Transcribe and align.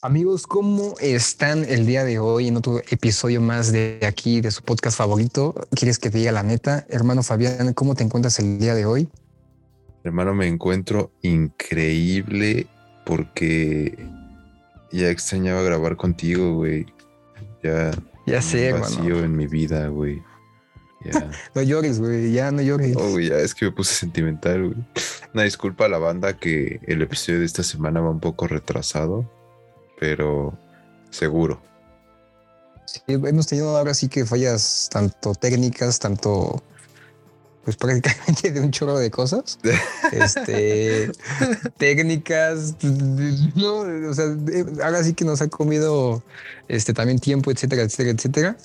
Amigos, 0.00 0.46
¿cómo 0.46 0.94
están 1.00 1.64
el 1.64 1.84
día 1.84 2.04
de 2.04 2.20
hoy 2.20 2.46
en 2.46 2.56
otro 2.56 2.80
episodio 2.88 3.40
más 3.40 3.72
de 3.72 3.98
aquí, 4.06 4.40
de 4.40 4.52
su 4.52 4.62
podcast 4.62 4.96
favorito? 4.96 5.56
¿Quieres 5.74 5.98
que 5.98 6.08
te 6.08 6.18
diga 6.18 6.30
la 6.30 6.44
neta? 6.44 6.86
Hermano 6.88 7.24
Fabián, 7.24 7.74
¿cómo 7.74 7.96
te 7.96 8.04
encuentras 8.04 8.38
el 8.38 8.60
día 8.60 8.76
de 8.76 8.86
hoy? 8.86 9.08
Hermano, 10.04 10.36
me 10.36 10.46
encuentro 10.46 11.10
increíble 11.22 12.68
porque 13.04 14.08
ya 14.92 15.10
extrañaba 15.10 15.62
grabar 15.62 15.96
contigo, 15.96 16.54
güey. 16.54 16.86
Ya, 17.64 17.90
ya 18.24 18.40
sé, 18.40 18.72
vacío 18.72 19.24
en 19.24 19.36
mi 19.36 19.48
vida, 19.48 19.88
güey. 19.88 20.22
Ya. 21.04 21.28
no 21.56 21.62
llores, 21.62 21.98
güey, 21.98 22.30
ya 22.30 22.52
no 22.52 22.62
llores. 22.62 22.94
Oh, 22.96 23.10
güey, 23.10 23.30
ya 23.30 23.38
es 23.38 23.52
que 23.52 23.64
me 23.64 23.72
puse 23.72 23.94
sentimental, 23.94 24.62
güey. 24.62 24.86
Una 25.34 25.42
disculpa 25.42 25.86
a 25.86 25.88
la 25.88 25.98
banda 25.98 26.36
que 26.36 26.78
el 26.86 27.02
episodio 27.02 27.40
de 27.40 27.46
esta 27.46 27.64
semana 27.64 28.00
va 28.00 28.10
un 28.10 28.20
poco 28.20 28.46
retrasado 28.46 29.28
pero 29.98 30.56
seguro. 31.10 31.60
Sí, 32.86 33.00
hemos 33.06 33.46
tenido 33.46 33.76
ahora 33.76 33.92
sí 33.92 34.08
que 34.08 34.24
fallas 34.24 34.88
tanto 34.90 35.34
técnicas, 35.34 35.98
tanto 35.98 36.62
pues 37.64 37.76
prácticamente 37.76 38.50
de 38.50 38.60
un 38.60 38.70
chorro 38.70 38.98
de 38.98 39.10
cosas. 39.10 39.58
este 40.12 41.10
técnicas, 41.76 42.76
no, 43.54 43.80
o 44.08 44.14
sea, 44.14 44.34
ahora 44.82 45.04
sí 45.04 45.12
que 45.12 45.26
nos 45.26 45.42
ha 45.42 45.48
comido 45.48 46.22
este 46.68 46.94
también 46.94 47.18
tiempo, 47.18 47.50
etcétera, 47.50 47.82
etcétera, 47.82 48.10
etcétera. 48.10 48.56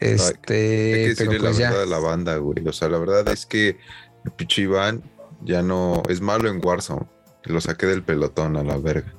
Este, 0.00 1.14
pero 1.16 1.30
pues 1.30 1.42
la 1.42 1.50
verdad 1.50 1.80
de 1.80 1.86
la 1.86 1.98
banda, 1.98 2.36
güey. 2.36 2.66
O 2.66 2.72
sea, 2.72 2.88
la 2.88 2.98
verdad 2.98 3.28
es 3.28 3.44
que 3.44 3.76
el 4.24 4.30
pinche 4.32 4.62
Iván 4.62 5.02
ya 5.44 5.62
no 5.62 6.02
es 6.08 6.20
malo 6.20 6.48
en 6.48 6.64
Warzone. 6.64 7.06
Lo 7.44 7.60
saqué 7.60 7.86
del 7.86 8.02
pelotón 8.02 8.56
a 8.56 8.64
la 8.64 8.78
verga. 8.78 9.12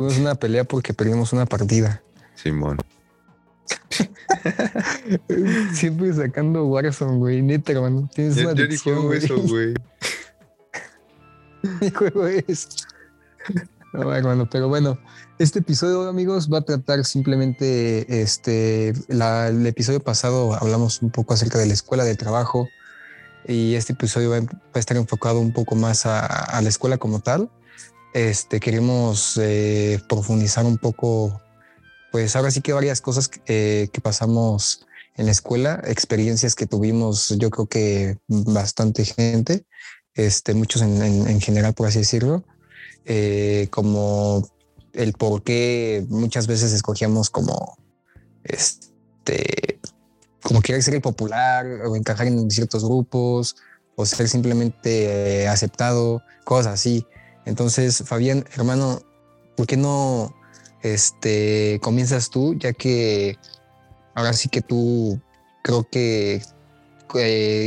Tuvimos 0.00 0.18
una 0.18 0.34
pelea 0.34 0.64
porque 0.64 0.94
perdimos 0.94 1.34
una 1.34 1.44
partida. 1.44 2.02
Simón. 2.34 2.78
Siempre 5.74 6.14
sacando 6.14 6.64
Warzone, 6.64 7.18
güey. 7.18 7.42
Neta, 7.42 7.72
hermano. 7.72 8.08
Tienes 8.14 8.38
una 8.38 8.54
yo 8.54 8.66
ni 8.66 8.78
juego 8.78 9.12
eso, 9.12 9.36
güey. 9.42 9.74
ni 11.82 11.90
juego 11.90 12.26
eso. 12.26 12.68
No, 13.92 14.14
hermano, 14.14 14.48
pero 14.50 14.70
bueno, 14.70 14.98
este 15.38 15.58
episodio, 15.58 16.08
amigos, 16.08 16.50
va 16.50 16.60
a 16.60 16.62
tratar 16.62 17.04
simplemente, 17.04 18.22
este, 18.22 18.94
el 19.08 19.66
episodio 19.66 20.00
pasado 20.00 20.54
hablamos 20.54 21.02
un 21.02 21.10
poco 21.10 21.34
acerca 21.34 21.58
de 21.58 21.66
la 21.66 21.74
escuela 21.74 22.04
de 22.04 22.16
trabajo 22.16 22.70
y 23.46 23.74
este 23.74 23.92
episodio 23.92 24.30
va, 24.30 24.38
a 24.72 24.78
estar 24.78 24.96
enfocado 24.96 25.40
un 25.40 25.52
poco 25.52 25.74
más 25.74 26.06
a 26.06 26.58
la 26.62 26.68
escuela 26.70 26.96
como 26.96 27.20
tal 27.20 27.50
este, 28.12 28.58
queremos 28.58 29.38
eh, 29.40 30.00
profundizar 30.08 30.64
un 30.64 30.78
poco, 30.78 31.40
pues 32.10 32.34
ahora 32.34 32.50
sí 32.50 32.60
que 32.60 32.72
varias 32.72 33.00
cosas 33.00 33.30
eh, 33.46 33.88
que 33.92 34.00
pasamos 34.00 34.86
en 35.16 35.26
la 35.26 35.32
escuela, 35.32 35.82
experiencias 35.86 36.54
que 36.54 36.66
tuvimos, 36.66 37.28
yo 37.38 37.50
creo 37.50 37.66
que 37.66 38.18
bastante 38.26 39.04
gente, 39.04 39.64
este, 40.14 40.54
muchos 40.54 40.82
en, 40.82 41.40
general, 41.40 41.74
por 41.74 41.86
así 41.86 42.00
decirlo, 42.00 42.44
eh, 43.04 43.68
como 43.70 44.48
el 44.92 45.12
por 45.12 45.42
qué 45.42 46.04
muchas 46.08 46.46
veces 46.46 46.72
escogíamos 46.72 47.30
como, 47.30 47.78
este, 48.42 49.78
como 50.42 50.62
querer 50.62 50.82
ser 50.82 50.94
el 50.94 51.00
popular 51.00 51.66
o 51.86 51.94
encajar 51.94 52.26
en 52.26 52.50
ciertos 52.50 52.84
grupos 52.84 53.56
o 53.94 54.06
ser 54.06 54.28
simplemente 54.28 55.46
aceptado, 55.46 56.22
cosas 56.44 56.74
así. 56.74 57.06
Entonces, 57.50 58.04
Fabián, 58.06 58.44
hermano, 58.54 59.02
¿por 59.56 59.66
qué 59.66 59.76
no 59.76 60.32
este, 60.82 61.80
comienzas 61.82 62.30
tú? 62.30 62.54
Ya 62.54 62.72
que 62.72 63.36
ahora 64.14 64.32
sí 64.34 64.48
que 64.48 64.62
tú 64.62 65.20
creo 65.64 65.82
que 65.90 66.40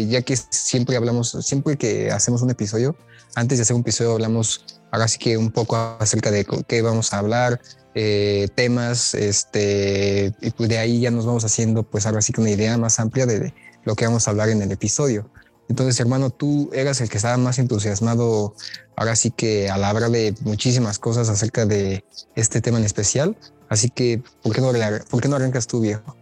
ya 0.07 0.21
que 0.21 0.37
siempre 0.37 0.95
hablamos, 0.95 1.31
siempre 1.41 1.77
que 1.77 2.11
hacemos 2.11 2.41
un 2.41 2.49
episodio, 2.49 2.95
antes 3.35 3.57
de 3.57 3.63
hacer 3.63 3.75
un 3.75 3.81
episodio 3.81 4.13
hablamos 4.13 4.63
ahora 4.89 5.09
sí 5.09 5.19
que 5.19 5.35
un 5.37 5.51
poco 5.51 5.75
acerca 5.99 6.31
de 6.31 6.45
qué 6.65 6.81
vamos 6.81 7.11
a 7.11 7.19
hablar, 7.19 7.59
eh, 7.93 8.47
temas, 8.55 9.13
este, 9.13 10.33
y 10.39 10.51
pues 10.51 10.69
de 10.69 10.77
ahí 10.77 11.01
ya 11.01 11.11
nos 11.11 11.25
vamos 11.25 11.43
haciendo 11.43 11.83
pues 11.83 12.05
ahora 12.05 12.21
sí 12.21 12.31
que 12.31 12.39
una 12.39 12.51
idea 12.51 12.77
más 12.77 13.01
amplia 13.01 13.25
de 13.25 13.53
lo 13.83 13.95
que 13.95 14.05
vamos 14.05 14.29
a 14.29 14.31
hablar 14.31 14.47
en 14.47 14.61
el 14.61 14.71
episodio. 14.71 15.29
Entonces, 15.69 15.99
hermano, 15.99 16.29
tú 16.29 16.69
eras 16.73 17.01
el 17.01 17.09
que 17.09 17.17
estaba 17.17 17.37
más 17.37 17.57
entusiasmado, 17.57 18.53
ahora 18.95 19.15
sí 19.15 19.31
que 19.31 19.69
a 19.69 19.77
la 19.77 19.93
hora 19.93 20.09
de 20.09 20.35
muchísimas 20.41 20.99
cosas 20.99 21.29
acerca 21.29 21.65
de 21.65 22.03
este 22.35 22.61
tema 22.61 22.77
en 22.77 22.83
especial. 22.83 23.37
Así 23.69 23.89
que, 23.89 24.21
¿por 24.41 24.53
qué 24.53 24.61
no, 24.61 24.71
por 25.09 25.21
qué 25.21 25.27
no 25.29 25.35
arrancas 25.35 25.67
tú, 25.67 25.79
viejo? 25.79 26.15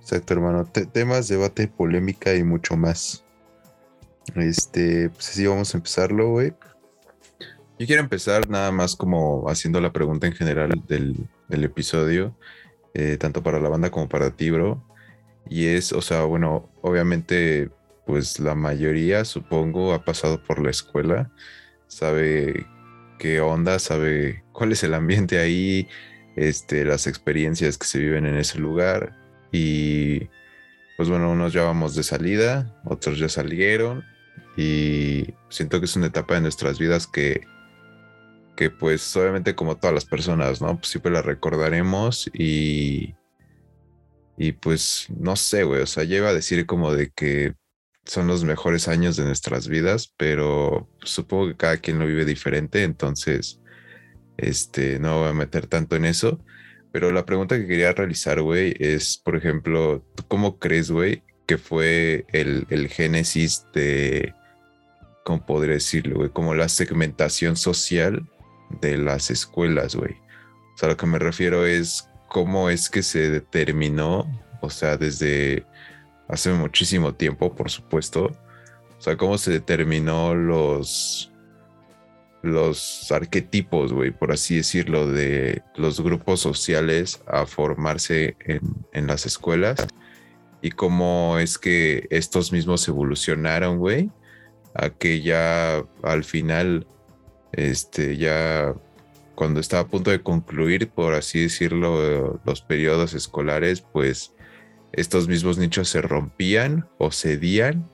Exacto, 0.00 0.34
hermano. 0.34 0.66
temas, 0.66 1.28
debate, 1.28 1.66
polémica 1.68 2.34
y 2.34 2.42
mucho 2.42 2.76
más. 2.76 3.24
Este, 4.36 5.10
pues 5.10 5.30
así 5.30 5.46
vamos 5.46 5.74
a 5.74 5.78
empezarlo, 5.78 6.30
güey. 6.30 6.52
Yo 7.78 7.86
quiero 7.86 8.02
empezar 8.02 8.48
nada 8.48 8.70
más 8.70 8.94
como 8.96 9.48
haciendo 9.48 9.80
la 9.80 9.92
pregunta 9.92 10.26
en 10.26 10.32
general 10.32 10.82
del, 10.86 11.28
episodio, 11.48 12.36
eh, 12.94 13.16
tanto 13.18 13.42
para 13.42 13.58
la 13.60 13.68
banda 13.68 13.90
como 13.90 14.08
para 14.08 14.30
ti, 14.30 14.50
bro. 14.50 14.82
Y 15.48 15.66
es, 15.66 15.92
o 15.92 16.00
sea, 16.00 16.24
bueno, 16.24 16.70
obviamente 16.82 17.70
pues 18.06 18.38
la 18.40 18.54
mayoría, 18.54 19.24
supongo, 19.24 19.94
ha 19.94 20.04
pasado 20.04 20.42
por 20.42 20.62
la 20.62 20.70
escuela, 20.70 21.30
sabe 21.86 22.66
qué 23.18 23.40
onda, 23.40 23.78
sabe 23.78 24.44
cuál 24.52 24.72
es 24.72 24.82
el 24.84 24.94
ambiente 24.94 25.38
ahí, 25.38 25.88
este, 26.36 26.84
las 26.84 27.06
experiencias 27.06 27.78
que 27.78 27.86
se 27.86 27.98
viven 27.98 28.26
en 28.26 28.36
ese 28.36 28.58
lugar 28.58 29.16
y 29.52 30.28
pues 30.96 31.08
bueno, 31.08 31.30
unos 31.30 31.52
ya 31.52 31.62
vamos 31.62 31.94
de 31.94 32.02
salida, 32.02 32.80
otros 32.84 33.18
ya 33.18 33.28
salieron 33.28 34.04
y 34.56 35.34
siento 35.48 35.80
que 35.80 35.86
es 35.86 35.96
una 35.96 36.06
etapa 36.06 36.34
de 36.34 36.42
nuestras 36.42 36.78
vidas 36.78 37.06
que 37.06 37.42
que 38.56 38.70
pues 38.70 39.16
obviamente 39.16 39.54
como 39.56 39.76
todas 39.76 39.94
las 39.94 40.04
personas, 40.04 40.60
¿no? 40.60 40.76
Pues 40.76 40.88
siempre 40.88 41.10
la 41.10 41.22
recordaremos 41.22 42.30
y 42.32 43.14
y 44.36 44.52
pues 44.52 45.06
no 45.16 45.36
sé, 45.36 45.64
güey, 45.64 45.82
o 45.82 45.86
sea, 45.86 46.04
lleva 46.04 46.30
a 46.30 46.34
decir 46.34 46.66
como 46.66 46.92
de 46.92 47.10
que 47.10 47.54
son 48.06 48.26
los 48.26 48.44
mejores 48.44 48.88
años 48.88 49.16
de 49.16 49.24
nuestras 49.24 49.68
vidas, 49.68 50.12
pero 50.16 50.88
supongo 51.02 51.48
que 51.48 51.56
cada 51.56 51.76
quien 51.78 51.98
lo 51.98 52.06
vive 52.06 52.24
diferente, 52.24 52.82
entonces, 52.82 53.60
este, 54.36 54.98
no 54.98 55.20
voy 55.20 55.28
a 55.28 55.32
meter 55.32 55.66
tanto 55.66 55.96
en 55.96 56.04
eso. 56.04 56.44
Pero 56.92 57.10
la 57.10 57.26
pregunta 57.26 57.56
que 57.58 57.66
quería 57.66 57.92
realizar, 57.92 58.40
güey, 58.40 58.74
es, 58.78 59.18
por 59.18 59.36
ejemplo, 59.36 60.04
¿tú 60.14 60.24
cómo 60.28 60.58
crees, 60.58 60.90
güey, 60.90 61.22
que 61.46 61.58
fue 61.58 62.24
el, 62.32 62.66
el 62.70 62.88
génesis 62.88 63.66
de, 63.74 64.32
¿cómo 65.24 65.44
podría 65.44 65.74
decirlo, 65.74 66.16
güey? 66.16 66.30
Como 66.30 66.54
la 66.54 66.68
segmentación 66.68 67.56
social 67.56 68.28
de 68.80 68.98
las 68.98 69.30
escuelas, 69.30 69.96
güey. 69.96 70.12
O 70.74 70.78
sea, 70.78 70.88
lo 70.88 70.96
que 70.96 71.06
me 71.06 71.18
refiero 71.18 71.66
es 71.66 72.08
cómo 72.28 72.70
es 72.70 72.88
que 72.88 73.02
se 73.02 73.30
determinó, 73.30 74.26
o 74.60 74.70
sea, 74.70 74.96
desde 74.96 75.66
hace 76.28 76.52
muchísimo 76.52 77.14
tiempo, 77.14 77.54
por 77.54 77.70
supuesto. 77.70 78.32
O 78.98 79.00
sea, 79.00 79.16
cómo 79.16 79.38
se 79.38 79.52
determinó 79.52 80.34
los 80.34 81.30
los 82.42 83.10
arquetipos, 83.10 83.94
güey, 83.94 84.10
por 84.10 84.30
así 84.30 84.56
decirlo, 84.56 85.10
de 85.10 85.62
los 85.76 86.02
grupos 86.02 86.40
sociales 86.40 87.22
a 87.26 87.46
formarse 87.46 88.36
en, 88.40 88.60
en, 88.92 89.06
las 89.06 89.24
escuelas 89.24 89.86
y 90.60 90.70
cómo 90.70 91.38
es 91.38 91.56
que 91.56 92.06
estos 92.10 92.52
mismos 92.52 92.86
evolucionaron, 92.86 93.78
güey, 93.78 94.10
a 94.74 94.90
que 94.90 95.22
ya 95.22 95.84
al 96.02 96.22
final, 96.24 96.86
este, 97.52 98.18
ya 98.18 98.74
cuando 99.34 99.60
estaba 99.60 99.82
a 99.82 99.88
punto 99.88 100.10
de 100.10 100.22
concluir, 100.22 100.90
por 100.90 101.14
así 101.14 101.40
decirlo, 101.40 102.40
los 102.44 102.60
periodos 102.60 103.14
escolares, 103.14 103.80
pues 103.80 104.34
estos 104.96 105.28
mismos 105.28 105.58
nichos 105.58 105.88
se 105.88 106.02
rompían 106.02 106.88
o 106.98 107.10
cedían 107.10 107.88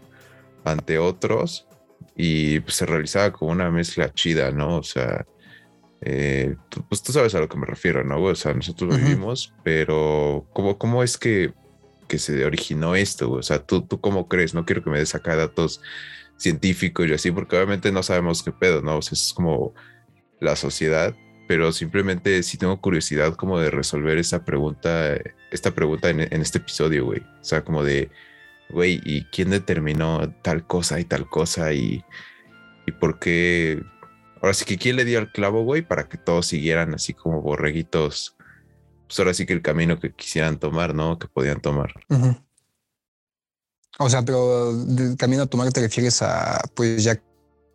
ante 0.64 0.98
otros 0.98 1.66
y 2.16 2.60
pues, 2.60 2.76
se 2.76 2.86
realizaba 2.86 3.32
como 3.32 3.52
una 3.52 3.70
mezcla 3.70 4.12
chida, 4.12 4.50
¿no? 4.50 4.76
O 4.78 4.82
sea, 4.82 5.26
eh, 6.02 6.56
pues 6.88 7.02
tú 7.02 7.12
sabes 7.12 7.34
a 7.34 7.40
lo 7.40 7.48
que 7.48 7.58
me 7.58 7.66
refiero, 7.66 8.04
¿no? 8.04 8.22
O 8.22 8.34
sea, 8.34 8.54
nosotros 8.54 8.90
lo 8.90 8.96
vivimos, 8.96 9.54
pero 9.62 10.46
¿cómo, 10.52 10.78
¿cómo 10.78 11.02
es 11.02 11.18
que, 11.18 11.52
que 12.08 12.18
se 12.18 12.44
originó 12.44 12.94
esto? 12.94 13.30
O 13.30 13.42
sea, 13.42 13.64
¿tú, 13.64 13.82
¿tú 13.82 14.00
cómo 14.00 14.28
crees? 14.28 14.54
No 14.54 14.64
quiero 14.64 14.82
que 14.82 14.90
me 14.90 14.98
des 14.98 15.14
acá 15.14 15.36
datos 15.36 15.80
científicos 16.36 17.06
y 17.06 17.12
así, 17.12 17.30
porque 17.30 17.56
obviamente 17.56 17.92
no 17.92 18.02
sabemos 18.02 18.42
qué 18.42 18.52
pedo, 18.52 18.80
¿no? 18.82 18.98
O 18.98 19.02
sea, 19.02 19.14
es 19.14 19.32
como 19.34 19.74
la 20.40 20.56
sociedad, 20.56 21.14
pero 21.46 21.70
simplemente 21.72 22.42
sí 22.42 22.56
tengo 22.56 22.80
curiosidad 22.80 23.34
como 23.34 23.58
de 23.58 23.70
resolver 23.70 24.18
esa 24.18 24.44
pregunta, 24.44 25.16
esta 25.50 25.72
pregunta 25.72 26.10
en, 26.10 26.20
este 26.20 26.58
episodio, 26.58 27.04
güey. 27.04 27.20
O 27.20 27.44
sea, 27.44 27.64
como 27.64 27.82
de, 27.82 28.10
güey, 28.70 29.00
¿y 29.04 29.24
quién 29.24 29.50
determinó 29.50 30.30
tal 30.42 30.66
cosa 30.66 31.00
y 31.00 31.04
tal 31.04 31.28
cosa 31.28 31.72
y, 31.72 32.04
y 32.86 32.92
por 32.92 33.18
qué 33.18 33.82
ahora 34.40 34.54
sí 34.54 34.64
que 34.64 34.78
quién 34.78 34.96
le 34.96 35.04
dio 35.04 35.18
el 35.18 35.30
clavo, 35.30 35.64
güey, 35.64 35.82
para 35.82 36.08
que 36.08 36.18
todos 36.18 36.46
siguieran 36.46 36.94
así 36.94 37.14
como 37.14 37.42
borreguitos. 37.42 38.36
Pues 39.06 39.18
ahora 39.18 39.34
sí 39.34 39.46
que 39.46 39.52
el 39.52 39.62
camino 39.62 39.98
que 39.98 40.12
quisieran 40.12 40.58
tomar, 40.58 40.94
¿no? 40.94 41.18
Que 41.18 41.28
podían 41.28 41.60
tomar. 41.60 41.92
O 43.98 44.08
sea, 44.08 44.22
pero 44.22 44.72
del 44.72 45.16
camino 45.16 45.42
a 45.42 45.46
tomar 45.46 45.72
te 45.72 45.80
refieres 45.80 46.22
a, 46.22 46.62
pues 46.74 47.02
ya 47.02 47.20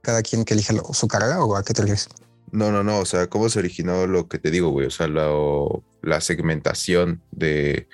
cada 0.02 0.22
quien 0.22 0.46
que 0.46 0.54
elija 0.54 0.74
su 0.94 1.08
carrera 1.08 1.44
o 1.44 1.56
a 1.56 1.64
qué 1.64 1.74
te 1.74 1.82
refieres? 1.82 2.10
No, 2.52 2.72
no, 2.72 2.84
no. 2.84 3.00
O 3.00 3.06
sea, 3.06 3.28
¿cómo 3.28 3.50
se 3.50 3.60
originó 3.60 4.08
lo 4.08 4.28
que 4.28 4.40
te 4.40 4.50
digo, 4.50 4.70
güey? 4.70 4.88
O 4.88 4.92
sea, 4.92 5.08
la 6.06 6.22
segmentación 6.22 7.22
de 7.32 7.88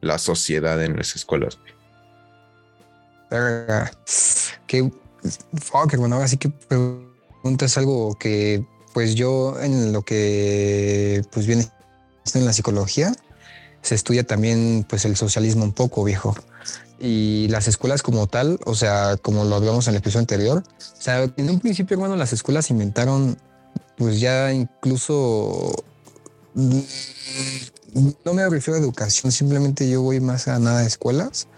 la 0.00 0.18
sociedad 0.18 0.82
en 0.84 0.96
las 0.96 1.16
escuelas. 1.16 1.58
Qué 4.66 4.90
fuck, 5.54 5.92
hermano. 5.92 6.16
Así 6.16 6.36
que 6.36 6.50
preguntas 6.50 7.76
algo 7.78 8.16
que, 8.18 8.64
pues 8.92 9.14
yo 9.14 9.60
en 9.60 9.92
lo 9.92 10.02
que 10.02 11.22
pues 11.32 11.46
viene 11.46 11.66
en 12.34 12.44
la 12.44 12.52
psicología, 12.52 13.12
se 13.82 13.94
estudia 13.94 14.24
también 14.24 14.86
pues 14.88 15.04
el 15.04 15.16
socialismo 15.16 15.64
un 15.64 15.72
poco, 15.72 16.04
viejo. 16.04 16.36
Y 17.00 17.48
las 17.48 17.66
escuelas 17.66 18.02
como 18.02 18.28
tal, 18.28 18.60
o 18.64 18.74
sea, 18.74 19.16
como 19.16 19.44
lo 19.44 19.56
hablamos 19.56 19.88
en 19.88 19.94
el 19.94 19.98
episodio 19.98 20.20
anterior, 20.20 20.62
o 20.78 21.02
sea, 21.02 21.24
en 21.36 21.50
un 21.50 21.60
principio, 21.60 21.96
hermano, 21.96 22.16
las 22.16 22.32
escuelas 22.32 22.70
inventaron 22.70 23.36
pues 23.96 24.20
ya 24.20 24.52
incluso 24.52 25.84
no 26.54 28.34
me 28.34 28.48
refiero 28.48 28.78
a 28.78 28.82
educación, 28.82 29.32
simplemente 29.32 29.88
yo 29.88 30.02
voy 30.02 30.20
más 30.20 30.48
a 30.48 30.58
nada 30.58 30.80
de 30.80 30.86
escuelas. 30.86 31.48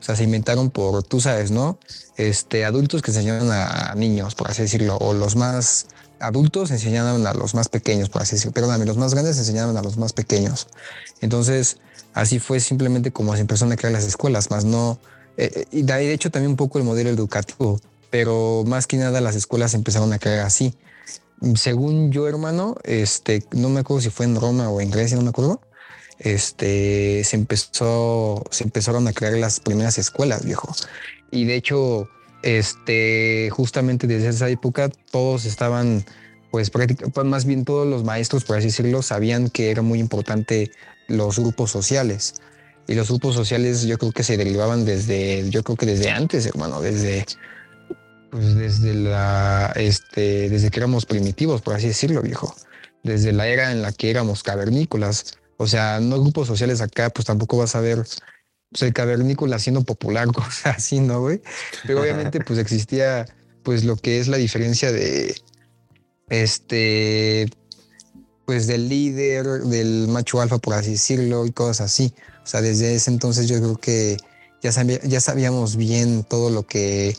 O 0.00 0.04
sea, 0.04 0.16
se 0.16 0.24
inventaron 0.24 0.70
por, 0.70 1.04
tú 1.04 1.20
sabes, 1.20 1.52
¿no? 1.52 1.78
Este, 2.16 2.64
adultos 2.64 3.02
que 3.02 3.12
enseñaban 3.12 3.50
a 3.52 3.94
niños, 3.94 4.34
por 4.34 4.50
así 4.50 4.62
decirlo, 4.62 4.96
o 4.96 5.14
los 5.14 5.36
más 5.36 5.86
adultos 6.22 6.70
enseñaban 6.70 7.26
a 7.26 7.34
los 7.34 7.54
más 7.54 7.68
pequeños, 7.68 8.08
por 8.08 8.22
así 8.22 8.36
decirlo. 8.36 8.52
Perdóname, 8.52 8.86
los 8.86 8.96
más 8.96 9.12
grandes 9.12 9.38
enseñaban 9.38 9.76
a 9.76 9.82
los 9.82 9.96
más 9.98 10.12
pequeños. 10.12 10.68
Entonces, 11.20 11.78
así 12.14 12.38
fue 12.38 12.60
simplemente 12.60 13.12
como 13.12 13.34
se 13.34 13.42
empezaron 13.42 13.72
a 13.72 13.76
crear 13.76 13.92
las 13.92 14.04
escuelas, 14.04 14.50
más 14.50 14.64
no. 14.64 14.98
Eh, 15.36 15.50
eh, 15.54 15.66
y 15.70 15.82
de 15.82 16.12
hecho, 16.12 16.30
también 16.30 16.50
un 16.50 16.56
poco 16.56 16.78
el 16.78 16.84
modelo 16.84 17.10
educativo, 17.10 17.80
pero 18.10 18.64
más 18.66 18.86
que 18.86 18.96
nada 18.96 19.20
las 19.20 19.36
escuelas 19.36 19.74
empezaron 19.74 20.12
a 20.12 20.18
crear 20.18 20.40
así 20.40 20.74
según 21.54 22.12
yo, 22.12 22.28
hermano, 22.28 22.76
este, 22.84 23.42
no 23.52 23.68
me 23.68 23.80
acuerdo 23.80 24.02
si 24.02 24.10
fue 24.10 24.26
en 24.26 24.36
Roma 24.36 24.68
o 24.68 24.80
en 24.80 24.90
Grecia, 24.90 25.16
no 25.16 25.22
me 25.22 25.30
acuerdo. 25.30 25.60
Este, 26.18 27.24
se 27.24 27.36
empezó, 27.36 28.44
se 28.50 28.64
empezaron 28.64 29.08
a 29.08 29.12
crear 29.12 29.34
las 29.34 29.60
primeras 29.60 29.98
escuelas, 29.98 30.44
viejo. 30.44 30.72
Y 31.30 31.44
de 31.44 31.56
hecho, 31.56 32.08
este, 32.42 33.50
justamente 33.50 34.06
desde 34.06 34.28
esa 34.28 34.48
época, 34.48 34.88
todos 35.10 35.44
estaban, 35.44 36.04
pues, 36.50 36.70
prácticamente, 36.70 37.12
pues, 37.12 37.26
más 37.26 37.44
bien 37.44 37.64
todos 37.64 37.86
los 37.86 38.04
maestros, 38.04 38.44
por 38.44 38.56
así 38.56 38.66
decirlo, 38.66 39.02
sabían 39.02 39.50
que 39.50 39.70
era 39.70 39.82
muy 39.82 39.98
importante 39.98 40.70
los 41.08 41.38
grupos 41.38 41.70
sociales. 41.70 42.34
Y 42.86 42.94
los 42.94 43.08
grupos 43.08 43.34
sociales 43.34 43.82
yo 43.82 43.98
creo 43.98 44.12
que 44.12 44.24
se 44.24 44.36
derivaban 44.36 44.84
desde, 44.84 45.48
yo 45.50 45.62
creo 45.62 45.76
que 45.76 45.86
desde 45.86 46.10
antes, 46.10 46.46
hermano, 46.46 46.80
desde 46.80 47.26
pues 48.32 48.54
desde 48.54 48.94
la, 48.94 49.74
este, 49.76 50.48
desde 50.48 50.70
que 50.70 50.80
éramos 50.80 51.04
primitivos, 51.04 51.60
por 51.60 51.74
así 51.74 51.88
decirlo, 51.88 52.22
viejo. 52.22 52.56
Desde 53.02 53.30
la 53.30 53.46
era 53.46 53.72
en 53.72 53.82
la 53.82 53.92
que 53.92 54.08
éramos 54.08 54.42
cavernícolas. 54.42 55.34
O 55.58 55.66
sea, 55.66 56.00
no 56.00 56.18
grupos 56.18 56.48
sociales 56.48 56.80
acá, 56.80 57.10
pues 57.10 57.26
tampoco 57.26 57.58
vas 57.58 57.76
a 57.76 57.80
ver 57.82 58.06
pues, 58.70 58.82
el 58.82 58.94
cavernícola 58.94 59.58
siendo 59.58 59.82
popular, 59.82 60.26
cosas 60.32 60.78
así, 60.78 61.00
¿no, 61.00 61.20
güey? 61.20 61.42
Pero 61.86 62.00
obviamente, 62.00 62.40
pues 62.40 62.58
existía, 62.58 63.26
pues 63.62 63.84
lo 63.84 63.96
que 63.96 64.18
es 64.18 64.28
la 64.28 64.38
diferencia 64.38 64.90
de, 64.90 65.36
este, 66.30 67.50
pues 68.46 68.66
del 68.66 68.88
líder, 68.88 69.44
del 69.44 70.08
macho 70.08 70.40
alfa, 70.40 70.56
por 70.56 70.72
así 70.72 70.92
decirlo, 70.92 71.44
y 71.44 71.52
cosas 71.52 71.82
así. 71.82 72.14
O 72.42 72.46
sea, 72.46 72.62
desde 72.62 72.94
ese 72.94 73.10
entonces 73.10 73.46
yo 73.46 73.58
creo 73.58 73.76
que 73.76 74.16
ya, 74.62 74.70
ya 75.02 75.20
sabíamos 75.20 75.76
bien 75.76 76.24
todo 76.24 76.48
lo 76.48 76.62
que 76.62 77.14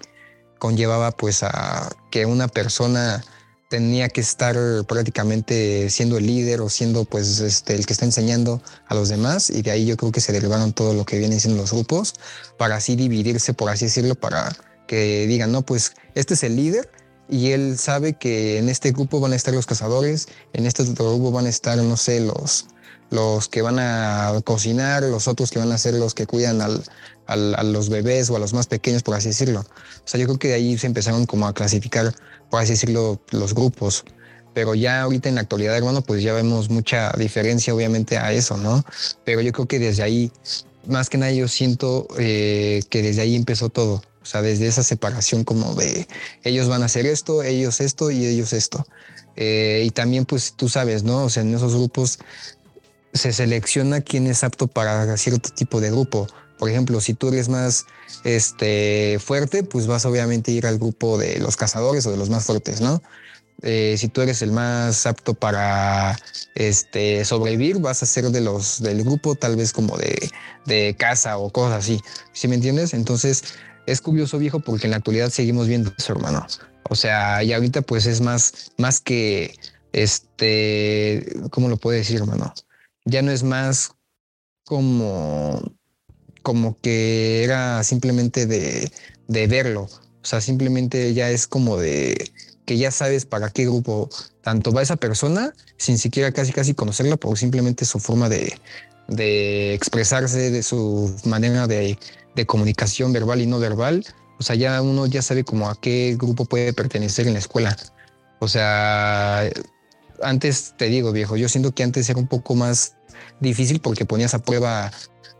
conllevaba 0.63 1.11
pues 1.11 1.43
a 1.43 1.89
que 2.09 2.25
una 2.25 2.47
persona 2.47 3.21
tenía 3.67 4.07
que 4.07 4.21
estar 4.21 4.55
prácticamente 4.87 5.89
siendo 5.89 6.17
el 6.17 6.25
líder 6.25 6.61
o 6.61 6.69
siendo 6.69 7.03
pues 7.03 7.41
este, 7.41 7.75
el 7.75 7.85
que 7.85 7.91
está 7.91 8.05
enseñando 8.05 8.61
a 8.87 8.95
los 8.95 9.09
demás 9.09 9.49
y 9.49 9.61
de 9.61 9.71
ahí 9.71 9.85
yo 9.85 9.97
creo 9.97 10.13
que 10.13 10.21
se 10.21 10.31
derivaron 10.31 10.71
todo 10.71 10.93
lo 10.93 11.03
que 11.03 11.17
vienen 11.17 11.41
siendo 11.41 11.59
los 11.61 11.73
grupos 11.73 12.13
para 12.57 12.77
así 12.77 12.95
dividirse, 12.95 13.53
por 13.53 13.69
así 13.69 13.85
decirlo, 13.85 14.15
para 14.15 14.55
que 14.87 15.27
digan, 15.27 15.51
no, 15.51 15.63
pues 15.63 15.95
este 16.15 16.35
es 16.35 16.43
el 16.43 16.55
líder 16.55 16.89
y 17.27 17.51
él 17.51 17.77
sabe 17.77 18.13
que 18.13 18.57
en 18.57 18.69
este 18.69 18.93
grupo 18.93 19.19
van 19.19 19.33
a 19.33 19.35
estar 19.35 19.53
los 19.53 19.65
cazadores, 19.65 20.29
en 20.53 20.65
este 20.65 20.83
otro 20.83 21.15
grupo 21.15 21.31
van 21.31 21.45
a 21.45 21.49
estar, 21.49 21.77
no 21.77 21.97
sé, 21.97 22.21
los, 22.21 22.67
los 23.13 23.47
que 23.47 23.61
van 23.61 23.77
a 23.77 24.41
cocinar, 24.43 25.03
los 25.03 25.27
otros 25.27 25.51
que 25.51 25.59
van 25.59 25.71
a 25.71 25.77
ser 25.77 25.93
los 25.93 26.15
que 26.15 26.25
cuidan 26.25 26.61
al, 26.61 26.83
a 27.27 27.63
los 27.63 27.89
bebés 27.89 28.27
o 28.31 28.35
a 28.35 28.39
los 28.39 28.53
más 28.53 28.65
pequeños, 28.65 29.03
por 29.03 29.13
así 29.13 29.27
decirlo. 29.27 29.59
O 29.59 30.01
sea, 30.05 30.19
yo 30.19 30.25
creo 30.25 30.39
que 30.39 30.47
de 30.47 30.53
ahí 30.55 30.77
se 30.79 30.87
empezaron 30.87 31.27
como 31.27 31.45
a 31.45 31.53
clasificar, 31.53 32.15
por 32.49 32.59
así 32.59 32.71
decirlo, 32.71 33.21
los 33.29 33.53
grupos. 33.53 34.03
Pero 34.55 34.73
ya 34.73 35.03
ahorita 35.03 35.29
en 35.29 35.35
la 35.35 35.41
actualidad, 35.41 35.77
hermano, 35.77 36.01
pues 36.01 36.23
ya 36.23 36.33
vemos 36.33 36.71
mucha 36.71 37.11
diferencia, 37.11 37.75
obviamente, 37.75 38.17
a 38.17 38.33
eso, 38.33 38.57
¿no? 38.57 38.83
Pero 39.23 39.41
yo 39.41 39.51
creo 39.51 39.67
que 39.67 39.77
desde 39.77 40.01
ahí, 40.01 40.31
más 40.87 41.11
que 41.11 41.19
nada, 41.19 41.31
yo 41.31 41.47
siento 41.47 42.07
eh, 42.17 42.81
que 42.89 43.03
desde 43.03 43.21
ahí 43.21 43.35
empezó 43.35 43.69
todo. 43.69 44.01
O 44.23 44.25
sea, 44.25 44.41
desde 44.41 44.65
esa 44.65 44.81
separación 44.81 45.43
como 45.43 45.75
de 45.75 46.07
ellos 46.43 46.67
van 46.67 46.81
a 46.81 46.85
hacer 46.85 47.05
esto, 47.05 47.43
ellos 47.43 47.79
esto 47.79 48.09
y 48.09 48.25
ellos 48.25 48.53
esto. 48.53 48.87
Eh, 49.35 49.83
y 49.85 49.91
también, 49.91 50.25
pues 50.25 50.53
tú 50.55 50.67
sabes, 50.67 51.03
¿no? 51.03 51.25
O 51.25 51.29
sea, 51.29 51.43
en 51.43 51.53
esos 51.53 51.75
grupos 51.75 52.19
se 53.13 53.33
selecciona 53.33 54.01
quién 54.01 54.27
es 54.27 54.43
apto 54.43 54.67
para 54.67 55.15
cierto 55.17 55.49
tipo 55.49 55.81
de 55.81 55.91
grupo. 55.91 56.27
Por 56.57 56.69
ejemplo, 56.69 57.01
si 57.01 57.13
tú 57.13 57.29
eres 57.29 57.49
más 57.49 57.85
este, 58.23 59.19
fuerte, 59.19 59.63
pues 59.63 59.87
vas 59.87 60.05
obviamente 60.05 60.51
a 60.51 60.53
ir 60.55 60.65
al 60.65 60.77
grupo 60.77 61.17
de 61.17 61.39
los 61.39 61.57
cazadores 61.57 62.05
o 62.05 62.11
de 62.11 62.17
los 62.17 62.29
más 62.29 62.45
fuertes, 62.45 62.81
¿no? 62.81 63.01
Eh, 63.61 63.95
si 63.97 64.07
tú 64.07 64.21
eres 64.21 64.41
el 64.41 64.51
más 64.51 65.05
apto 65.05 65.33
para 65.33 66.17
este, 66.55 67.23
sobrevivir, 67.23 67.79
vas 67.79 68.03
a 68.03 68.05
ser 68.05 68.29
de 68.29 68.41
los 68.41 68.81
del 68.81 69.03
grupo 69.03 69.35
tal 69.35 69.55
vez 69.55 69.71
como 69.71 69.97
de, 69.97 70.29
de 70.65 70.95
caza 70.97 71.37
o 71.37 71.49
cosas 71.49 71.79
así. 71.79 72.01
¿Sí 72.33 72.47
me 72.47 72.55
entiendes? 72.55 72.93
Entonces 72.93 73.43
es 73.85 74.01
curioso 74.01 74.37
viejo 74.37 74.59
porque 74.59 74.87
en 74.87 74.91
la 74.91 74.97
actualidad 74.97 75.29
seguimos 75.29 75.67
viendo 75.67 75.93
eso, 75.97 76.13
hermano. 76.13 76.45
O 76.89 76.95
sea, 76.95 77.43
y 77.43 77.53
ahorita 77.53 77.81
pues 77.81 78.05
es 78.05 78.21
más, 78.21 78.71
más 78.77 78.99
que 78.99 79.55
este, 79.93 81.25
¿cómo 81.51 81.69
lo 81.69 81.77
puedo 81.77 81.97
decir, 81.97 82.17
hermano? 82.17 82.53
Ya 83.05 83.21
no 83.21 83.31
es 83.31 83.43
más 83.43 83.91
como 84.65 85.61
como 86.43 86.77
que 86.81 87.43
era 87.43 87.83
simplemente 87.83 88.45
de, 88.45 88.91
verlo. 89.47 89.83
O 89.83 90.25
sea, 90.25 90.41
simplemente 90.41 91.13
ya 91.13 91.31
es 91.31 91.47
como 91.47 91.77
de 91.77 92.31
que 92.65 92.77
ya 92.77 92.91
sabes 92.91 93.25
para 93.25 93.49
qué 93.49 93.65
grupo 93.65 94.09
tanto 94.41 94.71
va 94.71 94.81
esa 94.81 94.95
persona 94.95 95.53
sin 95.77 95.97
siquiera 95.97 96.31
casi 96.31 96.53
casi 96.53 96.73
conocerla, 96.73 97.17
pero 97.17 97.35
simplemente 97.35 97.85
su 97.85 97.99
forma 97.99 98.29
de, 98.29 98.53
expresarse, 99.73 100.51
de 100.51 100.63
su 100.63 101.13
manera 101.25 101.67
de, 101.67 101.97
de, 102.35 102.45
comunicación 102.45 103.11
verbal 103.11 103.41
y 103.41 103.47
no 103.47 103.59
verbal. 103.59 104.05
O 104.39 104.43
sea, 104.43 104.55
ya 104.55 104.81
uno 104.81 105.07
ya 105.07 105.21
sabe 105.21 105.43
como 105.43 105.69
a 105.69 105.79
qué 105.79 106.15
grupo 106.17 106.45
puede 106.45 106.73
pertenecer 106.73 107.27
en 107.27 107.33
la 107.33 107.39
escuela. 107.39 107.75
O 108.39 108.47
sea, 108.47 109.49
antes 110.23 110.73
te 110.77 110.85
digo, 110.85 111.11
viejo, 111.11 111.37
yo 111.37 111.49
siento 111.49 111.73
que 111.73 111.83
antes 111.83 112.09
era 112.09 112.19
un 112.19 112.27
poco 112.27 112.55
más 112.55 112.95
difícil 113.39 113.79
porque 113.79 114.05
ponías 114.05 114.33
a 114.33 114.39
prueba 114.39 114.91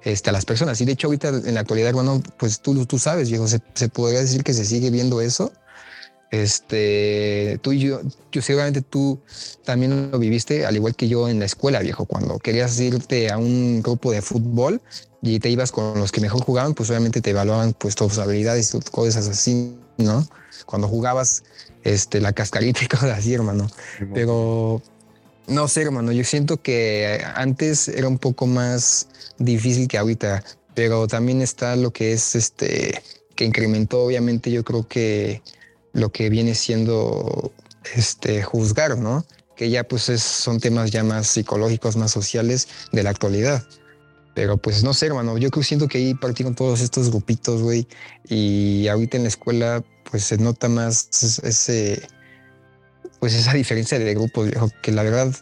este, 0.03 0.29
a 0.29 0.33
las 0.33 0.45
personas. 0.45 0.79
Y 0.81 0.85
de 0.85 0.93
hecho 0.93 1.07
ahorita 1.07 1.29
en 1.29 1.53
la 1.53 1.61
actualidad, 1.61 1.93
bueno, 1.93 2.21
pues 2.37 2.59
tú, 2.59 2.85
tú 2.85 2.99
sabes, 2.99 3.29
viejo, 3.29 3.47
se, 3.47 3.61
se 3.73 3.89
podría 3.89 4.19
decir 4.19 4.43
que 4.43 4.53
se 4.53 4.65
sigue 4.65 4.89
viendo 4.89 5.21
eso. 5.21 5.51
Este, 6.33 7.59
tú 7.61 7.73
y 7.73 7.79
yo, 7.79 8.01
yo 8.31 8.41
seguramente 8.41 8.81
tú 8.81 9.19
también 9.63 10.09
lo 10.11 10.17
viviste, 10.17 10.65
al 10.65 10.75
igual 10.75 10.95
que 10.95 11.07
yo 11.07 11.29
en 11.29 11.37
la 11.37 11.45
escuela, 11.45 11.79
viejo, 11.79 12.05
cuando 12.05 12.39
querías 12.39 12.79
irte 12.79 13.29
a 13.31 13.37
un 13.37 13.83
grupo 13.83 14.11
de 14.11 14.23
fútbol 14.23 14.81
y 15.21 15.39
te 15.39 15.51
ibas 15.51 15.71
con 15.71 15.99
los 15.99 16.11
que 16.11 16.21
mejor 16.21 16.43
jugaban, 16.43 16.73
pues 16.73 16.89
obviamente 16.89 17.21
te 17.21 17.29
evaluaban 17.29 17.73
pues 17.73 17.93
tus 17.93 18.17
habilidades 18.17 18.73
y 18.73 18.79
cosas 18.79 19.27
así, 19.27 19.77
¿no? 19.97 20.27
Cuando 20.65 20.87
jugabas 20.87 21.43
este, 21.83 22.21
la 22.21 22.33
cascarita 22.33 22.83
y 22.83 22.87
cosas 22.87 23.17
así, 23.17 23.33
hermano. 23.33 23.69
Pero 24.13 24.81
no 25.47 25.67
sé, 25.67 25.81
hermano, 25.81 26.11
yo 26.11 26.23
siento 26.23 26.61
que 26.61 27.21
antes 27.35 27.87
era 27.87 28.07
un 28.07 28.17
poco 28.17 28.47
más 28.47 29.07
difícil 29.37 29.87
que 29.87 29.97
ahorita, 29.97 30.43
pero 30.73 31.07
también 31.07 31.41
está 31.41 31.75
lo 31.75 31.91
que 31.91 32.13
es 32.13 32.35
este, 32.35 33.01
que 33.35 33.45
incrementó 33.45 34.03
obviamente 34.03 34.51
yo 34.51 34.63
creo 34.63 34.87
que 34.87 35.41
lo 35.91 36.11
que 36.11 36.29
viene 36.29 36.55
siendo 36.55 37.51
este 37.95 38.41
juzgar, 38.41 38.97
¿no? 38.97 39.25
Que 39.55 39.69
ya 39.69 39.83
pues 39.83 40.03
son 40.03 40.59
temas 40.59 40.91
ya 40.91 41.03
más 41.03 41.27
psicológicos, 41.27 41.95
más 41.95 42.11
sociales 42.11 42.67
de 42.91 43.03
la 43.03 43.11
actualidad. 43.11 43.63
Pero 44.33 44.57
pues 44.57 44.83
no 44.83 44.93
sé, 44.93 45.07
hermano, 45.07 45.37
yo 45.37 45.51
creo 45.51 45.63
siento 45.63 45.87
que 45.87 45.99
ahí 45.99 46.15
partieron 46.15 46.55
todos 46.55 46.81
estos 46.81 47.11
grupitos, 47.11 47.61
güey, 47.61 47.87
y 48.27 48.87
ahorita 48.87 49.17
en 49.17 49.23
la 49.23 49.29
escuela 49.29 49.83
pues 50.13 50.25
se 50.25 50.37
nota 50.37 50.69
más 50.69 51.09
ese 51.41 52.07
pues 53.19 53.33
esa 53.33 53.53
diferencia 53.53 53.97
de 53.97 54.13
grupos, 54.13 54.47
que 54.83 54.91
la 54.91 55.01
verdad, 55.01 55.33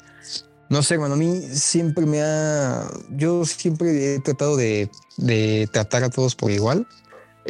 no 0.70 0.82
sé, 0.82 0.96
bueno, 0.96 1.16
a 1.16 1.18
mí 1.18 1.42
siempre 1.52 2.06
me 2.06 2.22
ha, 2.22 2.90
yo 3.10 3.44
siempre 3.44 4.16
he 4.16 4.20
tratado 4.20 4.56
de, 4.56 4.90
de 5.18 5.68
tratar 5.74 6.06
a 6.06 6.10
todos 6.10 6.36
por 6.36 6.52
igual. 6.52 6.88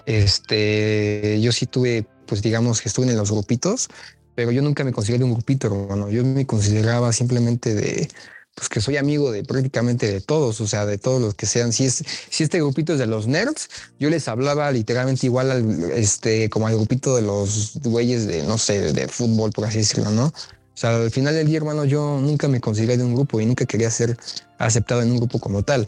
Este, 0.08 1.40
yo 1.42 1.52
sí 1.52 1.68
tuve, 1.68 2.08
pues 2.26 2.42
digamos 2.42 2.82
que 2.82 2.90
estuve 2.90 3.06
en 3.06 3.18
los 3.18 3.30
grupitos, 3.30 3.88
pero 4.34 4.50
yo 4.50 4.64
nunca 4.64 4.84
me 4.84 4.94
consideré 4.94 5.24
un 5.24 5.34
grupito, 5.34 5.68
hermano. 5.68 6.10
Yo 6.10 6.26
me 6.26 6.48
consideraba 6.48 7.14
simplemente 7.14 7.76
de, 7.76 8.10
pues 8.56 8.68
que 8.70 8.82
soy 8.82 8.98
amigo 8.98 9.32
de 9.32 9.44
prácticamente 9.44 10.12
de 10.12 10.22
todos, 10.22 10.60
o 10.62 10.68
sea, 10.68 10.86
de 10.86 10.98
todos 10.98 11.22
los 11.22 11.36
que 11.36 11.46
sean. 11.46 11.72
Si 11.72 11.86
es, 11.86 12.04
si 12.30 12.44
este 12.44 12.60
grupito 12.60 12.94
es 12.94 13.00
de 13.00 13.08
los 13.08 13.28
nerds, 13.28 13.70
yo 14.00 14.10
les 14.10 14.28
hablaba 14.28 14.72
literalmente 14.72 15.26
igual 15.26 15.52
al, 15.52 15.92
este, 15.92 16.50
como 16.50 16.68
al 16.68 16.76
grupito 16.76 17.16
de 17.16 17.22
los 17.22 17.74
güeyes 17.84 18.28
de, 18.28 18.44
no 18.44 18.58
sé, 18.58 18.94
de 18.94 19.08
fútbol, 19.08 19.52
por 19.52 19.66
así 19.66 19.80
decirlo, 19.80 20.12
¿no? 20.12 20.26
O 20.74 20.78
sea, 20.82 20.96
al 20.96 21.12
final 21.12 21.34
del 21.34 21.48
día, 21.48 21.58
hermano, 21.58 21.86
yo 21.86 22.20
nunca 22.20 22.48
me 22.48 22.60
consideré 22.60 22.98
de 22.98 23.04
un 23.04 23.14
grupo 23.14 23.40
y 23.40 23.46
nunca 23.46 23.66
quería 23.66 23.90
ser 23.90 24.18
aceptado 24.58 25.02
en 25.02 25.12
un 25.12 25.18
grupo 25.18 25.40
como 25.40 25.64
tal. 25.64 25.88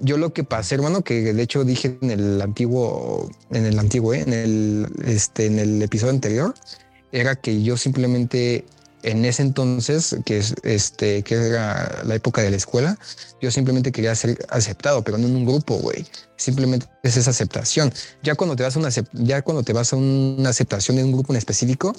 Yo 0.00 0.16
lo 0.16 0.32
que 0.32 0.42
pasé, 0.42 0.74
hermano, 0.74 1.02
que 1.02 1.32
de 1.32 1.42
hecho 1.42 1.64
dije 1.64 1.96
en 2.02 2.10
el 2.10 2.42
antiguo, 2.42 3.30
en 3.50 3.66
el 3.66 3.78
antiguo, 3.78 4.14
¿eh? 4.14 4.20
en 4.20 4.32
el, 4.32 4.86
este, 5.04 5.46
en 5.46 5.58
el 5.58 5.82
episodio 5.82 6.12
anterior, 6.12 6.54
era 7.12 7.36
que 7.36 7.62
yo 7.62 7.76
simplemente 7.76 8.64
en 9.06 9.24
ese 9.24 9.42
entonces, 9.42 10.16
que 10.24 10.38
es 10.38 10.54
este, 10.64 11.22
que 11.22 11.36
era 11.36 12.02
la 12.04 12.16
época 12.16 12.42
de 12.42 12.50
la 12.50 12.56
escuela, 12.56 12.98
yo 13.40 13.52
simplemente 13.52 13.92
quería 13.92 14.12
ser 14.16 14.36
aceptado, 14.48 15.04
pero 15.04 15.16
no 15.16 15.28
en 15.28 15.36
un 15.36 15.46
grupo, 15.46 15.76
güey. 15.76 16.04
Simplemente 16.36 16.86
es 17.04 17.16
esa 17.16 17.30
aceptación. 17.30 17.92
Ya 18.24 18.34
cuando 18.34 18.56
te 18.56 18.64
vas 18.64 18.74
a 18.74 18.80
una, 18.80 18.88
ya 19.12 19.42
cuando 19.42 19.62
te 19.62 19.72
vas 19.72 19.92
a 19.92 19.96
una 19.96 20.50
aceptación 20.50 20.96
de 20.96 21.04
un 21.04 21.12
grupo 21.12 21.32
en 21.32 21.36
específico, 21.36 21.94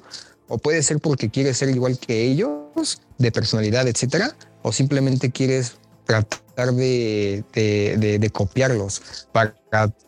o 0.49 0.57
puede 0.57 0.83
ser 0.83 0.99
porque 0.99 1.29
quieres 1.29 1.57
ser 1.57 1.69
igual 1.69 1.97
que 1.97 2.23
ellos, 2.23 3.01
de 3.17 3.31
personalidad, 3.31 3.87
etcétera, 3.87 4.35
o 4.61 4.73
simplemente 4.73 5.31
quieres 5.31 5.77
tratar 6.05 6.73
de, 6.73 7.45
de, 7.53 8.17
de, 8.19 8.29
copiarlos 8.29 9.27
para, 9.31 9.55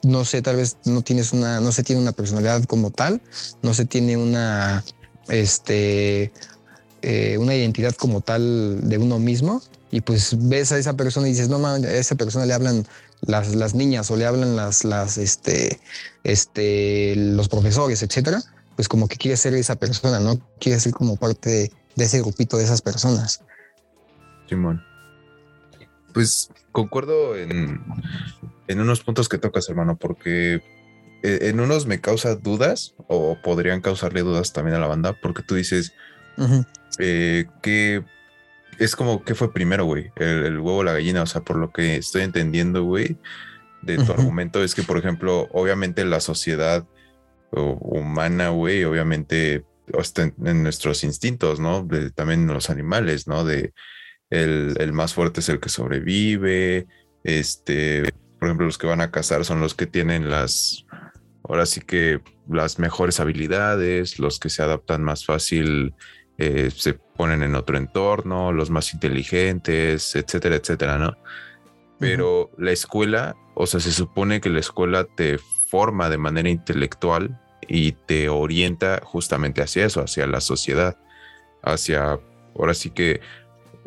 no 0.03 0.25
sé, 0.25 0.41
tal 0.41 0.57
vez 0.57 0.77
no 0.83 1.01
tienes 1.01 1.31
una, 1.31 1.61
no 1.61 1.71
se 1.71 1.83
tiene 1.83 2.01
una 2.01 2.11
personalidad 2.11 2.63
como 2.65 2.91
tal, 2.91 3.21
no 3.61 3.73
se 3.73 3.85
tiene 3.85 4.17
una, 4.17 4.83
este, 5.29 6.31
eh, 7.01 7.37
una 7.37 7.55
identidad 7.55 7.95
como 7.95 8.21
tal 8.21 8.87
de 8.89 8.97
uno 8.97 9.19
mismo 9.19 9.61
y 9.91 10.01
pues 10.01 10.35
ves 10.49 10.71
a 10.71 10.77
esa 10.77 10.95
persona 10.95 11.27
y 11.27 11.31
dices, 11.31 11.49
no 11.49 11.65
a 11.65 11.77
esa 11.77 12.15
persona 12.15 12.45
le 12.45 12.53
hablan 12.53 12.85
las, 13.21 13.55
las 13.55 13.73
niñas 13.73 14.11
o 14.11 14.15
le 14.15 14.25
hablan 14.25 14.55
las, 14.55 14.85
las, 14.85 15.17
este, 15.17 15.79
este, 16.23 17.15
los 17.15 17.49
profesores, 17.49 18.03
etcétera, 18.03 18.41
pues 18.75 18.87
como 18.87 19.07
que 19.07 19.17
quiere 19.17 19.35
ser 19.37 19.53
esa 19.55 19.75
persona, 19.75 20.19
¿no? 20.19 20.39
Quiere 20.59 20.79
ser 20.79 20.93
como 20.93 21.15
parte 21.15 21.71
de, 21.95 22.03
ese 22.03 22.21
grupito 22.21 22.57
de 22.57 22.63
esas 22.63 22.81
personas. 22.81 23.41
Simón. 24.47 24.83
Pues 26.13 26.49
concuerdo 26.71 27.35
en, 27.35 27.83
en 28.67 28.79
unos 28.79 29.01
puntos 29.01 29.27
que 29.27 29.37
tocas, 29.37 29.67
hermano, 29.69 29.97
porque 29.97 30.61
eh, 31.23 31.39
en 31.49 31.59
unos 31.59 31.85
me 31.85 31.99
causa 31.99 32.35
dudas 32.35 32.93
o 33.07 33.37
podrían 33.41 33.81
causarle 33.81 34.21
dudas 34.21 34.53
también 34.53 34.75
a 34.75 34.79
la 34.79 34.87
banda, 34.87 35.13
porque 35.21 35.43
tú 35.43 35.55
dices, 35.55 35.93
eh, 36.99 37.45
que 37.61 38.03
es 38.77 38.95
como, 38.95 39.23
¿qué 39.23 39.35
fue 39.35 39.53
primero, 39.53 39.85
güey? 39.85 40.11
El, 40.15 40.59
huevo 40.59 40.77
o 40.77 40.83
la 40.83 40.93
gallina? 40.93 41.23
O 41.23 41.25
sea, 41.25 41.41
por 41.41 41.57
lo 41.57 41.71
que 41.71 41.97
estoy 41.97 42.21
entendiendo, 42.21 42.83
güey, 42.83 43.17
de 43.81 43.97
tu 43.97 44.11
argumento 44.11 44.63
es 44.63 44.75
que, 44.75 44.83
por 44.83 44.97
ejemplo, 44.97 45.47
obviamente 45.51 46.05
la 46.05 46.19
sociedad 46.19 46.85
humana, 47.51 48.49
güey, 48.49 48.83
obviamente 48.83 49.65
en, 50.45 50.63
nuestros 50.63 51.03
instintos, 51.03 51.59
¿no? 51.59 51.87
también 52.13 52.45
los 52.47 52.69
animales, 52.69 53.27
¿no? 53.27 53.43
De 53.43 53.73
el, 54.29 54.75
el, 54.79 54.93
más 54.93 55.15
fuerte 55.15 55.39
es 55.39 55.49
el 55.49 55.59
que 55.59 55.69
sobrevive, 55.69 56.85
este, 57.23 58.03
por 58.39 58.47
ejemplo, 58.47 58.67
los 58.67 58.77
que 58.77 58.87
van 58.87 59.01
a 59.01 59.11
cazar 59.11 59.43
son 59.45 59.59
los 59.59 59.73
que 59.73 59.87
tienen 59.87 60.29
las, 60.29 60.85
ahora 61.43 61.65
sí 61.65 61.81
que 61.81 62.21
las 62.47 62.79
mejores 62.79 63.19
habilidades, 63.19 64.19
los 64.19 64.39
que 64.39 64.49
se 64.49 64.61
adaptan 64.61 65.03
más 65.03 65.25
fácil 65.25 65.93
eh, 66.39 66.71
se 66.73 66.93
ponen 66.93 67.43
en 67.43 67.53
otro 67.55 67.77
entorno, 67.77 68.53
los 68.53 68.69
más 68.69 68.93
inteligentes, 68.93 70.15
etcétera, 70.15 70.55
etcétera, 70.55 70.97
¿no? 70.97 71.17
Pero 71.99 72.49
la 72.57 72.71
escuela, 72.71 73.35
o 73.55 73.67
sea, 73.67 73.81
se 73.81 73.91
supone 73.91 74.39
que 74.39 74.49
la 74.49 74.61
escuela 74.61 75.03
te 75.03 75.37
forma 75.37 76.09
de 76.09 76.17
manera 76.17 76.47
intelectual 76.47 77.37
y 77.67 77.91
te 77.91 78.29
orienta 78.29 79.01
justamente 79.03 79.61
hacia 79.61 79.85
eso, 79.85 80.01
hacia 80.01 80.27
la 80.27 80.39
sociedad, 80.39 80.97
hacia, 81.61 82.19
ahora 82.57 82.73
sí 82.73 82.91
que 82.91 83.19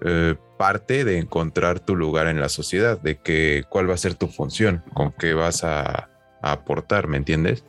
eh, 0.05 0.35
parte 0.59 1.07
de 1.07 1.17
encontrar 1.17 1.81
tu 1.81 1.97
lugar 1.97 2.27
en 2.27 2.39
la 2.39 2.51
sociedad, 2.51 3.01
de 3.01 3.17
que 3.17 3.65
cuál 3.71 3.89
va 3.89 3.95
a 3.95 3.97
ser 3.97 4.15
tu 4.15 4.29
función, 4.29 4.85
con 4.93 5.13
qué 5.13 5.33
vas 5.33 5.65
a, 5.65 6.11
aportar, 6.43 7.07
¿me 7.07 7.17
entiendes? 7.17 7.65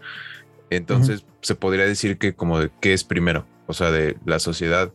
Entonces 0.72 1.26
se 1.42 1.54
podría 1.54 1.86
decir 1.86 2.18
que 2.18 2.34
como 2.34 2.60
de 2.60 2.72
qué 2.82 2.94
es 2.94 3.04
primero, 3.04 3.46
o 3.68 3.74
sea, 3.74 3.92
de 3.92 4.18
la 4.26 4.40
sociedad 4.40 4.92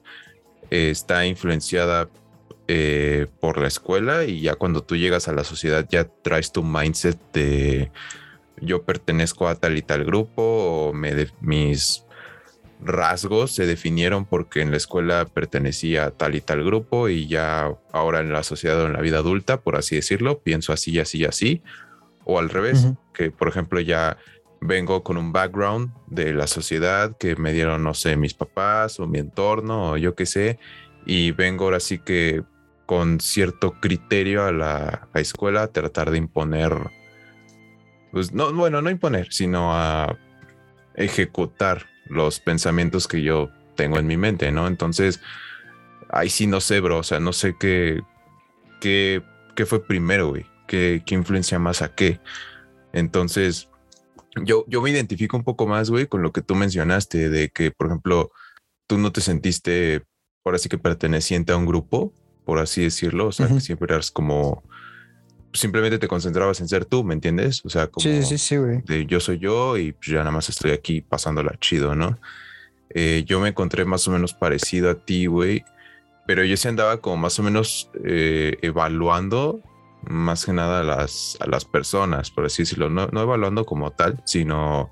eh, 0.71 0.91
está 0.91 1.27
influenciada 1.27 2.09
eh, 2.67 3.27
por 3.41 3.59
la 3.59 3.69
escuela 3.69 4.25
y 4.25 4.43
ya 4.43 4.55
cuando 4.55 4.83
tú 4.83 4.97
llegas 4.97 5.29
a 5.29 5.33
la 5.33 5.45
sociedad 5.45 5.87
ya 5.89 6.05
traes 6.05 6.53
tu 6.53 6.63
mindset 6.63 7.19
de 7.33 7.91
yo 8.61 8.83
pertenezco 8.83 9.49
a 9.49 9.55
tal 9.55 9.79
y 9.79 9.83
tal 9.83 10.05
grupo 10.05 10.43
o 10.43 10.93
mis 10.93 12.05
rasgos 12.81 13.53
se 13.53 13.67
definieron 13.67 14.25
porque 14.25 14.61
en 14.61 14.71
la 14.71 14.77
escuela 14.77 15.25
pertenecía 15.27 16.07
a 16.07 16.11
tal 16.11 16.35
y 16.35 16.41
tal 16.41 16.65
grupo 16.65 17.09
y 17.09 17.27
ya 17.27 17.73
ahora 17.93 18.21
en 18.21 18.33
la 18.33 18.43
sociedad 18.43 18.81
o 18.81 18.87
en 18.87 18.93
la 18.93 19.01
vida 19.01 19.19
adulta, 19.19 19.61
por 19.61 19.77
así 19.77 19.97
decirlo, 19.97 20.41
pienso 20.41 20.73
así, 20.73 20.93
y 20.93 21.01
así, 21.01 21.19
y 21.19 21.25
así. 21.25 21.63
O 22.25 22.39
al 22.39 22.51
revés, 22.51 22.89
que 23.15 23.31
por 23.31 23.49
ejemplo 23.49 23.81
ya 23.81 24.19
vengo 24.61 25.03
con 25.03 25.17
un 25.17 25.33
background 25.33 25.93
de 26.07 26.33
la 26.33 26.47
sociedad 26.47 27.17
que 27.17 27.37
me 27.37 27.53
dieron, 27.53 27.83
no 27.83 27.95
sé, 27.95 28.17
mis 28.17 28.35
papás 28.35 28.99
o 29.01 29.07
mi 29.07 29.19
entorno 29.19 29.93
o 29.93 29.97
yo 29.97 30.15
qué 30.15 30.27
sé, 30.27 30.59
y 31.07 31.33
vengo 31.33 31.65
ahora 31.65 31.81
sí 31.81 31.99
que 31.99 32.43
con 32.87 33.21
cierto 33.21 33.73
criterio 33.81 34.45
a 34.45 34.53
la 34.53 35.09
escuela 35.15 35.63
a 35.63 35.73
tratar 35.73 36.11
de 36.11 36.19
imponer, 36.19 36.73
pues 38.13 38.33
no, 38.33 38.53
bueno, 38.53 38.81
no 38.83 38.91
imponer, 38.91 39.33
sino 39.33 39.75
a 39.75 40.17
ejecutar 40.95 41.87
los 42.07 42.41
pensamientos 42.41 43.07
que 43.07 43.23
yo 43.23 43.51
tengo 43.77 43.99
en 43.99 44.07
mi 44.07 44.17
mente, 44.17 44.51
¿no? 44.51 44.67
Entonces, 44.67 45.21
ahí 46.11 46.31
sí 46.31 46.47
no 46.47 46.61
sé, 46.61 46.81
bro, 46.81 46.99
o 46.99 47.03
sea, 47.03 47.21
no 47.21 47.33
sé 47.33 47.57
qué, 47.59 48.01
qué, 48.81 49.23
qué 49.55 49.67
fue 49.67 49.85
primero, 49.85 50.31
güey, 50.31 50.47
qué, 50.67 51.03
qué 51.07 51.15
influencia 51.15 51.59
más 51.59 51.83
a 51.83 51.95
qué. 51.95 52.21
Entonces, 52.93 53.69
yo, 54.45 54.65
yo 54.69 54.83
me 54.83 54.91
identifico 54.91 55.37
un 55.37 55.45
poco 55.45 55.67
más, 55.67 55.91
güey, 55.91 56.07
con 56.07 56.23
lo 56.23 56.33
que 56.33 56.43
tú 56.43 56.55
mencionaste, 56.55 57.29
de 57.29 57.51
que, 57.51 57.71
por 57.71 57.89
ejemplo, 57.89 58.31
tú 58.87 58.99
no 58.99 59.13
te 59.13 59.21
sentiste, 59.21 60.03
por 60.43 60.55
así 60.55 60.69
que 60.69 60.79
perteneciente 60.79 61.53
a 61.53 61.57
un 61.57 61.67
grupo, 61.67 62.13
por 62.45 62.59
así 62.59 62.83
decirlo, 62.83 63.29
o 63.29 63.33
sea, 63.33 63.49
que 63.49 63.61
siempre 63.61 63.93
eras 63.93 64.11
como, 64.11 64.63
simplemente 65.53 65.99
te 65.99 66.09
concentrabas 66.09 66.61
en 66.61 66.69
ser 66.69 66.85
tú, 66.85 67.05
¿me 67.05 67.15
entiendes? 67.15 67.65
O 67.65 67.69
sea, 67.69 67.89
como 67.89 68.03
sí, 68.03 68.23
sí, 68.23 68.39
sí, 68.39 68.57
güey. 68.57 68.83
de 68.83 69.07
yo 69.07 69.21
soy 69.21 69.39
yo 69.39 69.77
y 69.77 69.93
pues 69.93 70.09
ya 70.09 70.19
nada 70.19 70.31
más 70.31 70.49
estoy 70.49 70.71
aquí 70.71 71.01
pasándola 71.01 71.57
chido, 71.61 71.95
¿no? 71.95 72.19
Eh, 72.91 73.25
yo 73.27 73.41
me 73.41 73.51
encontré 73.51 73.85
más 73.85 74.09
o 74.09 74.11
menos 74.11 74.33
parecido 74.33 74.91
a 74.91 74.95
ti, 74.95 75.27
güey, 75.27 75.65
pero 76.27 76.45
yo 76.45 76.57
sí 76.57 76.69
andaba 76.69 77.01
como 77.01 77.17
más 77.17 77.39
o 77.39 77.43
menos 77.43 77.91
eh, 78.05 78.57
evaluando 78.63 79.63
más 80.03 80.47
que 80.47 80.53
nada 80.53 80.81
a 80.81 80.83
las, 80.83 81.37
a 81.41 81.47
las 81.47 81.65
personas, 81.65 82.31
por 82.31 82.47
así 82.47 82.63
decirlo, 82.63 82.89
no, 82.89 83.09
no 83.09 83.23
evaluando 83.23 83.65
como 83.65 83.91
tal, 83.91 84.21
sino 84.25 84.91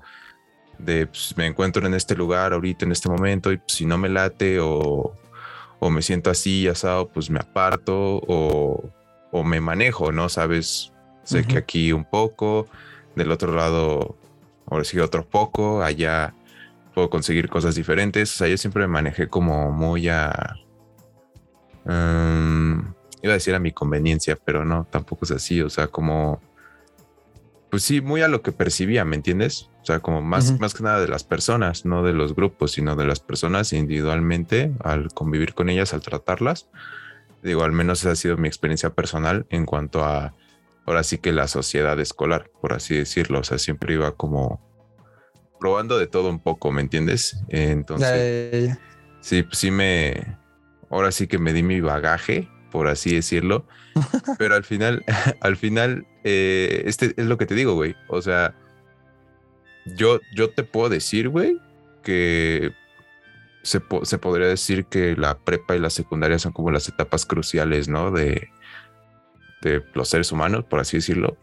de 0.77 1.07
pues, 1.07 1.35
me 1.37 1.47
encuentro 1.47 1.85
en 1.85 1.93
este 1.93 2.15
lugar 2.15 2.53
ahorita, 2.53 2.85
en 2.85 2.91
este 2.91 3.09
momento, 3.09 3.51
y 3.51 3.57
pues, 3.57 3.73
si 3.73 3.85
no 3.85 3.97
me 3.97 4.09
late 4.09 4.59
o, 4.59 5.13
o, 5.79 5.89
me 5.89 6.01
siento 6.01 6.29
así, 6.29 6.67
asado, 6.67 7.09
pues 7.09 7.29
me 7.29 7.39
aparto 7.39 8.21
o, 8.27 8.89
o 9.31 9.43
me 9.43 9.61
manejo, 9.61 10.11
¿no? 10.11 10.29
Sabes, 10.29 10.91
sé 11.23 11.45
que 11.45 11.57
aquí 11.57 11.91
un 11.91 12.05
poco, 12.05 12.67
del 13.15 13.31
otro 13.31 13.53
lado, 13.53 14.15
ahora 14.69 14.83
sí 14.83 14.99
otro 14.99 15.27
poco, 15.27 15.81
allá 15.81 16.33
puedo 16.93 17.09
conseguir 17.09 17.49
cosas 17.49 17.75
diferentes, 17.75 18.33
o 18.33 18.37
sea, 18.37 18.47
yo 18.47 18.57
siempre 18.57 18.81
me 18.83 18.93
manejé 18.93 19.27
como 19.27 19.71
muy 19.71 20.09
a... 20.09 20.55
Um, 21.85 22.96
iba 23.27 23.33
a 23.33 23.37
decir 23.37 23.55
a 23.55 23.59
mi 23.59 23.71
conveniencia, 23.71 24.37
pero 24.43 24.65
no, 24.65 24.87
tampoco 24.89 25.25
es 25.25 25.31
así, 25.31 25.61
o 25.61 25.69
sea, 25.69 25.87
como, 25.87 26.41
pues 27.69 27.83
sí, 27.83 28.01
muy 28.01 28.21
a 28.21 28.27
lo 28.27 28.41
que 28.41 28.51
percibía, 28.51 29.05
¿me 29.05 29.15
entiendes? 29.15 29.69
O 29.81 29.85
sea, 29.85 29.99
como 29.99 30.21
más, 30.21 30.59
más 30.59 30.73
que 30.73 30.83
nada 30.83 30.99
de 30.99 31.07
las 31.07 31.23
personas, 31.23 31.85
no 31.85 32.03
de 32.03 32.13
los 32.13 32.35
grupos, 32.35 32.73
sino 32.73 32.95
de 32.95 33.05
las 33.05 33.19
personas 33.19 33.71
individualmente, 33.71 34.73
al 34.83 35.09
convivir 35.13 35.53
con 35.53 35.69
ellas, 35.69 35.93
al 35.93 36.01
tratarlas. 36.01 36.69
Digo, 37.41 37.63
al 37.63 37.71
menos 37.71 38.01
esa 38.01 38.11
ha 38.11 38.15
sido 38.15 38.35
mi 38.35 38.47
experiencia 38.47 38.89
personal 38.89 39.45
en 39.49 39.65
cuanto 39.65 40.03
a, 40.03 40.33
ahora 40.85 41.03
sí 41.03 41.19
que 41.19 41.31
la 41.31 41.47
sociedad 41.47 41.97
escolar, 41.99 42.49
por 42.61 42.73
así 42.73 42.97
decirlo, 42.97 43.39
o 43.39 43.43
sea, 43.43 43.59
siempre 43.59 43.93
iba 43.93 44.11
como 44.13 44.61
probando 45.59 45.97
de 45.97 46.07
todo 46.07 46.29
un 46.29 46.39
poco, 46.39 46.71
¿me 46.71 46.81
entiendes? 46.81 47.37
Entonces... 47.49 48.77
sí, 49.21 49.43
pues 49.43 49.57
sí 49.57 49.71
me, 49.71 50.37
ahora 50.89 51.11
sí 51.11 51.27
que 51.27 51.37
me 51.37 51.53
di 51.53 51.63
mi 51.63 51.81
bagaje, 51.81 52.49
por 52.71 52.87
así 52.87 53.15
decirlo, 53.15 53.65
pero 54.37 54.55
al 54.55 54.63
final, 54.63 55.03
al 55.41 55.57
final, 55.57 56.05
eh, 56.23 56.83
este 56.85 57.13
es 57.17 57.25
lo 57.25 57.37
que 57.37 57.45
te 57.45 57.55
digo, 57.55 57.73
güey, 57.75 57.95
o 58.07 58.21
sea, 58.21 58.55
yo, 59.85 60.19
yo 60.35 60.49
te 60.49 60.63
puedo 60.63 60.89
decir, 60.89 61.29
güey, 61.29 61.59
que 62.03 62.71
se, 63.63 63.81
se, 64.03 64.17
podría 64.17 64.47
decir 64.47 64.85
que 64.85 65.15
la 65.15 65.37
prepa 65.37 65.75
y 65.75 65.79
la 65.79 65.89
secundaria 65.89 66.39
son 66.39 66.53
como 66.53 66.71
las 66.71 66.87
etapas 66.87 67.25
cruciales, 67.25 67.87
¿no? 67.87 68.11
De, 68.11 68.49
de 69.61 69.83
los 69.93 70.09
seres 70.09 70.31
humanos, 70.31 70.65
por 70.65 70.79
así 70.79 70.97
decirlo, 70.97 71.37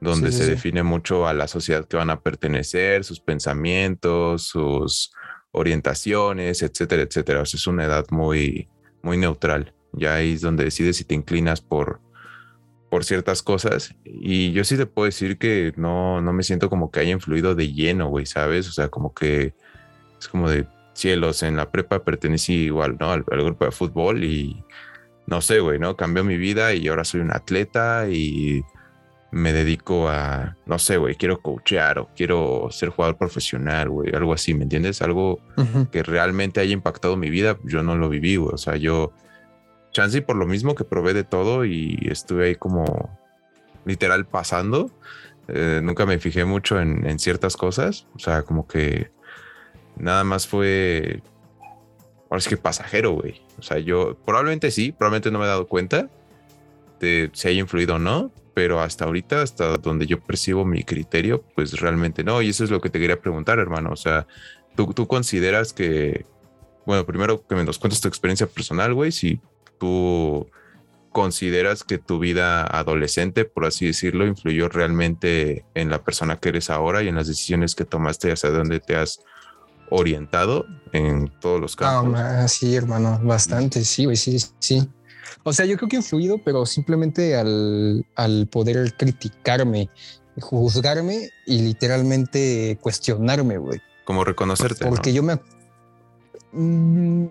donde 0.00 0.30
se 0.30 0.46
define 0.46 0.82
mucho 0.82 1.26
a 1.26 1.32
la 1.32 1.48
sociedad 1.48 1.86
que 1.86 1.96
van 1.96 2.10
a 2.10 2.20
pertenecer, 2.20 3.04
sus 3.04 3.20
pensamientos, 3.20 4.44
sus 4.44 5.12
orientaciones, 5.50 6.62
etcétera, 6.62 7.02
etcétera. 7.02 7.42
O 7.42 7.46
sea, 7.46 7.58
es 7.58 7.66
una 7.66 7.84
edad 7.84 8.06
muy, 8.10 8.68
muy 9.02 9.16
neutral. 9.16 9.74
Ya 9.92 10.14
ahí 10.14 10.34
es 10.34 10.40
donde 10.40 10.64
decides 10.64 10.96
si 10.96 11.04
te 11.04 11.14
inclinas 11.14 11.60
por, 11.60 12.00
por 12.90 13.04
ciertas 13.04 13.42
cosas. 13.42 13.94
Y 14.04 14.52
yo 14.52 14.64
sí 14.64 14.76
te 14.76 14.86
puedo 14.86 15.06
decir 15.06 15.38
que 15.38 15.72
no, 15.76 16.20
no 16.20 16.32
me 16.32 16.42
siento 16.42 16.70
como 16.70 16.90
que 16.90 17.00
haya 17.00 17.12
influido 17.12 17.54
de 17.54 17.72
lleno, 17.72 18.08
güey, 18.08 18.26
¿sabes? 18.26 18.68
O 18.68 18.72
sea, 18.72 18.88
como 18.88 19.14
que 19.14 19.54
es 20.18 20.28
como 20.28 20.48
de 20.48 20.66
cielos. 20.92 21.42
En 21.42 21.56
la 21.56 21.70
prepa 21.70 22.04
pertenecí 22.04 22.54
igual, 22.64 22.96
¿no? 22.98 23.12
al 23.12 23.24
grupo 23.24 23.64
de 23.64 23.70
fútbol 23.70 24.24
y 24.24 24.64
no 25.28 25.42
sé, 25.42 25.60
güey, 25.60 25.78
¿no? 25.78 25.94
Cambió 25.94 26.24
mi 26.24 26.38
vida 26.38 26.72
y 26.72 26.88
ahora 26.88 27.04
soy 27.04 27.20
un 27.20 27.30
atleta 27.30 28.08
y 28.08 28.64
me 29.30 29.52
dedico 29.52 30.08
a, 30.08 30.56
no 30.64 30.78
sé, 30.78 30.96
güey, 30.96 31.16
quiero 31.16 31.42
coachear 31.42 31.98
o 31.98 32.08
quiero 32.16 32.68
ser 32.70 32.88
jugador 32.88 33.18
profesional, 33.18 33.90
güey, 33.90 34.14
algo 34.14 34.32
así, 34.32 34.54
¿me 34.54 34.62
entiendes? 34.62 35.02
Algo 35.02 35.38
que 35.92 36.02
realmente 36.02 36.60
haya 36.60 36.72
impactado 36.72 37.18
mi 37.18 37.28
vida, 37.28 37.58
yo 37.64 37.82
no 37.82 37.94
lo 37.96 38.08
viví, 38.08 38.36
güey. 38.36 38.54
O 38.54 38.58
sea, 38.58 38.76
yo, 38.76 39.12
chance 39.98 40.22
por 40.22 40.36
lo 40.36 40.46
mismo 40.46 40.76
que 40.76 40.84
probé 40.84 41.12
de 41.12 41.24
todo 41.24 41.64
y 41.64 41.98
estuve 42.08 42.46
ahí 42.46 42.54
como 42.54 43.18
literal 43.84 44.26
pasando, 44.26 44.92
eh, 45.48 45.80
nunca 45.82 46.06
me 46.06 46.20
fijé 46.20 46.44
mucho 46.44 46.78
en, 46.80 47.04
en 47.04 47.18
ciertas 47.18 47.56
cosas, 47.56 48.06
o 48.14 48.20
sea, 48.20 48.42
como 48.42 48.68
que 48.68 49.10
nada 49.96 50.22
más 50.22 50.46
fue 50.46 51.20
ahora 52.30 52.38
es 52.38 52.46
que 52.46 52.56
pasajero, 52.56 53.12
güey. 53.12 53.42
O 53.58 53.62
sea, 53.62 53.78
yo 53.78 54.16
probablemente 54.24 54.70
sí, 54.70 54.92
probablemente 54.92 55.32
no 55.32 55.40
me 55.40 55.46
he 55.46 55.48
dado 55.48 55.66
cuenta 55.66 56.08
de 57.00 57.30
si 57.32 57.48
haya 57.48 57.60
influido 57.60 57.96
o 57.96 57.98
no, 57.98 58.30
pero 58.54 58.80
hasta 58.80 59.04
ahorita, 59.04 59.42
hasta 59.42 59.78
donde 59.78 60.06
yo 60.06 60.20
percibo 60.20 60.64
mi 60.64 60.84
criterio, 60.84 61.42
pues 61.54 61.80
realmente 61.80 62.22
no. 62.22 62.40
Y 62.42 62.50
eso 62.50 62.62
es 62.62 62.70
lo 62.70 62.80
que 62.80 62.90
te 62.90 63.00
quería 63.00 63.20
preguntar, 63.20 63.58
hermano. 63.58 63.90
O 63.90 63.96
sea, 63.96 64.26
tú, 64.76 64.92
tú 64.94 65.08
consideras 65.08 65.72
que, 65.72 66.24
bueno, 66.86 67.04
primero 67.04 67.44
que 67.46 67.54
me 67.54 67.64
nos 67.64 67.78
cuentes 67.78 68.00
tu 68.00 68.08
experiencia 68.08 68.46
personal, 68.46 68.94
güey, 68.94 69.10
si 69.12 69.40
tú 69.78 70.48
consideras 71.12 71.84
que 71.84 71.98
tu 71.98 72.18
vida 72.18 72.62
adolescente, 72.62 73.44
por 73.44 73.64
así 73.64 73.86
decirlo, 73.86 74.26
influyó 74.26 74.68
realmente 74.68 75.64
en 75.74 75.90
la 75.90 76.04
persona 76.04 76.36
que 76.36 76.50
eres 76.50 76.70
ahora 76.70 77.02
y 77.02 77.08
en 77.08 77.16
las 77.16 77.26
decisiones 77.26 77.74
que 77.74 77.84
tomaste 77.84 78.30
hacia 78.30 78.50
dónde 78.50 78.80
te 78.80 78.96
has 78.96 79.20
orientado 79.90 80.66
en 80.92 81.32
todos 81.40 81.60
los 81.60 81.76
campos. 81.76 82.14
Ah, 82.16 82.46
sí, 82.46 82.74
hermano, 82.76 83.18
bastante, 83.22 83.84
sí, 83.84 84.04
güey, 84.04 84.16
sí, 84.16 84.38
sí. 84.58 84.88
O 85.42 85.52
sea, 85.52 85.66
yo 85.66 85.76
creo 85.76 85.88
que 85.88 85.96
he 85.96 86.00
influido, 86.00 86.38
pero 86.44 86.66
simplemente 86.66 87.36
al, 87.36 88.06
al 88.14 88.46
poder 88.46 88.94
criticarme, 88.96 89.88
juzgarme 90.40 91.30
y 91.46 91.62
literalmente 91.62 92.78
cuestionarme, 92.80 93.58
güey. 93.58 93.80
Como 94.04 94.24
reconocerte. 94.24 94.86
Porque 94.86 95.12
yo 95.12 95.22
me... 95.22 95.40
Mm, 96.52 97.26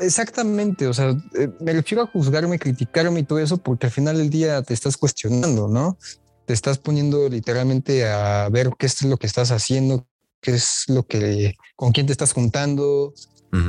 exactamente, 0.00 0.86
o 0.86 0.94
sea, 0.94 1.16
eh, 1.38 1.48
me 1.60 1.72
refiero 1.72 2.02
a 2.02 2.06
juzgarme, 2.06 2.58
criticarme 2.58 3.20
y 3.20 3.22
todo 3.24 3.38
eso 3.38 3.58
porque 3.58 3.86
al 3.86 3.92
final 3.92 4.18
del 4.18 4.30
día 4.30 4.62
te 4.62 4.74
estás 4.74 4.96
cuestionando, 4.96 5.68
¿no? 5.68 5.98
Te 6.46 6.52
estás 6.52 6.78
poniendo 6.78 7.28
literalmente 7.28 8.06
a 8.06 8.48
ver 8.48 8.70
qué 8.78 8.86
es 8.86 9.02
lo 9.02 9.16
que 9.16 9.26
estás 9.26 9.50
haciendo, 9.50 10.06
qué 10.40 10.52
es 10.52 10.84
lo 10.88 11.04
que, 11.06 11.56
con 11.74 11.92
quién 11.92 12.06
te 12.06 12.12
estás 12.12 12.32
juntando, 12.32 13.12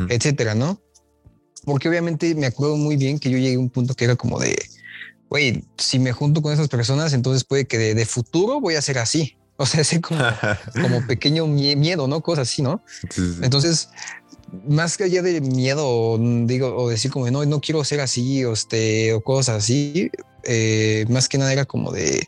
etcétera, 0.09 0.53
¿no? 0.53 0.81
Porque 1.65 1.89
obviamente 1.89 2.33
me 2.35 2.45
acuerdo 2.45 2.77
muy 2.77 2.97
bien 2.97 3.19
que 3.19 3.29
yo 3.29 3.37
llegué 3.37 3.55
a 3.55 3.59
un 3.59 3.69
punto 3.69 3.93
que 3.93 4.05
era 4.05 4.15
como 4.15 4.39
de, 4.39 4.57
güey, 5.29 5.65
si 5.77 5.99
me 5.99 6.11
junto 6.11 6.41
con 6.41 6.53
esas 6.53 6.67
personas, 6.67 7.13
entonces 7.13 7.43
puede 7.43 7.65
que 7.65 7.77
de, 7.77 8.05
futuro 8.05 8.61
voy 8.61 8.75
a 8.75 8.81
ser 8.81 8.99
así. 8.99 9.37
O 9.59 9.65
sea, 9.65 9.81
ese 9.81 9.99
como, 9.99 10.21
como 10.83 11.07
pequeño 11.07 11.47
miedo, 11.47 12.07
¿no? 12.07 12.21
Cosas 12.21 12.47
así, 12.47 12.61
¿no? 12.61 12.83
Entonces, 13.41 13.89
más 14.67 14.97
que 14.97 15.05
allá 15.05 15.21
de 15.21 15.41
miedo, 15.41 16.17
digo, 16.19 16.75
o 16.75 16.89
decir 16.89 17.11
como, 17.11 17.29
no, 17.29 17.45
no 17.45 17.61
quiero 17.61 17.83
ser 17.83 17.99
así, 17.99 18.45
o, 18.45 18.53
este, 18.53 19.13
o 19.13 19.21
cosas 19.21 19.57
así, 19.57 20.09
eh, 20.43 21.05
más 21.09 21.27
que 21.27 21.37
nada 21.37 21.51
era 21.51 21.65
como 21.65 21.91
de, 21.91 22.27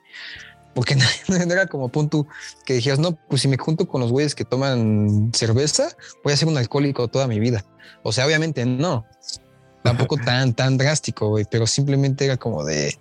porque 0.73 0.95
no, 1.27 1.35
era 1.35 1.67
como 1.67 1.89
punto 1.89 2.27
que 2.65 2.73
dijeras, 2.73 2.99
no, 2.99 3.15
pues 3.15 3.41
si 3.41 3.47
me 3.47 3.57
junto 3.57 3.87
con 3.87 4.01
los 4.01 4.11
güeyes 4.11 4.35
que 4.35 4.45
toman 4.45 5.31
cerveza, 5.33 5.89
voy 6.23 6.33
a 6.33 6.37
ser 6.37 6.47
un 6.47 6.57
alcohólico 6.57 7.07
toda 7.07 7.27
mi 7.27 7.39
vida. 7.39 7.65
O 8.03 8.11
sea, 8.11 8.25
obviamente 8.25 8.65
no, 8.65 9.05
tampoco 9.83 10.17
tan, 10.17 10.53
tan 10.53 10.77
drástico, 10.77 11.29
güey, 11.29 11.45
pero 11.49 11.67
simplemente 11.67 12.25
era 12.25 12.37
como 12.37 12.63
de, 12.63 12.97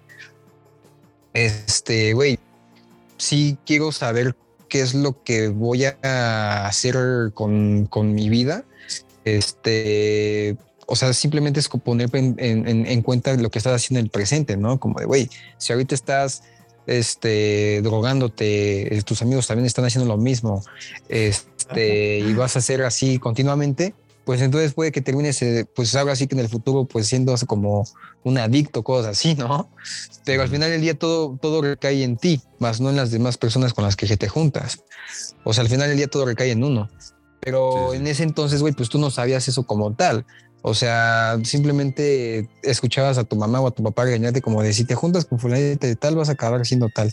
este, 1.32 2.14
güey, 2.14 2.38
sí 3.16 3.58
quiero 3.66 3.92
saber 3.92 4.36
qué 4.68 4.80
es 4.80 4.94
lo 4.94 5.22
que 5.22 5.48
voy 5.48 5.84
a 5.84 6.66
hacer 6.66 7.32
con, 7.34 7.86
con 7.86 8.14
mi 8.14 8.28
vida. 8.28 8.64
Este, 9.36 10.56
o 10.86 10.96
sea, 10.96 11.12
simplemente 11.12 11.60
es 11.60 11.68
poner 11.68 12.08
en, 12.14 12.34
en, 12.38 12.86
en, 12.86 13.02
cuenta 13.02 13.34
lo 13.34 13.50
que 13.50 13.58
estás 13.58 13.74
haciendo 13.74 14.00
en 14.00 14.06
el 14.06 14.10
presente, 14.10 14.56
¿no? 14.56 14.80
Como 14.80 14.98
de, 14.98 15.06
güey, 15.06 15.28
si 15.58 15.72
ahorita 15.72 15.94
estás 15.94 16.42
este, 16.86 17.82
drogándote, 17.82 18.96
eh, 18.96 19.02
tus 19.02 19.20
amigos 19.20 19.46
también 19.46 19.66
están 19.66 19.84
haciendo 19.84 20.08
lo 20.08 20.20
mismo, 20.20 20.64
este, 21.08 22.20
y 22.20 22.32
vas 22.32 22.56
a 22.56 22.60
hacer 22.60 22.82
así 22.82 23.18
continuamente, 23.18 23.94
pues 24.24 24.40
entonces 24.40 24.74
puede 24.74 24.92
que 24.92 25.02
termines, 25.02 25.40
eh, 25.42 25.66
pues 25.74 25.94
ahora 25.94 26.16
sí 26.16 26.26
que 26.26 26.34
en 26.34 26.40
el 26.40 26.48
futuro, 26.48 26.86
pues 26.86 27.06
siendo 27.06 27.34
como 27.46 27.86
un 28.24 28.38
adicto, 28.38 28.82
cosas 28.82 29.18
así, 29.18 29.34
¿no? 29.34 29.70
Pero 30.24 30.42
al 30.42 30.48
final 30.48 30.70
del 30.70 30.80
día 30.80 30.98
todo, 30.98 31.38
todo 31.40 31.62
recae 31.62 32.02
en 32.02 32.16
ti, 32.16 32.40
más 32.58 32.80
no 32.80 32.90
en 32.90 32.96
las 32.96 33.10
demás 33.10 33.36
personas 33.36 33.74
con 33.74 33.84
las 33.84 33.96
que 33.96 34.16
te 34.16 34.28
juntas. 34.28 34.84
O 35.44 35.52
sea, 35.52 35.62
al 35.62 35.70
final 35.70 35.88
del 35.88 35.98
día 35.98 36.08
todo 36.08 36.24
recae 36.24 36.50
en 36.50 36.64
uno. 36.64 36.90
Pero 37.40 37.94
en 37.94 38.06
ese 38.06 38.24
entonces, 38.24 38.60
güey, 38.60 38.74
pues 38.74 38.88
tú 38.88 38.98
no 38.98 39.10
sabías 39.10 39.46
eso 39.48 39.64
como 39.64 39.94
tal. 39.94 40.26
O 40.62 40.74
sea, 40.74 41.38
simplemente 41.44 42.48
escuchabas 42.62 43.16
a 43.16 43.24
tu 43.24 43.36
mamá 43.36 43.60
o 43.60 43.68
a 43.68 43.70
tu 43.70 43.82
papá 43.82 44.04
regañarte 44.04 44.42
como 44.42 44.62
de 44.62 44.72
si 44.72 44.84
te 44.84 44.96
juntas 44.96 45.24
con 45.24 45.38
fulanita 45.38 45.86
de 45.86 45.94
tal 45.94 46.16
vas 46.16 46.28
a 46.28 46.32
acabar 46.32 46.66
siendo 46.66 46.88
tal. 46.88 47.12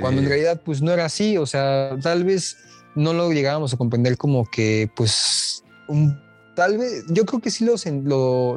Cuando 0.00 0.22
en 0.22 0.28
realidad 0.28 0.62
pues 0.64 0.80
no 0.80 0.90
era 0.90 1.04
así, 1.04 1.36
o 1.36 1.44
sea, 1.44 1.96
tal 2.02 2.24
vez 2.24 2.56
no 2.94 3.12
lo 3.12 3.30
llegábamos 3.30 3.74
a 3.74 3.76
comprender 3.76 4.16
como 4.16 4.46
que 4.46 4.90
pues 4.96 5.62
un, 5.86 6.18
tal 6.56 6.78
vez, 6.78 7.04
yo 7.08 7.26
creo 7.26 7.40
que 7.40 7.50
sí 7.50 7.64
lo, 7.64 7.76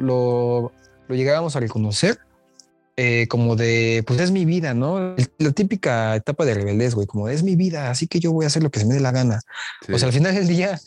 lo, 0.00 0.72
llegábamos 1.14 1.54
a 1.54 1.60
reconocer 1.60 2.18
eh, 2.96 3.26
como 3.28 3.56
de 3.56 4.04
pues 4.06 4.20
es 4.20 4.30
mi 4.30 4.44
vida, 4.44 4.74
¿no? 4.74 5.14
La 5.38 5.52
típica 5.52 6.14
etapa 6.16 6.44
de 6.44 6.54
rebeldez, 6.54 6.94
güey, 6.94 7.06
como 7.06 7.28
es 7.28 7.42
mi 7.42 7.56
vida, 7.56 7.90
así 7.90 8.06
que 8.06 8.20
yo 8.20 8.32
voy 8.32 8.44
a 8.44 8.48
hacer 8.48 8.62
lo 8.62 8.70
que 8.70 8.80
se 8.80 8.86
me 8.86 8.94
dé 8.94 9.00
la 9.00 9.12
gana. 9.12 9.40
O 9.92 9.98
sea, 9.98 10.08
al 10.08 10.14
final 10.14 10.34
del 10.34 10.48
día 10.48 10.80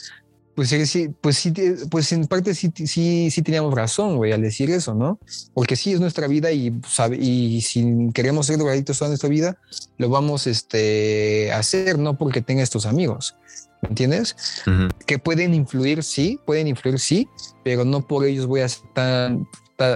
pues 0.56 0.70
sí, 0.70 1.10
pues 1.20 1.36
sí, 1.38 1.54
pues 1.92 2.12
en 2.14 2.28
parte 2.28 2.56
sí, 2.56 2.72
sí, 2.74 3.30
sí 3.30 3.42
teníamos 3.42 3.74
razón, 3.74 4.16
güey, 4.16 4.32
al 4.32 4.42
decir 4.42 4.72
eso, 4.72 4.96
¿no? 4.96 5.20
Porque 5.54 5.76
sí 5.76 5.92
es 5.92 6.00
nuestra 6.00 6.28
vida 6.28 6.52
y, 6.54 6.74
sabe, 6.88 7.18
y 7.18 7.60
si 7.60 8.10
queremos 8.14 8.48
ser 8.48 8.58
drogadictos 8.58 8.98
toda 8.98 9.10
nuestra 9.10 9.28
vida, 9.28 9.58
lo 9.98 10.10
vamos 10.10 10.48
este, 10.48 11.52
a 11.52 11.60
hacer, 11.60 12.00
no 12.00 12.18
porque 12.18 12.42
tenga 12.42 12.64
estos 12.64 12.86
amigos, 12.86 13.36
¿me 13.82 13.90
entiendes? 13.90 14.64
Que 15.06 15.20
pueden 15.20 15.54
influir, 15.54 16.04
sí, 16.04 16.40
pueden 16.46 16.68
influir, 16.68 17.00
sí, 17.00 17.28
pero 17.66 17.84
no 17.84 18.08
por 18.08 18.26
ellos 18.26 18.46
voy 18.46 18.62
a 18.62 18.70
ser 18.70 18.88
tan, 18.94 19.46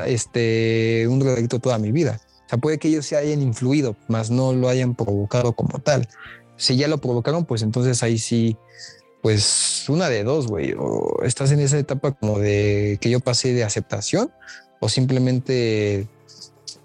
este, 0.07 1.07
un 1.07 1.19
drogadicto 1.19 1.59
toda 1.59 1.77
mi 1.77 1.91
vida. 1.91 2.19
O 2.45 2.49
sea, 2.49 2.57
puede 2.57 2.79
que 2.79 2.87
ellos 2.87 3.05
se 3.05 3.15
hayan 3.15 3.41
influido, 3.41 3.95
más 4.07 4.31
no 4.31 4.53
lo 4.53 4.69
hayan 4.69 4.95
provocado 4.95 5.53
como 5.53 5.79
tal. 5.79 6.07
Si 6.57 6.75
ya 6.75 6.87
lo 6.87 6.97
provocaron, 6.97 7.45
pues 7.45 7.61
entonces 7.61 8.01
ahí 8.03 8.17
sí 8.17 8.57
pues 9.21 9.85
una 9.89 10.09
de 10.09 10.23
dos, 10.23 10.47
güey, 10.47 10.73
o 10.77 11.23
estás 11.23 11.51
en 11.51 11.59
esa 11.59 11.77
etapa 11.77 12.13
como 12.13 12.39
de 12.39 12.97
que 13.01 13.09
yo 13.09 13.19
pasé 13.19 13.53
de 13.53 13.63
aceptación 13.63 14.31
o 14.79 14.87
simplemente 14.87 16.07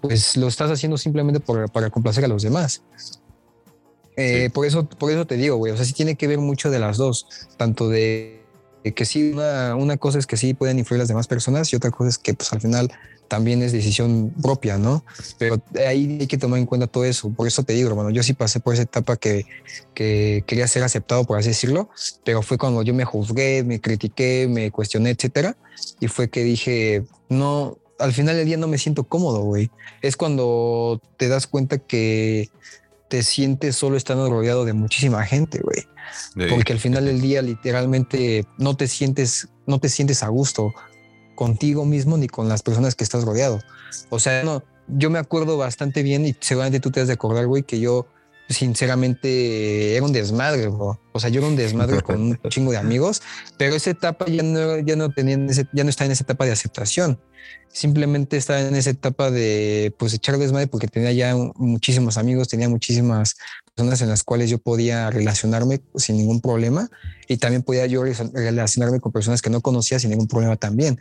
pues 0.01 0.35
lo 0.37 0.47
estás 0.47 0.69
haciendo 0.69 0.97
simplemente 0.97 1.39
para 1.39 1.89
complacer 1.89 2.25
a 2.25 2.27
los 2.27 2.43
demás. 2.43 2.83
Eh, 4.17 4.49
por, 4.53 4.65
eso, 4.65 4.87
por 4.87 5.11
eso 5.11 5.25
te 5.25 5.35
digo, 5.35 5.57
güey, 5.57 5.73
o 5.73 5.75
sea, 5.75 5.85
sí 5.85 5.93
tiene 5.93 6.15
que 6.15 6.27
ver 6.27 6.39
mucho 6.39 6.69
de 6.69 6.79
las 6.79 6.97
dos, 6.97 7.27
tanto 7.57 7.89
de 7.89 8.44
que 8.93 9.05
sí, 9.05 9.31
una, 9.31 9.75
una, 9.75 9.97
cosa 9.97 10.19
es 10.19 10.27
que 10.27 10.37
sí 10.37 10.53
pueden 10.53 10.79
influir 10.79 10.99
las 10.99 11.07
demás 11.07 11.27
personas 11.27 11.71
y 11.73 11.75
otra 11.75 11.91
cosa 11.91 12.09
es 12.09 12.17
que 12.17 12.33
pues 12.33 12.51
al 12.53 12.61
final 12.61 12.91
también 13.27 13.61
es 13.63 13.71
decisión 13.71 14.33
propia, 14.41 14.77
¿no? 14.77 15.03
Pero 15.37 15.61
ahí 15.87 16.17
hay 16.19 16.27
que 16.27 16.37
tomar 16.37 16.59
en 16.59 16.65
cuenta 16.65 16.87
todo 16.87 17.05
eso. 17.05 17.29
Por 17.31 17.47
eso 17.47 17.63
te 17.63 17.73
digo, 17.73 17.89
hermano, 17.89 18.09
yo 18.09 18.23
sí 18.23 18.33
pasé 18.33 18.59
por 18.59 18.73
esa 18.73 18.83
etapa 18.83 19.17
que, 19.17 19.45
que 19.93 20.43
quería 20.45 20.67
ser 20.67 20.83
aceptado, 20.83 21.25
por 21.25 21.37
así 21.37 21.49
decirlo, 21.49 21.89
pero 22.23 22.41
fue 22.41 22.57
cuando 22.57 22.83
yo 22.83 22.93
me 22.93 23.05
juzgué, 23.05 23.63
me 23.63 23.81
critiqué, 23.81 24.47
me 24.49 24.71
cuestioné, 24.71 25.11
etcétera. 25.11 25.57
Y 25.99 26.07
fue 26.07 26.29
que 26.29 26.43
dije, 26.43 27.03
no, 27.29 27.77
al 27.99 28.13
final 28.13 28.35
del 28.35 28.45
día 28.45 28.57
no 28.57 28.67
me 28.67 28.77
siento 28.77 29.03
cómodo, 29.03 29.41
güey. 29.41 29.69
Es 30.01 30.17
cuando 30.17 31.01
te 31.17 31.27
das 31.27 31.47
cuenta 31.47 31.77
que 31.77 32.49
te 33.07 33.23
sientes 33.23 33.75
solo 33.75 33.97
estando 33.97 34.29
rodeado 34.29 34.65
de 34.65 34.73
muchísima 34.73 35.23
gente, 35.23 35.61
güey. 35.61 35.87
Porque 36.49 36.73
al 36.73 36.79
final 36.79 37.05
del 37.05 37.21
día 37.21 37.41
literalmente 37.41 38.45
no 38.57 38.75
te 38.75 38.87
sientes, 38.87 39.49
no 39.65 39.79
te 39.79 39.89
sientes 39.89 40.23
a 40.23 40.27
gusto 40.27 40.73
contigo 41.35 41.85
mismo 41.85 42.17
ni 42.17 42.27
con 42.27 42.47
las 42.47 42.63
personas 42.63 42.95
que 42.95 43.03
estás 43.03 43.23
rodeado. 43.23 43.59
O 44.09 44.19
sea, 44.19 44.43
no, 44.43 44.63
yo 44.87 45.09
me 45.09 45.19
acuerdo 45.19 45.57
bastante 45.57 46.03
bien 46.03 46.25
y 46.25 46.35
seguramente 46.39 46.79
tú 46.79 46.91
te 46.91 47.01
has 47.01 47.07
de 47.07 47.13
acordar, 47.13 47.47
güey, 47.47 47.63
que 47.63 47.79
yo 47.79 48.07
sinceramente 48.49 49.95
era 49.95 50.05
un 50.05 50.11
desmadre, 50.13 50.67
bro. 50.67 50.99
O 51.11 51.19
sea, 51.19 51.29
yo 51.29 51.39
era 51.39 51.47
un 51.47 51.55
desmadre 51.55 52.01
con 52.01 52.21
un 52.21 52.39
chingo 52.49 52.71
de 52.71 52.77
amigos, 52.77 53.21
pero 53.57 53.75
esa 53.75 53.89
etapa 53.89 54.25
ya 54.27 54.43
no, 54.43 54.79
ya 54.79 54.95
no 54.95 55.09
tenía, 55.09 55.37
ya 55.73 55.83
no 55.83 55.89
está 55.89 56.05
en 56.05 56.11
esa 56.11 56.23
etapa 56.23 56.45
de 56.45 56.51
aceptación. 56.51 57.19
Simplemente 57.69 58.37
estaba 58.37 58.61
en 58.61 58.75
esa 58.75 58.89
etapa 58.89 59.29
de 59.31 59.93
pues 59.97 60.13
echar 60.13 60.37
desmadre 60.37 60.67
porque 60.67 60.87
tenía 60.87 61.11
ya 61.11 61.35
muchísimos 61.55 62.17
amigos, 62.17 62.47
tenía 62.47 62.69
muchísimas 62.69 63.35
personas 63.75 64.01
en 64.01 64.09
las 64.09 64.23
cuales 64.23 64.49
yo 64.49 64.59
podía 64.59 65.09
relacionarme 65.09 65.81
sin 65.95 66.17
ningún 66.17 66.39
problema 66.39 66.89
y 67.27 67.37
también 67.37 67.63
podía 67.63 67.85
yo 67.85 68.03
relacionarme 68.03 68.99
con 68.99 69.11
personas 69.11 69.41
que 69.41 69.49
no 69.49 69.61
conocía 69.61 69.99
sin 69.99 70.11
ningún 70.11 70.27
problema 70.27 70.55
también. 70.55 70.99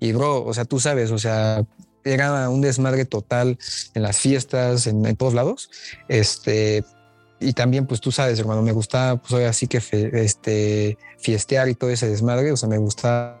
Y 0.00 0.12
bro, 0.12 0.44
o 0.44 0.52
sea, 0.52 0.64
tú 0.64 0.80
sabes, 0.80 1.10
o 1.10 1.18
sea, 1.18 1.64
era 2.06 2.48
un 2.48 2.60
desmadre 2.60 3.04
total 3.04 3.58
en 3.94 4.02
las 4.02 4.18
fiestas, 4.18 4.86
en, 4.86 5.16
todos 5.16 5.34
lados. 5.34 5.70
Este, 6.08 6.84
y 7.40 7.52
también, 7.52 7.86
pues 7.86 8.00
tú 8.00 8.12
sabes, 8.12 8.38
hermano, 8.38 8.62
me 8.62 8.72
gustaba, 8.72 9.20
pues 9.20 9.32
ahora 9.32 9.52
sí 9.52 9.66
que 9.66 9.78
este, 10.14 10.96
fiestear 11.18 11.68
y 11.68 11.74
todo 11.74 11.90
ese 11.90 12.08
desmadre. 12.08 12.52
O 12.52 12.56
sea, 12.56 12.68
me 12.68 12.78
gustaba, 12.78 13.40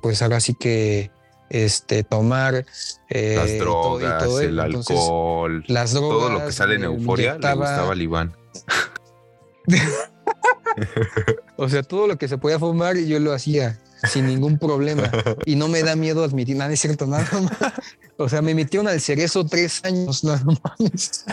pues 0.00 0.22
ahora 0.22 0.40
sí 0.40 0.54
que 0.54 1.10
este, 1.50 2.02
tomar 2.02 2.64
eh, 3.10 3.34
las 3.36 3.58
drogas, 3.58 4.24
todo, 4.24 4.40
el 4.40 4.58
alcohol, 4.58 5.64
las 5.68 5.92
drogas, 5.92 6.18
todo 6.18 6.30
lo 6.30 6.46
que 6.46 6.52
sale 6.52 6.76
en 6.76 6.84
euforia 6.84 7.34
le 7.34 7.54
gustaba 7.54 7.92
al 7.92 8.00
Iván. 8.00 8.34
o 11.56 11.68
sea, 11.68 11.82
todo 11.82 12.06
lo 12.06 12.16
que 12.16 12.26
se 12.26 12.38
podía 12.38 12.58
fumar 12.58 12.96
y 12.96 13.06
yo 13.06 13.20
lo 13.20 13.32
hacía 13.32 13.78
sin 14.10 14.26
ningún 14.26 14.58
problema. 14.58 15.10
Y 15.46 15.56
no 15.56 15.68
me 15.68 15.82
da 15.82 15.96
miedo 15.96 16.24
admitir 16.24 16.56
nada, 16.56 16.72
es 16.72 16.80
cierto, 16.80 17.06
nada 17.06 17.26
más. 17.32 17.72
O 18.16 18.28
sea, 18.28 18.42
me 18.42 18.54
metieron 18.54 18.88
al 18.88 19.00
cerezo 19.00 19.44
tres 19.44 19.84
años, 19.84 20.22
no 20.24 20.36
mames. 20.36 21.24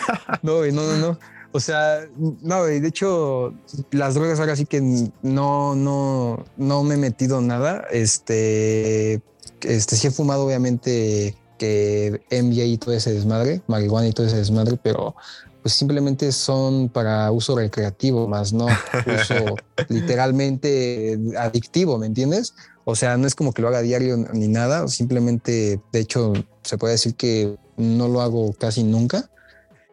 No, 0.41 0.65
no, 0.65 0.83
no, 0.83 0.97
no. 0.97 1.19
O 1.51 1.59
sea, 1.59 2.07
no, 2.17 2.63
de 2.63 2.87
hecho, 2.87 3.53
las 3.91 4.13
drogas 4.13 4.39
ahora 4.39 4.55
sí 4.55 4.65
que 4.65 4.81
no, 5.21 5.75
no, 5.75 6.45
no 6.57 6.83
me 6.83 6.95
he 6.95 6.97
metido 6.97 7.41
nada. 7.41 7.85
Este, 7.91 9.21
este 9.61 9.95
sí 9.95 10.07
he 10.07 10.11
fumado, 10.11 10.45
obviamente, 10.45 11.35
que 11.57 12.21
MBA 12.31 12.63
y 12.63 12.77
todo 12.77 12.93
ese 12.93 13.13
desmadre, 13.13 13.61
marihuana 13.67 14.07
y 14.07 14.13
todo 14.13 14.27
ese 14.27 14.37
desmadre, 14.37 14.79
pero 14.81 15.15
pues 15.61 15.73
simplemente 15.73 16.31
son 16.31 16.89
para 16.89 17.31
uso 17.31 17.55
recreativo, 17.55 18.27
más 18.27 18.53
no 18.53 18.65
uso 18.65 19.55
literalmente 19.89 21.19
adictivo, 21.37 21.97
¿me 21.97 22.07
entiendes? 22.07 22.53
O 22.85 22.95
sea, 22.95 23.17
no 23.17 23.27
es 23.27 23.35
como 23.35 23.53
que 23.53 23.61
lo 23.61 23.67
haga 23.67 23.81
diario 23.81 24.17
ni 24.33 24.47
nada, 24.47 24.87
simplemente, 24.87 25.79
de 25.91 25.99
hecho, 25.99 26.33
se 26.63 26.77
puede 26.77 26.93
decir 26.93 27.15
que 27.15 27.57
no 27.77 28.07
lo 28.07 28.21
hago 28.21 28.53
casi 28.53 28.83
nunca. 28.83 29.29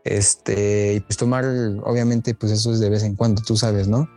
Este, 0.05 0.95
y 0.95 1.01
pues 1.01 1.17
tomar, 1.17 1.45
obviamente, 1.85 2.35
pues 2.35 2.53
eso 2.53 2.73
es 2.73 2.81
de 2.81 2.89
vez 2.89 3.03
en 3.03 3.17
cuando, 3.17 3.43
tú 3.43 3.57
sabes, 3.57 3.89
¿no? 3.89 4.09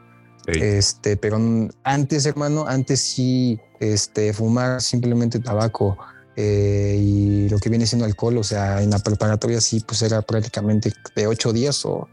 Este, 0.46 1.18
pero 1.18 1.40
antes, 1.84 2.26
hermano, 2.26 2.66
antes 2.68 3.02
sí, 3.02 3.60
este, 3.80 4.34
fumar 4.34 4.82
simplemente 4.82 5.40
tabaco 5.40 5.98
eh, 6.42 6.96
y 6.98 7.50
lo 7.50 7.60
que 7.60 7.68
viene 7.68 7.86
siendo 7.86 8.06
alcohol, 8.06 8.38
o 8.38 8.46
sea, 8.46 8.82
en 8.82 8.92
la 8.92 9.00
preparatoria 9.00 9.60
sí, 9.60 9.84
pues 9.86 10.02
era 10.04 10.22
prácticamente 10.22 10.94
de 11.14 11.28
ocho 11.28 11.52
días 11.52 11.84
o, 11.84 12.08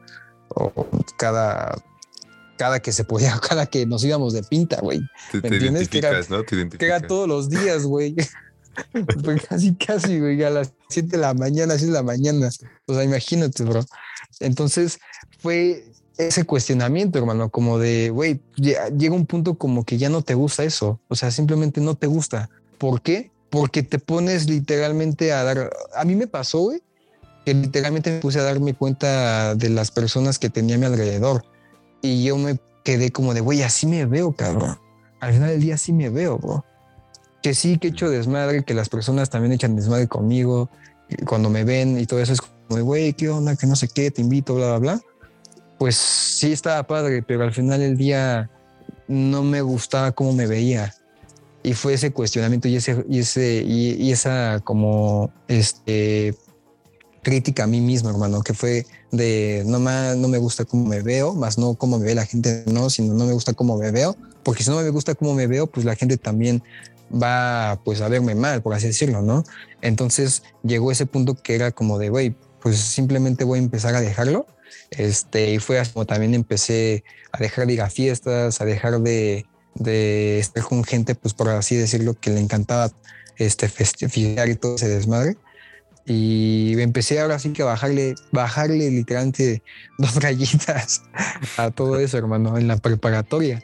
cada, 1.16 1.80
cada 2.58 2.80
que 2.80 2.90
se 2.90 3.04
podía, 3.04 3.38
cada 3.48 3.66
que 3.66 3.86
nos 3.86 4.02
íbamos 4.02 4.32
de 4.32 4.42
pinta, 4.42 4.80
güey. 4.80 5.00
¿Me 5.32 5.48
entiendes? 5.48 5.88
Que 5.88 5.98
era, 5.98 6.20
¿no? 6.28 6.44
que 6.44 6.68
era 6.80 7.00
todos 7.00 7.28
los 7.28 7.48
días, 7.48 7.84
güey. 7.84 8.16
pues 9.22 9.46
casi, 9.48 9.76
casi, 9.76 10.18
güey, 10.18 10.42
a 10.42 10.50
las 10.50 10.72
7 10.88 11.08
de 11.08 11.18
la 11.18 11.32
mañana, 11.32 11.74
6 11.74 11.86
de 11.86 11.92
la 11.92 12.02
mañana. 12.02 12.50
O 12.86 12.94
sea, 12.94 13.04
imagínate, 13.04 13.62
bro. 13.62 13.84
Entonces 14.40 14.98
fue 15.38 15.84
ese 16.18 16.42
cuestionamiento, 16.42 17.20
hermano, 17.20 17.48
como 17.50 17.78
de, 17.78 18.10
güey, 18.10 18.40
llega 18.56 19.14
un 19.14 19.26
punto 19.26 19.54
como 19.54 19.84
que 19.84 19.98
ya 19.98 20.08
no 20.08 20.22
te 20.22 20.34
gusta 20.34 20.64
eso. 20.64 20.98
O 21.06 21.14
sea, 21.14 21.30
simplemente 21.30 21.80
no 21.80 21.94
te 21.94 22.08
gusta. 22.08 22.50
¿Por 22.76 23.02
qué? 23.02 23.30
Porque 23.56 23.82
te 23.82 23.98
pones 23.98 24.50
literalmente 24.50 25.32
a 25.32 25.42
dar, 25.42 25.70
a 25.94 26.04
mí 26.04 26.14
me 26.14 26.26
pasó, 26.26 26.58
güey, 26.58 26.82
que 27.46 27.54
literalmente 27.54 28.10
me 28.12 28.20
puse 28.20 28.38
a 28.38 28.42
darme 28.42 28.74
cuenta 28.74 29.54
de 29.54 29.70
las 29.70 29.90
personas 29.90 30.38
que 30.38 30.50
tenía 30.50 30.76
a 30.76 30.78
mi 30.78 30.84
alrededor 30.84 31.42
y 32.02 32.22
yo 32.22 32.36
me 32.36 32.58
quedé 32.84 33.10
como 33.10 33.32
de, 33.32 33.40
güey, 33.40 33.62
así 33.62 33.86
me 33.86 34.04
veo, 34.04 34.36
cabrón. 34.36 34.78
Al 35.20 35.32
final 35.32 35.48
del 35.48 35.60
día 35.62 35.76
así 35.76 35.94
me 35.94 36.10
veo, 36.10 36.36
bro. 36.36 36.66
Que 37.42 37.54
sí, 37.54 37.78
que 37.78 37.88
he 37.88 37.90
hecho 37.92 38.10
desmadre, 38.10 38.62
que 38.62 38.74
las 38.74 38.90
personas 38.90 39.30
también 39.30 39.54
echan 39.54 39.74
desmadre 39.74 40.06
conmigo, 40.06 40.68
cuando 41.24 41.48
me 41.48 41.64
ven 41.64 41.98
y 41.98 42.04
todo 42.04 42.20
eso 42.20 42.34
es 42.34 42.42
como 42.42 42.84
güey, 42.84 43.14
¿qué 43.14 43.30
onda? 43.30 43.56
Que 43.56 43.66
no 43.66 43.74
sé 43.74 43.88
qué, 43.88 44.10
te 44.10 44.20
invito, 44.20 44.54
bla, 44.54 44.66
bla, 44.66 44.78
bla. 44.78 45.00
Pues 45.78 45.96
sí 45.96 46.52
estaba 46.52 46.86
padre, 46.86 47.22
pero 47.22 47.42
al 47.42 47.54
final 47.54 47.80
del 47.80 47.96
día 47.96 48.50
no 49.08 49.42
me 49.42 49.62
gustaba 49.62 50.12
cómo 50.12 50.34
me 50.34 50.46
veía 50.46 50.92
y 51.66 51.74
fue 51.74 51.94
ese 51.94 52.12
cuestionamiento 52.12 52.68
y 52.68 52.76
ese 52.76 53.04
y 53.08 53.18
ese 53.18 53.64
y, 53.66 54.12
esa 54.12 54.60
como 54.62 55.32
este 55.48 56.32
crítica 57.24 57.64
a 57.64 57.66
mí 57.66 57.80
mismo, 57.80 58.08
hermano, 58.08 58.40
que 58.42 58.54
fue 58.54 58.86
de 59.10 59.64
no 59.66 59.80
más 59.80 60.16
no 60.16 60.28
me 60.28 60.38
gusta 60.38 60.64
cómo 60.64 60.86
me 60.86 61.02
veo, 61.02 61.34
más 61.34 61.58
no 61.58 61.74
cómo 61.74 61.98
me 61.98 62.04
ve 62.04 62.14
la 62.14 62.24
gente, 62.24 62.62
no, 62.66 62.88
sino 62.88 63.14
no 63.14 63.26
me 63.26 63.32
gusta 63.32 63.52
cómo 63.52 63.76
me 63.76 63.90
veo, 63.90 64.16
porque 64.44 64.62
si 64.62 64.70
no 64.70 64.80
me 64.80 64.88
gusta 64.90 65.16
cómo 65.16 65.34
me 65.34 65.48
veo, 65.48 65.66
pues 65.66 65.84
la 65.84 65.96
gente 65.96 66.16
también 66.16 66.62
va 67.12 67.80
pues 67.84 68.00
a 68.00 68.08
verme 68.08 68.36
mal, 68.36 68.62
por 68.62 68.72
así 68.72 68.86
decirlo, 68.86 69.20
¿no? 69.20 69.42
Entonces 69.82 70.44
llegó 70.62 70.92
ese 70.92 71.06
punto 71.06 71.34
que 71.34 71.56
era 71.56 71.72
como 71.72 71.98
de, 71.98 72.10
güey, 72.10 72.36
pues 72.60 72.78
simplemente 72.78 73.42
voy 73.42 73.58
a 73.58 73.62
empezar 73.62 73.96
a 73.96 74.00
dejarlo. 74.00 74.46
Este, 74.90 75.52
y 75.52 75.58
fue 75.58 75.82
como 75.92 76.06
también 76.06 76.32
empecé 76.32 77.02
a 77.32 77.40
dejar 77.40 77.66
de 77.66 77.72
ir 77.72 77.82
a 77.82 77.90
fiestas, 77.90 78.60
a 78.60 78.64
dejar 78.64 79.00
de, 79.00 79.46
de 79.78 80.38
estar 80.38 80.62
con 80.64 80.84
gente, 80.84 81.14
pues 81.14 81.34
por 81.34 81.48
así 81.48 81.76
decirlo, 81.76 82.14
que 82.14 82.30
le 82.30 82.40
encantaba 82.40 82.90
este 83.36 83.68
festejar 83.68 84.48
y 84.48 84.56
todo 84.56 84.76
ese 84.76 84.88
desmadre. 84.88 85.36
Y 86.06 86.80
empecé 86.80 87.20
ahora 87.20 87.38
sí 87.38 87.52
que 87.52 87.64
bajarle, 87.64 88.14
bajarle 88.30 88.90
literalmente 88.90 89.62
dos 89.98 90.14
rayitas 90.16 91.02
a 91.56 91.70
todo 91.70 91.98
eso, 91.98 92.16
hermano, 92.16 92.56
en 92.58 92.68
la 92.68 92.76
preparatoria. 92.76 93.62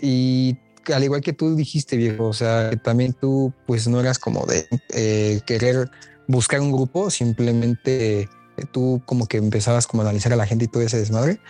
Y 0.00 0.58
al 0.92 1.04
igual 1.04 1.22
que 1.22 1.32
tú 1.32 1.56
dijiste, 1.56 1.96
viejo, 1.96 2.26
o 2.26 2.32
sea, 2.32 2.70
que 2.70 2.76
también 2.76 3.14
tú 3.14 3.52
pues 3.66 3.88
no 3.88 4.00
eras 4.00 4.18
como 4.18 4.44
de 4.46 4.66
eh, 4.94 5.40
querer 5.46 5.90
buscar 6.26 6.60
un 6.60 6.72
grupo, 6.72 7.10
simplemente 7.10 8.28
tú 8.72 9.02
como 9.06 9.26
que 9.26 9.38
empezabas 9.38 9.86
como 9.86 10.02
a 10.02 10.06
analizar 10.06 10.32
a 10.32 10.36
la 10.36 10.46
gente 10.46 10.66
y 10.66 10.68
todo 10.68 10.82
ese 10.82 10.98
desmadre. 10.98 11.40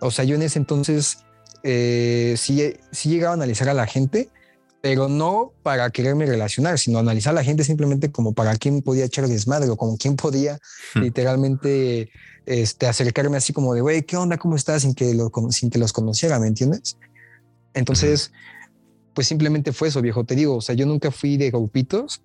O 0.00 0.10
sea, 0.10 0.24
yo 0.24 0.36
en 0.36 0.42
ese 0.42 0.58
entonces 0.58 1.24
eh, 1.62 2.34
sí, 2.36 2.74
sí 2.92 3.08
llegaba 3.08 3.32
a 3.32 3.34
analizar 3.34 3.68
a 3.68 3.74
la 3.74 3.86
gente, 3.86 4.28
pero 4.80 5.08
no 5.08 5.52
para 5.62 5.90
quererme 5.90 6.26
relacionar, 6.26 6.78
sino 6.78 6.98
analizar 6.98 7.32
a 7.32 7.34
la 7.34 7.44
gente 7.44 7.64
simplemente 7.64 8.10
como 8.12 8.32
para 8.32 8.56
quién 8.56 8.82
podía 8.82 9.04
echar 9.04 9.26
desmadre 9.26 9.68
o 9.70 9.76
como 9.76 9.96
quién 9.96 10.16
podía 10.16 10.58
hmm. 10.94 11.00
literalmente 11.00 12.10
este, 12.46 12.86
acercarme 12.86 13.36
así 13.36 13.52
como 13.52 13.74
de, 13.74 13.80
güey, 13.80 14.02
¿qué 14.02 14.16
onda? 14.16 14.38
¿Cómo 14.38 14.56
estás? 14.56 14.82
Sin 14.82 14.94
que, 14.94 15.14
lo, 15.14 15.30
sin 15.50 15.70
que 15.70 15.78
los 15.78 15.92
conociera, 15.92 16.38
¿me 16.38 16.46
entiendes? 16.46 16.96
Entonces, 17.74 18.32
pues 19.14 19.26
simplemente 19.26 19.72
fue 19.72 19.88
eso, 19.88 20.00
viejo. 20.00 20.24
Te 20.24 20.34
digo, 20.34 20.56
o 20.56 20.60
sea, 20.60 20.74
yo 20.74 20.86
nunca 20.86 21.10
fui 21.10 21.36
de 21.36 21.50
grupitos, 21.50 22.22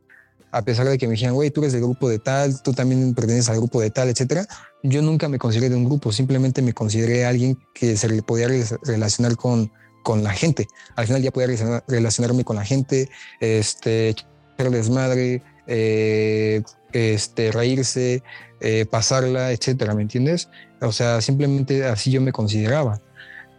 a 0.53 0.61
pesar 0.61 0.87
de 0.87 0.99
que 0.99 1.07
me 1.07 1.13
dijeran, 1.13 1.33
güey, 1.33 1.49
tú 1.49 1.61
eres 1.61 1.73
del 1.73 1.81
grupo 1.81 2.07
de 2.07 2.19
tal, 2.19 2.61
tú 2.61 2.73
también 2.73 3.15
perteneces 3.15 3.49
al 3.49 3.57
grupo 3.57 3.81
de 3.81 3.89
tal, 3.89 4.09
etcétera. 4.09 4.45
Yo 4.83 5.01
nunca 5.01 5.27
me 5.27 5.39
consideré 5.39 5.69
de 5.69 5.75
un 5.75 5.83
grupo, 5.83 6.11
simplemente 6.11 6.61
me 6.61 6.73
consideré 6.73 7.25
alguien 7.25 7.57
que 7.73 7.97
se 7.97 8.07
le 8.07 8.21
podía 8.21 8.47
relacionar 8.83 9.35
con, 9.35 9.71
con 10.03 10.23
la 10.23 10.31
gente. 10.31 10.67
Al 10.95 11.07
final 11.07 11.23
ya 11.23 11.31
podía 11.31 11.81
relacionarme 11.87 12.43
con 12.43 12.55
la 12.55 12.63
gente, 12.63 13.09
este, 13.39 14.09
echar 14.09 14.69
desmadre, 14.69 15.41
eh, 15.65 16.61
este, 16.91 17.51
reírse, 17.51 18.21
eh, 18.61 18.85
pasarla, 18.85 19.51
etcétera, 19.53 19.95
¿me 19.95 20.03
entiendes? 20.03 20.49
O 20.81 20.91
sea, 20.91 21.19
simplemente 21.21 21.83
así 21.85 22.11
yo 22.11 22.21
me 22.21 22.31
consideraba. 22.31 23.01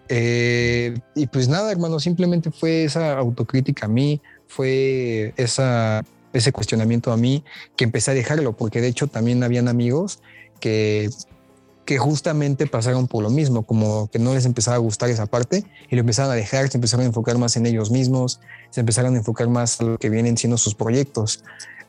Eh, 0.09 0.97
y 1.17 1.27
pues 1.27 1.49
nada, 1.49 1.73
hermano, 1.73 1.99
simplemente 1.99 2.53
fue 2.53 2.85
esa 2.85 3.19
autocrítica 3.19 3.87
a 3.87 3.89
mí, 3.89 4.21
fue 4.47 5.35
esa, 5.37 6.05
ese 6.35 6.53
cuestionamiento 6.53 7.12
a 7.12 7.16
mí 7.16 7.44
que 7.77 7.85
empecé 7.85 8.11
a 8.11 8.14
dejarlo, 8.14 8.55
porque 8.55 8.81
de 8.81 8.88
hecho 8.88 9.07
también 9.07 9.42
habían 9.42 9.68
amigos 9.68 10.20
que, 10.61 11.09
que 11.85 11.97
justamente 11.97 12.66
pasaron 12.66 13.07
por 13.07 13.23
lo 13.23 13.31
mismo, 13.31 13.62
como 13.62 14.11
que 14.11 14.18
no 14.18 14.35
les 14.35 14.44
empezaba 14.44 14.77
a 14.77 14.81
gustar 14.81 15.11
esa 15.11 15.27
parte 15.27 15.64
y 15.88 15.97
lo 15.97 16.01
empezaron 16.01 16.33
a 16.33 16.35
dejar, 16.35 16.68
se 16.68 16.77
empezaron 16.77 17.05
a 17.05 17.07
enfocar 17.07 17.38
más 17.38 17.57
en 17.57 17.66
ellos 17.66 17.90
mismos, 17.90 18.40
se 18.70 18.81
empezaron 18.81 19.14
a 19.14 19.18
enfocar 19.18 19.49
más 19.49 19.81
a 19.81 19.85
lo 19.85 19.99
que 19.99 20.11
vienen 20.11 20.37
siendo 20.37 20.59
sus 20.59 20.75
proyectos. 20.75 21.42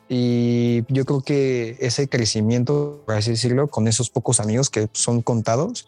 Y 0.08 0.84
yo 0.88 1.04
creo 1.04 1.20
que 1.20 1.76
ese 1.80 2.08
crecimiento, 2.08 3.02
por 3.04 3.16
así 3.16 3.32
decirlo, 3.32 3.68
con 3.68 3.88
esos 3.88 4.08
pocos 4.08 4.38
amigos 4.38 4.70
que 4.70 4.88
son 4.92 5.20
contados, 5.20 5.86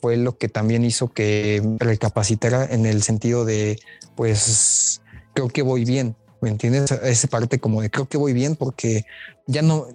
fue 0.00 0.16
lo 0.16 0.38
que 0.38 0.48
también 0.48 0.84
hizo 0.84 1.08
que 1.12 1.62
recapacitara 1.78 2.64
en 2.64 2.86
el 2.86 3.02
sentido 3.02 3.44
de, 3.44 3.80
pues, 4.14 5.00
creo 5.34 5.48
que 5.48 5.62
voy 5.62 5.84
bien, 5.84 6.14
¿me 6.46 6.52
entiendes? 6.52 6.92
Esa 6.92 7.26
parte 7.26 7.58
como 7.58 7.82
de 7.82 7.90
creo 7.90 8.08
que 8.08 8.16
voy 8.16 8.32
bien 8.32 8.54
porque 8.54 9.04
ya 9.48 9.62
no, 9.62 9.88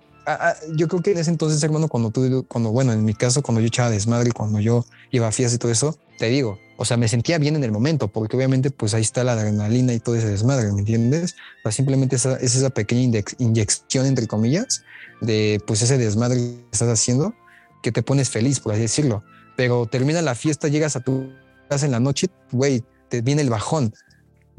yo 0.76 0.90
creo 0.90 1.02
que 1.02 1.12
en 1.12 1.18
ese 1.18 1.32
entonces, 1.32 1.64
hermano, 1.64 1.88
cuando 1.88 2.12
tú, 2.12 2.46
cuando, 2.50 2.72
bueno, 2.72 2.92
en 2.92 3.06
mi 3.06 3.14
caso, 3.14 3.42
cuando 3.42 3.62
yo 3.62 3.68
echaba 3.68 3.90
desmadre, 3.90 4.34
cuando 4.34 4.60
yo 4.60 4.86
iba 5.12 5.30
a 5.30 5.32
fiestas 5.32 5.56
y 5.56 5.58
todo 5.60 5.72
eso, 5.72 5.98
te 6.18 6.28
digo, 6.28 6.60
o 6.76 6.84
sea, 6.84 6.98
me 6.98 7.08
sentía 7.08 7.38
bien 7.38 7.56
en 7.56 7.64
el 7.64 7.72
momento, 7.72 8.10
porque 8.10 8.36
obviamente, 8.36 8.70
pues 8.70 8.94
ahí 8.94 9.02
está 9.02 9.24
la 9.24 9.32
adrenalina 9.32 9.94
y 9.94 10.00
todo 10.00 10.16
ese 10.16 10.28
desmadre, 10.28 10.72
¿me 10.74 10.80
entiendes? 10.80 11.36
O 11.60 11.62
sea, 11.64 11.72
simplemente 11.72 12.18
esa, 12.18 12.36
es 12.36 12.56
esa 12.56 12.70
pequeña 12.70 13.22
inyección, 13.38 14.06
entre 14.06 14.28
comillas, 14.28 14.84
de 15.22 15.62
pues 15.66 15.82
ese 15.82 15.98
desmadre 15.98 16.36
que 16.36 16.66
estás 16.74 16.90
haciendo, 16.90 17.34
que 17.82 17.94
te 17.94 18.04
pones 18.04 18.30
feliz, 18.30 18.60
por 18.60 18.74
así 18.74 18.82
decirlo. 18.82 19.24
Pero 19.56 19.86
termina 19.86 20.22
la 20.22 20.36
fiesta, 20.36 20.68
llegas 20.68 20.98
a 20.98 21.00
tu 21.00 21.32
casa 21.70 21.86
en 21.86 21.94
la 21.94 22.02
noche, 22.02 22.28
güey, 22.52 22.84
te 23.10 23.22
viene 23.22 23.42
el 23.42 23.50
bajón. 23.50 23.94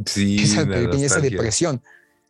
Sí, 0.07 0.43
esa 0.43 0.63
esa 0.63 1.21
depresión. 1.21 1.83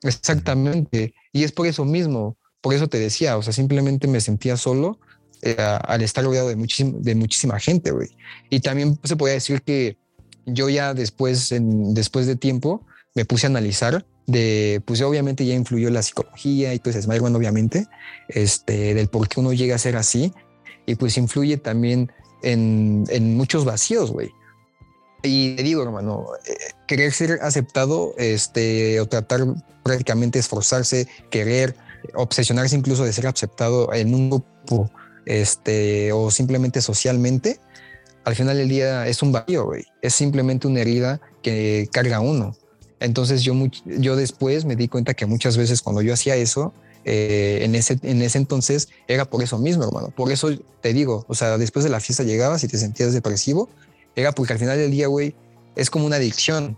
Exactamente. 0.02 1.14
Y 1.32 1.44
es 1.44 1.52
por 1.52 1.66
eso 1.66 1.84
mismo 1.84 2.36
por 2.62 2.72
eso 2.72 2.88
te 2.88 2.98
decía, 2.98 3.36
o 3.36 3.42
sea, 3.42 3.52
simplemente 3.52 4.06
me 4.06 4.20
sentía 4.20 4.56
solo 4.56 4.98
eh, 5.42 5.56
al 5.58 6.00
estar 6.00 6.24
rodeado 6.24 6.48
de, 6.48 6.54
de 6.56 7.14
muchísima 7.14 7.58
gente, 7.58 7.90
güey. 7.90 8.08
Y 8.48 8.60
también 8.60 8.98
se 9.02 9.16
podía 9.16 9.34
decir 9.34 9.62
que 9.62 9.98
yo 10.46 10.70
ya 10.70 10.94
después, 10.94 11.52
en, 11.52 11.92
después 11.92 12.26
de 12.26 12.36
tiempo, 12.36 12.86
me 13.14 13.24
puse 13.24 13.46
a 13.46 13.50
analizar 13.50 14.06
de, 14.26 14.80
pues 14.84 15.02
obviamente 15.02 15.44
ya 15.44 15.54
influyó 15.54 15.90
la 15.90 16.02
psicología 16.02 16.72
y 16.72 16.78
todo 16.78 16.96
ese 16.96 17.06
bueno, 17.18 17.36
obviamente, 17.36 17.86
este, 18.28 18.94
del 18.94 19.08
por 19.08 19.28
qué 19.28 19.40
uno 19.40 19.52
llega 19.52 19.74
a 19.74 19.78
ser 19.78 19.96
así. 19.96 20.32
Y 20.86 20.94
pues 20.94 21.16
influye 21.18 21.56
también 21.56 22.12
en, 22.42 23.04
en 23.08 23.36
muchos 23.36 23.64
vacíos, 23.64 24.12
güey. 24.12 24.30
Y 25.22 25.54
te 25.56 25.62
digo, 25.62 25.82
hermano, 25.82 26.26
eh, 26.46 26.56
querer 26.86 27.12
ser 27.12 27.38
aceptado, 27.42 28.14
este, 28.18 29.00
o 29.00 29.06
tratar 29.06 29.46
prácticamente 29.82 30.38
esforzarse, 30.38 31.06
querer, 31.30 31.76
obsesionarse 32.14 32.76
incluso 32.76 33.04
de 33.04 33.12
ser 33.12 33.26
aceptado 33.26 33.92
en 33.94 34.14
un 34.14 34.30
grupo 34.30 34.90
este, 35.24 36.12
o 36.12 36.30
simplemente 36.30 36.80
socialmente, 36.80 37.60
al 38.24 38.36
final 38.36 38.56
del 38.56 38.68
día 38.68 39.06
es 39.06 39.22
un 39.22 39.32
vacío, 39.32 39.64
güey. 39.64 39.84
Es 40.00 40.14
simplemente 40.14 40.66
una 40.66 40.80
herida 40.80 41.20
que 41.42 41.88
carga 41.92 42.20
uno. 42.20 42.56
Entonces 43.00 43.42
yo, 43.42 43.54
yo 43.84 44.14
después 44.14 44.64
me 44.64 44.76
di 44.76 44.86
cuenta 44.88 45.14
que 45.14 45.26
muchas 45.26 45.56
veces 45.56 45.82
cuando 45.82 46.02
yo 46.02 46.14
hacía 46.14 46.36
eso, 46.36 46.72
eh, 47.04 47.60
en, 47.62 47.74
ese, 47.74 47.98
en 48.02 48.22
ese 48.22 48.38
entonces 48.38 48.88
era 49.08 49.24
por 49.24 49.42
eso 49.42 49.58
mismo, 49.58 49.84
hermano. 49.84 50.10
Por 50.10 50.30
eso 50.30 50.50
te 50.80 50.92
digo, 50.92 51.24
o 51.26 51.34
sea, 51.34 51.58
después 51.58 51.84
de 51.84 51.90
la 51.90 51.98
fiesta 51.98 52.22
llegabas 52.22 52.62
y 52.62 52.68
te 52.68 52.78
sentías 52.78 53.12
depresivo, 53.12 53.68
era 54.16 54.32
porque 54.32 54.52
al 54.52 54.58
final 54.58 54.78
del 54.78 54.90
día, 54.90 55.06
güey, 55.06 55.34
es 55.76 55.90
como 55.90 56.06
una 56.06 56.16
adicción. 56.16 56.76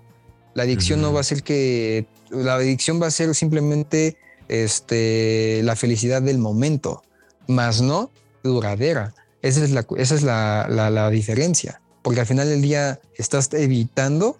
La 0.54 0.62
adicción 0.62 1.00
no 1.00 1.12
va 1.12 1.20
a 1.20 1.24
ser 1.24 1.42
que, 1.42 2.06
la 2.30 2.54
adicción 2.54 3.00
va 3.00 3.08
a 3.08 3.10
ser 3.10 3.34
simplemente 3.34 4.16
este, 4.48 5.60
la 5.64 5.76
felicidad 5.76 6.22
del 6.22 6.38
momento, 6.38 7.02
más 7.48 7.80
no 7.80 8.10
duradera. 8.42 9.14
Esa 9.42 9.64
es, 9.64 9.70
la, 9.72 9.86
esa 9.96 10.14
es 10.14 10.22
la, 10.22 11.10
diferencia, 11.10 11.80
porque 12.02 12.20
al 12.20 12.26
final 12.26 12.48
del 12.48 12.62
día 12.62 13.00
estás 13.16 13.52
evitando 13.52 14.38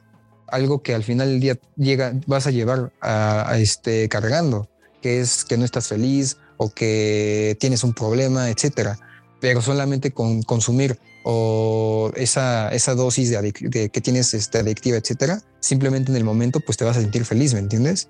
algo 0.48 0.82
que 0.82 0.94
al 0.94 1.02
final 1.02 1.28
del 1.28 1.40
día 1.40 1.58
llega, 1.76 2.12
vas 2.26 2.46
a 2.46 2.50
llevar 2.50 2.92
a, 3.00 3.56
este, 3.58 4.08
cargando, 4.08 4.68
que 5.02 5.20
es 5.20 5.44
que 5.44 5.58
no 5.58 5.64
estás 5.64 5.88
feliz 5.88 6.36
o 6.56 6.70
que 6.70 7.56
tienes 7.60 7.82
un 7.84 7.92
problema, 7.92 8.48
etcétera. 8.50 8.98
Pero 9.40 9.60
solamente 9.60 10.12
con 10.12 10.42
consumir 10.42 10.98
o 11.24 12.12
esa, 12.16 12.68
esa 12.68 12.94
dosis 12.94 13.30
de, 13.30 13.52
que 13.90 14.00
tienes 14.00 14.34
este, 14.34 14.58
adictiva, 14.58 14.96
etcétera, 14.96 15.40
simplemente 15.60 16.10
en 16.10 16.16
el 16.16 16.24
momento 16.24 16.60
pues 16.60 16.76
te 16.76 16.84
vas 16.84 16.96
a 16.96 17.00
sentir 17.00 17.24
feliz, 17.24 17.54
¿me 17.54 17.60
entiendes? 17.60 18.08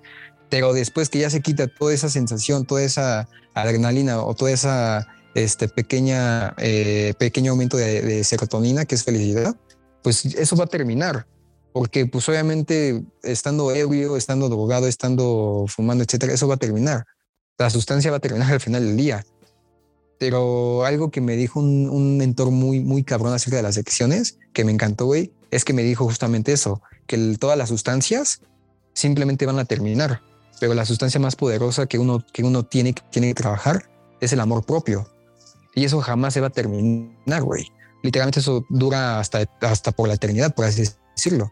pero 0.49 0.73
después 0.73 1.09
que 1.09 1.19
ya 1.19 1.29
se 1.29 1.41
quita 1.41 1.67
toda 1.67 1.93
esa 1.93 2.09
sensación, 2.09 2.65
toda 2.65 2.83
esa 2.83 3.27
adrenalina 3.53 4.21
o 4.21 4.33
toda 4.35 4.51
esa 4.51 5.07
este, 5.33 5.67
pequeña, 5.67 6.53
eh, 6.57 7.13
pequeño 7.17 7.51
aumento 7.51 7.77
de, 7.77 8.23
serotonina, 8.23 8.85
que 8.85 8.95
es 8.95 9.03
felicidad, 9.03 9.55
pues 10.01 10.25
eso 10.25 10.55
va 10.55 10.65
a 10.65 10.67
terminar. 10.67 11.27
Porque 11.73 12.05
pues 12.05 12.29
obviamente 12.29 13.03
estando 13.21 13.73
ebrio, 13.73 14.15
estando 14.15 14.47
drogado, 14.47 14.87
estando 14.87 15.65
fumando, 15.67 16.05
etcétera, 16.05 16.33
eso 16.33 16.47
va 16.47 16.55
a 16.55 16.57
terminar. 16.57 17.03
La 17.57 17.69
sustancia 17.69 18.11
va 18.11 18.17
a 18.17 18.21
terminar 18.21 18.51
al 18.51 18.61
final 18.61 18.85
del 18.85 18.95
día. 18.95 19.25
Pero 20.19 20.85
algo 20.85 21.11
que 21.11 21.21
me 21.21 21.35
dijo 21.35 21.59
un, 21.59 22.17
mentor 22.17 22.51
muy, 22.51 22.79
muy 22.79 23.03
cabrón 23.03 23.33
acerca 23.33 23.57
de 23.57 23.63
las 23.63 23.77
adicciones, 23.77 24.37
que 24.53 24.63
me 24.63 24.71
encantó, 24.71 25.05
güey, 25.05 25.33
es 25.51 25.65
que 25.65 25.73
me 25.73 25.83
dijo 25.83 26.05
justamente 26.05 26.53
eso, 26.53 26.81
que 27.07 27.17
todas 27.37 27.57
las 27.57 27.69
sustancias 27.69 28.41
simplemente 28.93 29.45
van 29.45 29.59
a 29.59 29.65
terminar 29.65 30.21
pero 30.59 30.73
la 30.73 30.85
sustancia 30.85 31.19
más 31.19 31.35
poderosa 31.35 31.85
que 31.87 31.99
uno, 31.99 32.23
que 32.31 32.43
uno 32.43 32.63
tiene, 32.63 32.93
tiene 33.11 33.27
que 33.29 33.33
trabajar 33.33 33.89
es 34.19 34.33
el 34.33 34.39
amor 34.39 34.65
propio. 34.65 35.09
Y 35.73 35.83
eso 35.85 35.99
jamás 36.01 36.33
se 36.33 36.41
va 36.41 36.47
a 36.47 36.51
terminar, 36.51 37.43
güey. 37.43 37.71
Literalmente 38.01 38.39
eso 38.39 38.65
dura 38.69 39.19
hasta, 39.19 39.45
hasta 39.61 39.91
por 39.91 40.07
la 40.07 40.13
eternidad, 40.13 40.53
por 40.55 40.65
así 40.65 40.83
decirlo. 41.15 41.51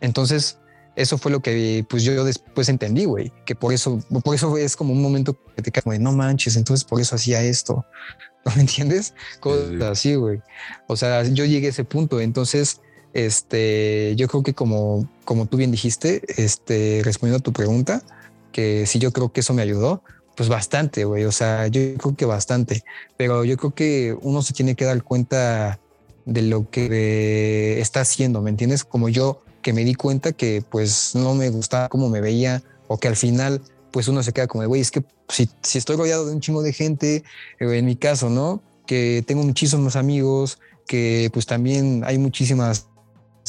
Entonces, 0.00 0.58
eso 1.00 1.16
fue 1.16 1.32
lo 1.32 1.40
que 1.40 1.84
pues 1.88 2.02
yo 2.02 2.24
después 2.24 2.68
entendí, 2.68 3.06
güey, 3.06 3.32
que 3.46 3.54
por 3.54 3.72
eso, 3.72 4.00
por 4.22 4.34
eso 4.34 4.56
es 4.58 4.76
como 4.76 4.92
un 4.92 5.00
momento 5.00 5.36
que 5.56 5.62
te 5.62 5.72
cae 5.72 5.82
como 5.82 5.94
de 5.94 5.98
no 5.98 6.12
manches, 6.12 6.56
entonces 6.56 6.84
por 6.84 7.00
eso 7.00 7.16
hacía 7.16 7.42
esto. 7.42 7.86
¿No 8.44 8.52
me 8.54 8.62
entiendes? 8.62 9.14
Cosas 9.40 9.80
así, 9.82 10.14
güey. 10.14 10.40
O 10.86 10.96
sea, 10.96 11.22
yo 11.24 11.44
llegué 11.44 11.66
a 11.66 11.70
ese 11.70 11.84
punto. 11.84 12.20
Entonces, 12.20 12.80
este, 13.12 14.14
yo 14.16 14.28
creo 14.28 14.42
que 14.42 14.54
como, 14.54 15.06
como 15.26 15.46
tú 15.46 15.58
bien 15.58 15.70
dijiste, 15.70 16.22
este, 16.42 17.02
respondiendo 17.04 17.40
a 17.40 17.42
tu 17.42 17.52
pregunta, 17.52 18.02
que 18.50 18.86
sí, 18.86 18.98
yo 18.98 19.12
creo 19.12 19.30
que 19.30 19.40
eso 19.40 19.52
me 19.52 19.60
ayudó, 19.60 20.02
pues 20.36 20.48
bastante, 20.48 21.04
güey. 21.04 21.24
O 21.24 21.32
sea, 21.32 21.66
yo 21.66 21.80
creo 21.98 22.16
que 22.16 22.24
bastante, 22.24 22.82
pero 23.18 23.44
yo 23.44 23.58
creo 23.58 23.74
que 23.74 24.16
uno 24.22 24.42
se 24.42 24.54
tiene 24.54 24.74
que 24.74 24.86
dar 24.86 25.02
cuenta 25.02 25.78
de 26.24 26.42
lo 26.42 26.70
que 26.70 27.80
está 27.80 28.00
haciendo, 28.00 28.40
¿me 28.40 28.50
entiendes? 28.50 28.84
Como 28.84 29.10
yo 29.10 29.42
que 29.62 29.72
me 29.72 29.84
di 29.84 29.94
cuenta 29.94 30.32
que 30.32 30.62
pues 30.68 31.14
no 31.14 31.34
me 31.34 31.50
gustaba 31.50 31.88
cómo 31.88 32.08
me 32.08 32.20
veía 32.20 32.62
o 32.88 32.98
que 32.98 33.08
al 33.08 33.16
final 33.16 33.60
pues 33.90 34.08
uno 34.08 34.22
se 34.22 34.32
queda 34.32 34.46
como, 34.46 34.66
güey, 34.66 34.80
es 34.80 34.90
que 34.90 35.02
si, 35.28 35.48
si 35.62 35.78
estoy 35.78 35.96
rodeado 35.96 36.26
de 36.26 36.32
un 36.32 36.40
chingo 36.40 36.62
de 36.62 36.72
gente, 36.72 37.24
eh, 37.58 37.78
en 37.78 37.84
mi 37.84 37.96
caso, 37.96 38.30
¿no? 38.30 38.62
Que 38.86 39.24
tengo 39.26 39.42
muchísimos 39.42 39.96
amigos, 39.96 40.58
que 40.86 41.30
pues 41.32 41.46
también 41.46 42.02
hay 42.04 42.18
muchísimas 42.18 42.88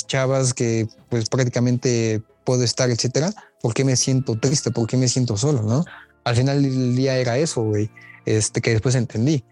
chavas 0.08 0.54
que 0.54 0.88
pues 1.10 1.30
prácticamente 1.30 2.22
puedo 2.44 2.64
estar, 2.64 2.90
etcétera, 2.90 3.34
¿por 3.62 3.74
qué 3.74 3.84
me 3.84 3.96
siento 3.96 4.38
triste? 4.40 4.72
¿Por 4.72 4.88
qué 4.88 4.98
me 4.98 5.08
siento 5.08 5.38
solo? 5.38 5.62
¿No? 5.62 5.86
Al 6.24 6.36
final 6.36 6.62
del 6.62 6.96
día 6.96 7.18
era 7.18 7.38
eso, 7.38 7.64
güey, 7.64 7.90
este, 8.26 8.62
que 8.62 8.72
después 8.72 8.96
entendí 8.96 9.44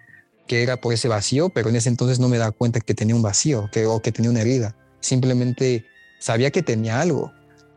que 0.50 0.64
era 0.64 0.78
por 0.78 0.94
ese 0.94 1.08
vacío, 1.08 1.50
pero 1.50 1.70
en 1.70 1.76
ese 1.76 1.90
entonces 1.90 2.20
no 2.20 2.28
me 2.28 2.40
daba 2.40 2.52
cuenta 2.52 2.80
que 2.80 2.96
tenía 2.96 3.16
un 3.16 3.22
vacío 3.22 3.70
que, 3.72 3.86
o 3.86 4.02
que 4.02 4.12
tenía 4.12 4.32
una 4.32 4.42
herida. 4.42 4.76
Simplemente 5.00 5.86
sabía 6.20 6.52
que 6.52 6.62
tenía 6.62 7.02
algo. 7.02 7.32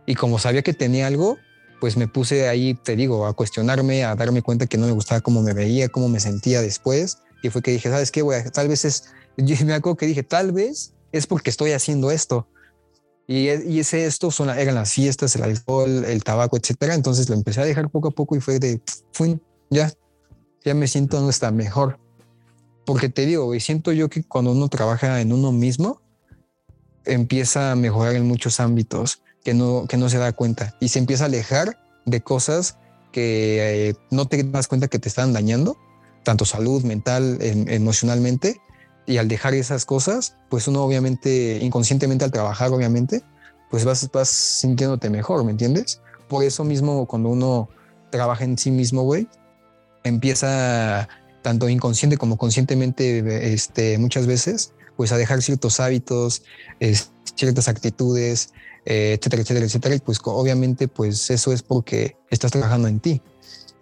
Y 0.06 0.14
como 0.14 0.38
sabía 0.38 0.62
que 0.62 0.74
tenía 0.74 1.06
algo, 1.06 1.38
pues 1.80 1.96
me 1.96 2.08
puse 2.08 2.48
ahí, 2.48 2.74
te 2.74 2.96
digo, 2.96 3.26
a 3.26 3.32
cuestionarme, 3.32 4.04
a 4.04 4.14
darme 4.14 4.42
cuenta 4.42 4.66
que 4.66 4.78
no 4.78 4.86
me 4.86 4.92
gustaba 4.92 5.20
cómo 5.20 5.42
me 5.42 5.54
veía, 5.54 5.88
cómo 5.88 6.08
me 6.08 6.20
sentía 6.20 6.60
después. 6.60 7.18
Y 7.42 7.50
fue 7.50 7.62
que 7.62 7.70
dije, 7.70 7.88
¿sabes 7.88 8.10
qué, 8.10 8.22
güey? 8.22 8.42
Tal 8.50 8.68
vez 8.68 8.84
es, 8.84 9.04
me 9.36 9.74
acuerdo 9.74 9.96
que 9.96 10.06
dije, 10.06 10.22
tal 10.22 10.52
vez 10.52 10.92
es 11.12 11.26
porque 11.26 11.50
estoy 11.50 11.72
haciendo 11.72 12.10
esto. 12.10 12.46
Y, 13.26 13.48
y 13.48 13.80
ese 13.80 14.04
esto 14.04 14.30
son, 14.30 14.50
eran 14.50 14.74
las 14.74 14.92
fiestas, 14.92 15.34
el 15.36 15.44
alcohol, 15.44 16.04
el 16.04 16.22
tabaco, 16.24 16.56
etcétera. 16.56 16.94
Entonces 16.94 17.28
lo 17.28 17.34
empecé 17.34 17.60
a 17.60 17.64
dejar 17.64 17.88
poco 17.88 18.08
a 18.08 18.10
poco 18.10 18.36
y 18.36 18.40
fue 18.40 18.58
de, 18.58 18.80
fui, 19.12 19.40
ya, 19.70 19.92
ya 20.64 20.74
me 20.74 20.88
siento 20.88 21.20
no 21.20 21.30
está 21.30 21.50
mejor. 21.50 21.98
Porque 22.84 23.08
te 23.08 23.26
digo, 23.26 23.54
y 23.54 23.60
siento 23.60 23.92
yo 23.92 24.08
que 24.10 24.24
cuando 24.24 24.52
uno 24.52 24.68
trabaja 24.68 25.20
en 25.20 25.32
uno 25.32 25.52
mismo, 25.52 26.01
empieza 27.04 27.72
a 27.72 27.76
mejorar 27.76 28.14
en 28.14 28.26
muchos 28.26 28.60
ámbitos 28.60 29.22
que 29.44 29.54
no, 29.54 29.86
que 29.88 29.96
no 29.96 30.08
se 30.08 30.18
da 30.18 30.32
cuenta 30.32 30.76
y 30.80 30.88
se 30.88 30.98
empieza 30.98 31.24
a 31.24 31.26
alejar 31.26 31.78
de 32.04 32.20
cosas 32.20 32.76
que 33.12 33.88
eh, 33.90 33.94
no 34.10 34.26
te 34.26 34.42
das 34.42 34.68
cuenta 34.68 34.88
que 34.88 34.98
te 34.98 35.08
están 35.08 35.32
dañando, 35.32 35.76
tanto 36.24 36.44
salud 36.44 36.82
mental, 36.82 37.38
em, 37.40 37.68
emocionalmente, 37.68 38.60
y 39.06 39.18
al 39.18 39.28
dejar 39.28 39.54
esas 39.54 39.84
cosas, 39.84 40.36
pues 40.48 40.68
uno 40.68 40.82
obviamente, 40.82 41.58
inconscientemente 41.60 42.24
al 42.24 42.30
trabajar, 42.30 42.72
obviamente, 42.72 43.22
pues 43.70 43.84
vas, 43.84 44.08
vas 44.12 44.28
sintiéndote 44.28 45.10
mejor, 45.10 45.44
¿me 45.44 45.50
entiendes? 45.50 46.00
Por 46.28 46.44
eso 46.44 46.64
mismo, 46.64 47.06
cuando 47.06 47.28
uno 47.28 47.68
trabaja 48.10 48.44
en 48.44 48.56
sí 48.56 48.70
mismo, 48.70 49.02
güey, 49.02 49.26
empieza 50.04 51.08
tanto 51.42 51.68
inconsciente 51.68 52.16
como 52.16 52.36
conscientemente, 52.36 53.52
este, 53.52 53.98
muchas 53.98 54.26
veces, 54.26 54.72
pues 54.96 55.12
a 55.12 55.16
dejar 55.16 55.42
ciertos 55.42 55.80
hábitos, 55.80 56.42
ciertas 57.34 57.68
actitudes, 57.68 58.52
eh, 58.84 59.16
etcétera, 59.18 59.42
etcétera, 59.42 59.66
etcétera. 59.66 59.94
Y 59.94 59.98
pues 60.00 60.18
obviamente, 60.24 60.88
pues 60.88 61.30
eso 61.30 61.52
es 61.52 61.62
porque 61.62 62.16
estás 62.30 62.52
trabajando 62.52 62.88
en 62.88 63.00
ti. 63.00 63.22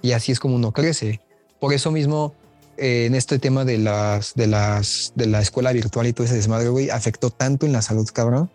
Y 0.02 0.12
así 0.12 0.32
es 0.32 0.40
como 0.40 0.56
uno 0.56 0.72
crece. 0.72 1.20
Por 1.58 1.72
eso 1.74 1.90
mismo, 1.90 2.34
eh, 2.76 3.06
en 3.06 3.14
este 3.14 3.38
tema 3.38 3.64
de 3.64 3.78
las, 3.78 4.34
de 4.34 4.46
las, 4.46 5.12
de 5.14 5.26
la 5.26 5.40
escuela 5.40 5.72
virtual 5.72 6.06
y 6.06 6.12
todo 6.12 6.26
ese 6.26 6.36
desmadre, 6.36 6.68
güey, 6.68 6.90
afectó 6.90 7.30
tanto 7.30 7.66
en 7.66 7.72
la 7.72 7.82
salud, 7.82 8.08
cabrón. 8.12 8.50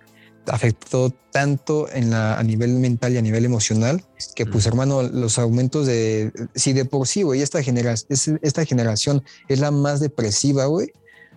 Afectó 0.47 1.11
tanto 1.31 1.89
en 1.91 2.11
la, 2.11 2.37
a 2.37 2.43
nivel 2.43 2.73
mental 2.73 3.13
y 3.13 3.17
a 3.17 3.21
nivel 3.21 3.45
emocional 3.45 4.03
que, 4.35 4.45
pues, 4.45 4.67
hermano, 4.67 5.01
los 5.01 5.39
aumentos 5.39 5.87
de. 5.87 6.31
Si 6.53 6.73
de 6.73 6.85
por 6.85 7.07
sí, 7.07 7.23
güey, 7.23 7.41
esta, 7.41 7.63
genera, 7.63 7.95
esta 8.09 8.65
generación 8.65 9.23
es 9.47 9.59
la 9.59 9.71
más 9.71 9.99
depresiva, 10.01 10.65
güey, 10.65 10.91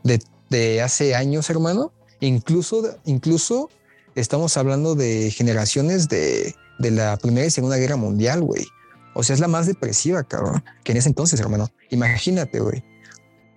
de, 0.05 0.21
de 0.51 0.83
hace 0.83 1.15
años, 1.15 1.51
hermano. 1.51 1.93
Incluso, 2.21 2.97
incluso 3.05 3.71
estamos 4.15 4.57
hablando 4.57 4.95
de 4.95 5.31
generaciones 5.31 6.09
de, 6.09 6.55
de 6.79 6.91
la 6.91 7.17
Primera 7.17 7.47
y 7.47 7.51
Segunda 7.51 7.77
Guerra 7.77 7.97
Mundial, 7.97 8.43
güey. 8.43 8.67
O 9.15 9.23
sea, 9.23 9.35
es 9.35 9.41
la 9.41 9.49
más 9.49 9.67
depresiva, 9.67 10.23
cabrón, 10.25 10.63
que 10.85 10.93
en 10.93 10.99
ese 10.99 11.09
entonces, 11.09 11.41
hermano. 11.41 11.69
Imagínate, 11.91 12.61
güey. 12.61 12.85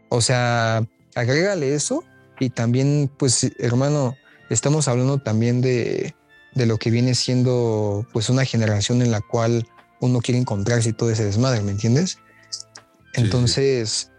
O 0.09 0.21
sea, 0.21 0.87
agrégale 1.15 1.73
eso 1.75 2.03
y 2.39 2.49
también, 2.49 3.11
pues, 3.17 3.51
hermano, 3.59 4.15
estamos 4.49 4.87
hablando 4.87 5.19
también 5.19 5.61
de, 5.61 6.15
de 6.55 6.65
lo 6.65 6.77
que 6.77 6.89
viene 6.89 7.15
siendo, 7.15 8.05
pues, 8.11 8.29
una 8.29 8.45
generación 8.45 9.01
en 9.01 9.11
la 9.11 9.21
cual 9.21 9.67
uno 9.99 10.19
quiere 10.19 10.39
encontrarse 10.39 10.89
y 10.89 10.93
todo 10.93 11.11
ese 11.11 11.25
desmadre, 11.25 11.61
¿me 11.61 11.71
entiendes? 11.71 12.17
Entonces, 13.13 14.09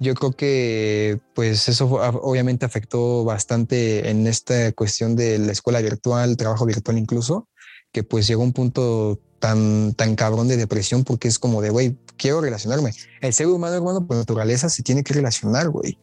yo 0.00 0.14
creo 0.14 0.32
que, 0.32 1.20
pues, 1.34 1.68
eso 1.68 1.86
obviamente 1.86 2.66
afectó 2.66 3.24
bastante 3.24 4.10
en 4.10 4.26
esta 4.26 4.72
cuestión 4.72 5.16
de 5.16 5.38
la 5.38 5.52
escuela 5.52 5.80
virtual, 5.80 6.36
trabajo 6.36 6.66
virtual 6.66 6.98
incluso, 6.98 7.48
que 7.92 8.02
pues 8.02 8.26
llegó 8.26 8.42
a 8.42 8.46
un 8.46 8.52
punto 8.52 9.20
tan, 9.38 9.94
tan 9.94 10.16
cabrón 10.16 10.48
de 10.48 10.56
depresión 10.56 11.04
porque 11.04 11.28
es 11.28 11.38
como 11.38 11.62
de, 11.62 11.70
güey, 11.70 11.96
quiero 12.16 12.40
relacionarme. 12.40 12.92
El 13.20 13.32
ser 13.32 13.46
humano, 13.46 13.76
hermano, 13.76 14.06
por 14.06 14.16
naturaleza 14.16 14.68
se 14.68 14.82
tiene 14.82 15.04
que 15.04 15.14
relacionar, 15.14 15.68
güey. 15.68 15.98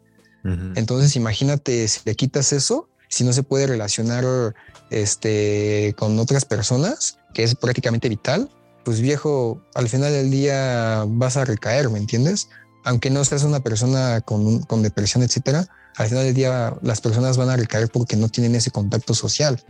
Entonces, 0.75 1.15
imagínate 1.15 1.87
si 1.87 1.99
le 2.03 2.15
quitas 2.15 2.51
eso, 2.51 2.89
si 3.09 3.23
no 3.23 3.31
se 3.31 3.43
puede 3.43 3.67
relacionar 3.67 4.55
este, 4.89 5.93
con 5.99 6.17
otras 6.17 6.45
personas, 6.45 7.19
que 7.33 7.43
es 7.43 7.53
prácticamente 7.53 8.09
vital, 8.09 8.49
pues 8.83 9.01
viejo, 9.01 9.61
al 9.75 9.87
final 9.87 10.11
del 10.11 10.31
día 10.31 11.03
vas 11.07 11.37
a 11.37 11.45
recaer, 11.45 11.89
¿me 11.89 11.99
entiendes? 11.99 12.49
Aunque 12.83 13.09
no 13.09 13.23
seas 13.23 13.43
una 13.43 13.59
persona 13.59 14.21
con, 14.21 14.61
con 14.63 14.81
depresión, 14.81 15.23
etcétera, 15.23 15.67
al 15.97 16.07
final 16.07 16.23
del 16.23 16.33
día 16.33 16.75
las 16.81 17.01
personas 17.01 17.37
van 17.37 17.49
a 17.49 17.57
recaer 17.57 17.89
porque 17.89 18.15
no 18.15 18.29
tienen 18.29 18.55
ese 18.55 18.71
contacto 18.71 19.13
social. 19.13 19.61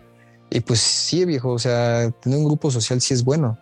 Y 0.49 0.61
pues 0.61 0.79
sí, 0.79 1.25
viejo, 1.25 1.49
o 1.51 1.59
sea, 1.59 2.11
tener 2.11 2.37
un 2.37 2.45
grupo 2.45 2.71
social 2.71 3.01
sí 3.01 3.13
es 3.13 3.23
bueno. 3.23 3.57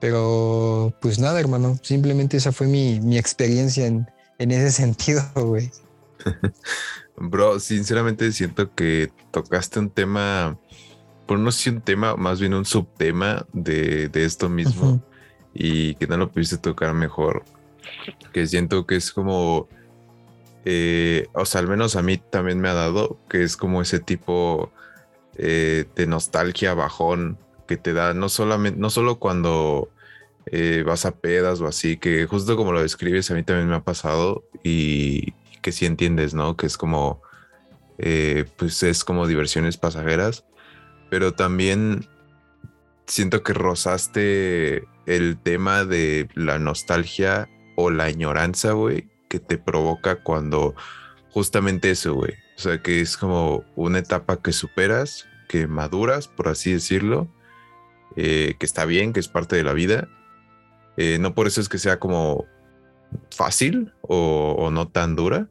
Pero 0.00 0.94
pues 1.00 1.18
nada, 1.18 1.40
hermano, 1.40 1.78
simplemente 1.82 2.36
esa 2.36 2.52
fue 2.52 2.66
mi, 2.66 3.00
mi 3.00 3.16
experiencia 3.18 3.86
en, 3.86 4.06
en 4.38 4.50
ese 4.50 4.70
sentido, 4.82 5.22
güey. 5.34 5.70
Bro, 7.16 7.60
sinceramente 7.60 8.32
siento 8.32 8.74
que 8.74 9.12
tocaste 9.30 9.78
un 9.78 9.90
tema, 9.90 10.58
por 11.26 11.38
no 11.38 11.52
sé 11.52 11.70
un 11.70 11.80
tema, 11.80 12.16
más 12.16 12.40
bien 12.40 12.54
un 12.54 12.64
subtema 12.64 13.46
de, 13.52 14.08
de 14.08 14.24
esto 14.24 14.48
mismo 14.48 15.00
y 15.52 15.94
que 15.94 16.08
no 16.08 16.16
lo 16.16 16.30
pudiste 16.30 16.58
tocar 16.58 16.92
mejor. 16.92 17.44
Que 18.32 18.46
siento 18.46 18.86
que 18.86 18.96
es 18.96 19.12
como, 19.12 19.68
eh, 20.64 21.28
o 21.32 21.44
sea, 21.44 21.60
al 21.60 21.68
menos 21.68 21.96
a 21.96 22.02
mí 22.02 22.18
también 22.18 22.60
me 22.60 22.68
ha 22.68 22.74
dado, 22.74 23.18
que 23.28 23.42
es 23.42 23.56
como 23.56 23.82
ese 23.82 24.00
tipo 24.00 24.72
eh, 25.36 25.86
de 25.94 26.06
nostalgia, 26.06 26.74
bajón 26.74 27.38
que 27.66 27.76
te 27.76 27.92
da, 27.92 28.14
no 28.14 28.28
solamente, 28.28 28.78
no 28.78 28.90
solo 28.90 29.18
cuando 29.18 29.88
eh, 30.46 30.82
vas 30.86 31.06
a 31.06 31.12
pedas 31.12 31.60
o 31.60 31.66
así, 31.66 31.96
que 31.96 32.26
justo 32.26 32.56
como 32.56 32.72
lo 32.72 32.82
describes, 32.82 33.30
a 33.30 33.34
mí 33.34 33.42
también 33.42 33.68
me 33.68 33.76
ha 33.76 33.84
pasado 33.84 34.44
y 34.62 35.32
que 35.62 35.72
sí 35.72 35.86
entiendes, 35.86 36.34
¿no? 36.34 36.56
Que 36.56 36.66
es 36.66 36.76
como, 36.76 37.22
pues 38.56 38.82
es 38.82 39.04
como 39.04 39.26
diversiones 39.26 39.78
pasajeras, 39.78 40.44
pero 41.10 41.32
también 41.32 42.06
siento 43.06 43.42
que 43.42 43.52
rozaste 43.52 44.84
el 45.06 45.38
tema 45.42 45.84
de 45.84 46.28
la 46.34 46.58
nostalgia 46.58 47.48
o 47.76 47.90
la 47.90 48.04
añoranza, 48.04 48.72
güey, 48.72 49.08
que 49.28 49.40
te 49.40 49.58
provoca 49.58 50.16
cuando 50.22 50.74
justamente 51.30 51.90
eso, 51.90 52.14
güey, 52.14 52.32
o 52.56 52.60
sea, 52.60 52.80
que 52.80 53.00
es 53.00 53.16
como 53.16 53.64
una 53.74 53.98
etapa 53.98 54.40
que 54.40 54.52
superas, 54.52 55.26
que 55.48 55.66
maduras, 55.66 56.28
por 56.28 56.48
así 56.48 56.72
decirlo, 56.72 57.28
eh, 58.16 58.54
que 58.58 58.66
está 58.66 58.84
bien, 58.84 59.12
que 59.12 59.20
es 59.20 59.28
parte 59.28 59.56
de 59.56 59.64
la 59.64 59.72
vida. 59.72 60.08
Eh, 60.96 61.18
no 61.18 61.34
por 61.34 61.48
eso 61.48 61.60
es 61.60 61.68
que 61.68 61.78
sea 61.78 61.98
como 61.98 62.44
fácil 63.30 63.92
o, 64.02 64.70
no 64.70 64.88
tan 64.88 65.16
dura, 65.16 65.48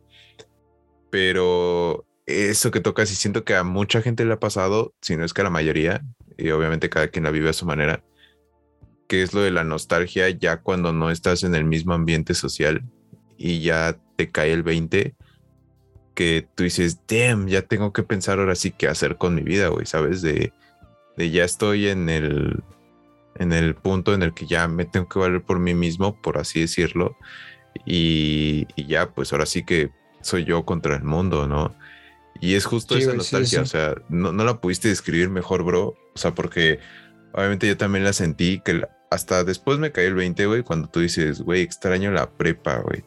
pero 1.09 2.05
eso 2.25 2.71
que 2.71 2.79
tocas 2.79 3.11
y 3.11 3.15
siento 3.15 3.43
que 3.43 3.55
a 3.55 3.63
mucha 3.63 4.01
gente 4.01 4.25
le 4.25 4.33
ha 4.33 4.39
pasado, 4.39 4.93
si 5.01 5.17
no 5.17 5.25
es 5.25 5.33
que 5.33 5.41
a 5.41 5.45
la 5.45 5.49
mayoría, 5.49 6.01
y 6.37 6.49
obviamente 6.51 6.89
cada 6.89 7.09
quien 7.09 7.25
la 7.25 7.31
vive 7.31 7.49
a 7.49 7.53
su 7.53 7.65
manera, 7.65 8.03
que 9.13 9.21
es 9.21 9.31
lo 9.31 9.41
de 9.41 9.51
la 9.51 9.63
nostalgia 9.63 10.27
ya 10.31 10.61
cuando 10.61 10.91
no 10.91 11.11
estás 11.11 11.43
en 11.43 11.53
el 11.53 11.65
mismo 11.65 11.93
ambiente 11.93 12.33
social 12.33 12.81
y 13.37 13.59
ya 13.59 13.95
te 14.15 14.31
cae 14.31 14.51
el 14.51 14.63
20 14.63 15.13
que 16.15 16.47
tú 16.55 16.63
dices, 16.63 16.97
damn, 17.07 17.47
ya 17.47 17.61
tengo 17.61 17.93
que 17.93 18.01
pensar 18.01 18.39
ahora 18.39 18.55
sí 18.55 18.71
qué 18.71 18.87
hacer 18.87 19.17
con 19.17 19.35
mi 19.35 19.43
vida, 19.43 19.67
güey, 19.67 19.85
¿sabes? 19.85 20.23
De, 20.23 20.51
de 21.15 21.29
ya 21.29 21.43
estoy 21.43 21.89
en 21.89 22.09
el, 22.09 22.63
en 23.35 23.53
el 23.53 23.75
punto 23.75 24.15
en 24.15 24.23
el 24.23 24.33
que 24.33 24.47
ya 24.47 24.67
me 24.67 24.85
tengo 24.85 25.07
que 25.07 25.19
valer 25.19 25.43
por 25.43 25.59
mí 25.59 25.75
mismo, 25.75 26.19
por 26.19 26.39
así 26.39 26.61
decirlo, 26.61 27.15
y, 27.85 28.65
ya, 28.83 29.11
pues 29.11 29.31
ahora 29.31 29.45
sí 29.45 29.63
que 29.63 29.91
soy 30.21 30.43
yo 30.43 30.65
contra 30.65 30.95
el 30.95 31.03
mundo, 31.03 31.47
¿no? 31.47 31.75
Y 32.41 32.55
es 32.55 32.65
justo 32.65 32.97
esa 32.97 33.13
nostalgia, 33.13 33.61
o 33.61 33.67
sea, 33.67 33.93
no, 34.09 34.33
no, 34.33 34.43
la 34.43 34.59
pudiste 34.59 34.87
describir 34.87 35.29
mejor, 35.29 35.61
bro, 35.61 35.89
o 36.15 36.17
sea, 36.17 36.33
porque 36.33 36.79
obviamente 37.31 37.67
yo 37.67 37.77
también 37.77 38.03
la 38.03 38.13
sentí, 38.13 38.59
que 38.59 38.81
hasta 39.13 39.43
después 39.43 39.79
me 39.79 39.91
caí 39.91 40.05
el 40.05 40.15
20, 40.15 40.45
güey, 40.47 40.63
cuando 40.63 40.87
tú 40.87 40.99
dices, 40.99 41.41
güey, 41.41 41.61
extraño 41.61 42.11
la 42.11 42.29
prepa, 42.29 42.77
güey, 42.79 43.03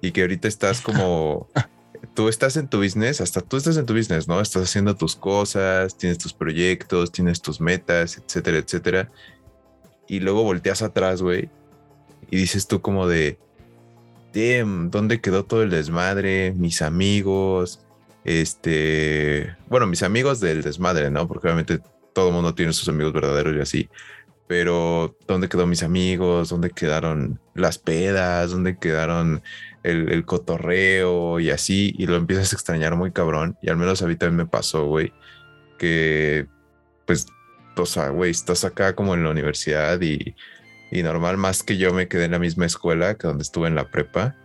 y 0.00 0.12
que 0.12 0.22
ahorita 0.22 0.48
estás 0.48 0.80
como 0.80 1.48
tú 2.14 2.28
estás 2.28 2.56
en 2.56 2.68
tu 2.68 2.78
business, 2.78 3.20
hasta 3.20 3.40
tú 3.40 3.56
estás 3.56 3.76
en 3.76 3.86
tu 3.86 3.94
business, 3.94 4.28
¿no? 4.28 4.40
Estás 4.40 4.64
haciendo 4.64 4.96
tus 4.96 5.14
cosas, 5.16 5.96
tienes 5.96 6.18
tus 6.18 6.32
proyectos, 6.32 7.12
tienes 7.12 7.40
tus 7.40 7.60
metas, 7.60 8.18
etcétera, 8.18 8.58
etcétera. 8.58 9.10
Y 10.08 10.20
luego 10.20 10.42
volteas 10.42 10.82
atrás, 10.82 11.22
güey, 11.22 11.50
y 12.30 12.36
dices 12.36 12.66
tú 12.66 12.80
como 12.80 13.06
de, 13.06 13.38
damn, 14.34 14.90
¿dónde 14.90 15.20
quedó 15.20 15.44
todo 15.44 15.62
el 15.62 15.70
desmadre? 15.70 16.52
Mis 16.56 16.82
amigos, 16.82 17.80
este, 18.24 19.54
bueno, 19.68 19.86
mis 19.86 20.02
amigos 20.02 20.40
del 20.40 20.62
desmadre, 20.62 21.10
¿no? 21.10 21.28
Porque 21.28 21.46
obviamente 21.46 21.80
todo 22.12 22.28
el 22.28 22.34
mundo 22.34 22.54
tiene 22.54 22.72
sus 22.72 22.88
amigos 22.88 23.12
verdaderos 23.12 23.54
y 23.56 23.60
así. 23.60 23.90
Pero, 24.52 25.16
¿dónde 25.26 25.48
quedó 25.48 25.66
mis 25.66 25.82
amigos? 25.82 26.50
¿Dónde 26.50 26.68
quedaron 26.68 27.40
las 27.54 27.78
pedas? 27.78 28.50
¿Dónde 28.50 28.76
quedaron 28.76 29.42
el, 29.82 30.26
cotorreo 30.26 31.40
y 31.40 31.48
así, 31.48 31.94
y 31.96 32.06
lo 32.06 32.16
empiezas 32.16 32.52
a 32.52 32.56
extrañar 32.56 32.94
muy 32.94 33.12
cabrón. 33.12 33.56
Y 33.62 33.70
al 33.70 33.78
menos 33.78 34.02
a 34.02 34.06
mí 34.06 34.14
también 34.14 34.36
me 34.36 34.46
pasó, 34.46 34.84
güey, 34.84 35.10
que 35.78 36.46
pues, 37.06 37.28
o 37.78 37.86
sea, 37.86 38.10
güey, 38.10 38.30
estás 38.30 38.66
acá 38.66 38.94
como 38.94 39.14
en 39.14 39.24
la 39.24 39.30
universidad 39.30 39.98
y, 40.02 40.36
y 40.90 41.02
normal, 41.02 41.38
más 41.38 41.62
que 41.62 41.78
yo 41.78 41.94
me 41.94 42.06
quedé 42.06 42.26
en 42.26 42.32
la 42.32 42.38
misma 42.38 42.66
escuela 42.66 43.14
que 43.14 43.28
donde 43.28 43.44
estuve 43.44 43.68
en 43.68 43.74
la 43.74 43.90
prepa. 43.90 44.36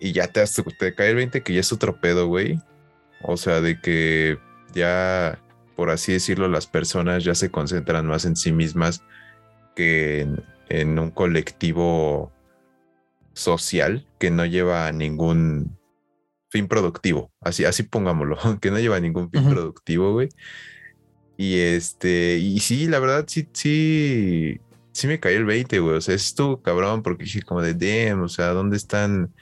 Y 0.00 0.10
ya 0.10 0.26
te, 0.26 0.44
te 0.76 0.92
cae 0.96 1.10
el 1.10 1.14
20 1.14 1.40
que 1.44 1.54
ya 1.54 1.60
es 1.60 1.72
otro 1.72 2.00
pedo, 2.00 2.26
güey. 2.26 2.60
O 3.22 3.36
sea, 3.36 3.60
de 3.60 3.80
que 3.80 4.38
ya, 4.74 5.38
por 5.76 5.90
así 5.90 6.12
decirlo, 6.12 6.48
las 6.48 6.66
personas 6.66 7.24
ya 7.24 7.34
se 7.34 7.50
concentran 7.50 8.06
más 8.06 8.24
en 8.24 8.36
sí 8.36 8.52
mismas 8.52 9.02
que 9.74 10.20
en, 10.20 10.44
en 10.68 10.98
un 10.98 11.10
colectivo 11.10 12.32
social 13.32 14.06
que 14.18 14.30
no 14.30 14.46
lleva 14.46 14.90
ningún 14.92 15.76
fin 16.48 16.68
productivo. 16.68 17.32
Así, 17.40 17.64
así 17.64 17.82
pongámoslo, 17.82 18.38
que 18.60 18.70
no 18.70 18.78
lleva 18.78 19.00
ningún 19.00 19.30
fin 19.30 19.50
productivo, 19.50 20.12
güey. 20.12 20.28
Y 21.36 21.58
este, 21.58 22.38
y 22.38 22.60
sí, 22.60 22.86
la 22.86 23.00
verdad, 23.00 23.24
sí, 23.26 23.48
sí, 23.52 24.60
sí 24.92 25.06
me 25.08 25.18
cayó 25.18 25.38
el 25.38 25.44
20, 25.44 25.80
güey. 25.80 25.96
O 25.96 26.00
sea, 26.00 26.14
es 26.14 26.34
tú, 26.34 26.62
cabrón, 26.62 27.02
porque 27.02 27.24
dije 27.24 27.42
como 27.42 27.60
de, 27.60 27.74
damn, 27.74 28.22
o 28.22 28.28
sea, 28.28 28.50
¿dónde 28.50 28.76
están 28.76 29.34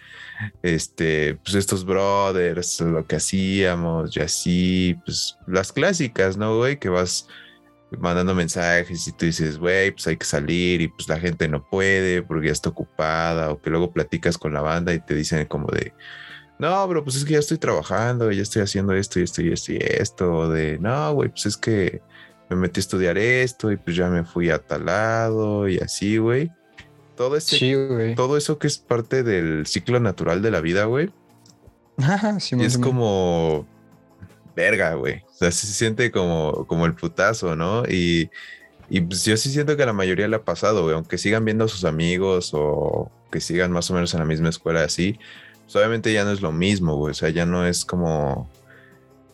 este, 0.63 1.37
pues 1.45 1.55
estos 1.55 1.85
brothers, 1.85 2.81
lo 2.81 3.07
que 3.07 3.17
hacíamos 3.17 4.17
y 4.17 4.21
así, 4.21 4.97
pues 5.05 5.39
las 5.47 5.73
clásicas, 5.73 6.37
¿no, 6.37 6.57
güey? 6.57 6.79
Que 6.79 6.89
vas 6.89 7.29
mandando 7.99 8.35
mensajes 8.35 9.07
y 9.07 9.13
tú 9.13 9.27
dices, 9.27 9.59
güey, 9.59 9.91
pues 9.91 10.07
hay 10.07 10.17
que 10.17 10.25
salir 10.25 10.81
y 10.81 10.89
pues 10.89 11.09
la 11.09 11.19
gente 11.19 11.49
no 11.49 11.69
puede 11.69 12.23
porque 12.23 12.47
ya 12.47 12.53
está 12.53 12.71
ocupada 12.71 13.51
o 13.51 13.61
que 13.61 13.71
luego 13.71 13.93
platicas 13.93 14.39
con 14.39 14.55
la 14.55 14.61
banda 14.61 14.95
y 14.95 15.01
te 15.01 15.15
dicen 15.15 15.47
como 15.47 15.69
de, 15.69 15.93
no, 16.59 16.87
bro, 16.89 17.05
pues 17.05 17.17
es 17.17 17.25
que 17.25 17.33
ya 17.35 17.39
estoy 17.41 17.59
trabajando, 17.59 18.31
ya 18.31 18.43
estoy 18.43 18.63
haciendo 18.63 18.95
esto 18.95 19.21
y 19.21 19.25
esto 19.25 19.43
y 19.43 19.53
esto 19.53 19.73
y 19.73 19.79
esto, 19.81 20.33
o 20.33 20.49
de, 20.49 20.79
no, 20.79 21.13
güey, 21.15 21.29
pues 21.29 21.47
es 21.47 21.57
que 21.57 22.03
me 22.49 22.57
metí 22.57 22.79
a 22.79 22.83
estudiar 22.83 23.19
esto 23.19 23.73
y 23.73 23.77
pues 23.77 23.97
ya 23.97 24.09
me 24.09 24.25
fui 24.25 24.51
a 24.51 24.59
tal 24.59 24.87
lado 24.87 25.69
y 25.69 25.79
así, 25.79 26.19
güey. 26.19 26.51
Todo, 27.17 27.37
ese, 27.37 28.15
todo 28.17 28.37
eso 28.37 28.59
que 28.59 28.67
es 28.67 28.79
parte 28.79 29.23
del 29.23 29.67
ciclo 29.67 30.01
natural 30.01 30.43
de 30.43 30.51
la 30.51 30.61
vida, 30.61 30.85
güey. 30.85 31.11
y 32.53 32.65
es 32.65 32.79
como 32.79 33.67
verga, 34.57 34.95
güey. 34.95 35.23
O 35.31 35.35
sea, 35.35 35.51
se 35.51 35.67
siente 35.67 36.11
como, 36.11 36.67
como 36.67 36.87
el 36.87 36.95
putazo, 36.95 37.55
¿no? 37.57 37.85
Y, 37.85 38.31
y 38.89 39.01
pues 39.03 39.25
yo 39.25 39.37
sí 39.37 39.51
siento 39.51 39.77
que 39.77 39.83
a 39.83 39.87
la 39.87 39.93
mayoría 39.93 40.29
le 40.29 40.37
ha 40.37 40.43
pasado, 40.43 40.83
güey. 40.83 40.95
Aunque 40.95 41.19
sigan 41.19 41.45
viendo 41.45 41.65
a 41.65 41.69
sus 41.69 41.85
amigos 41.85 42.51
o 42.55 43.11
que 43.31 43.41
sigan 43.41 43.73
más 43.73 43.91
o 43.91 43.95
menos 43.95 44.13
en 44.15 44.21
la 44.21 44.27
misma 44.27 44.49
escuela 44.51 44.85
así, 44.85 45.19
pues 45.65 45.77
obviamente 45.77 46.13
ya 46.13 46.25
no 46.25 46.33
es 46.33 46.41
lo 46.41 46.53
mismo, 46.53 46.97
güey. 46.97 47.13
O 47.13 47.15
sea, 47.15 47.31
ya 47.31 47.47
no 47.47 47.67
es 47.67 47.85
como 47.85 48.51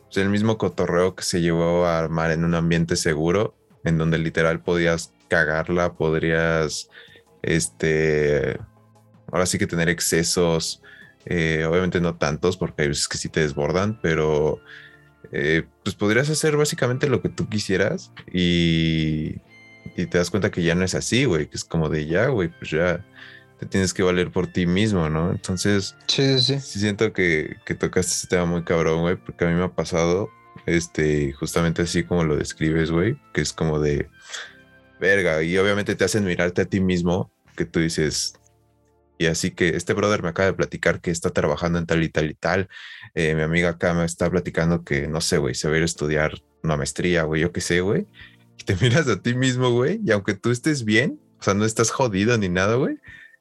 pues, 0.07 0.19
el 0.19 0.31
mismo 0.31 0.59
cotorreo 0.59 1.15
que 1.15 1.23
se 1.23 1.41
llevó 1.41 1.87
a 1.87 1.99
armar 1.99 2.31
en 2.31 2.45
un 2.45 2.55
ambiente 2.55 2.97
seguro, 2.97 3.55
en 3.85 3.99
donde 3.99 4.19
literal 4.19 4.61
podías 4.61 5.13
cagarla, 5.29 5.93
podrías, 5.93 6.89
este, 7.43 8.59
ahora 9.31 9.47
sí 9.47 9.59
que 9.59 9.67
tener 9.67 9.89
excesos. 9.89 10.83
Eh, 11.27 11.67
obviamente 11.69 12.01
no 12.01 12.17
tantos, 12.17 12.57
porque 12.57 12.83
hay 12.83 12.89
veces 12.89 13.07
que 13.07 13.19
sí 13.19 13.29
te 13.29 13.41
desbordan, 13.41 13.99
pero 14.01 14.61
eh, 15.31 15.65
pues 15.85 15.95
podrías 15.95 16.31
hacer 16.31 16.57
básicamente 16.57 17.09
lo 17.09 17.21
que 17.21 17.29
tú 17.29 17.49
quisieras 17.49 18.13
y, 18.33 19.37
y 19.97 20.07
te 20.07 20.17
das 20.17 20.31
cuenta 20.31 20.51
que 20.51 20.63
ya 20.63 20.75
no 20.75 20.85
es 20.85 20.95
así, 20.95 21.25
güey, 21.25 21.49
que 21.49 21.57
es 21.57 21.65
como 21.65 21.91
de 21.91 22.07
ya, 22.07 22.29
güey, 22.29 22.49
pues 22.49 22.71
ya 22.71 23.05
te 23.59 23.67
tienes 23.67 23.93
que 23.93 24.03
valer 24.03 24.31
por 24.31 24.47
ti 24.47 24.67
mismo, 24.67 25.11
¿no? 25.11 25.31
Entonces, 25.31 25.97
sí, 26.07 26.39
sí, 26.41 26.61
sí. 26.61 26.79
siento 26.79 27.13
que, 27.13 27.57
que 27.67 27.75
tocaste 27.75 28.13
ese 28.13 28.29
tema 28.29 28.47
muy 28.47 28.63
cabrón, 28.63 29.01
güey, 29.01 29.17
porque 29.17 29.45
a 29.45 29.49
mí 29.49 29.55
me 29.55 29.65
ha 29.65 29.75
pasado, 29.75 30.31
este, 30.65 31.33
justamente 31.33 31.83
así 31.83 32.05
como 32.05 32.25
lo 32.25 32.37
describes, 32.37 32.91
güey, 32.91 33.21
que 33.35 33.41
es 33.41 33.53
como 33.53 33.81
de 33.81 34.09
verga, 34.99 35.43
y 35.43 35.57
obviamente 35.59 35.95
te 35.95 36.05
hacen 36.05 36.25
mirarte 36.25 36.63
a 36.63 36.65
ti 36.65 36.81
mismo, 36.81 37.33
que 37.57 37.65
tú 37.65 37.81
dices, 37.81 38.35
y 39.19 39.27
así 39.27 39.51
que 39.51 39.71
este 39.71 39.95
brother 39.95 40.23
me 40.23 40.29
acaba 40.29 40.47
de 40.47 40.55
platicar 40.55 41.01
que 41.01 41.11
está 41.11 41.31
trabajando 41.31 41.79
en 41.79 41.87
tal 41.87 42.03
y 42.03 42.09
tal 42.09 42.31
y 42.31 42.35
tal. 42.35 42.69
Eh, 43.15 43.35
mi 43.35 43.43
amiga 43.43 43.71
acá 43.71 43.93
me 43.93 44.05
está 44.05 44.31
platicando 44.31 44.85
que, 44.85 45.09
no 45.09 45.21
sé, 45.21 45.39
güey, 45.39 45.57
se 45.57 45.69
va 45.69 45.75
a 45.75 45.77
ir 45.79 45.83
a 45.83 45.87
estudiar 45.87 46.41
una 46.63 46.77
maestría, 46.77 47.25
güey, 47.25 47.43
yo 47.43 47.53
qué 47.53 47.61
sé, 47.61 47.81
güey. 47.81 48.07
Y 48.59 48.65
te 48.65 48.77
miras 48.81 49.09
a 49.09 49.21
ti 49.21 49.35
mismo, 49.35 49.71
güey, 49.71 50.01
y 50.05 50.13
aunque 50.13 50.35
tú 50.35 50.51
estés 50.51 50.85
bien, 50.85 51.21
o 51.41 51.43
sea, 51.43 51.55
no 51.55 51.65
estás 51.65 51.91
jodido 51.91 52.39
ni 52.39 52.49
nada, 52.49 52.77
güey, 52.77 52.99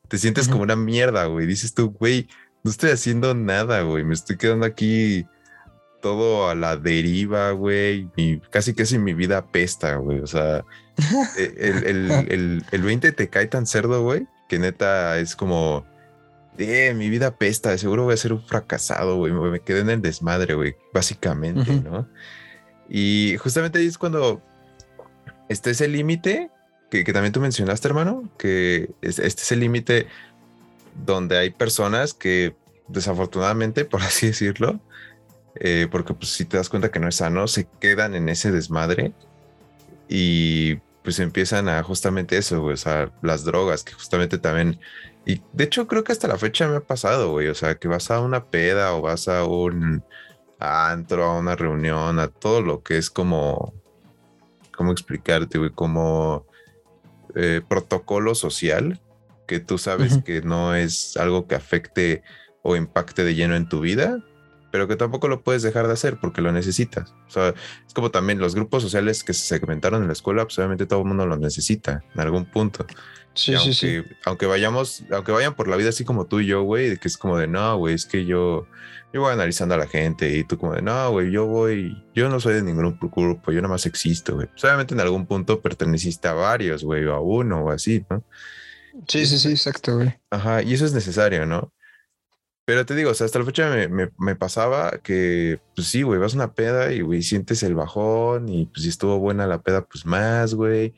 te 0.07 0.17
sientes 0.17 0.47
como 0.47 0.63
una 0.63 0.75
mierda, 0.75 1.25
güey. 1.25 1.45
Dices 1.45 1.73
tú, 1.73 1.91
güey, 1.91 2.27
no 2.63 2.71
estoy 2.71 2.91
haciendo 2.91 3.35
nada, 3.35 3.81
güey, 3.81 4.03
me 4.03 4.13
estoy 4.13 4.37
quedando 4.37 4.65
aquí 4.65 5.25
todo 6.01 6.49
a 6.49 6.55
la 6.55 6.77
deriva, 6.77 7.51
güey, 7.51 8.09
y 8.15 8.39
casi 8.39 8.73
que 8.73 8.85
sin 8.85 9.03
mi 9.03 9.13
vida 9.13 9.45
pesta, 9.47 9.95
güey. 9.95 10.19
O 10.19 10.27
sea, 10.27 10.63
e, 11.37 11.53
el, 11.57 11.83
el, 11.83 12.11
el, 12.29 12.65
el 12.71 12.81
20 12.81 13.11
te 13.11 13.29
cae 13.29 13.47
tan 13.47 13.65
cerdo, 13.65 14.03
güey, 14.03 14.27
que 14.47 14.59
neta 14.59 15.19
es 15.19 15.35
como, 15.35 15.85
de 16.57 16.93
mi 16.95 17.09
vida 17.09 17.37
pesta, 17.37 17.77
seguro 17.77 18.03
voy 18.05 18.15
a 18.15 18.17
ser 18.17 18.33
un 18.33 18.43
fracasado, 18.43 19.17
güey, 19.17 19.31
me 19.31 19.59
quedé 19.59 19.81
en 19.81 19.89
el 19.89 20.01
desmadre, 20.01 20.55
güey, 20.55 20.75
básicamente, 20.93 21.71
¿no? 21.81 22.07
Y 22.89 23.35
justamente 23.37 23.79
ahí 23.79 23.87
es 23.87 23.97
cuando 23.97 24.41
está 25.49 25.69
ese 25.69 25.87
límite 25.87 26.49
que, 26.89 27.03
también 27.03 27.33
tú 27.33 27.41
mencionaste, 27.41 27.87
hermano, 27.87 28.29
que 28.37 28.89
este 29.01 29.23
es 29.25 29.51
el 29.51 29.59
límite 29.59 30.07
donde 31.05 31.37
hay 31.37 31.49
personas 31.51 32.13
que 32.13 32.55
desafortunadamente, 32.87 33.85
por 33.85 34.01
así 34.01 34.27
decirlo, 34.27 34.79
eh, 35.59 35.87
porque 35.89 36.13
pues 36.13 36.31
si 36.31 36.45
te 36.45 36.57
das 36.57 36.69
cuenta 36.69 36.91
que 36.91 36.99
no 36.99 37.07
es 37.07 37.15
sano, 37.15 37.47
se 37.47 37.67
quedan 37.79 38.15
en 38.15 38.29
ese 38.29 38.51
desmadre 38.51 39.13
y 40.07 40.75
pues 41.03 41.19
empiezan 41.19 41.69
a 41.69 41.81
justamente 41.83 42.37
eso, 42.37 42.61
güey, 42.61 42.73
o 42.73 42.77
sea, 42.77 43.11
las 43.21 43.45
drogas, 43.45 43.83
que 43.83 43.93
justamente 43.93 44.37
también, 44.37 44.79
y 45.25 45.41
de 45.53 45.63
hecho 45.63 45.87
creo 45.87 46.03
que 46.03 46.11
hasta 46.11 46.27
la 46.27 46.37
fecha 46.37 46.67
me 46.67 46.77
ha 46.77 46.81
pasado, 46.81 47.31
güey, 47.31 47.47
o 47.47 47.55
sea, 47.55 47.75
que 47.75 47.87
vas 47.87 48.11
a 48.11 48.19
una 48.19 48.45
peda 48.45 48.93
o 48.93 49.01
vas 49.01 49.27
a 49.27 49.45
un 49.45 50.03
antro, 50.59 51.23
a 51.23 51.39
una 51.39 51.55
reunión, 51.55 52.19
a 52.19 52.27
todo 52.27 52.61
lo 52.61 52.83
que 52.83 52.97
es 52.97 53.09
como, 53.09 53.73
¿cómo 54.75 54.91
explicarte, 54.91 55.57
güey? 55.57 55.71
Como 55.71 56.45
eh, 57.35 57.61
protocolo 57.67 58.35
social, 58.35 58.99
que 59.47 59.59
tú 59.59 59.77
sabes 59.77 60.19
que 60.25 60.41
no 60.41 60.75
es 60.75 61.15
algo 61.17 61.47
que 61.47 61.55
afecte 61.55 62.21
o 62.63 62.75
impacte 62.75 63.23
de 63.23 63.33
lleno 63.33 63.55
en 63.55 63.69
tu 63.69 63.79
vida, 63.79 64.21
pero 64.77 64.87
que 64.87 64.95
tampoco 64.95 65.27
lo 65.27 65.41
puedes 65.41 65.63
dejar 65.63 65.87
de 65.87 65.93
hacer 65.93 66.19
porque 66.19 66.39
lo 66.39 66.51
necesitas. 66.51 67.15
O 67.27 67.31
sea, 67.31 67.55
es 67.87 67.93
como 67.95 68.11
también 68.11 68.37
los 68.37 68.53
grupos 68.53 68.83
sociales 68.83 69.23
que 69.23 69.33
se 69.33 69.47
segmentaron 69.47 70.03
en 70.03 70.07
la 70.07 70.13
escuela, 70.13 70.43
pues 70.43 70.59
obviamente 70.59 70.85
todo 70.85 70.99
el 70.99 71.07
mundo 71.07 71.25
los 71.25 71.39
necesita 71.39 72.03
en 72.13 72.21
algún 72.21 72.45
punto. 72.45 72.85
Sí, 73.33 73.55
aunque, 73.55 73.73
sí, 73.73 74.03
sí. 74.03 74.15
Aunque 74.25 74.45
vayamos, 74.45 75.03
aunque 75.11 75.31
vayan 75.31 75.55
por 75.55 75.67
la 75.67 75.77
vida 75.77 75.89
así 75.89 76.05
como 76.05 76.27
tú 76.27 76.41
y 76.41 76.45
yo, 76.45 76.61
güey, 76.61 76.95
que 76.97 77.07
es 77.07 77.17
como 77.17 77.39
de 77.39 77.47
no, 77.47 77.75
güey, 77.77 77.95
es 77.95 78.05
que 78.05 78.25
yo, 78.25 78.67
yo 79.11 79.21
voy 79.21 79.33
analizando 79.33 79.73
a 79.73 79.79
la 79.79 79.87
gente 79.87 80.37
y 80.37 80.43
tú 80.43 80.59
como 80.59 80.75
de 80.75 80.83
no, 80.83 81.09
güey, 81.09 81.31
yo 81.31 81.47
voy, 81.47 82.05
yo 82.13 82.29
no 82.29 82.39
soy 82.39 82.53
de 82.53 82.61
ningún 82.61 82.99
grupo, 82.99 83.51
yo 83.51 83.59
nada 83.59 83.73
más 83.73 83.87
existo, 83.87 84.35
güey. 84.35 84.45
Pues 84.45 84.63
obviamente 84.63 84.93
en 84.93 84.99
algún 84.99 85.25
punto 85.25 85.59
perteneciste 85.59 86.27
a 86.27 86.33
varios, 86.33 86.83
güey, 86.83 87.03
o 87.05 87.15
a 87.15 87.19
uno 87.19 87.63
o 87.63 87.71
así, 87.71 88.05
¿no? 88.11 88.23
Sí, 89.07 89.25
sí, 89.25 89.39
sí, 89.39 89.49
exacto, 89.49 89.95
güey. 89.95 90.13
Ajá, 90.29 90.61
y 90.61 90.75
eso 90.75 90.85
es 90.85 90.93
necesario, 90.93 91.47
¿no? 91.47 91.73
Pero 92.67 92.85
te 92.85 92.95
digo, 92.95 93.11
hasta 93.11 93.39
la 93.39 93.45
fecha 93.45 93.71
me, 94.17 94.35
pasaba 94.35 94.99
que, 95.01 95.57
pues 95.73 95.87
sí, 95.87 96.01
güey, 96.01 96.19
vas 96.19 96.33
a 96.33 96.35
una 96.35 96.51
peda 96.51 96.91
y, 96.91 96.99
güey, 96.99 97.23
sientes 97.23 97.63
el 97.63 97.75
bajón 97.75 98.49
y 98.49 98.65
pues 98.65 98.83
si 98.83 98.89
estuvo 98.89 99.19
buena 99.19 99.47
la 99.47 99.61
peda, 99.61 99.85
pues 99.85 100.05
más, 100.05 100.53
güey. 100.53 100.93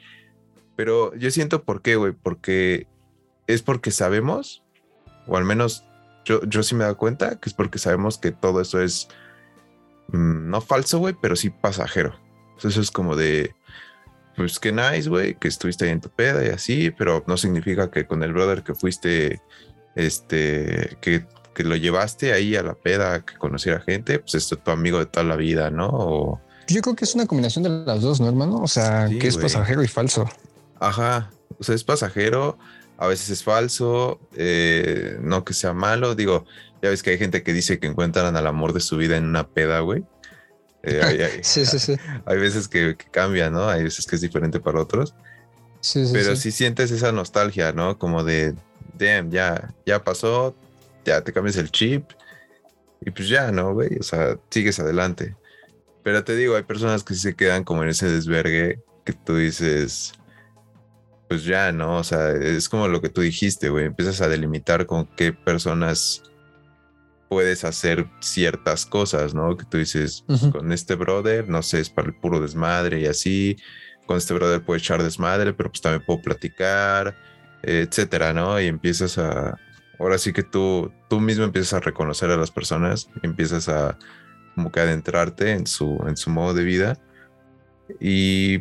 Pero 0.75 1.13
yo 1.13 1.29
siento 1.29 1.61
por 1.63 1.83
qué, 1.83 1.95
güey, 1.95 2.13
porque 2.13 2.87
es 3.45 3.61
porque 3.61 3.91
sabemos, 3.91 4.63
o 5.27 5.37
al 5.37 5.45
menos 5.45 5.85
yo, 6.25 6.63
sí 6.63 6.73
me 6.73 6.85
dado 6.85 6.97
cuenta, 6.97 7.39
que 7.39 7.49
es 7.49 7.53
porque 7.53 7.77
sabemos 7.77 8.17
que 8.17 8.31
todo 8.31 8.61
eso 8.61 8.81
es 8.81 9.07
mm, 10.07 10.49
no 10.49 10.61
falso, 10.61 10.97
güey, 10.97 11.15
pero 11.21 11.35
sí 11.35 11.51
pasajero. 11.51 12.19
Eso 12.63 12.81
es 12.81 12.89
como 12.89 13.15
de, 13.15 13.53
pues 14.35 14.57
qué 14.57 14.71
nice, 14.71 15.07
güey, 15.07 15.35
que 15.35 15.47
estuviste 15.47 15.85
ahí 15.85 15.91
en 15.91 16.01
tu 16.01 16.09
peda 16.09 16.43
y 16.43 16.49
así, 16.49 16.89
pero 16.89 17.23
no 17.27 17.37
significa 17.37 17.91
que 17.91 18.07
con 18.07 18.23
el 18.23 18.33
brother 18.33 18.63
que 18.63 18.73
fuiste, 18.73 19.39
este, 19.93 20.97
que 20.99 21.27
que 21.59 21.65
lo 21.65 21.75
llevaste 21.75 22.31
ahí 22.31 22.55
a 22.55 22.63
la 22.63 22.73
peda, 22.73 23.25
que 23.25 23.35
conociera 23.35 23.81
gente, 23.81 24.19
pues 24.19 24.33
es 24.35 24.47
tu 24.47 24.71
amigo 24.71 24.97
de 24.97 25.07
toda 25.07 25.25
la 25.25 25.35
vida, 25.35 25.69
¿no? 25.69 26.39
Yo 26.69 26.79
creo 26.81 26.95
que 26.95 27.03
es 27.03 27.15
una 27.15 27.25
combinación 27.25 27.63
de 27.65 27.69
las 27.69 27.99
dos, 27.99 28.21
¿no, 28.21 28.29
hermano? 28.29 28.61
O 28.61 28.67
sea, 28.69 29.09
que 29.09 29.27
es 29.27 29.35
pasajero 29.35 29.83
y 29.83 29.89
falso. 29.89 30.25
Ajá, 30.79 31.31
o 31.59 31.63
sea, 31.65 31.75
es 31.75 31.83
pasajero, 31.83 32.57
a 32.97 33.07
veces 33.07 33.29
es 33.31 33.43
falso, 33.43 34.21
eh, 34.37 35.17
no 35.21 35.43
que 35.43 35.53
sea 35.53 35.73
malo, 35.73 36.15
digo, 36.15 36.45
ya 36.81 36.91
ves 36.91 37.03
que 37.03 37.09
hay 37.09 37.17
gente 37.17 37.43
que 37.43 37.51
dice 37.51 37.77
que 37.77 37.87
encuentran 37.87 38.37
al 38.37 38.47
amor 38.47 38.71
de 38.71 38.79
su 38.79 38.95
vida 38.95 39.17
en 39.17 39.25
una 39.25 39.45
peda, 39.45 39.81
güey. 39.81 40.05
Eh, 40.83 41.39
sí, 41.43 41.65
sí, 41.65 41.77
sí. 41.77 41.97
Hay 42.25 42.37
veces 42.37 42.69
que, 42.69 42.95
cambia, 43.11 43.49
¿no? 43.49 43.67
Hay 43.67 43.83
veces 43.83 44.05
que 44.05 44.15
es 44.15 44.21
diferente 44.21 44.61
para 44.61 44.79
otros. 44.79 45.13
Sí, 45.81 46.05
sí, 46.05 46.13
Pero 46.13 46.37
sí. 46.37 46.51
sientes 46.51 46.89
esa 46.91 47.11
nostalgia, 47.11 47.73
¿no? 47.73 47.99
Como 47.99 48.23
de, 48.23 48.55
damn, 48.97 49.29
ya, 49.29 49.73
ya 49.85 50.01
pasó, 50.05 50.55
ya 51.09 51.21
te 51.23 51.33
cambias 51.33 51.57
el 51.57 51.71
chip 51.71 52.11
y 53.01 53.11
pues 53.11 53.29
ya, 53.29 53.51
¿no, 53.51 53.73
güey? 53.73 53.97
O 53.99 54.03
sea, 54.03 54.37
sigues 54.49 54.79
adelante. 54.79 55.35
Pero 56.03 56.23
te 56.23 56.35
digo, 56.35 56.55
hay 56.55 56.63
personas 56.63 57.03
que 57.03 57.13
sí 57.13 57.21
se 57.21 57.35
quedan 57.35 57.63
como 57.63 57.83
en 57.83 57.89
ese 57.89 58.09
desvergue 58.09 58.81
que 59.05 59.13
tú 59.13 59.35
dices, 59.37 60.13
pues 61.27 61.43
ya, 61.45 61.71
¿no? 61.71 61.97
O 61.97 62.03
sea, 62.03 62.31
es 62.31 62.69
como 62.69 62.87
lo 62.87 63.01
que 63.01 63.09
tú 63.09 63.21
dijiste, 63.21 63.69
güey. 63.69 63.85
Empiezas 63.85 64.21
a 64.21 64.27
delimitar 64.27 64.85
con 64.85 65.05
qué 65.15 65.33
personas 65.33 66.23
puedes 67.29 67.63
hacer 67.63 68.07
ciertas 68.21 68.85
cosas, 68.85 69.33
¿no? 69.33 69.55
Que 69.55 69.65
tú 69.65 69.77
dices, 69.77 70.23
pues, 70.27 70.47
con 70.51 70.71
este 70.71 70.95
brother, 70.95 71.47
no 71.47 71.61
sé, 71.61 71.79
es 71.79 71.89
para 71.89 72.09
el 72.09 72.15
puro 72.15 72.39
desmadre 72.39 73.01
y 73.01 73.05
así. 73.05 73.57
Con 74.05 74.17
este 74.17 74.33
brother 74.33 74.63
puedo 74.63 74.77
echar 74.77 75.03
desmadre, 75.03 75.53
pero 75.53 75.69
pues 75.69 75.81
también 75.81 76.03
puedo 76.05 76.21
platicar, 76.21 77.15
etcétera, 77.61 78.33
¿no? 78.33 78.59
Y 78.59 78.65
empiezas 78.65 79.17
a, 79.19 79.55
ahora 79.99 80.17
sí 80.17 80.33
que 80.33 80.43
tú, 80.43 80.91
tú 81.09 81.19
mismo 81.19 81.43
empiezas 81.43 81.73
a 81.73 81.79
reconocer 81.79 82.31
a 82.31 82.37
las 82.37 82.51
personas, 82.51 83.09
empiezas 83.21 83.69
a 83.69 83.97
como 84.55 84.71
que 84.71 84.79
adentrarte 84.79 85.51
en 85.51 85.67
su, 85.67 86.03
en 86.07 86.17
su 86.17 86.29
modo 86.29 86.53
de 86.53 86.63
vida. 86.63 86.99
Y 87.99 88.59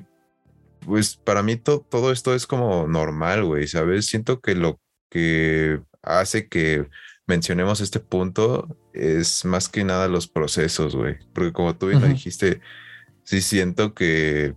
pues 0.81 1.17
para 1.17 1.43
mí 1.43 1.57
todo 1.57 2.13
esto 2.13 2.35
es 2.35 2.47
como 2.47 2.87
normal, 2.87 3.45
güey, 3.45 3.67
¿sabes? 3.67 4.07
Siento 4.07 4.41
que 4.41 4.55
lo 4.55 4.81
que 5.11 5.81
hace 6.03 6.49
que 6.49 6.89
mencionemos 7.27 7.81
este 7.81 8.01
punto 8.01 8.77
es 8.93 9.45
más 9.45 9.69
que 9.69 9.85
nada 9.85 10.09
los 10.09 10.29
procesos, 10.29 10.97
güey. 10.97 11.19
Porque 11.33 11.53
como 11.53 11.77
tú 11.77 11.89
bien 11.89 12.01
lo 12.01 12.09
dijiste, 12.09 12.61
sí 13.23 13.43
siento 13.43 13.95
que 13.95 14.55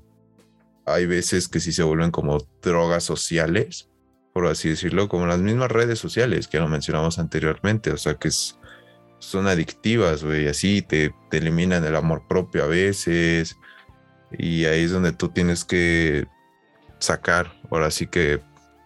hay 0.86 1.06
veces 1.06 1.48
que 1.48 1.60
sí 1.60 1.72
se 1.72 1.84
vuelven 1.84 2.12
como 2.12 2.38
drogas 2.62 3.04
sociales, 3.04 3.90
por 4.34 4.48
así 4.48 4.70
decirlo, 4.70 5.10
como 5.10 5.26
las 5.26 5.40
mismas 5.40 5.72
redes 5.72 6.00
sociales 6.00 6.48
que 6.48 6.60
lo 6.60 6.68
mencionamos 6.68 7.20
anteriormente. 7.20 7.92
O 7.92 7.98
sea, 7.98 8.16
que 8.16 8.30
son 9.20 9.48
adictivas, 9.48 10.24
güey, 10.24 10.48
así 10.48 10.82
te, 10.82 11.14
te 11.30 11.38
eliminan 11.38 11.86
el 11.86 11.96
amor 11.96 12.28
propio 12.28 12.64
a 12.64 12.68
veces. 12.68 13.58
Y 14.32 14.66
ahí 14.66 14.84
es 14.84 14.92
donde 14.92 15.12
tú 15.12 15.30
tienes 15.30 15.66
que 15.66 16.28
sacar, 17.00 17.52
ahora 17.70 17.92
sí 17.92 18.08
que 18.08 18.42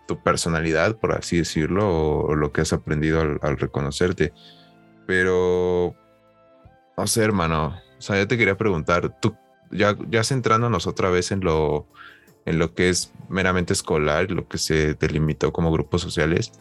tu 0.08 0.22
personalidad, 0.22 0.98
por 0.98 1.14
así 1.14 1.38
decirlo, 1.38 2.20
o, 2.22 2.36
lo 2.36 2.52
que 2.52 2.62
has 2.62 2.74
aprendido 2.74 3.22
al, 3.42 3.58
reconocerte. 3.58 4.34
Pero, 5.08 5.96
no 6.98 7.08
sé, 7.08 7.24
hermano, 7.24 7.80
o 7.98 8.02
sea, 8.02 8.18
yo 8.18 8.28
te 8.28 8.38
quería 8.38 8.58
preguntar, 8.58 9.20
tú, 9.20 9.36
ya, 9.72 9.96
ya 10.10 10.24
centrándonos 10.24 10.88
otra 10.88 11.10
vez 11.10 11.32
en 11.32 11.42
lo, 11.42 11.88
en 12.46 12.60
lo 12.60 12.74
que 12.74 12.90
es 12.90 13.12
meramente 13.30 13.74
escolar, 13.74 14.32
lo 14.32 14.48
que 14.48 14.58
se 14.58 14.94
delimitó 14.94 15.52
como 15.52 15.72
grupos 15.72 16.02
sociales, 16.02 16.52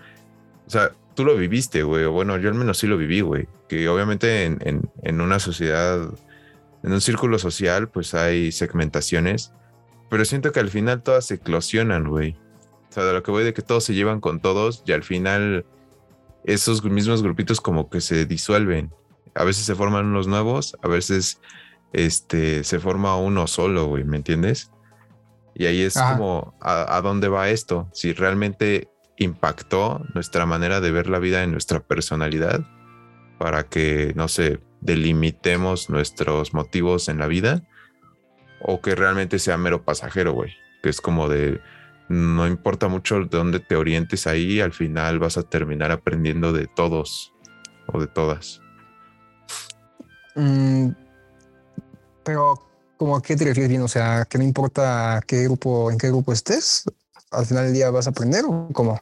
o 0.67 0.71
sea, 0.71 0.93
tú 1.15 1.25
lo 1.25 1.37
viviste, 1.37 1.83
güey, 1.83 2.07
bueno, 2.07 2.37
yo 2.39 2.49
al 2.49 2.55
menos 2.55 2.79
sí 2.79 2.87
lo 2.87 2.97
viví, 2.97 3.21
güey, 3.21 3.49
que 3.69 3.89
obviamente 3.89 4.45
en, 4.45 4.59
en, 4.63 4.91
en 5.03 5.21
una 5.21 5.39
sociedad, 5.39 6.09
en 6.83 6.93
un 6.93 7.01
círculo 7.01 7.39
social, 7.39 7.89
pues 7.89 8.15
hay 8.15 8.51
segmentaciones, 8.53 9.53
pero 10.09 10.25
siento 10.25 10.53
que 10.53 10.61
al 10.61 10.71
final 10.71 11.03
todas 11.03 11.27
se 11.27 11.35
eclosionan, 11.35 12.09
güey. 12.09 12.37
O 12.91 12.93
sea, 12.95 13.05
de 13.05 13.13
lo 13.13 13.23
que 13.23 13.31
voy 13.31 13.45
de 13.45 13.53
que 13.53 13.63
todos 13.63 13.85
se 13.85 13.95
llevan 13.95 14.21
con 14.21 14.41
todos 14.41 14.85
y 14.87 14.93
al 14.93 15.03
final 15.03 15.67
esos 16.45 16.85
mismos 16.85 17.23
grupitos 17.23 17.61
como 17.61 17.91
que 17.91 18.01
se 18.01 18.25
disuelven. 18.25 18.93
A 19.35 19.45
veces 19.45 19.65
se 19.65 19.75
forman 19.75 20.07
unos 20.07 20.29
nuevos, 20.29 20.77
a 20.83 20.89
veces 20.89 21.41
este, 21.93 22.63
se 22.63 22.79
forma 22.79 23.17
uno 23.17 23.47
solo, 23.47 23.87
güey, 23.87 24.05
¿me 24.05 24.17
entiendes? 24.17 24.71
Y 25.55 25.67
ahí 25.67 25.83
es 25.83 25.95
como, 25.95 26.57
¿a, 26.61 27.01
dónde 27.01 27.29
va 27.29 27.49
esto? 27.49 27.89
Si 27.93 28.13
realmente 28.13 28.89
impactó 29.17 30.05
nuestra 30.15 30.47
manera 30.47 30.81
de 30.81 30.91
ver 30.91 31.09
la 31.09 31.21
vida 31.21 31.45
en 31.45 31.53
nuestra 31.53 31.81
personalidad 31.81 32.61
para 33.39 33.65
que, 33.65 34.13
no 34.17 34.29
sé, 34.29 34.61
delimitemos 34.81 35.91
nuestros 35.91 36.55
motivos 36.55 37.09
en 37.09 37.19
la 37.19 37.29
vida 37.29 37.63
o 38.61 38.81
que 38.81 38.95
realmente 38.95 39.39
sea 39.39 39.57
mero 39.57 39.85
pasajero, 39.85 40.33
güey, 40.33 40.53
que 40.83 40.89
es 40.89 41.01
como 41.01 41.29
de, 41.29 41.61
no 42.09 42.47
importa 42.47 42.89
mucho 42.89 43.21
de 43.21 43.27
dónde 43.27 43.61
te 43.61 43.77
orientes 43.77 44.27
ahí, 44.27 44.61
al 44.61 44.73
final 44.73 45.19
vas 45.19 45.37
a 45.37 45.43
terminar 45.43 45.93
aprendiendo 45.93 46.53
de 46.53 46.67
todos 46.67 47.33
o 47.87 48.01
de 48.01 48.07
todas. 48.07 48.61
Mm, 50.35 50.91
pero, 52.25 52.55
¿cómo 52.97 53.17
a 53.17 53.23
qué 53.23 53.37
te 53.37 53.45
refieres 53.45 53.69
bien? 53.69 53.83
O 53.83 53.89
sea, 53.89 54.25
que 54.25 54.39
no 54.39 54.45
importa 54.45 55.21
qué 55.27 55.45
grupo, 55.45 55.91
en 55.91 55.99
qué 55.99 56.09
grupo 56.09 56.33
estés, 56.33 56.85
al 57.31 57.47
final 57.47 57.65
del 57.65 57.75
día 57.75 57.91
vas 57.91 58.07
a 58.07 58.11
aprender 58.11 58.45
o 58.47 58.69
cómo? 58.73 59.01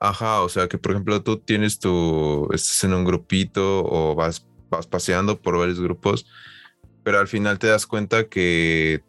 Ajá, 0.00 0.42
o 0.42 0.48
sea, 0.48 0.68
que 0.68 0.78
por 0.78 0.92
ejemplo 0.92 1.22
tú 1.22 1.38
tienes 1.38 1.78
tu, 1.78 2.48
estás 2.52 2.84
en 2.84 2.94
un 2.94 3.04
grupito 3.04 3.84
o 3.84 4.14
vas, 4.14 4.46
vas 4.70 4.86
paseando 4.86 5.40
por 5.40 5.56
varios 5.58 5.80
grupos, 5.80 6.26
pero 7.02 7.18
al 7.18 7.28
final 7.28 7.58
te 7.58 7.66
das 7.66 7.86
cuenta 7.86 8.28
que 8.28 9.02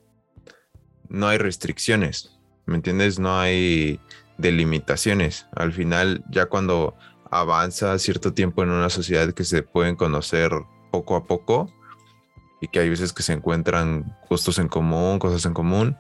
no 1.10 1.28
hay 1.28 1.38
restricciones 1.38 2.38
¿me 2.68 2.76
entiendes? 2.76 3.18
No 3.18 3.40
hay 3.40 4.00
delimitaciones. 4.38 5.48
Al 5.56 5.74
final, 5.74 6.24
ya 6.30 6.46
cuando 6.46 6.96
avanza 7.32 7.98
cierto 7.98 8.34
tiempo 8.34 8.62
en 8.62 8.70
una 8.70 8.90
sociedad 8.90 9.34
que 9.34 9.44
se 9.44 9.64
pueden 9.64 9.96
conocer 9.96 10.52
poco 10.92 11.16
a 11.16 11.26
poco 11.26 11.74
y 12.62 12.68
que 12.68 12.80
hay 12.80 12.90
veces 12.90 13.14
que 13.14 13.24
se 13.24 13.34
encuentran 13.34 14.18
gustos 14.30 14.60
en 14.60 14.68
común, 14.68 15.20
cosas 15.20 15.46
en 15.46 15.54
común, 15.54 15.98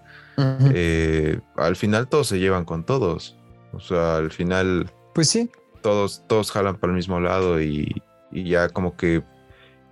eh, 0.74 1.40
al 1.56 1.76
final 1.76 2.08
todos 2.08 2.28
se 2.28 2.40
llevan 2.40 2.66
con 2.66 2.84
todos. 2.84 3.36
O 3.74 3.80
sea, 3.80 4.18
al 4.18 4.32
final... 4.32 4.92
Pues 5.14 5.30
sí. 5.30 5.50
Todos, 5.82 6.24
todos 6.28 6.52
jalan 6.52 6.78
para 6.78 6.92
el 6.92 6.98
mismo 6.98 7.20
lado 7.20 7.62
y, 7.62 8.02
y 8.32 8.50
ya 8.50 8.70
como 8.70 8.96
que 8.96 9.24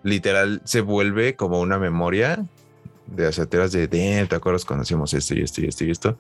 literal 0.03 0.61
se 0.65 0.81
vuelve 0.81 1.35
como 1.35 1.59
una 1.59 1.77
memoria 1.77 2.45
de 3.07 3.27
hacia 3.27 3.43
atrás 3.43 3.71
de, 3.71 3.87
¿te 3.87 4.35
acuerdas 4.35 4.65
cuando 4.65 4.83
hacíamos 4.83 5.13
esto 5.13 5.35
y 5.35 5.41
esto 5.41 5.61
y 5.61 5.67
esto 5.67 5.83
y 5.83 5.91
esto? 5.91 6.19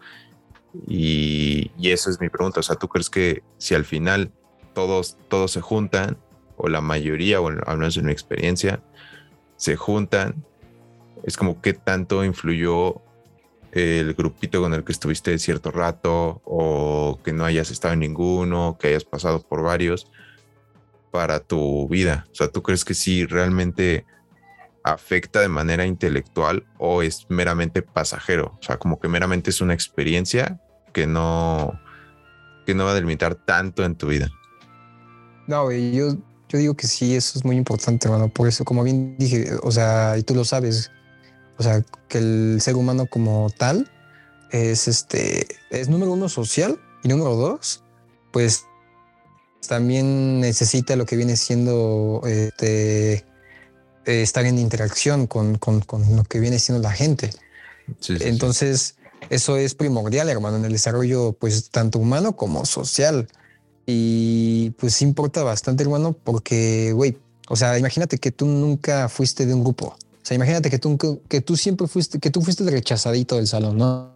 Y, 0.87 1.71
y 1.77 1.91
esa 1.91 2.09
es 2.09 2.19
mi 2.19 2.29
pregunta. 2.29 2.59
O 2.59 2.63
sea, 2.63 2.75
¿tú 2.75 2.87
crees 2.87 3.09
que 3.09 3.43
si 3.57 3.75
al 3.75 3.85
final 3.85 4.31
todos, 4.73 5.17
todos 5.29 5.51
se 5.51 5.61
juntan, 5.61 6.17
o 6.57 6.69
la 6.69 6.81
mayoría, 6.81 7.41
o 7.41 7.47
al 7.47 7.77
menos 7.77 7.97
en 7.97 8.05
mi 8.05 8.11
experiencia, 8.11 8.81
se 9.57 9.75
juntan, 9.75 10.45
es 11.23 11.37
como 11.37 11.61
qué 11.61 11.73
tanto 11.73 12.23
influyó 12.23 13.01
el 13.71 14.13
grupito 14.13 14.61
con 14.61 14.73
el 14.73 14.83
que 14.83 14.93
estuviste 14.93 15.37
cierto 15.37 15.69
rato, 15.69 16.41
o 16.45 17.19
que 17.23 17.33
no 17.33 17.43
hayas 17.43 17.71
estado 17.71 17.93
en 17.93 17.99
ninguno, 17.99 18.77
que 18.79 18.87
hayas 18.87 19.03
pasado 19.03 19.41
por 19.41 19.63
varios 19.63 20.09
para 21.11 21.39
tu 21.39 21.87
vida. 21.89 22.25
O 22.31 22.35
sea, 22.35 22.47
¿tú 22.47 22.63
crees 22.63 22.85
que 22.85 22.93
sí 22.93 23.25
realmente 23.25 24.05
afecta 24.83 25.41
de 25.41 25.47
manera 25.47 25.85
intelectual 25.85 26.65
o 26.77 27.01
es 27.01 27.25
meramente 27.29 27.81
pasajero? 27.81 28.57
O 28.59 28.63
sea, 28.63 28.77
como 28.77 28.99
que 28.99 29.07
meramente 29.07 29.49
es 29.49 29.59
una 29.59 29.73
experiencia 29.73 30.61
que 30.93 31.05
no, 31.05 31.79
que 32.65 32.75
no 32.75 32.85
va 32.85 32.91
a 32.91 32.95
delimitar 32.95 33.35
tanto 33.35 33.83
en 33.83 33.95
tu 33.95 34.07
vida. 34.07 34.29
No, 35.47 35.71
yo, 35.71 36.15
yo 36.55 36.59
digo 36.59 36.73
que 36.75 36.87
sí, 36.87 37.15
eso 37.15 37.37
es 37.37 37.43
muy 37.43 37.57
importante, 37.57 38.07
hermano. 38.07 38.29
Por 38.29 38.47
eso, 38.47 38.63
como 38.63 38.83
bien 38.83 39.17
dije, 39.17 39.51
o 39.61 39.71
sea, 39.71 40.17
y 40.17 40.23
tú 40.23 40.33
lo 40.33 40.45
sabes, 40.45 40.89
o 41.57 41.63
sea, 41.63 41.83
que 42.07 42.17
el 42.17 42.59
ser 42.61 42.75
humano 42.75 43.07
como 43.07 43.49
tal 43.57 43.91
es 44.51 44.87
este, 44.87 45.47
es 45.69 45.89
número 45.89 46.13
uno 46.13 46.29
social 46.29 46.79
y 47.03 47.09
número 47.09 47.35
dos, 47.35 47.83
pues 48.31 48.65
también 49.67 50.39
necesita 50.39 50.95
lo 50.95 51.05
que 51.05 51.17
viene 51.17 51.35
siendo 51.35 52.21
este, 52.25 53.25
estar 54.05 54.45
en 54.45 54.57
interacción 54.57 55.27
con, 55.27 55.57
con, 55.57 55.81
con, 55.81 56.15
lo 56.15 56.23
que 56.23 56.39
viene 56.39 56.59
siendo 56.59 56.81
la 56.81 56.93
gente. 56.93 57.31
Entonces, 58.07 58.95
eso 59.29 59.57
es 59.57 59.75
primordial, 59.75 60.29
hermano, 60.29 60.57
en 60.57 60.65
el 60.65 60.71
desarrollo, 60.71 61.33
pues, 61.33 61.69
tanto 61.69 61.99
humano 61.99 62.35
como 62.35 62.65
social. 62.65 63.27
Y 63.85 64.71
pues 64.71 65.01
importa 65.01 65.43
bastante, 65.43 65.83
hermano, 65.83 66.13
porque, 66.13 66.91
güey, 66.93 67.17
o 67.49 67.55
sea, 67.55 67.77
imagínate 67.77 68.17
que 68.17 68.31
tú 68.31 68.45
nunca 68.47 69.09
fuiste 69.09 69.45
de 69.45 69.53
un 69.53 69.63
grupo. 69.63 69.95
O 70.25 70.27
sea, 70.27 70.35
imagínate 70.35 70.69
que 70.69 70.79
tú, 70.79 70.97
que 71.27 71.41
tú 71.41 71.55
siempre 71.55 71.87
fuiste, 71.87 72.19
que 72.19 72.31
tú 72.31 72.41
fuiste 72.41 72.63
el 72.63 72.71
rechazadito 72.71 73.35
del 73.35 73.47
salón, 73.47 73.77
¿no? 73.77 74.11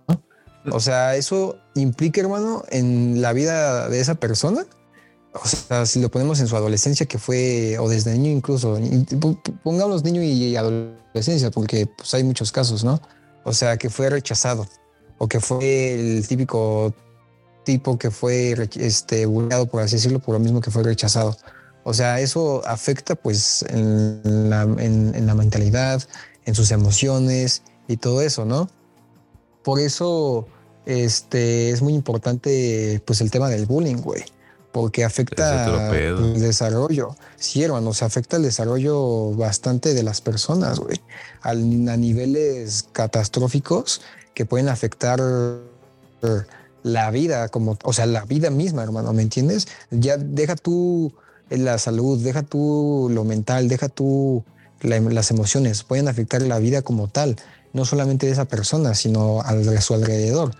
O 0.71 0.79
sea, 0.79 1.15
eso 1.15 1.57
implica, 1.75 2.21
hermano, 2.21 2.63
en 2.69 3.21
la 3.21 3.31
vida 3.33 3.89
de 3.89 3.99
esa 3.99 4.15
persona. 4.15 4.65
O 5.33 5.47
sea, 5.47 5.85
si 5.85 6.01
lo 6.01 6.09
ponemos 6.09 6.39
en 6.39 6.47
su 6.47 6.55
adolescencia, 6.55 7.05
que 7.05 7.19
fue, 7.19 7.77
o 7.77 7.87
desde 7.87 8.17
niño 8.17 8.31
incluso, 8.31 8.79
pongamos 9.63 10.03
niño 10.03 10.23
y 10.23 10.55
adolescencia, 10.55 11.51
porque 11.51 11.85
pues 11.85 12.11
hay 12.15 12.23
muchos 12.23 12.51
casos, 12.51 12.83
¿no? 12.83 12.99
O 13.43 13.53
sea, 13.53 13.77
que 13.77 13.91
fue 13.91 14.09
rechazado 14.09 14.67
o 15.19 15.27
que 15.27 15.39
fue 15.39 15.93
el 15.93 16.27
típico 16.27 16.93
tipo 17.63 17.97
que 17.97 18.11
fue 18.11 18.55
este, 18.75 19.27
por 19.27 19.81
así 19.81 19.95
decirlo, 19.95 20.19
por 20.19 20.33
lo 20.33 20.39
mismo 20.39 20.61
que 20.61 20.71
fue 20.71 20.83
rechazado. 20.83 21.37
O 21.83 21.93
sea, 21.93 22.19
eso 22.19 22.61
afecta 22.67 23.15
pues 23.15 23.63
en 23.69 24.49
la, 24.49 24.63
en, 24.63 25.25
la 25.25 25.33
mentalidad, 25.33 26.01
en 26.45 26.55
sus 26.55 26.71
emociones 26.71 27.63
y 27.87 27.97
todo 27.97 28.21
eso, 28.21 28.45
¿no? 28.45 28.69
Por 29.63 29.79
eso 29.79 30.47
este, 30.85 31.71
es 31.71 31.81
muy 31.81 31.93
importante 31.93 33.01
pues 33.05 33.21
el 33.21 33.31
tema 33.31 33.49
del 33.49 33.65
bullying, 33.65 33.97
güey, 33.97 34.23
porque 34.71 35.03
afecta 35.03 35.99
el 36.05 36.39
desarrollo. 36.39 37.15
Sí, 37.37 37.63
hermano, 37.63 37.93
se 37.93 38.05
afecta 38.05 38.37
el 38.37 38.43
desarrollo 38.43 39.31
bastante 39.31 39.93
de 39.93 40.03
las 40.03 40.21
personas, 40.21 40.79
güey, 40.79 41.01
a 41.41 41.53
niveles 41.55 42.87
catastróficos 42.91 44.01
que 44.33 44.45
pueden 44.45 44.69
afectar 44.69 45.19
la 46.83 47.11
vida, 47.11 47.49
como, 47.49 47.77
o 47.83 47.93
sea, 47.93 48.05
la 48.05 48.25
vida 48.25 48.49
misma, 48.49 48.83
hermano, 48.83 49.13
¿me 49.13 49.21
entiendes? 49.21 49.67
Ya 49.91 50.17
deja 50.17 50.55
tú 50.55 51.13
la 51.49 51.77
salud, 51.77 52.23
deja 52.23 52.43
tú 52.43 53.09
lo 53.11 53.23
mental, 53.23 53.67
deja 53.67 53.89
tú 53.89 54.43
las 54.81 55.31
emociones, 55.31 55.83
pueden 55.83 56.07
afectar 56.07 56.41
la 56.41 56.59
vida 56.59 56.81
como 56.81 57.07
tal, 57.07 57.35
no 57.73 57.85
solamente 57.85 58.25
de 58.25 58.31
esa 58.31 58.45
persona, 58.45 58.95
sino 58.95 59.41
a 59.41 59.81
su 59.81 59.93
alrededor. 59.93 60.51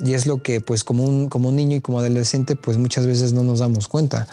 Y 0.00 0.14
es 0.14 0.26
lo 0.26 0.42
que, 0.42 0.60
pues, 0.60 0.84
como 0.84 1.04
un, 1.04 1.28
como 1.28 1.48
un 1.48 1.56
niño 1.56 1.76
y 1.76 1.80
como 1.80 1.98
adolescente, 1.98 2.54
pues 2.54 2.78
muchas 2.78 3.06
veces 3.06 3.32
no 3.32 3.42
nos 3.42 3.58
damos 3.58 3.88
cuenta, 3.88 4.28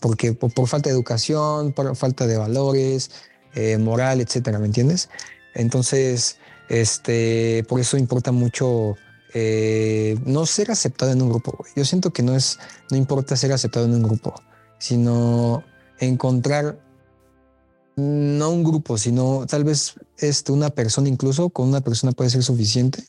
porque 0.00 0.32
por, 0.32 0.68
falta 0.68 0.90
de 0.90 0.94
educación, 0.94 1.72
por 1.72 1.96
falta 1.96 2.26
de 2.26 2.36
valores, 2.36 3.10
eh, 3.54 3.78
moral, 3.78 4.20
etcétera, 4.20 4.58
¿me 4.60 4.66
entiendes? 4.66 5.08
Entonces, 5.54 6.36
este, 6.68 7.64
por 7.68 7.80
eso 7.80 7.96
importa 7.96 8.30
mucho 8.30 8.96
eh, 9.34 10.18
no 10.24 10.46
ser 10.46 10.70
aceptado 10.70 11.12
en 11.12 11.22
un 11.22 11.28
grupo, 11.28 11.54
güey. 11.58 11.72
Yo 11.76 11.84
siento 11.84 12.12
que 12.12 12.22
no 12.22 12.34
es, 12.34 12.58
no 12.90 12.96
importa 12.96 13.36
ser 13.36 13.52
aceptado 13.52 13.86
en 13.86 13.94
un 13.94 14.02
grupo, 14.02 14.34
sino 14.78 15.62
encontrar 15.98 16.78
no 17.96 18.50
un 18.50 18.62
grupo, 18.62 18.96
sino 18.96 19.44
tal 19.46 19.64
vez 19.64 19.94
este, 20.18 20.52
una 20.52 20.70
persona 20.70 21.08
incluso, 21.08 21.50
con 21.50 21.68
una 21.68 21.80
persona 21.80 22.12
puede 22.12 22.30
ser 22.30 22.42
suficiente. 22.42 23.04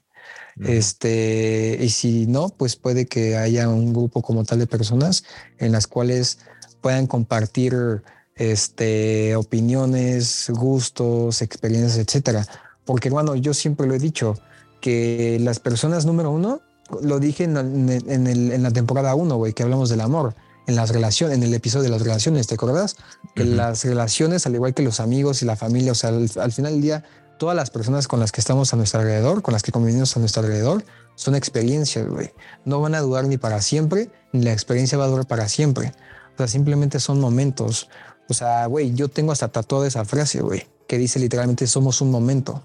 Este, 0.59 1.77
y 1.79 1.89
si 1.89 2.27
no, 2.27 2.49
pues 2.49 2.75
puede 2.75 3.05
que 3.05 3.37
haya 3.37 3.69
un 3.69 3.93
grupo 3.93 4.21
como 4.21 4.43
tal 4.43 4.59
de 4.59 4.67
personas 4.67 5.23
en 5.57 5.71
las 5.71 5.87
cuales 5.87 6.39
puedan 6.81 7.07
compartir 7.07 8.03
este, 8.35 9.35
opiniones, 9.37 10.49
gustos, 10.49 11.41
experiencias, 11.41 11.97
etcétera. 11.97 12.45
Porque, 12.83 13.09
bueno, 13.09 13.35
yo 13.35 13.53
siempre 13.53 13.87
lo 13.87 13.93
he 13.93 13.99
dicho, 13.99 14.35
que 14.81 15.37
las 15.41 15.59
personas 15.59 16.05
número 16.05 16.31
uno, 16.31 16.61
lo 17.01 17.19
dije 17.19 17.43
en, 17.43 17.57
en 17.57 18.63
la 18.63 18.71
temporada 18.71 19.15
uno, 19.15 19.37
güey, 19.37 19.53
que 19.53 19.63
hablamos 19.63 19.89
del 19.89 20.01
amor 20.01 20.35
en 20.69 20.75
las 20.75 20.91
relaciones, 20.91 21.35
en 21.35 21.43
el 21.43 21.53
episodio 21.53 21.85
de 21.85 21.89
las 21.89 22.01
relaciones, 22.01 22.45
¿te 22.45 22.53
acuerdas? 22.53 22.95
Que 23.33 23.43
las 23.43 23.83
relaciones, 23.83 24.45
al 24.45 24.53
igual 24.53 24.75
que 24.75 24.83
los 24.83 24.99
amigos 24.99 25.41
y 25.41 25.45
la 25.45 25.55
familia, 25.55 25.93
o 25.93 25.95
sea, 25.95 26.09
al, 26.11 26.51
final 26.51 26.73
del 26.73 26.81
día, 26.81 27.03
todas 27.39 27.55
las 27.55 27.71
personas 27.71 28.07
con 28.07 28.19
las 28.19 28.31
que 28.31 28.39
estamos 28.39 28.71
a 28.71 28.77
nuestro 28.77 28.99
alrededor, 28.99 29.41
con 29.41 29.53
las 29.53 29.63
que 29.63 29.71
convivimos 29.71 30.15
a 30.15 30.19
nuestro 30.19 30.43
alrededor, 30.43 30.83
son 31.15 31.33
experiencias, 31.33 32.07
güey. 32.07 32.31
No 32.65 32.79
van 32.81 32.93
a 32.93 33.01
durar 33.01 33.25
ni 33.25 33.37
para 33.37 33.63
siempre, 33.63 34.11
ni 34.31 34.43
la 34.43 34.53
experiencia 34.53 34.95
va 34.95 35.05
a 35.05 35.07
durar 35.07 35.25
para 35.25 35.49
siempre. 35.49 35.91
O 36.35 36.37
sea, 36.37 36.47
simplemente 36.47 36.99
son 36.99 37.19
momentos. 37.19 37.89
O 38.29 38.35
sea, 38.35 38.67
güey, 38.67 38.93
yo 38.93 39.07
tengo 39.07 39.31
hasta 39.31 39.47
tatuada 39.47 39.87
esa 39.87 40.05
frase, 40.05 40.41
güey, 40.41 40.67
que 40.87 40.99
dice 40.99 41.17
literalmente 41.17 41.65
somos 41.65 41.99
un 42.01 42.11
momento 42.11 42.63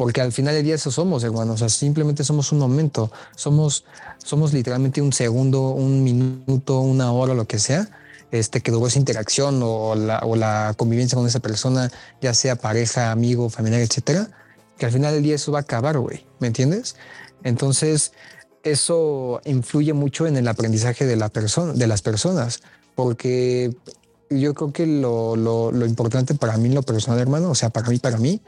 porque 0.00 0.22
al 0.22 0.32
final 0.32 0.54
del 0.54 0.64
día 0.64 0.76
eso 0.76 0.90
somos, 0.90 1.24
hermano. 1.24 1.52
O 1.52 1.56
sea, 1.58 1.68
simplemente 1.68 2.24
somos 2.24 2.52
un 2.52 2.58
momento, 2.58 3.12
somos, 3.36 3.84
somos 4.16 4.54
literalmente 4.54 5.02
un 5.02 5.12
segundo, 5.12 5.72
un 5.72 6.02
minuto, 6.02 6.80
una 6.80 7.12
hora, 7.12 7.34
lo 7.34 7.46
que 7.46 7.58
sea, 7.58 7.86
este, 8.30 8.62
que 8.62 8.70
duró 8.70 8.86
esa 8.86 8.98
interacción 8.98 9.60
o 9.62 9.94
la, 9.94 10.20
o 10.20 10.36
la 10.36 10.72
convivencia 10.78 11.16
con 11.16 11.26
esa 11.26 11.40
persona, 11.40 11.90
ya 12.22 12.32
sea 12.32 12.56
pareja, 12.56 13.10
amigo, 13.10 13.50
familiar, 13.50 13.82
etcétera, 13.82 14.30
que 14.78 14.86
al 14.86 14.92
final 14.92 15.12
del 15.12 15.22
día 15.22 15.34
eso 15.34 15.52
va 15.52 15.58
a 15.58 15.62
acabar, 15.68 15.98
güey. 15.98 16.24
¿Me 16.38 16.46
entiendes? 16.46 16.96
Entonces, 17.44 18.12
eso 18.62 19.42
influye 19.44 19.92
mucho 19.92 20.26
en 20.26 20.38
el 20.38 20.48
aprendizaje 20.48 21.04
de 21.04 21.16
la 21.16 21.28
persona, 21.28 21.74
de 21.74 21.86
las 21.86 22.00
personas, 22.00 22.62
porque 22.94 23.76
yo 24.30 24.54
creo 24.54 24.72
que 24.72 24.86
lo, 24.86 25.36
lo, 25.36 25.72
lo 25.72 25.84
importante 25.84 26.34
para 26.34 26.56
mí, 26.56 26.70
lo 26.70 26.80
personal, 26.80 27.20
hermano, 27.20 27.50
o 27.50 27.54
sea, 27.54 27.68
para 27.68 27.90
mí, 27.90 27.98
para 27.98 28.16
mí, 28.16 28.40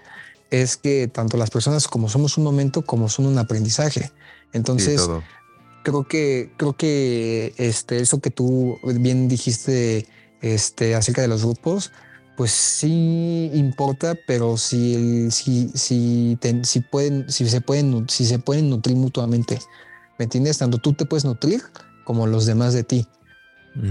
es 0.52 0.76
que 0.76 1.08
tanto 1.08 1.38
las 1.38 1.50
personas 1.50 1.88
como 1.88 2.10
somos 2.10 2.36
un 2.36 2.44
momento, 2.44 2.82
como 2.82 3.08
son 3.08 3.24
un 3.24 3.38
aprendizaje. 3.38 4.12
Entonces, 4.52 5.08
creo 5.82 6.06
que, 6.06 6.52
creo 6.58 6.74
que 6.74 7.54
este, 7.56 8.00
eso 8.00 8.20
que 8.20 8.30
tú 8.30 8.78
bien 8.84 9.28
dijiste 9.28 10.06
este, 10.42 10.94
acerca 10.94 11.22
de 11.22 11.28
los 11.28 11.42
grupos, 11.42 11.90
pues 12.36 12.50
sí 12.50 13.50
importa, 13.54 14.14
pero 14.26 14.58
si, 14.58 15.30
si, 15.30 15.70
si, 15.74 16.38
si, 16.64 16.80
pueden, 16.80 17.30
si, 17.32 17.48
se 17.48 17.62
pueden, 17.62 18.06
si 18.10 18.26
se 18.26 18.38
pueden 18.38 18.68
nutrir 18.68 18.96
mutuamente, 18.96 19.58
¿me 20.18 20.24
entiendes? 20.24 20.58
Tanto 20.58 20.76
tú 20.76 20.92
te 20.92 21.06
puedes 21.06 21.24
nutrir 21.24 21.62
como 22.04 22.26
los 22.26 22.44
demás 22.44 22.74
de 22.74 22.84
ti. 22.84 23.08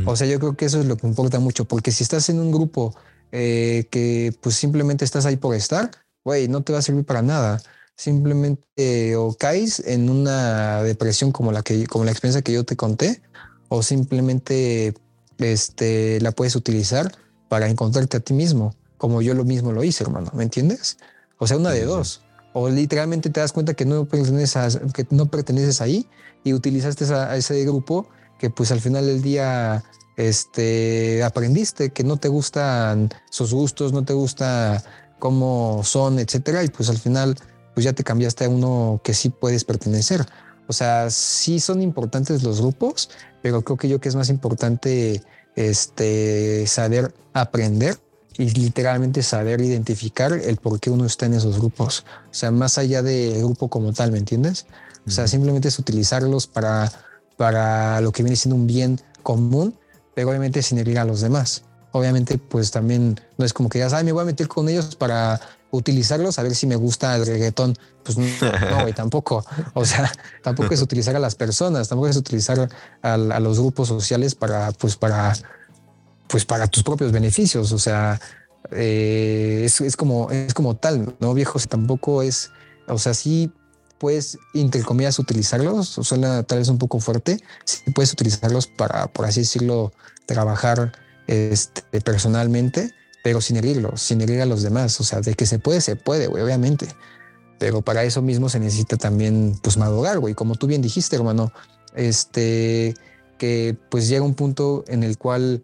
O 0.06 0.16
sea, 0.16 0.28
yo 0.28 0.40
creo 0.40 0.56
que 0.56 0.66
eso 0.66 0.80
es 0.80 0.86
lo 0.86 0.96
que 0.96 1.08
importa 1.08 1.40
mucho, 1.40 1.66
porque 1.66 1.92
si 1.92 2.04
estás 2.04 2.30
en 2.30 2.40
un 2.40 2.52
grupo 2.52 2.96
eh, 3.32 3.88
que 3.90 4.32
pues 4.40 4.54
simplemente 4.56 5.06
estás 5.06 5.26
ahí 5.26 5.38
por 5.38 5.56
estar, 5.56 5.90
güey, 6.24 6.48
no 6.48 6.62
te 6.64 6.74
va 6.74 6.80
a 6.80 6.82
servir 6.82 7.06
para 7.06 7.22
nada. 7.22 7.62
Simplemente 7.96 9.16
o 9.16 9.34
caes 9.34 9.80
en 9.86 10.10
una 10.10 10.82
depresión 10.84 11.32
como 11.32 11.52
la 11.52 11.62
que, 11.62 11.86
como 11.88 12.06
la 12.06 12.12
experiencia 12.12 12.42
que 12.42 12.54
yo 12.54 12.64
te 12.64 12.76
conté, 12.76 13.22
o 13.70 13.84
simplemente 13.84 14.94
este, 15.38 16.20
la 16.22 16.32
puedes 16.32 16.56
utilizar 16.56 17.12
para 17.48 17.68
encontrarte 17.68 18.18
a 18.18 18.20
ti 18.20 18.34
mismo, 18.34 18.76
como 18.98 19.22
yo 19.22 19.34
lo 19.34 19.46
mismo 19.46 19.72
lo 19.72 19.84
hice, 19.84 20.04
hermano. 20.04 20.32
¿Me 20.34 20.44
entiendes? 20.44 20.98
O 21.38 21.48
sea, 21.48 21.58
una 21.58 21.72
de 21.72 21.86
dos. 21.86 22.22
O 22.54 22.70
literalmente 22.70 23.30
te 23.30 23.40
das 23.40 23.54
cuenta 23.54 23.74
que 23.74 23.86
no 23.86 24.06
perteneces, 24.06 24.80
que 24.94 25.08
no 25.10 25.28
perteneces 25.28 25.82
ahí 25.82 26.08
y 26.44 26.54
utilizaste 26.54 27.06
a 27.14 27.36
ese 27.38 27.64
grupo 27.66 28.08
que 28.40 28.50
pues 28.50 28.72
al 28.72 28.82
final 28.82 29.06
del 29.06 29.22
día 29.22 29.84
este, 30.18 31.24
aprendiste 31.24 31.92
que 31.92 32.04
no 32.04 32.18
te 32.18 32.28
gustan 32.28 33.10
sus 33.30 33.54
gustos, 33.54 33.94
no 33.94 34.04
te 34.04 34.14
gusta 34.14 34.84
cómo 35.22 35.84
son, 35.84 36.18
etcétera, 36.18 36.64
y 36.64 36.70
pues 36.70 36.90
al 36.90 36.98
final 36.98 37.38
pues 37.76 37.86
ya 37.86 37.94
te 37.94 38.04
cambiaste 38.04 38.46
a 38.46 38.50
uno 38.50 39.00
que 39.04 39.14
sí 39.14 39.30
puedes 39.30 39.64
pertenecer. 39.64 40.26
O 40.68 40.74
sea, 40.74 41.10
sí 41.12 41.60
son 41.60 41.82
importantes 41.82 42.44
los 42.44 42.60
grupos, 42.60 43.12
pero 43.42 43.62
creo 43.62 43.78
que 43.78 43.88
yo 43.88 44.02
que 44.02 44.10
es 44.10 44.16
más 44.16 44.30
importante 44.30 45.22
este 45.56 46.66
saber 46.66 47.14
aprender 47.34 47.98
y 48.38 48.50
literalmente 48.50 49.22
saber 49.22 49.62
identificar 49.62 50.34
el 50.34 50.58
por 50.58 50.80
qué 50.80 50.90
uno 50.90 51.06
está 51.06 51.28
en 51.28 51.36
esos 51.36 51.60
grupos. 51.60 52.04
O 52.32 52.34
sea, 52.34 52.50
más 52.50 52.80
allá 52.80 53.04
del 53.04 53.38
grupo 53.44 53.70
como 53.70 53.94
tal, 53.94 54.12
¿me 54.12 54.18
entiendes? 54.18 54.66
O 55.06 55.12
sea, 55.12 55.28
simplemente 55.28 55.68
es 55.68 55.78
utilizarlos 55.78 56.48
para, 56.48 56.92
para 57.38 58.02
lo 58.02 58.12
que 58.12 58.24
viene 58.24 58.36
siendo 58.36 58.56
un 58.56 58.66
bien 58.66 59.00
común, 59.22 59.76
pero 60.16 60.30
obviamente 60.30 60.64
sin 60.64 60.80
herir 60.80 60.98
a 60.98 61.06
los 61.06 61.22
demás 61.22 61.64
obviamente 61.92 62.38
pues 62.38 62.72
también 62.72 63.20
no 63.38 63.46
es 63.46 63.54
como 63.54 63.70
que 63.70 63.80
ya, 63.80 63.88
ay, 63.92 64.04
me 64.04 64.12
voy 64.12 64.22
a 64.22 64.26
meter 64.26 64.48
con 64.48 64.70
ellos 64.70 64.96
para 64.96 65.40
utilizarlos 65.72 66.38
a 66.38 66.44
ver 66.44 66.54
si 66.54 66.68
me 66.68 66.76
gusta 66.76 67.16
el 67.16 67.26
reggaetón. 67.26 67.76
Pues 68.04 68.18
no, 68.18 68.26
güey, 68.82 68.94
tampoco. 68.94 69.44
O 69.74 69.86
sea, 69.86 70.12
tampoco 70.44 70.74
es 70.74 70.82
utilizar 70.82 71.16
a 71.16 71.20
las 71.20 71.36
personas, 71.36 71.88
tampoco 71.88 72.10
es 72.10 72.18
utilizar 72.18 72.70
a, 73.02 73.18
los 73.18 73.60
grupos 73.60 73.88
sociales 73.88 74.36
para, 74.36 74.72
pues 74.74 74.96
para, 74.96 75.34
pues 76.28 76.46
para 76.46 76.68
tus 76.68 76.84
propios 76.84 77.12
beneficios. 77.12 77.72
O 77.72 77.80
sea, 77.80 78.20
eh, 78.72 79.64
es, 79.66 79.96
como, 79.96 80.30
es 80.32 80.54
como 80.54 80.76
tal, 80.76 81.16
¿no, 81.20 81.34
viejo? 81.34 81.60
Tampoco 81.60 82.22
es, 82.22 82.52
o 82.88 82.98
sea, 82.98 83.14
sí 83.14 83.52
puedes, 83.98 84.38
entre 84.54 84.82
comillas, 84.82 85.20
utilizarlos, 85.20 85.88
suena 85.88 86.44
tal 86.44 86.58
vez 86.58 86.70
un 86.70 86.80
poco 86.80 87.00
fuerte, 87.00 87.40
sí 87.66 87.92
puedes 87.92 88.12
utilizarlos 88.12 88.66
para, 88.66 89.08
por 89.08 89.26
así 89.26 89.42
decirlo, 89.42 89.94
trabajar 90.26 90.92
este, 91.28 92.02
personalmente, 92.02 92.94
pero 93.24 93.42
sin 93.42 93.58
herirlos, 93.58 94.02
sin 94.02 94.22
herir 94.22 94.42
a 94.42 94.46
los 94.46 94.64
demás. 94.64 95.00
O 95.00 95.04
sea, 95.04 95.22
de 95.22 95.34
que 95.34 95.46
se 95.46 95.60
puede, 95.60 95.82
se 95.82 95.96
puede, 95.96 96.28
güey, 96.28 96.44
obviamente. 96.44 96.88
Pero 97.60 97.82
para 97.82 98.04
eso 98.04 98.22
mismo 98.22 98.50
se 98.50 98.60
necesita 98.60 98.98
también, 98.98 99.58
pues, 99.62 99.78
madurar, 99.78 100.20
güey. 100.20 100.34
Como 100.34 100.56
tú 100.56 100.68
bien 100.68 100.82
dijiste, 100.82 101.16
hermano, 101.16 101.52
este, 101.96 102.96
que 103.38 103.76
pues 103.90 104.08
llega 104.08 104.24
un 104.24 104.36
punto 104.36 104.84
en 104.88 105.04
el 105.04 105.18
cual, 105.18 105.64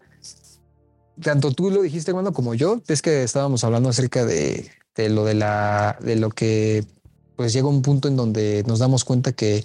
tanto 1.21 1.51
tú 1.51 1.71
lo 1.71 1.81
dijiste, 1.81 2.11
hermano, 2.11 2.33
como 2.33 2.53
yo, 2.53 2.81
es 2.87 3.01
que 3.01 3.23
estábamos 3.23 3.63
hablando 3.63 3.89
acerca 3.89 4.25
de, 4.25 4.69
de 4.95 5.09
lo 5.09 5.25
de 5.25 5.35
la, 5.35 5.97
de 6.01 6.15
lo 6.15 6.29
que, 6.29 6.85
pues 7.35 7.53
llega 7.53 7.67
un 7.67 7.81
punto 7.81 8.07
en 8.07 8.15
donde 8.15 8.63
nos 8.67 8.79
damos 8.79 9.05
cuenta 9.05 9.31
que 9.31 9.63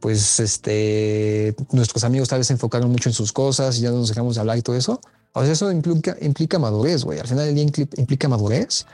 pues 0.00 0.40
este 0.40 1.54
nuestros 1.70 2.02
amigos 2.02 2.28
tal 2.28 2.40
vez 2.40 2.48
se 2.48 2.54
enfocaron 2.54 2.90
mucho 2.90 3.08
en 3.08 3.12
sus 3.12 3.32
cosas 3.32 3.78
y 3.78 3.82
ya 3.82 3.90
nos 3.90 4.08
dejamos 4.08 4.34
de 4.34 4.40
hablar 4.40 4.58
y 4.58 4.62
todo 4.62 4.74
eso. 4.74 5.00
O 5.32 5.42
sea, 5.42 5.52
eso 5.52 5.70
implica, 5.70 6.16
implica 6.20 6.58
madurez, 6.58 7.04
güey. 7.04 7.18
Al 7.18 7.26
final 7.26 7.46
del 7.46 7.54
día 7.54 7.86
implica 7.96 8.28
madurez. 8.28 8.86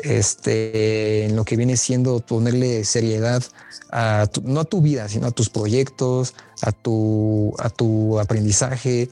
Este, 0.00 1.24
en 1.26 1.36
lo 1.36 1.44
que 1.44 1.56
viene 1.56 1.76
siendo 1.76 2.18
ponerle 2.18 2.84
seriedad 2.84 3.42
a 3.90 4.28
no 4.42 4.60
a 4.60 4.64
tu 4.64 4.82
vida, 4.82 5.08
sino 5.08 5.28
a 5.28 5.30
tus 5.30 5.48
proyectos, 5.48 6.34
a 6.62 6.72
tu, 6.72 7.54
a 7.58 7.70
tu 7.70 8.18
aprendizaje, 8.18 9.10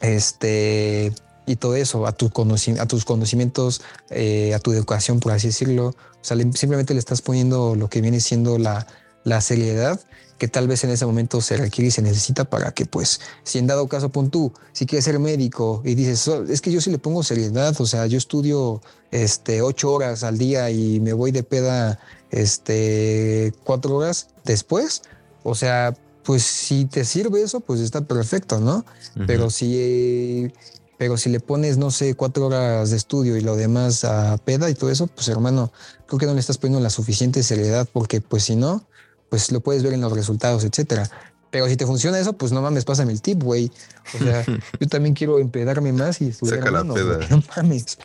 este, 0.00 1.12
y 1.46 1.56
todo 1.56 1.76
eso, 1.76 2.06
a, 2.06 2.12
tu 2.12 2.26
a 2.26 2.86
tus 2.86 3.04
conocimientos, 3.04 3.82
eh, 4.10 4.54
a 4.54 4.58
tu 4.58 4.72
educación, 4.72 5.20
por 5.20 5.32
así 5.32 5.48
decirlo. 5.48 5.88
O 5.88 5.94
sea, 6.20 6.36
simplemente 6.52 6.94
le 6.94 6.98
estás 6.98 7.22
poniendo 7.22 7.74
lo 7.76 7.88
que 7.88 8.00
viene 8.00 8.20
siendo 8.20 8.58
la, 8.58 8.86
la 9.22 9.40
seriedad 9.40 10.00
que 10.38 10.48
tal 10.48 10.68
vez 10.68 10.84
en 10.84 10.90
ese 10.90 11.06
momento 11.06 11.40
se 11.40 11.56
requiere 11.56 11.88
y 11.88 11.90
se 11.90 12.02
necesita 12.02 12.44
para 12.44 12.72
que, 12.72 12.86
pues, 12.86 13.20
si 13.44 13.58
en 13.58 13.66
dado 13.66 13.86
caso, 13.88 14.10
pon 14.10 14.30
tú, 14.30 14.52
si 14.72 14.86
quieres 14.86 15.04
ser 15.04 15.18
médico 15.18 15.82
y 15.84 15.94
dices, 15.94 16.28
es 16.48 16.60
que 16.60 16.72
yo 16.72 16.80
sí 16.80 16.90
le 16.90 16.98
pongo 16.98 17.22
seriedad, 17.22 17.74
o 17.80 17.86
sea, 17.86 18.06
yo 18.06 18.18
estudio 18.18 18.82
este, 19.10 19.62
ocho 19.62 19.92
horas 19.92 20.24
al 20.24 20.38
día 20.38 20.70
y 20.70 21.00
me 21.00 21.12
voy 21.12 21.30
de 21.30 21.42
peda 21.42 22.00
este, 22.30 23.52
cuatro 23.64 23.96
horas 23.96 24.28
después, 24.44 25.02
o 25.44 25.54
sea, 25.54 25.96
pues 26.24 26.42
si 26.42 26.86
te 26.86 27.04
sirve 27.04 27.42
eso, 27.42 27.60
pues 27.60 27.80
está 27.80 28.00
perfecto, 28.02 28.60
¿no? 28.60 28.84
Pero 29.26 29.50
si... 29.50 30.52
Pero 30.96 31.16
si 31.16 31.28
le 31.28 31.40
pones, 31.40 31.76
no 31.76 31.90
sé, 31.90 32.14
cuatro 32.14 32.46
horas 32.46 32.90
de 32.90 32.96
estudio 32.96 33.36
y 33.36 33.40
lo 33.40 33.56
demás 33.56 34.04
a 34.04 34.38
peda 34.38 34.70
y 34.70 34.74
todo 34.74 34.90
eso, 34.90 35.08
pues 35.08 35.26
hermano, 35.26 35.72
creo 36.06 36.20
que 36.20 36.26
no 36.26 36.34
le 36.34 36.40
estás 36.40 36.56
poniendo 36.56 36.80
la 36.80 36.88
suficiente 36.88 37.42
seriedad 37.42 37.88
porque 37.92 38.20
pues 38.20 38.44
si 38.44 38.54
no, 38.54 38.86
pues 39.34 39.50
lo 39.50 39.58
puedes 39.58 39.82
ver 39.82 39.92
en 39.94 40.00
los 40.00 40.12
resultados, 40.12 40.62
etcétera. 40.62 41.10
Pero 41.50 41.66
si 41.66 41.76
te 41.76 41.86
funciona 41.86 42.20
eso, 42.20 42.34
pues 42.34 42.52
no 42.52 42.62
mames, 42.62 42.84
pásame 42.84 43.10
el 43.10 43.20
tip, 43.20 43.42
güey. 43.42 43.68
O 44.14 44.18
sea, 44.18 44.44
yo 44.80 44.86
también 44.86 45.12
quiero 45.12 45.40
empedarme 45.40 45.92
más 45.92 46.20
y 46.20 46.28
estudiar 46.28 46.60
Saca 46.60 46.70
la 46.70 46.94
peda. 46.94 47.18
No 47.30 47.42
mames. 47.56 47.98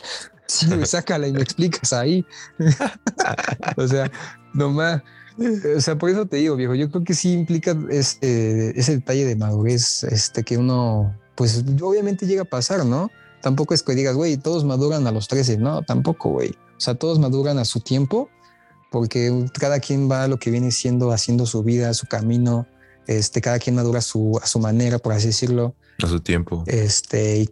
Sí, 0.46 0.66
sácala 0.84 1.28
y 1.28 1.32
me 1.32 1.42
explicas 1.42 1.92
ahí. 1.92 2.26
o 3.76 3.86
sea, 3.86 4.10
nomás, 4.54 5.02
O 5.76 5.80
sea, 5.80 5.96
por 5.96 6.10
eso 6.10 6.26
te 6.26 6.38
digo, 6.38 6.56
viejo, 6.56 6.74
yo 6.74 6.90
creo 6.90 7.04
que 7.04 7.14
sí 7.14 7.32
implica 7.32 7.78
ese, 7.90 8.76
ese 8.76 8.96
detalle 8.96 9.24
de 9.24 9.36
madurez, 9.36 10.02
este, 10.02 10.42
que 10.42 10.58
uno, 10.58 11.16
pues 11.36 11.62
obviamente 11.80 12.26
llega 12.26 12.42
a 12.42 12.44
pasar, 12.44 12.84
¿no? 12.84 13.08
Tampoco 13.40 13.72
es 13.72 13.84
que 13.84 13.94
digas, 13.94 14.16
güey, 14.16 14.36
todos 14.36 14.64
maduran 14.64 15.06
a 15.06 15.12
los 15.12 15.28
13, 15.28 15.58
no, 15.58 15.82
tampoco, 15.82 16.30
güey. 16.30 16.50
O 16.76 16.80
sea, 16.80 16.96
todos 16.96 17.20
maduran 17.20 17.60
a 17.60 17.64
su 17.64 17.78
tiempo, 17.78 18.30
porque 18.90 19.46
cada 19.58 19.80
quien 19.80 20.10
va 20.10 20.24
a 20.24 20.28
lo 20.28 20.38
que 20.38 20.50
viene 20.50 20.70
siendo, 20.70 21.12
haciendo 21.12 21.46
su 21.46 21.62
vida, 21.62 21.94
su 21.94 22.06
camino, 22.06 22.66
este, 23.06 23.40
cada 23.40 23.58
quien 23.58 23.76
madura 23.76 24.00
a 24.00 24.02
su, 24.02 24.38
a 24.42 24.46
su 24.46 24.58
manera, 24.58 24.98
por 24.98 25.12
así 25.12 25.28
decirlo. 25.28 25.74
A 26.02 26.06
su 26.06 26.20
tiempo. 26.20 26.64
Este, 26.66 27.48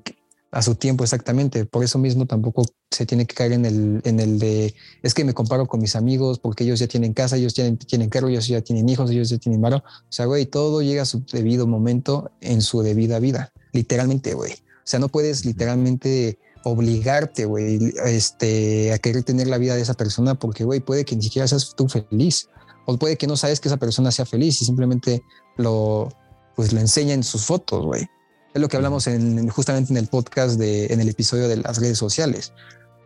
a 0.51 0.62
su 0.62 0.74
tiempo 0.74 1.05
exactamente. 1.05 1.64
Por 1.64 1.84
eso 1.84 1.99
mismo 1.99 2.26
tampoco 2.26 2.64
se 2.91 3.07
tiene 3.07 3.26
que 3.26 3.34
caer 3.34 3.53
en 3.53 3.66
el, 3.66 4.01
en 4.05 4.20
el 4.20 4.39
de, 4.39 4.74
es 5.03 5.14
que 5.14 5.24
me 5.24 5.34
comparo 5.34 5.66
con 5.66 5.80
mis 5.80 5.95
amigos 5.95 6.39
porque 6.39 6.64
ellos 6.64 6.78
ya 6.78 6.86
tienen 6.86 7.12
casa, 7.12 7.36
ellos 7.36 7.55
tienen, 7.55 7.76
tienen 7.76 8.09
carro, 8.09 8.28
ellos 8.28 8.47
ya 8.47 8.61
tienen 8.61 8.89
hijos, 8.89 9.11
ellos 9.11 9.28
ya 9.28 9.39
tienen 9.39 9.61
varo. 9.61 9.78
O 9.78 10.12
sea, 10.12 10.26
güey, 10.26 10.47
todo 10.47 10.82
llega 10.82 11.03
a 11.03 11.07
su 11.07 11.24
debido 11.24 11.66
momento 11.66 12.30
en 12.41 12.62
su 12.62 12.82
debida 12.82 13.18
vida. 13.18 13.53
Literalmente, 13.72 14.34
güey. 14.34 14.53
O 14.53 14.91
sea, 14.91 14.99
no 14.99 15.09
puedes 15.09 15.45
literalmente 15.45 16.39
obligarte, 16.69 17.45
güey, 17.45 17.93
este, 18.05 18.93
a 18.93 18.99
querer 18.99 19.23
tener 19.23 19.47
la 19.47 19.59
vida 19.59 19.75
de 19.75 19.83
esa 19.83 19.95
persona 19.95 20.35
porque, 20.35 20.64
güey, 20.64 20.81
puede 20.81 21.05
que 21.05 21.16
ni 21.16 21.23
siquiera 21.23 21.49
seas 21.49 21.75
tú 21.77 21.89
feliz. 21.89 22.49
O 22.87 22.97
puede 22.97 23.16
que 23.16 23.27
no 23.27 23.37
sabes 23.37 23.61
que 23.61 23.69
esa 23.69 23.77
persona 23.77 24.11
sea 24.11 24.25
feliz 24.25 24.62
y 24.62 24.64
simplemente 24.64 25.23
lo, 25.57 26.09
pues 26.57 26.73
lo 26.73 26.81
enseña 26.81 27.14
en 27.14 27.23
sus 27.23 27.45
fotos, 27.45 27.85
güey. 27.85 28.07
Es 28.55 28.62
lo 28.62 28.69
que 28.69 28.77
hablamos 28.77 29.07
en, 29.07 29.49
justamente 29.49 29.93
en 29.93 29.99
el 29.99 30.07
podcast 30.07 30.59
de, 30.59 30.87
en 30.87 31.01
el 31.01 31.09
episodio 31.09 31.49
de 31.49 31.59
las 31.59 31.79
redes 31.79 31.99
sociales. 31.99 32.53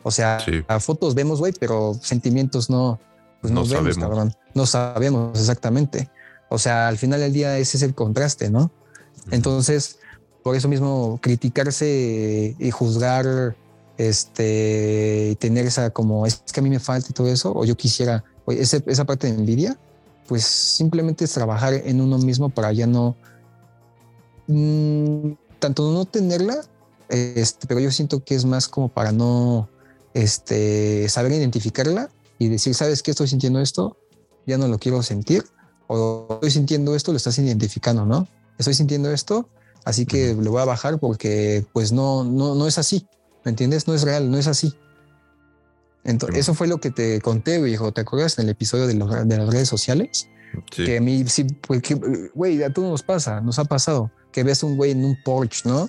O 0.04 0.10
sea, 0.10 0.38
a 0.68 0.80
fotos 0.80 1.14
vemos, 1.14 1.40
güey, 1.40 1.52
pero 1.58 1.94
sentimientos 2.00 2.70
no, 2.70 3.00
pues 3.40 3.52
no, 3.52 3.66
vemos, 3.66 3.98
cabrón. 3.98 4.34
No 4.54 4.66
sabemos 4.66 5.38
exactamente. 5.38 6.10
O 6.48 6.58
sea, 6.58 6.88
al 6.88 6.96
final 6.96 7.20
del 7.20 7.32
día 7.32 7.58
ese 7.58 7.76
es 7.76 7.82
el 7.82 7.94
contraste, 7.94 8.50
¿no? 8.50 8.70
Entonces, 9.30 9.98
por 10.42 10.56
eso 10.56 10.68
mismo 10.68 11.18
criticarse 11.22 12.56
y 12.58 12.70
juzgar, 12.70 13.56
este, 13.98 15.30
y 15.32 15.36
tener 15.36 15.66
esa 15.66 15.90
como, 15.90 16.26
es 16.26 16.42
que 16.52 16.60
a 16.60 16.62
mí 16.62 16.70
me 16.70 16.80
falta 16.80 17.08
y 17.10 17.12
todo 17.12 17.28
eso, 17.28 17.52
o 17.54 17.64
yo 17.64 17.76
quisiera, 17.76 18.24
esa 18.48 19.04
parte 19.04 19.28
de 19.28 19.34
envidia, 19.34 19.78
pues 20.26 20.44
simplemente 20.44 21.24
es 21.24 21.32
trabajar 21.32 21.74
en 21.74 22.00
uno 22.00 22.18
mismo 22.18 22.48
para 22.48 22.72
ya 22.72 22.86
no, 22.86 23.16
mm, 24.48 25.32
tanto 25.58 25.92
no 25.92 26.04
tenerla, 26.04 26.64
este, 27.08 27.66
pero 27.66 27.80
yo 27.80 27.90
siento 27.90 28.24
que 28.24 28.34
es 28.34 28.44
más 28.44 28.68
como 28.68 28.88
para 28.88 29.12
no 29.12 29.68
este, 30.14 31.08
saber 31.08 31.32
identificarla 31.32 32.10
y 32.38 32.48
decir, 32.48 32.74
¿sabes 32.74 33.02
qué? 33.02 33.12
Estoy 33.12 33.28
sintiendo 33.28 33.60
esto, 33.60 33.96
ya 34.46 34.58
no 34.58 34.66
lo 34.66 34.78
quiero 34.78 35.02
sentir, 35.02 35.44
o 35.86 36.26
estoy 36.34 36.50
sintiendo 36.50 36.96
esto, 36.96 37.12
lo 37.12 37.18
estás 37.18 37.38
identificando, 37.38 38.06
¿no? 38.06 38.26
Estoy 38.58 38.74
sintiendo 38.74 39.12
esto, 39.12 39.48
así 39.84 40.06
que 40.06 40.34
lo 40.34 40.50
voy 40.50 40.62
a 40.62 40.66
bajar 40.66 40.98
porque 40.98 41.64
pues 41.72 41.92
no, 41.92 42.24
no, 42.24 42.54
no 42.54 42.66
es 42.66 42.78
así, 42.78 43.06
¿me 43.44 43.50
entiendes? 43.50 43.86
No 43.86 43.94
es 43.94 44.02
real, 44.02 44.30
no 44.30 44.38
es 44.38 44.46
así. 44.46 44.74
Entonces, 46.04 46.40
eso 46.40 46.54
fue 46.54 46.66
lo 46.66 46.78
que 46.78 46.90
te 46.90 47.20
conté, 47.20 47.60
viejo. 47.62 47.92
¿Te 47.92 48.00
acuerdas 48.00 48.38
en 48.38 48.44
el 48.44 48.50
episodio 48.50 48.86
de, 48.86 48.94
de 48.94 49.38
las 49.38 49.48
redes 49.48 49.68
sociales? 49.68 50.28
Que 50.70 50.98
a 50.98 51.00
mí 51.00 51.24
sí, 51.28 51.44
porque, 51.66 51.94
güey, 52.34 52.62
a 52.62 52.72
todos 52.72 52.90
nos 52.90 53.02
pasa, 53.02 53.40
nos 53.40 53.58
ha 53.58 53.64
pasado 53.64 54.10
que 54.32 54.42
ves 54.42 54.62
un 54.62 54.76
güey 54.76 54.90
en 54.90 55.04
un 55.04 55.16
Porsche, 55.24 55.68
¿no? 55.68 55.88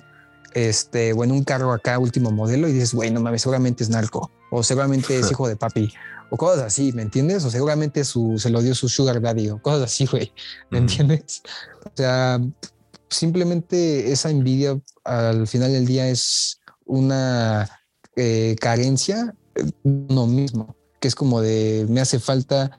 Este, 0.54 1.12
o 1.12 1.24
en 1.24 1.32
un 1.32 1.42
carro 1.42 1.72
acá, 1.72 1.98
último 1.98 2.30
modelo, 2.30 2.68
y 2.68 2.72
dices, 2.72 2.94
güey, 2.94 3.10
no 3.10 3.20
mames, 3.20 3.42
seguramente 3.42 3.82
es 3.82 3.90
narco, 3.90 4.30
o 4.50 4.62
seguramente 4.62 5.18
es 5.18 5.30
hijo 5.30 5.48
de 5.48 5.56
papi, 5.56 5.92
o 6.30 6.36
cosas 6.36 6.64
así, 6.64 6.92
¿me 6.92 7.02
entiendes? 7.02 7.44
O 7.44 7.50
seguramente 7.50 8.04
su, 8.04 8.38
se 8.38 8.50
lo 8.50 8.62
dio 8.62 8.74
su 8.74 8.88
sugar 8.88 9.20
daddy, 9.20 9.50
o 9.50 9.60
cosas 9.60 9.82
así, 9.82 10.06
güey, 10.06 10.32
¿me 10.70 10.78
entiendes? 10.78 11.42
O 11.84 11.90
sea, 11.94 12.40
simplemente 13.14 14.12
esa 14.12 14.30
envidia 14.30 14.80
al 15.04 15.46
final 15.46 15.72
del 15.72 15.86
día 15.86 16.08
es 16.08 16.60
una 16.84 17.68
eh, 18.16 18.56
carencia 18.60 19.34
de 19.54 19.72
uno 19.82 20.26
mismo, 20.26 20.76
que 21.00 21.08
es 21.08 21.14
como 21.14 21.40
de 21.40 21.86
me 21.88 22.00
hace 22.00 22.18
falta 22.18 22.78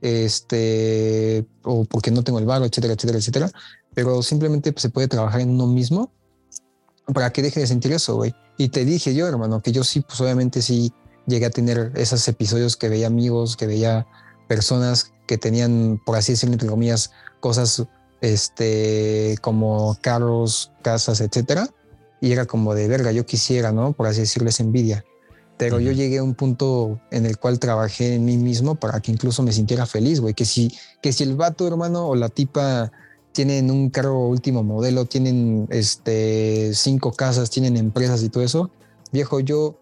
este, 0.00 1.46
o 1.62 1.84
porque 1.84 2.10
no 2.10 2.24
tengo 2.24 2.38
el 2.38 2.46
barro, 2.46 2.64
etcétera, 2.64 2.94
etcétera, 2.94 3.18
etcétera. 3.18 3.50
Pero 3.94 4.22
simplemente 4.22 4.72
se 4.76 4.90
puede 4.90 5.08
trabajar 5.08 5.40
en 5.40 5.50
uno 5.50 5.66
mismo 5.66 6.12
para 7.12 7.32
que 7.32 7.42
deje 7.42 7.60
de 7.60 7.66
sentir 7.66 7.92
eso, 7.92 8.16
güey. 8.16 8.34
Y 8.58 8.68
te 8.68 8.84
dije 8.84 9.14
yo, 9.14 9.26
hermano, 9.26 9.60
que 9.60 9.72
yo 9.72 9.84
sí, 9.84 10.00
pues 10.00 10.20
obviamente 10.20 10.62
sí 10.62 10.92
llegué 11.26 11.46
a 11.46 11.50
tener 11.50 11.92
esos 11.94 12.26
episodios 12.28 12.76
que 12.76 12.88
veía 12.88 13.06
amigos, 13.06 13.56
que 13.56 13.66
veía 13.66 14.06
personas 14.48 15.12
que 15.26 15.38
tenían, 15.38 16.00
por 16.04 16.16
así 16.16 16.32
decirlo, 16.32 16.54
entre 16.54 16.68
comillas, 16.68 17.10
cosas 17.40 17.84
este, 18.22 19.36
como 19.42 19.98
carros, 20.00 20.72
casas, 20.80 21.20
etcétera. 21.20 21.68
Y 22.22 22.32
era 22.32 22.46
como 22.46 22.74
de 22.74 22.88
verga, 22.88 23.12
yo 23.12 23.26
quisiera, 23.26 23.72
¿no? 23.72 23.92
Por 23.92 24.06
así 24.06 24.20
decirlo, 24.20 24.48
esa 24.48 24.62
envidia 24.62 25.04
pero 25.62 25.78
yo 25.78 25.92
llegué 25.92 26.18
a 26.18 26.24
un 26.24 26.34
punto 26.34 27.00
en 27.12 27.24
el 27.24 27.38
cual 27.38 27.60
trabajé 27.60 28.16
en 28.16 28.24
mí 28.24 28.36
mismo 28.36 28.74
para 28.74 28.98
que 28.98 29.12
incluso 29.12 29.44
me 29.44 29.52
sintiera 29.52 29.86
feliz, 29.86 30.18
güey, 30.18 30.34
que 30.34 30.44
si, 30.44 30.72
que 31.00 31.12
si 31.12 31.22
el 31.22 31.36
vato, 31.36 31.68
hermano, 31.68 32.08
o 32.08 32.16
la 32.16 32.28
tipa 32.28 32.90
tienen 33.30 33.70
un 33.70 33.88
carro 33.90 34.26
último 34.26 34.64
modelo, 34.64 35.04
tienen 35.04 35.68
este, 35.70 36.72
cinco 36.74 37.12
casas, 37.12 37.48
tienen 37.50 37.76
empresas 37.76 38.24
y 38.24 38.28
todo 38.28 38.42
eso, 38.42 38.70
viejo, 39.12 39.38
yo 39.38 39.78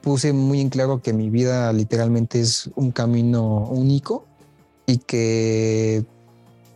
puse 0.00 0.32
muy 0.32 0.60
en 0.60 0.70
claro 0.70 1.00
que 1.00 1.12
mi 1.12 1.30
vida 1.30 1.72
literalmente 1.72 2.40
es 2.40 2.68
un 2.74 2.90
camino 2.90 3.68
único 3.70 4.26
y 4.86 4.98
que 4.98 6.04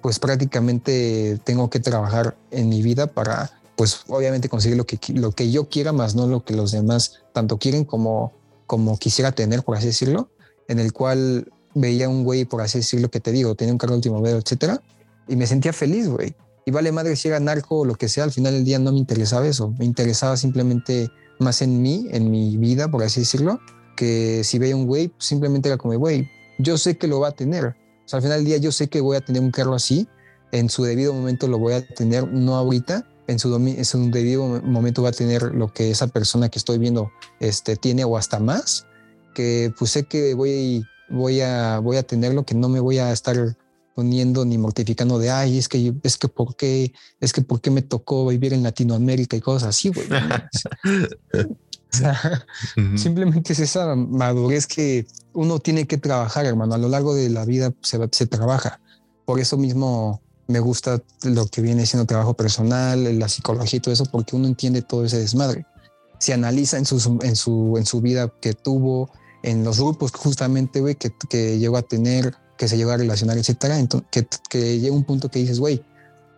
pues 0.07 0.21
prácticamente 0.21 1.37
tengo 1.43 1.69
que 1.69 1.81
trabajar 1.81 2.37
en 2.53 2.69
mi 2.69 2.81
vida 2.81 3.09
para 3.09 3.51
pues 3.75 4.03
obviamente 4.07 4.49
conseguir 4.49 4.77
lo 4.77 4.87
que, 4.87 5.01
lo 5.15 5.33
que 5.33 5.51
yo 5.51 5.69
quiera, 5.69 5.91
más 5.91 6.15
no 6.15 6.29
lo 6.29 6.45
que 6.45 6.55
los 6.55 6.71
demás 6.71 7.25
tanto 7.33 7.59
quieren 7.59 7.85
como, 7.85 8.33
como 8.67 8.99
quisiera 8.99 9.33
tener, 9.33 9.65
por 9.65 9.77
así 9.77 9.87
decirlo, 9.87 10.31
en 10.69 10.79
el 10.79 10.93
cual 10.93 11.51
veía 11.75 12.09
un 12.09 12.23
güey, 12.23 12.45
por 12.45 12.63
así 12.63 12.79
decirlo, 12.79 13.11
que 13.11 13.19
te 13.19 13.33
digo, 13.33 13.57
tenía 13.57 13.75
un 13.75 13.79
carro 13.79 13.97
último 13.97 14.21
modelo, 14.21 14.39
etcétera, 14.39 14.81
y 15.27 15.35
me 15.35 15.49
sentía 15.49 15.73
feliz, 15.73 16.07
güey. 16.07 16.37
Y 16.65 16.71
vale 16.71 16.93
madre 16.93 17.17
si 17.17 17.27
era 17.27 17.41
narco 17.41 17.81
o 17.81 17.85
lo 17.85 17.97
que 17.97 18.09
sea, 18.09 18.23
al 18.23 18.31
final 18.31 18.53
del 18.53 18.65
día 18.65 18.79
no 18.79 18.93
me 18.93 18.99
interesaba 18.99 19.45
eso, 19.45 19.75
me 19.77 19.87
interesaba 19.87 20.37
simplemente 20.37 21.11
más 21.41 21.63
en 21.63 21.83
mí, 21.83 22.07
en 22.13 22.31
mi 22.31 22.57
vida, 22.59 22.89
por 22.89 23.03
así 23.03 23.19
decirlo, 23.19 23.59
que 23.97 24.45
si 24.45 24.61
veía 24.61 24.77
un 24.77 24.87
güey, 24.87 25.13
simplemente 25.19 25.69
era 25.69 25.79
como, 25.79 25.99
güey, 25.99 26.31
yo 26.61 26.79
sé 26.79 26.97
que 26.97 27.09
lo 27.09 27.19
va 27.19 27.31
a 27.31 27.33
tener. 27.33 27.75
O 28.07 28.09
sea, 28.09 28.19
al 28.19 28.23
final 28.23 28.39
del 28.39 28.47
día 28.47 28.57
yo 28.59 28.71
sé 28.71 28.89
que 28.89 29.01
voy 29.01 29.17
a 29.17 29.21
tener 29.21 29.43
un 29.43 29.51
carro 29.51 29.75
así, 29.75 30.09
en 30.53 30.71
su 30.71 30.85
debido 30.85 31.13
momento 31.13 31.49
lo 31.49 31.59
voy 31.59 31.75
a 31.75 31.85
tener, 31.85 32.33
no 32.33 32.55
ahorita, 32.55 33.05
en 33.27 33.39
su, 33.41 33.55
en 33.55 33.85
su 33.85 34.11
debido 34.11 34.47
momento 34.63 35.03
va 35.03 35.09
a 35.09 35.13
tener 35.13 35.43
lo 35.55 35.73
que 35.73 35.91
esa 35.91 36.07
persona 36.07 36.49
que 36.49 36.61
estoy 36.61 36.79
viendo 36.79 37.11
este, 37.41 37.77
tiene 37.77 38.05
o 38.05 38.17
hasta 38.17 38.39
más, 38.39 38.87
que 39.35 39.73
pues 39.77 39.91
sé 39.91 40.05
que 40.05 40.35
voy, 40.35 40.85
voy, 41.09 41.41
a, 41.41 41.81
voy 41.81 41.97
a 41.97 42.05
tener 42.05 42.33
lo 42.33 42.45
que 42.45 42.55
no 42.55 42.69
me 42.69 42.79
voy 42.79 42.99
a 42.99 43.11
estar 43.13 43.57
poniendo 43.97 44.45
ni 44.45 44.59
mortificando 44.59 45.19
de, 45.19 45.31
ay, 45.31 45.59
es 45.59 45.69
que, 45.69 45.93
es 46.03 46.17
que 46.19 46.29
por 46.29 46.55
qué, 46.55 46.93
es 47.19 47.33
que 47.33 47.43
por 47.43 47.61
qué 47.61 47.71
me 47.71 47.83
tocó 47.83 48.27
vivir 48.27 48.53
en 48.53 48.63
Latinoamérica 48.63 49.37
y 49.37 49.41
cosas 49.41 49.71
así, 49.71 49.89
güey. 49.89 50.07
sea, 51.97 52.47
simplemente 52.97 53.53
es 53.53 53.59
esa 53.61 53.95
madurez 53.95 54.67
que 54.67 55.07
uno 55.33 55.59
tiene 55.59 55.87
que 55.87 55.99
trabajar, 55.99 56.47
hermano. 56.47 56.75
A 56.75 56.79
lo 56.79 56.89
largo 56.89 57.15
de 57.15 57.29
la 57.31 57.45
vida 57.45 57.73
se, 57.83 57.99
se 58.13 58.27
trabaja. 58.27 58.81
Por 59.25 59.41
eso 59.41 59.57
mismo 59.57 60.21
me 60.49 60.61
gusta 60.61 61.03
lo 61.25 61.47
que 61.47 61.61
viene 61.61 61.87
siendo 61.87 62.07
trabajo 62.07 62.35
personal, 62.35 63.19
la 63.19 63.29
psicología 63.29 63.79
y 63.79 63.81
todo 63.81 63.93
eso, 63.93 64.07
porque 64.07 64.37
uno 64.37 64.47
entiende 64.47 64.83
todo 64.83 65.05
ese 65.05 65.19
desmadre. 65.19 65.67
Se 66.19 66.33
analiza 66.33 66.79
en 66.79 66.87
su, 66.87 67.19
en 67.23 67.37
su, 67.37 67.75
en 67.77 67.85
su 67.85 68.01
vida 68.01 68.33
que 68.41 68.53
tuvo, 68.55 69.11
en 69.43 69.65
los 69.65 69.79
grupos 69.79 70.13
justamente, 70.13 70.81
güey, 70.81 70.95
que, 70.95 71.13
que 71.29 71.59
llegó 71.59 71.77
a 71.77 71.83
tener, 71.83 72.35
que 72.57 72.69
se 72.69 72.77
llegó 72.77 72.93
a 72.93 72.97
relacionar, 72.97 73.37
etcétera. 73.37 73.79
Entonces, 73.79 74.09
que, 74.11 74.27
que 74.49 74.79
llega 74.81 74.95
un 74.95 75.05
punto 75.05 75.31
que 75.31 75.41
dices, 75.41 75.59
güey, 75.59 75.85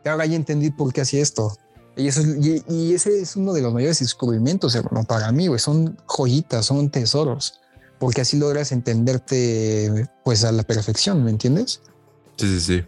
ahora 0.05 0.27
ya 0.27 0.37
entendí 0.37 0.71
por 0.71 0.93
qué 0.93 1.03
hacía 1.03 1.23
esto. 1.23 1.57
Y, 1.99 2.07
eso, 2.07 2.23
y, 2.23 2.63
y, 2.69 2.95
ese 2.95 3.21
es 3.21 3.35
uno 3.35 3.53
de 3.53 3.61
los 3.61 3.75
mayores 3.75 3.99
descubrimientos, 3.99 4.77
hermano, 4.77 5.05
para 5.05 5.33
mí, 5.33 5.49
güey. 5.49 5.59
Son 5.59 5.99
joyitas, 6.07 6.65
son 6.65 6.91
tesoros, 6.91 7.61
porque 7.99 8.21
así 8.21 8.39
logras 8.39 8.71
entenderte, 8.71 10.09
pues, 10.25 10.45
a 10.45 10.53
la 10.53 10.63
perfección, 10.63 11.25
¿me 11.25 11.33
entiendes? 11.33 11.83
Sí, 12.37 12.47
sí, 12.47 12.61
sí. 12.61 12.85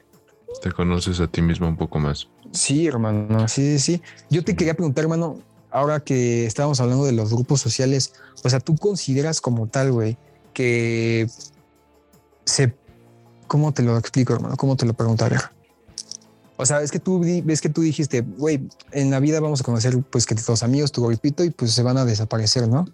Te 0.62 0.70
conoces 0.70 1.18
a 1.18 1.26
ti 1.26 1.42
mismo 1.42 1.66
un 1.66 1.76
poco 1.76 1.98
más. 1.98 2.28
Sí, 2.52 2.86
hermano, 2.86 3.48
sí, 3.48 3.78
sí, 3.78 3.96
sí. 3.96 4.02
Yo 4.30 4.44
te 4.44 4.54
quería 4.54 4.74
preguntar, 4.74 5.02
hermano, 5.02 5.40
ahora 5.72 5.98
que 5.98 6.46
estábamos 6.46 6.80
hablando 6.80 7.04
de 7.04 7.12
los 7.12 7.32
grupos 7.32 7.60
sociales, 7.60 8.12
o 8.44 8.48
sea, 8.48 8.60
tú 8.60 8.76
consideras 8.76 9.40
como 9.40 9.66
tal, 9.66 9.90
güey, 9.90 10.18
que 10.54 11.28
se... 12.44 12.76
¿Cómo 13.48 13.72
te 13.72 13.82
lo 13.82 13.98
explico, 13.98 14.34
hermano? 14.34 14.56
¿Cómo 14.56 14.76
te 14.76 14.86
lo 14.86 14.94
preguntaré? 14.94 15.36
O 16.60 16.66
sea, 16.66 16.82
es 16.82 16.90
que 16.90 16.98
tú 16.98 17.20
ves 17.20 17.62
que 17.62 17.70
tú 17.70 17.80
dijiste, 17.80 18.20
güey, 18.20 18.68
en 18.92 19.10
la 19.10 19.18
vida 19.18 19.40
vamos 19.40 19.62
a 19.62 19.64
conocer 19.64 19.98
pues 20.10 20.26
que 20.26 20.34
tus 20.34 20.62
amigos, 20.62 20.92
tu 20.92 21.02
grupito 21.02 21.42
y 21.42 21.48
pues 21.48 21.72
se 21.72 21.82
van 21.82 21.96
a 21.96 22.04
desaparecer, 22.04 22.68
¿no? 22.68 22.86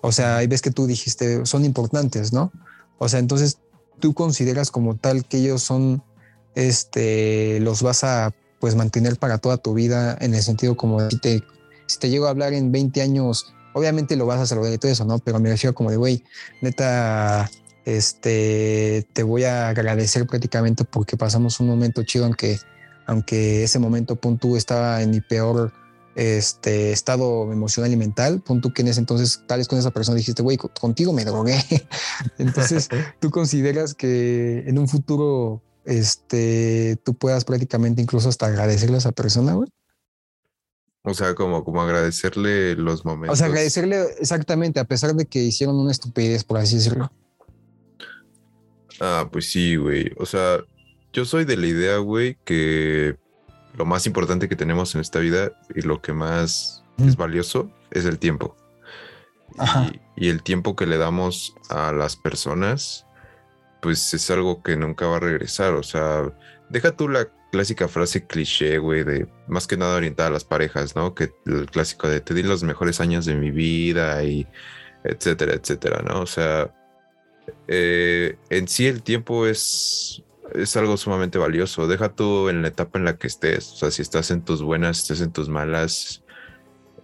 O 0.00 0.10
sea, 0.10 0.42
y 0.42 0.46
ves 0.46 0.62
que 0.62 0.70
tú 0.70 0.86
dijiste, 0.86 1.44
son 1.44 1.66
importantes, 1.66 2.32
¿no? 2.32 2.50
O 2.96 3.10
sea, 3.10 3.18
entonces 3.18 3.58
tú 3.98 4.14
consideras 4.14 4.70
como 4.70 4.96
tal 4.96 5.26
que 5.26 5.36
ellos 5.36 5.62
son, 5.62 6.02
este, 6.54 7.60
los 7.60 7.82
vas 7.82 8.04
a 8.04 8.34
pues 8.58 8.74
mantener 8.74 9.18
para 9.18 9.36
toda 9.36 9.58
tu 9.58 9.74
vida 9.74 10.16
en 10.18 10.34
el 10.34 10.42
sentido 10.42 10.74
como 10.78 11.06
si 11.10 11.18
te, 11.18 11.44
si 11.88 11.98
te 11.98 12.08
llego 12.08 12.26
a 12.26 12.30
hablar 12.30 12.54
en 12.54 12.72
20 12.72 13.02
años, 13.02 13.52
obviamente 13.74 14.16
lo 14.16 14.24
vas 14.24 14.40
a 14.40 14.46
saludar 14.46 14.72
y 14.72 14.78
todo 14.78 14.90
eso, 14.90 15.04
¿no? 15.04 15.18
Pero 15.18 15.38
me 15.40 15.50
refiero 15.50 15.74
como 15.74 15.90
de, 15.90 15.98
güey, 15.98 16.24
neta, 16.62 17.50
este, 17.84 19.06
te 19.12 19.22
voy 19.22 19.44
a 19.44 19.68
agradecer 19.68 20.26
prácticamente 20.26 20.84
porque 20.84 21.18
pasamos 21.18 21.60
un 21.60 21.66
momento 21.66 22.02
chido, 22.02 22.24
aunque, 22.24 22.58
aunque 23.10 23.64
ese 23.64 23.80
momento 23.80 24.14
punto 24.14 24.56
estaba 24.56 25.02
en 25.02 25.10
mi 25.10 25.20
peor 25.20 25.72
este 26.14 26.92
estado 26.92 27.52
emocional 27.52 27.92
y 27.92 27.96
mental, 27.96 28.40
punto 28.40 28.72
que 28.72 28.82
en 28.82 28.88
ese 28.88 29.00
entonces, 29.00 29.42
tal 29.48 29.58
vez 29.58 29.66
con 29.66 29.80
esa 29.80 29.90
persona 29.90 30.16
dijiste, 30.16 30.42
güey, 30.42 30.56
contigo 30.56 31.12
me 31.12 31.24
drogué. 31.24 31.58
entonces, 32.38 32.88
¿tú 33.20 33.30
consideras 33.30 33.94
que 33.94 34.60
en 34.60 34.78
un 34.78 34.86
futuro, 34.86 35.60
este, 35.84 37.00
tú 37.04 37.14
puedas 37.14 37.44
prácticamente 37.44 38.00
incluso 38.00 38.28
hasta 38.28 38.46
agradecerle 38.46 38.94
a 38.94 38.98
esa 38.98 39.12
persona, 39.12 39.54
güey? 39.54 39.68
O 41.02 41.12
sea, 41.12 41.34
como, 41.34 41.64
como 41.64 41.82
agradecerle 41.82 42.76
los 42.76 43.04
momentos. 43.04 43.32
O 43.32 43.36
sea, 43.36 43.48
agradecerle 43.48 44.02
exactamente, 44.20 44.78
a 44.78 44.84
pesar 44.84 45.14
de 45.14 45.26
que 45.26 45.40
hicieron 45.40 45.74
una 45.74 45.90
estupidez, 45.90 46.44
por 46.44 46.58
así 46.58 46.76
decirlo. 46.76 47.10
Ah, 49.00 49.28
pues 49.32 49.50
sí, 49.50 49.74
güey. 49.74 50.12
O 50.16 50.26
sea, 50.26 50.60
yo 51.12 51.24
soy 51.24 51.44
de 51.44 51.56
la 51.56 51.66
idea, 51.66 51.98
güey, 51.98 52.36
que 52.44 53.16
lo 53.74 53.84
más 53.84 54.06
importante 54.06 54.48
que 54.48 54.56
tenemos 54.56 54.94
en 54.94 55.00
esta 55.00 55.18
vida 55.18 55.52
y 55.74 55.82
lo 55.82 56.00
que 56.00 56.12
más 56.12 56.84
es 56.98 57.16
valioso 57.16 57.70
es 57.90 58.04
el 58.04 58.18
tiempo. 58.18 58.56
Y, 60.16 60.28
el 60.28 60.42
tiempo 60.42 60.76
que 60.76 60.86
le 60.86 60.98
damos 60.98 61.54
a 61.70 61.92
las 61.92 62.16
personas, 62.16 63.06
pues 63.82 64.14
es 64.14 64.30
algo 64.30 64.62
que 64.62 64.76
nunca 64.76 65.06
va 65.06 65.16
a 65.16 65.20
regresar. 65.20 65.74
O 65.74 65.82
sea, 65.82 66.32
deja 66.68 66.92
tú 66.92 67.08
la 67.08 67.28
clásica 67.50 67.88
frase 67.88 68.26
cliché, 68.26 68.78
güey, 68.78 69.02
de 69.02 69.26
más 69.48 69.66
que 69.66 69.76
nada 69.76 69.96
orientada 69.96 70.28
a 70.28 70.32
las 70.32 70.44
parejas, 70.44 70.94
¿no? 70.94 71.14
Que 71.14 71.32
el 71.46 71.66
clásico 71.66 72.08
de 72.08 72.20
te 72.20 72.34
di 72.34 72.42
los 72.42 72.62
mejores 72.62 73.00
años 73.00 73.24
de 73.24 73.34
mi 73.34 73.50
vida 73.50 74.22
y 74.22 74.46
etcétera, 75.04 75.54
etcétera, 75.54 76.02
¿no? 76.02 76.20
O 76.20 76.26
sea, 76.26 76.72
eh, 77.66 78.36
en 78.50 78.68
sí 78.68 78.86
el 78.86 79.02
tiempo 79.02 79.46
es 79.46 80.22
es 80.54 80.76
algo 80.76 80.96
sumamente 80.96 81.38
valioso. 81.38 81.86
Deja 81.86 82.14
tú 82.14 82.48
en 82.48 82.62
la 82.62 82.68
etapa 82.68 82.98
en 82.98 83.04
la 83.04 83.16
que 83.16 83.26
estés. 83.26 83.72
O 83.72 83.76
sea, 83.76 83.90
si 83.90 84.02
estás 84.02 84.30
en 84.30 84.42
tus 84.42 84.62
buenas, 84.62 84.98
estás 84.98 85.20
en 85.20 85.32
tus 85.32 85.48
malas, 85.48 86.22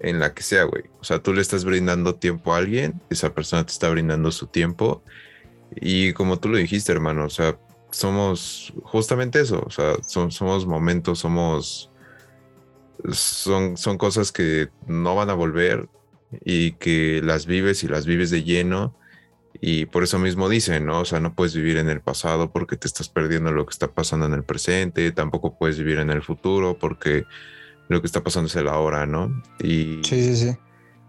en 0.01 0.19
la 0.19 0.35
que 0.35 0.43
sea, 0.43 0.65
güey. 0.65 0.85
O 1.01 1.05
sea, 1.05 1.23
tú 1.23 1.33
le 1.33 1.43
estás 1.43 1.65
brindando 1.65 2.15
tiempo 2.17 2.55
a 2.55 2.59
alguien, 2.59 3.01
esa 3.11 3.35
persona 3.35 3.65
te 3.65 3.73
está 3.73 3.89
brindando 3.89 4.31
su 4.31 4.47
tiempo. 4.47 5.03
Y 5.75 6.13
como 6.13 6.39
tú 6.39 6.49
lo 6.49 6.59
dijiste, 6.59 6.93
hermano, 6.93 7.25
o 7.25 7.31
sea, 7.31 7.59
somos 7.91 8.73
justamente 8.83 9.41
eso. 9.41 9.63
O 9.67 9.71
sea, 9.71 9.95
somos 10.03 10.67
momentos, 10.67 11.21
somos. 11.21 11.91
Son, 13.13 13.77
son 13.77 13.99
cosas 13.99 14.33
que 14.33 14.71
no 14.87 15.15
van 15.15 15.31
a 15.31 15.35
volver 15.35 15.89
y 16.45 16.73
que 16.73 17.21
las 17.23 17.47
vives 17.47 17.85
y 17.85 17.89
las 17.89 18.07
vives 18.07 18.31
de 18.31 18.43
lleno 18.43 18.97
y 19.61 19.87
por 19.87 20.03
eso 20.03 20.19
mismo 20.19 20.49
dicen, 20.49 20.87
¿no? 20.87 21.01
O 21.01 21.05
sea, 21.05 21.21
no 21.21 21.35
puedes 21.35 21.55
vivir 21.55 21.77
en 21.79 21.89
el 21.89 22.01
pasado 22.01 22.51
porque 22.51 22.77
te 22.77 22.87
estás 22.87 23.09
perdiendo 23.09 23.53
lo 23.53 23.67
que 23.67 23.73
está 23.73 23.89
pasando 23.89 24.27
en 24.27 24.35
el 24.35 24.45
presente, 24.45 25.13
tampoco 25.13 25.57
puedes 25.59 25.79
vivir 25.79 25.99
en 25.99 26.11
el 26.11 26.23
futuro 26.23 26.79
porque 26.79 27.25
lo 27.89 28.01
que 28.01 28.07
está 28.07 28.23
pasando 28.23 28.49
es 28.49 28.57
el 28.57 28.69
ahora, 28.69 29.07
¿no? 29.07 29.31
Y 29.61 30.01
sí, 30.05 30.23
sí, 30.23 30.37
sí. 30.37 30.57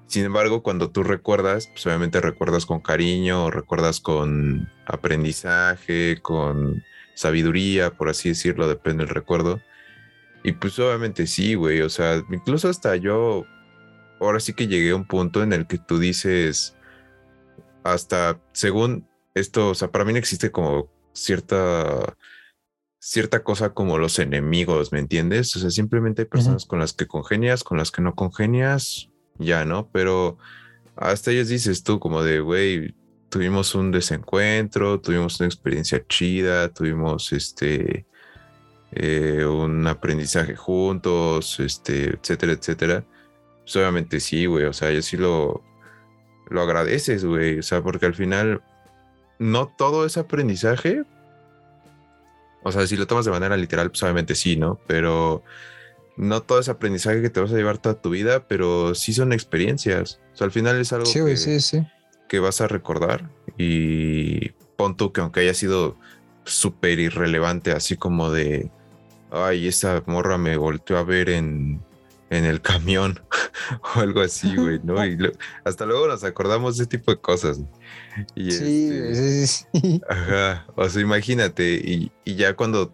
Sin 0.08 0.24
embargo, 0.24 0.64
cuando 0.64 0.90
tú 0.90 1.04
recuerdas, 1.04 1.68
pues 1.68 1.86
obviamente 1.86 2.22
recuerdas 2.22 2.66
con 2.66 2.80
cariño, 2.80 3.46
o 3.46 3.52
recuerdas 3.52 4.00
con 4.00 4.70
aprendizaje, 4.86 6.20
con 6.22 6.82
sabiduría, 7.14 7.92
por 7.92 8.10
así 8.10 8.30
decirlo, 8.30 8.70
depende 8.70 9.04
del 9.04 9.14
recuerdo. 9.14 9.60
Y 10.44 10.54
pues 10.54 10.80
obviamente 10.80 11.28
sí, 11.28 11.56
güey, 11.56 11.82
o 11.82 11.90
sea, 11.90 12.24
incluso 12.32 12.70
hasta 12.70 12.96
yo, 12.96 13.46
ahora 14.22 14.40
sí 14.40 14.54
que 14.54 14.68
llegué 14.68 14.92
a 14.92 14.96
un 14.96 15.06
punto 15.06 15.44
en 15.44 15.52
el 15.52 15.68
que 15.68 15.78
tú 15.78 16.00
dices, 16.00 16.77
hasta 17.94 18.42
según 18.54 19.08
esto, 19.36 19.70
o 19.70 19.76
sea, 19.76 19.92
para 19.92 20.06
mí 20.06 20.14
no 20.14 20.20
existe 20.20 20.52
como 20.52 20.90
cierta 21.14 22.16
cierta 23.00 23.44
cosa 23.44 23.74
como 23.74 23.98
los 23.98 24.20
enemigos, 24.20 24.92
¿me 24.92 25.00
entiendes? 25.00 25.56
O 25.56 25.60
sea, 25.60 25.70
simplemente 25.70 26.24
hay 26.24 26.28
personas 26.28 26.66
con 26.66 26.80
las 26.80 26.94
que 26.94 27.08
congenias, 27.08 27.64
con 27.64 27.78
las 27.78 27.92
que 27.92 28.02
no 28.02 28.16
congenias, 28.16 29.10
ya, 29.38 29.64
¿no? 29.64 29.90
Pero 29.92 30.38
hasta 30.96 31.32
ellos 31.32 31.48
dices 31.48 31.84
tú 31.84 32.00
como 32.00 32.24
de, 32.24 32.42
güey, 32.42 32.96
tuvimos 33.30 33.76
un 33.76 33.92
desencuentro, 33.92 35.00
tuvimos 35.00 35.40
una 35.40 35.48
experiencia 35.48 36.04
chida, 36.08 36.74
tuvimos 36.74 37.32
este 37.32 38.06
eh, 38.92 39.46
un 39.46 39.86
aprendizaje 39.88 40.56
juntos, 40.56 41.60
este, 41.60 42.16
etcétera, 42.16 42.54
etcétera. 42.54 43.06
Pues 43.64 43.76
obviamente 43.76 44.20
sí, 44.20 44.46
güey, 44.48 44.66
o 44.66 44.74
sea, 44.74 44.92
yo 44.92 45.02
sí 45.02 45.18
lo, 45.18 45.62
lo 46.50 46.62
agradeces, 46.62 47.26
güey. 47.26 47.60
O 47.60 47.64
sea, 47.64 47.82
porque 47.82 48.06
al 48.06 48.16
final 48.16 48.62
no 49.40 49.68
todo 49.68 50.06
es 50.06 50.18
aprendizaje. 50.18 51.04
O 52.64 52.72
sea, 52.72 52.86
si 52.88 52.98
lo 52.98 53.08
tomas 53.08 53.26
de 53.26 53.32
manera 53.32 53.56
literal, 53.58 53.90
pues 53.90 54.04
obviamente 54.04 54.36
sí, 54.36 54.58
¿no? 54.58 54.80
Pero 54.88 55.44
no 56.18 56.42
todo 56.42 56.60
es 56.60 56.68
aprendizaje 56.68 57.22
que 57.22 57.30
te 57.30 57.40
vas 57.40 57.52
a 57.52 57.56
llevar 57.56 57.78
toda 57.78 58.02
tu 58.02 58.10
vida, 58.10 58.48
pero 58.48 58.96
sí 58.96 59.14
son 59.14 59.32
experiencias. 59.32 60.20
O 60.34 60.38
sea, 60.38 60.46
al 60.46 60.52
final 60.52 60.80
es 60.80 60.92
algo 60.92 61.06
que, 62.28 62.40
vas 62.40 62.60
a 62.60 62.68
recordar 62.68 63.30
y 63.58 64.50
pon 64.76 64.98
tú 64.98 65.14
que 65.14 65.22
aunque 65.22 65.40
haya 65.42 65.54
sido 65.54 65.96
súper 66.44 67.00
irrelevante, 67.00 67.72
así 67.72 67.96
como 67.96 68.32
de, 68.32 68.70
ay, 69.32 69.68
esa 69.68 70.04
morra 70.08 70.38
me 70.38 70.58
volteó 70.58 70.98
a 70.98 71.04
ver 71.04 71.30
en, 71.30 71.82
en 72.30 72.46
el 72.46 72.62
camión 72.62 73.20
o 73.96 74.00
algo 74.00 74.22
así, 74.22 74.56
güey, 74.56 74.80
¿no? 74.84 75.04
Y 75.06 75.18
hasta 75.64 75.86
luego 75.86 76.08
nos 76.08 76.24
acordamos 76.24 76.78
de 76.78 76.84
ese 76.84 76.90
tipo 76.90 77.12
de 77.12 77.18
cosas. 77.20 77.60
Y 78.36 78.52
sí, 78.52 78.90
este, 78.92 79.48
sí, 79.48 80.02
Ajá, 80.10 80.66
o 80.76 80.90
sea, 80.90 81.02
imagínate, 81.02 81.76
y, 81.76 82.12
ya 82.26 82.56
cuando 82.56 82.94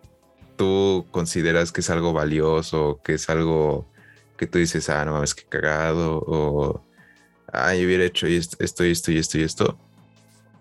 tú 0.55 1.05
consideras 1.11 1.71
que 1.71 1.81
es 1.81 1.89
algo 1.89 2.13
valioso, 2.13 2.99
que 3.03 3.15
es 3.15 3.29
algo 3.29 3.87
que 4.37 4.47
tú 4.47 4.59
dices, 4.59 4.89
ah, 4.89 5.03
no 5.05 5.13
mames, 5.13 5.33
que 5.33 5.43
cagado, 5.43 6.23
o, 6.27 6.85
ah, 7.51 7.73
yo 7.73 7.85
hubiera 7.85 8.03
hecho 8.03 8.27
esto, 8.27 8.57
esto, 8.59 8.83
esto 8.83 9.11
y 9.11 9.17
esto 9.17 9.37
y 9.37 9.43
esto, 9.43 9.77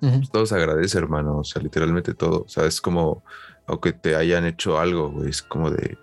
pues 0.01 0.31
todo 0.31 0.47
se 0.47 0.55
agradece, 0.57 0.99
hermano, 0.99 1.39
o 1.39 1.45
sea, 1.45 1.63
literalmente 1.63 2.15
todo, 2.15 2.43
o 2.43 2.49
sea, 2.49 2.67
es 2.67 2.81
como, 2.81 3.23
aunque 3.67 3.93
te 3.93 4.17
hayan 4.17 4.45
hecho 4.47 4.79
algo, 4.79 5.11
güey, 5.11 5.31
es 5.31 5.43
como 5.43 5.71
de, 5.71 5.97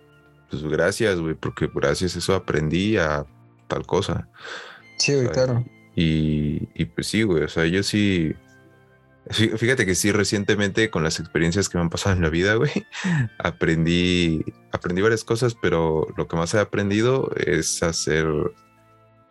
pues 0.50 0.64
gracias, 0.64 1.20
güey, 1.20 1.36
porque 1.36 1.70
gracias 1.74 2.16
a 2.16 2.20
eso 2.20 2.36
aprendí 2.36 2.98
a 2.98 3.26
tal 3.68 3.86
cosa. 3.86 4.28
Sí, 4.98 5.14
güey, 5.14 5.28
claro. 5.30 5.66
Y, 5.96 6.70
y, 6.74 6.86
pues 6.86 7.08
sí, 7.08 7.24
güey, 7.24 7.44
o 7.44 7.48
sea, 7.48 7.66
yo 7.66 7.84
sí, 7.84 8.34
fíjate 9.30 9.86
que 9.86 9.96
sí, 9.96 10.12
recientemente 10.12 10.90
con 10.90 11.04
las 11.04 11.20
experiencias 11.20 11.70
que 11.70 11.78
me 11.78 11.84
han 11.84 11.90
pasado 11.90 12.16
en 12.16 12.22
la 12.22 12.30
vida, 12.30 12.56
güey, 12.56 12.72
aprendí, 13.38 14.44
aprendí 14.72 15.02
varias 15.02 15.24
cosas, 15.24 15.56
pero 15.56 16.08
lo 16.18 16.28
que 16.28 16.36
más 16.36 16.54
he 16.54 16.60
aprendido 16.60 17.32
es 17.36 17.84
a 17.84 17.94
ser, 17.94 18.28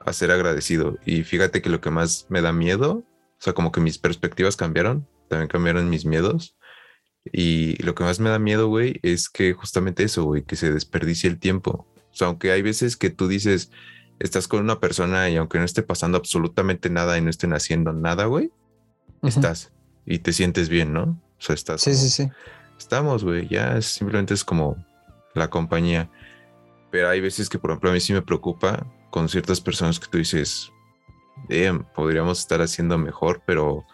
a 0.00 0.12
ser 0.12 0.30
agradecido. 0.30 0.98
Y 1.04 1.24
fíjate 1.24 1.62
que 1.62 1.70
lo 1.70 1.80
que 1.80 1.90
más 1.90 2.26
me 2.28 2.42
da 2.42 2.52
miedo, 2.52 2.92
o 2.92 3.40
sea, 3.40 3.52
como 3.52 3.72
que 3.72 3.80
mis 3.80 3.98
perspectivas 3.98 4.56
cambiaron, 4.56 5.06
también 5.28 5.48
cambiaron 5.48 5.90
mis 5.90 6.04
miedos. 6.04 6.56
Y 7.32 7.82
lo 7.82 7.94
que 7.94 8.04
más 8.04 8.20
me 8.20 8.30
da 8.30 8.38
miedo, 8.38 8.68
güey, 8.68 9.00
es 9.02 9.28
que 9.28 9.52
justamente 9.52 10.04
eso, 10.04 10.24
güey, 10.24 10.44
que 10.44 10.56
se 10.56 10.72
desperdicie 10.72 11.28
el 11.28 11.38
tiempo. 11.38 11.86
O 11.96 12.14
sea, 12.14 12.28
aunque 12.28 12.52
hay 12.52 12.62
veces 12.62 12.96
que 12.96 13.10
tú 13.10 13.28
dices, 13.28 13.70
estás 14.18 14.48
con 14.48 14.60
una 14.60 14.80
persona 14.80 15.28
y 15.28 15.36
aunque 15.36 15.58
no 15.58 15.64
esté 15.64 15.82
pasando 15.82 16.18
absolutamente 16.18 16.90
nada 16.90 17.18
y 17.18 17.20
no 17.20 17.30
estén 17.30 17.52
haciendo 17.52 17.92
nada, 17.92 18.24
güey, 18.26 18.50
estás 19.22 19.72
y 20.08 20.20
te 20.20 20.32
sientes 20.32 20.70
bien, 20.70 20.92
¿no? 20.94 21.02
O 21.02 21.40
sea, 21.40 21.54
estás. 21.54 21.82
Sí, 21.82 21.94
sí, 21.94 22.08
sí. 22.08 22.30
Estamos, 22.78 23.24
güey, 23.24 23.46
ya 23.46 23.80
simplemente 23.82 24.32
es 24.32 24.42
como 24.42 24.82
la 25.34 25.50
compañía. 25.50 26.10
Pero 26.90 27.10
hay 27.10 27.20
veces 27.20 27.50
que, 27.50 27.58
por 27.58 27.70
ejemplo, 27.70 27.90
a 27.90 27.92
mí 27.92 28.00
sí 28.00 28.14
me 28.14 28.22
preocupa 28.22 28.86
con 29.10 29.28
ciertas 29.28 29.60
personas 29.60 30.00
que 30.00 30.06
tú 30.06 30.16
dices, 30.16 30.72
podríamos 31.94 32.40
estar 32.40 32.62
haciendo 32.62 32.96
mejor, 32.96 33.42
pero 33.44 33.84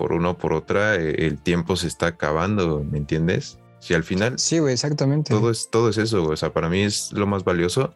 por 0.00 0.14
una 0.14 0.30
o 0.30 0.38
por 0.38 0.54
otra, 0.54 0.94
eh, 0.94 1.26
el 1.26 1.36
tiempo 1.36 1.76
se 1.76 1.86
está 1.86 2.06
acabando, 2.06 2.82
¿me 2.82 2.96
entiendes? 2.96 3.58
Si 3.80 3.92
al 3.92 4.02
final... 4.02 4.38
Sí, 4.38 4.58
güey, 4.58 4.72
exactamente. 4.72 5.28
Todo 5.28 5.50
es, 5.50 5.68
todo 5.70 5.90
es 5.90 5.98
eso, 5.98 6.24
o 6.24 6.36
sea, 6.38 6.54
para 6.54 6.70
mí 6.70 6.80
es 6.80 7.12
lo 7.12 7.26
más 7.26 7.44
valioso 7.44 7.94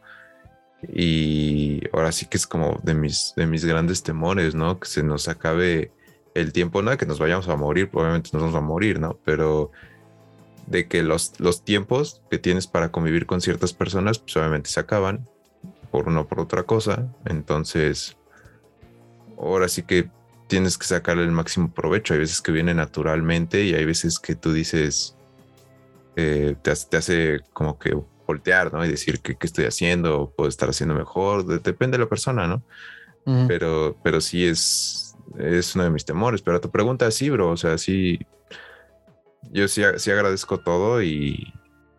y 0.93 1.81
ahora 1.95 2.13
sí 2.13 2.27
que 2.27 2.37
es 2.37 2.47
como 2.47 2.79
de 2.83 2.93
mis, 2.93 3.33
de 3.37 3.47
mis 3.47 3.65
grandes 3.65 4.03
temores, 4.03 4.55
¿no? 4.55 4.79
Que 4.79 4.87
se 4.87 5.03
nos 5.03 5.29
acabe 5.29 5.93
el 6.35 6.53
tiempo, 6.53 6.83
no 6.83 6.95
que 6.99 7.07
nos 7.07 7.19
vayamos 7.19 7.49
a 7.49 7.57
morir, 7.57 7.89
probablemente 7.89 8.29
nos 8.35 8.43
vamos 8.43 8.57
a 8.59 8.61
morir, 8.61 9.01
¿no? 9.01 9.19
Pero 9.25 9.71
de 10.67 10.87
que 10.89 11.03
los, 11.03 11.41
los 11.41 11.65
tiempos 11.65 12.21
que 12.31 12.37
tienes 12.37 12.67
para 12.67 12.93
convivir 12.93 13.25
con 13.25 13.41
ciertas 13.41 13.73
personas, 13.73 14.19
pues 14.19 14.37
obviamente 14.37 14.69
se 14.69 14.81
acaban 14.81 15.27
por 15.91 16.07
una 16.07 16.21
o 16.21 16.29
por 16.29 16.41
otra 16.41 16.65
cosa. 16.65 17.09
Entonces, 17.25 18.19
ahora 19.39 19.69
sí 19.69 19.85
que 19.85 20.11
tienes 20.47 20.79
que 20.79 20.87
sacarle 20.87 21.25
el 21.25 21.33
máximo 21.33 21.73
provecho. 21.73 22.15
Hay 22.15 22.21
veces 22.21 22.41
que 22.41 22.53
viene 22.53 22.75
naturalmente 22.75 23.65
y 23.65 23.75
hay 23.75 23.85
veces 23.85 24.19
que 24.19 24.35
tú 24.35 24.53
dices, 24.53 25.17
eh, 26.17 26.57
te, 26.63 26.71
hace, 26.71 27.41
como 27.53 27.79
que 27.79 27.97
voltear, 28.27 28.73
¿no? 28.73 28.85
Y 28.85 28.89
decir 28.89 29.21
qué 29.21 29.37
estoy 29.41 29.65
haciendo, 29.65 30.33
puedo 30.37 30.49
estar 30.49 30.69
haciendo 30.69 30.95
mejor, 30.95 31.45
depende 31.63 31.99
de 31.99 32.05
la 32.05 32.09
persona, 32.09 32.47
¿no? 32.47 32.63
Pero, 33.49 33.97
pero 34.03 34.21
sí 34.21 34.47
es, 34.47 35.17
es 35.39 35.75
uno 35.75 35.85
de 35.85 35.91
mis 35.91 36.05
temores. 36.05 36.43
Pero 36.43 36.61
tu 36.61 36.71
pregunta 36.71 37.11
sí, 37.11 37.31
bro, 37.31 37.51
o 37.51 37.57
sea, 37.57 37.79
sí, 37.79 38.19
yo 39.51 39.67
sí, 39.67 39.83
sí 39.97 40.11
agradezco 40.11 40.59
todo 40.59 41.03
y, 41.03 41.55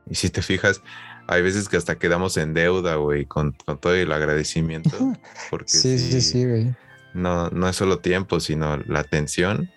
y 0.07 0.15
si 0.15 0.29
te 0.29 0.43
fijas, 0.43 0.83
hay 1.27 1.41
veces 1.41 1.67
que 1.67 1.77
hasta 1.77 1.97
quedamos 1.97 2.37
en 2.37 2.53
deuda, 2.53 2.95
güey, 2.95 3.25
con, 3.25 3.53
con, 3.65 3.79
todo 3.79 3.95
el 3.95 4.11
agradecimiento. 4.11 4.91
Porque 5.49 5.69
sí, 5.69 5.97
sí, 5.97 6.21
sí, 6.21 6.45
güey. 6.45 6.75
No, 7.15 7.49
no 7.49 7.69
es 7.69 7.75
solo 7.75 7.99
tiempo, 7.99 8.39
sino 8.39 8.77
la 8.77 8.99
atención 8.99 9.71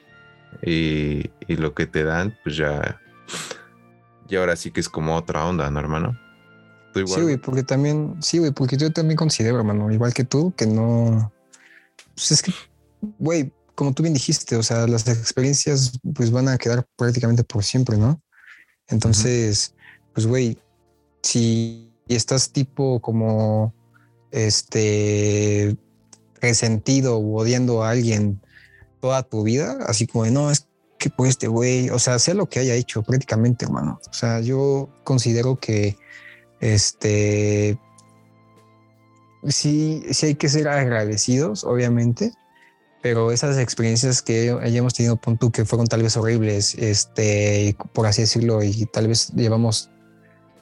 y, 0.62 1.30
y, 1.46 1.56
lo 1.56 1.74
que 1.74 1.86
te 1.86 2.02
dan, 2.02 2.36
pues 2.42 2.56
ya. 2.56 3.00
Y 4.28 4.36
ahora 4.36 4.56
sí 4.56 4.70
que 4.70 4.80
es 4.80 4.88
como 4.88 5.16
otra 5.16 5.46
onda, 5.46 5.70
¿no, 5.70 5.78
hermano? 5.78 6.18
Sí, 7.06 7.20
güey, 7.20 7.36
porque 7.36 7.62
también, 7.62 8.16
sí, 8.20 8.38
güey, 8.38 8.50
porque 8.50 8.76
yo 8.76 8.92
también 8.92 9.16
considero, 9.16 9.58
hermano, 9.58 9.90
igual 9.92 10.12
que 10.12 10.24
tú, 10.24 10.52
que 10.56 10.66
no. 10.66 11.32
Pues 12.14 12.32
es 12.32 12.42
que, 12.42 12.52
güey, 13.18 13.52
como 13.74 13.92
tú 13.92 14.02
bien 14.02 14.14
dijiste, 14.14 14.56
o 14.56 14.62
sea, 14.62 14.86
las 14.88 15.06
experiencias 15.06 16.00
pues 16.14 16.32
van 16.32 16.48
a 16.48 16.58
quedar 16.58 16.86
prácticamente 16.96 17.44
por 17.44 17.62
siempre, 17.62 17.96
¿no? 17.96 18.20
Entonces, 18.88 19.74
pues, 20.12 20.26
güey, 20.26 20.58
si 21.22 21.92
estás 22.08 22.50
tipo 22.50 23.00
como 23.00 23.72
este 24.32 25.76
resentido 26.40 27.18
o 27.18 27.40
odiando 27.40 27.82
a 27.82 27.90
alguien 27.90 28.40
toda 29.00 29.22
tu 29.22 29.42
vida, 29.42 29.78
así 29.86 30.06
como 30.06 30.24
de 30.24 30.30
no, 30.30 30.50
es 30.50 30.66
que 30.98 31.10
por 31.10 31.26
este 31.26 31.46
güey, 31.46 31.90
o 31.90 31.98
sea, 31.98 32.18
sea 32.18 32.34
lo 32.34 32.48
que 32.48 32.58
haya 32.58 32.74
hecho 32.74 33.02
prácticamente, 33.02 33.64
hermano. 33.64 34.00
O 34.10 34.12
sea, 34.12 34.40
yo 34.40 34.88
considero 35.04 35.56
que 35.56 35.96
este 36.60 37.78
sí, 39.46 40.02
sí 40.10 40.26
hay 40.26 40.34
que 40.34 40.48
ser 40.48 40.68
agradecidos, 40.68 41.64
obviamente, 41.64 42.32
pero 43.02 43.30
esas 43.30 43.58
experiencias 43.58 44.22
que 44.22 44.56
hayamos 44.60 44.94
tenido, 44.94 45.16
punto 45.16 45.50
que 45.50 45.64
fueron 45.64 45.86
tal 45.86 46.02
vez 46.02 46.16
horribles, 46.16 46.74
este, 46.74 47.76
por 47.92 48.06
así 48.06 48.22
decirlo, 48.22 48.62
y 48.62 48.86
tal 48.86 49.06
vez 49.08 49.32
llevamos 49.34 49.90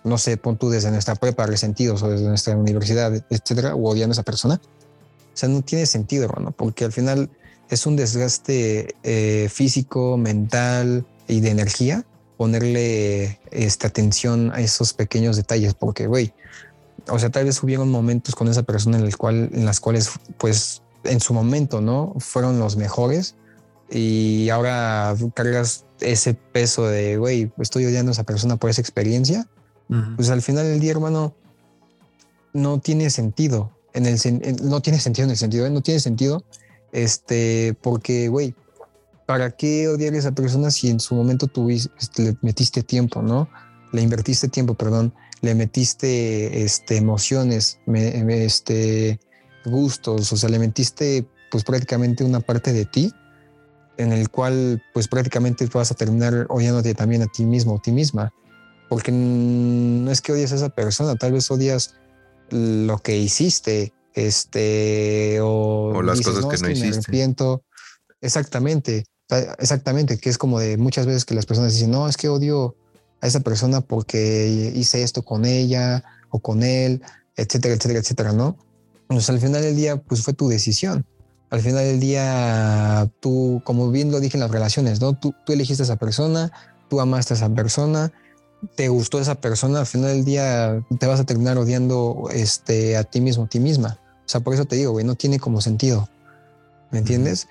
no 0.06 0.18
sé, 0.18 0.36
pon 0.36 0.56
tú 0.56 0.70
desde 0.70 0.90
nuestra 0.92 1.16
prepa 1.16 1.46
resentidos 1.46 2.00
o 2.02 2.08
desde 2.08 2.28
nuestra 2.28 2.56
universidad, 2.56 3.12
etcétera, 3.28 3.74
o 3.74 3.90
odiando 3.90 4.12
a 4.12 4.14
esa 4.14 4.22
persona. 4.22 4.60
O 5.36 5.38
sea, 5.38 5.48
no 5.48 5.62
tiene 5.62 5.86
sentido, 5.86 6.24
hermano, 6.24 6.50
porque 6.50 6.84
al 6.84 6.92
final 6.92 7.30
es 7.68 7.86
un 7.86 7.94
desgaste 7.94 8.96
eh, 9.02 9.48
físico, 9.52 10.16
mental 10.16 11.06
y 11.28 11.40
de 11.40 11.50
energía 11.50 12.04
ponerle 12.36 13.38
esta 13.50 13.88
atención 13.88 14.50
a 14.52 14.60
esos 14.60 14.92
pequeños 14.92 15.36
detalles, 15.36 15.74
porque, 15.74 16.06
güey, 16.06 16.32
o 17.08 17.18
sea, 17.18 17.30
tal 17.30 17.44
vez 17.44 17.62
hubieron 17.62 17.90
momentos 17.90 18.34
con 18.34 18.48
esa 18.48 18.62
persona 18.62 18.98
en, 18.98 19.04
el 19.04 19.16
cual, 19.16 19.50
en 19.52 19.64
las 19.64 19.80
cuales, 19.80 20.10
pues, 20.38 20.82
en 21.04 21.20
su 21.20 21.32
momento, 21.32 21.80
¿no? 21.80 22.14
Fueron 22.18 22.58
los 22.58 22.76
mejores 22.76 23.36
y 23.90 24.48
ahora 24.50 25.14
cargas 25.34 25.84
ese 26.00 26.34
peso 26.34 26.86
de, 26.88 27.16
güey, 27.16 27.52
estoy 27.58 27.86
odiando 27.86 28.10
a 28.10 28.12
esa 28.12 28.24
persona 28.24 28.56
por 28.56 28.70
esa 28.70 28.80
experiencia 28.80 29.46
pues 30.16 30.30
al 30.30 30.42
final 30.42 30.64
del 30.66 30.80
día, 30.80 30.92
hermano, 30.92 31.34
no 32.52 32.80
tiene 32.80 33.10
sentido. 33.10 33.70
No 34.00 34.80
tiene 34.80 35.00
sentido 35.00 35.24
en 35.24 35.30
el 35.30 35.36
sentido, 35.36 35.66
¿eh? 35.66 35.70
no 35.70 35.80
tiene 35.80 36.00
sentido, 36.00 36.44
este, 36.92 37.76
porque, 37.82 38.28
güey, 38.28 38.54
¿para 39.26 39.50
qué 39.50 39.88
odiar 39.88 40.14
a 40.14 40.18
esa 40.18 40.32
persona 40.32 40.70
si 40.70 40.88
en 40.88 41.00
su 41.00 41.14
momento 41.14 41.46
tuviste, 41.46 41.92
este, 41.98 42.22
le 42.22 42.38
metiste 42.42 42.82
tiempo, 42.82 43.22
¿no? 43.22 43.48
Le 43.92 44.02
invertiste 44.02 44.48
tiempo, 44.48 44.74
perdón, 44.74 45.14
le 45.40 45.54
metiste 45.54 46.62
este, 46.62 46.96
emociones, 46.96 47.78
este, 47.86 49.18
gustos, 49.64 50.32
o 50.32 50.36
sea, 50.36 50.48
le 50.48 50.58
metiste 50.58 51.26
pues 51.50 51.64
prácticamente 51.64 52.24
una 52.24 52.40
parte 52.40 52.72
de 52.72 52.84
ti 52.84 53.12
en 53.96 54.12
el 54.12 54.28
cual 54.28 54.82
pues 54.92 55.08
prácticamente 55.08 55.66
vas 55.72 55.90
a 55.90 55.94
terminar 55.94 56.46
odiándote 56.50 56.94
también 56.94 57.22
a 57.22 57.26
ti 57.26 57.44
mismo 57.46 57.74
o 57.74 57.78
ti 57.78 57.92
misma 57.92 58.32
porque 58.88 59.12
no 59.12 60.10
es 60.10 60.20
que 60.20 60.32
odies 60.32 60.52
a 60.52 60.56
esa 60.56 60.68
persona, 60.68 61.16
tal 61.16 61.32
vez 61.32 61.50
odias 61.50 61.94
lo 62.50 62.98
que 62.98 63.16
hiciste, 63.16 63.92
este, 64.14 65.38
o, 65.40 66.02
las 66.02 66.20
cosas 66.20 66.46
que 66.46 66.58
no 66.58 66.70
hiciste. 66.70 66.90
Me 66.90 66.96
arrepiento. 66.96 67.62
Exactamente, 68.20 69.04
exactamente, 69.58 70.18
que 70.18 70.30
es 70.30 70.38
como 70.38 70.58
de 70.58 70.76
muchas 70.78 71.06
veces 71.06 71.24
que 71.24 71.34
las 71.34 71.46
personas 71.46 71.74
dicen, 71.74 71.90
no, 71.90 72.08
es 72.08 72.16
que 72.16 72.28
odio 72.28 72.74
a 73.20 73.26
esa 73.26 73.40
persona 73.40 73.80
porque 73.80 74.72
hice 74.74 75.02
esto 75.02 75.22
con 75.22 75.44
ella 75.44 76.02
o 76.30 76.40
con 76.40 76.62
él, 76.62 77.02
etcétera, 77.36 77.74
etcétera, 77.74 78.00
etcétera, 78.00 78.32
¿no? 78.32 78.56
Pues 79.08 79.28
al 79.30 79.38
final 79.38 79.62
del 79.62 79.76
día, 79.76 79.96
pues 79.96 80.22
fue 80.22 80.34
tu 80.34 80.48
decisión. 80.48 81.04
Al 81.50 81.60
final 81.60 81.84
del 81.84 82.00
día, 82.00 83.08
tú, 83.20 83.62
como 83.64 83.90
bien 83.90 84.10
lo 84.10 84.18
dije 84.18 84.36
en 84.36 84.40
las 84.40 84.50
relaciones, 84.50 85.00
¿no? 85.00 85.12
Tú, 85.16 85.34
tú 85.44 85.52
elegiste 85.52 85.82
a 85.82 85.84
esa 85.84 85.96
persona, 85.96 86.50
tú 86.88 87.00
amaste 87.00 87.34
a 87.34 87.36
esa 87.36 87.48
persona 87.48 88.12
te 88.74 88.88
gustó 88.88 89.20
esa 89.20 89.36
persona, 89.36 89.80
al 89.80 89.86
final 89.86 90.10
del 90.10 90.24
día 90.24 90.82
te 90.98 91.06
vas 91.06 91.20
a 91.20 91.24
terminar 91.24 91.58
odiando 91.58 92.28
este, 92.32 92.96
a 92.96 93.04
ti 93.04 93.20
mismo, 93.20 93.44
a 93.44 93.48
ti 93.48 93.60
misma. 93.60 93.98
O 94.24 94.28
sea, 94.28 94.40
por 94.40 94.54
eso 94.54 94.64
te 94.64 94.76
digo, 94.76 94.92
güey, 94.92 95.04
no 95.04 95.14
tiene 95.14 95.38
como 95.38 95.60
sentido. 95.60 96.08
¿Me 96.90 96.98
entiendes? 96.98 97.48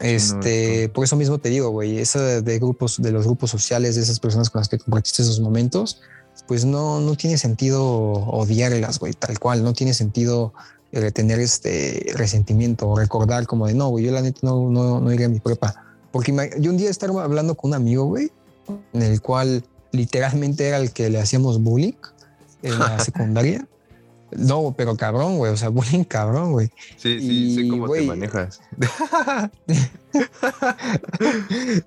Este, 0.00 0.88
por 0.88 1.04
eso 1.04 1.16
mismo 1.16 1.38
te 1.38 1.48
digo, 1.48 1.70
güey, 1.70 1.98
esa 1.98 2.40
de 2.40 2.58
grupos, 2.58 3.00
de 3.00 3.12
los 3.12 3.24
grupos 3.24 3.50
sociales, 3.50 3.94
de 3.94 4.02
esas 4.02 4.18
personas 4.18 4.50
con 4.50 4.60
las 4.60 4.68
que 4.68 4.78
compartiste 4.78 5.22
esos 5.22 5.38
momentos, 5.38 6.00
pues 6.48 6.64
no, 6.64 7.00
no 7.00 7.14
tiene 7.14 7.38
sentido 7.38 7.84
odiarlas, 7.84 8.98
güey, 8.98 9.12
tal 9.12 9.38
cual, 9.38 9.62
no 9.62 9.72
tiene 9.72 9.94
sentido 9.94 10.52
eh, 10.90 11.12
tener 11.12 11.38
este 11.38 12.12
resentimiento 12.16 12.88
o 12.88 12.98
recordar 12.98 13.46
como 13.46 13.68
de 13.68 13.74
no, 13.74 13.88
güey, 13.88 14.04
yo 14.04 14.12
la 14.12 14.22
neta 14.22 14.40
no, 14.42 14.68
no, 14.70 15.00
no 15.00 15.12
iré 15.12 15.26
a 15.26 15.28
mi 15.28 15.38
prepa. 15.38 15.84
Porque 16.10 16.32
yo 16.58 16.70
un 16.70 16.76
día 16.76 16.90
estaba 16.90 17.22
hablando 17.22 17.54
con 17.54 17.70
un 17.70 17.74
amigo, 17.74 18.04
güey, 18.04 18.30
en 18.92 19.02
el 19.02 19.22
cual 19.22 19.64
literalmente 19.92 20.66
era 20.66 20.78
el 20.78 20.92
que 20.92 21.08
le 21.10 21.20
hacíamos 21.20 21.62
bullying 21.62 21.92
en 22.62 22.78
la 22.78 22.98
secundaria. 23.04 23.66
No, 24.36 24.74
pero 24.76 24.96
cabrón, 24.96 25.36
güey. 25.36 25.52
O 25.52 25.56
sea, 25.56 25.68
bullying 25.68 26.04
cabrón, 26.04 26.52
güey. 26.52 26.70
Sí, 26.96 27.20
sí, 27.20 27.54
sé 27.54 27.68
cómo 27.68 27.88
te 27.92 28.02
manejas. 28.02 28.60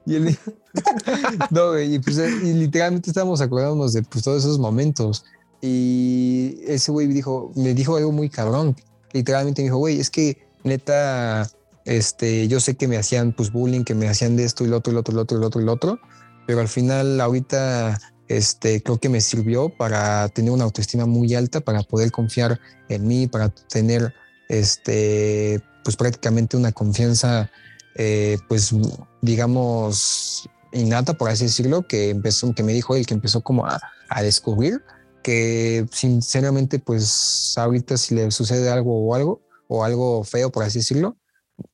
y 0.06 0.18
no, 1.50 1.70
güey. 1.70 1.96
Y, 1.96 2.00
pues, 2.00 2.18
y 2.18 2.54
literalmente 2.54 3.10
estábamos 3.10 3.42
acordándonos 3.42 3.94
de 3.94 4.04
pues, 4.04 4.24
todos 4.24 4.44
esos 4.44 4.60
momentos. 4.60 5.26
Y 5.62 6.60
ese 6.68 6.92
güey 6.92 7.08
dijo, 7.08 7.52
me 7.56 7.74
dijo 7.74 7.98
algo 7.98 8.12
muy 8.12 8.30
cabrón. 8.30 8.76
Literalmente 9.12 9.64
me 9.64 9.68
dijo, 9.68 9.78
güey, 9.78 10.00
es 10.00 10.12
que 10.12 10.46
neta, 10.64 11.50
este, 11.86 12.48
yo 12.48 12.60
sé 12.60 12.76
que 12.76 12.88
me 12.88 12.98
hacían 12.98 13.32
pues 13.32 13.52
bullying, 13.52 13.84
que 13.84 13.96
me 13.96 14.08
hacían 14.08 14.36
de 14.36 14.44
esto 14.44 14.64
y 14.64 14.68
lo 14.68 14.78
otro, 14.78 14.92
y 14.92 14.94
lo 14.96 15.00
otro, 15.00 15.14
y 15.14 15.16
lo 15.16 15.22
otro, 15.24 15.38
y 15.38 15.42
lo 15.42 15.48
otro, 15.48 15.62
y 15.62 15.66
lo 15.66 15.74
otro 15.74 16.00
pero 16.46 16.62
al 16.62 16.68
final 16.68 17.20
ahorita 17.20 18.00
este, 18.28 18.82
creo 18.82 18.98
que 18.98 19.10
me 19.10 19.22
sirvió 19.22 19.70
para 19.70 20.28
tener 20.30 20.52
una 20.52 20.64
autoestima 20.64 21.06
muy 21.06 21.34
alta, 21.36 21.62
para 21.62 21.84
poder 21.84 22.12
confiar 22.12 22.60
en 22.90 23.08
mí, 23.08 23.28
para 23.28 23.50
tener 23.50 24.14
este, 24.50 25.62
pues 25.84 25.96
prácticamente 25.96 26.58
una 26.58 26.72
confianza, 26.72 27.50
eh, 27.96 28.38
pues 28.48 28.74
digamos, 29.22 30.50
innata, 30.72 31.14
por 31.14 31.30
así 31.30 31.46
decirlo, 31.46 31.88
que 31.88 32.10
empezó, 32.10 32.54
que 32.54 32.64
me 32.64 32.74
dijo 32.74 32.96
él, 32.96 33.06
que 33.06 33.14
empezó 33.14 33.42
como 33.42 33.66
a, 33.66 33.80
a 34.10 34.22
descubrir, 34.22 34.82
que 35.24 35.86
sinceramente, 35.92 36.80
pues 36.80 37.54
ahorita 37.58 37.98
si 37.98 38.16
le 38.16 38.32
sucede 38.32 38.70
algo 38.70 39.08
o 39.08 39.16
algo, 39.16 39.42
o 39.68 39.84
algo 39.84 40.24
feo, 40.24 40.52
por 40.52 40.64
así 40.64 40.80
decirlo, 40.80 41.18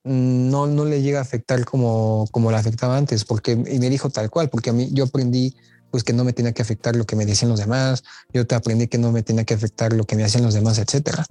no, 0.03 0.67
no 0.67 0.85
le 0.85 1.01
llega 1.01 1.19
a 1.19 1.23
afectar 1.23 1.63
como, 1.65 2.27
como 2.31 2.51
le 2.51 2.57
afectaba 2.57 2.97
antes, 2.97 3.25
porque 3.25 3.51
y 3.51 3.79
me 3.79 3.89
dijo 3.89 4.09
tal 4.09 4.29
cual, 4.29 4.49
porque 4.49 4.69
a 4.69 4.73
mí 4.73 4.89
yo 4.91 5.05
aprendí 5.05 5.55
pues 5.89 6.03
que 6.03 6.13
no 6.13 6.23
me 6.23 6.33
tenía 6.33 6.53
que 6.53 6.61
afectar 6.61 6.95
lo 6.95 7.05
que 7.05 7.15
me 7.15 7.25
decían 7.25 7.49
los 7.49 7.59
demás, 7.59 8.03
yo 8.33 8.47
te 8.47 8.55
aprendí 8.55 8.87
que 8.87 8.97
no 8.97 9.11
me 9.11 9.23
tenía 9.23 9.43
que 9.43 9.53
afectar 9.53 9.91
lo 9.91 10.05
que 10.05 10.15
me 10.15 10.23
hacían 10.23 10.43
los 10.43 10.53
demás, 10.53 10.77
etcétera. 10.77 11.25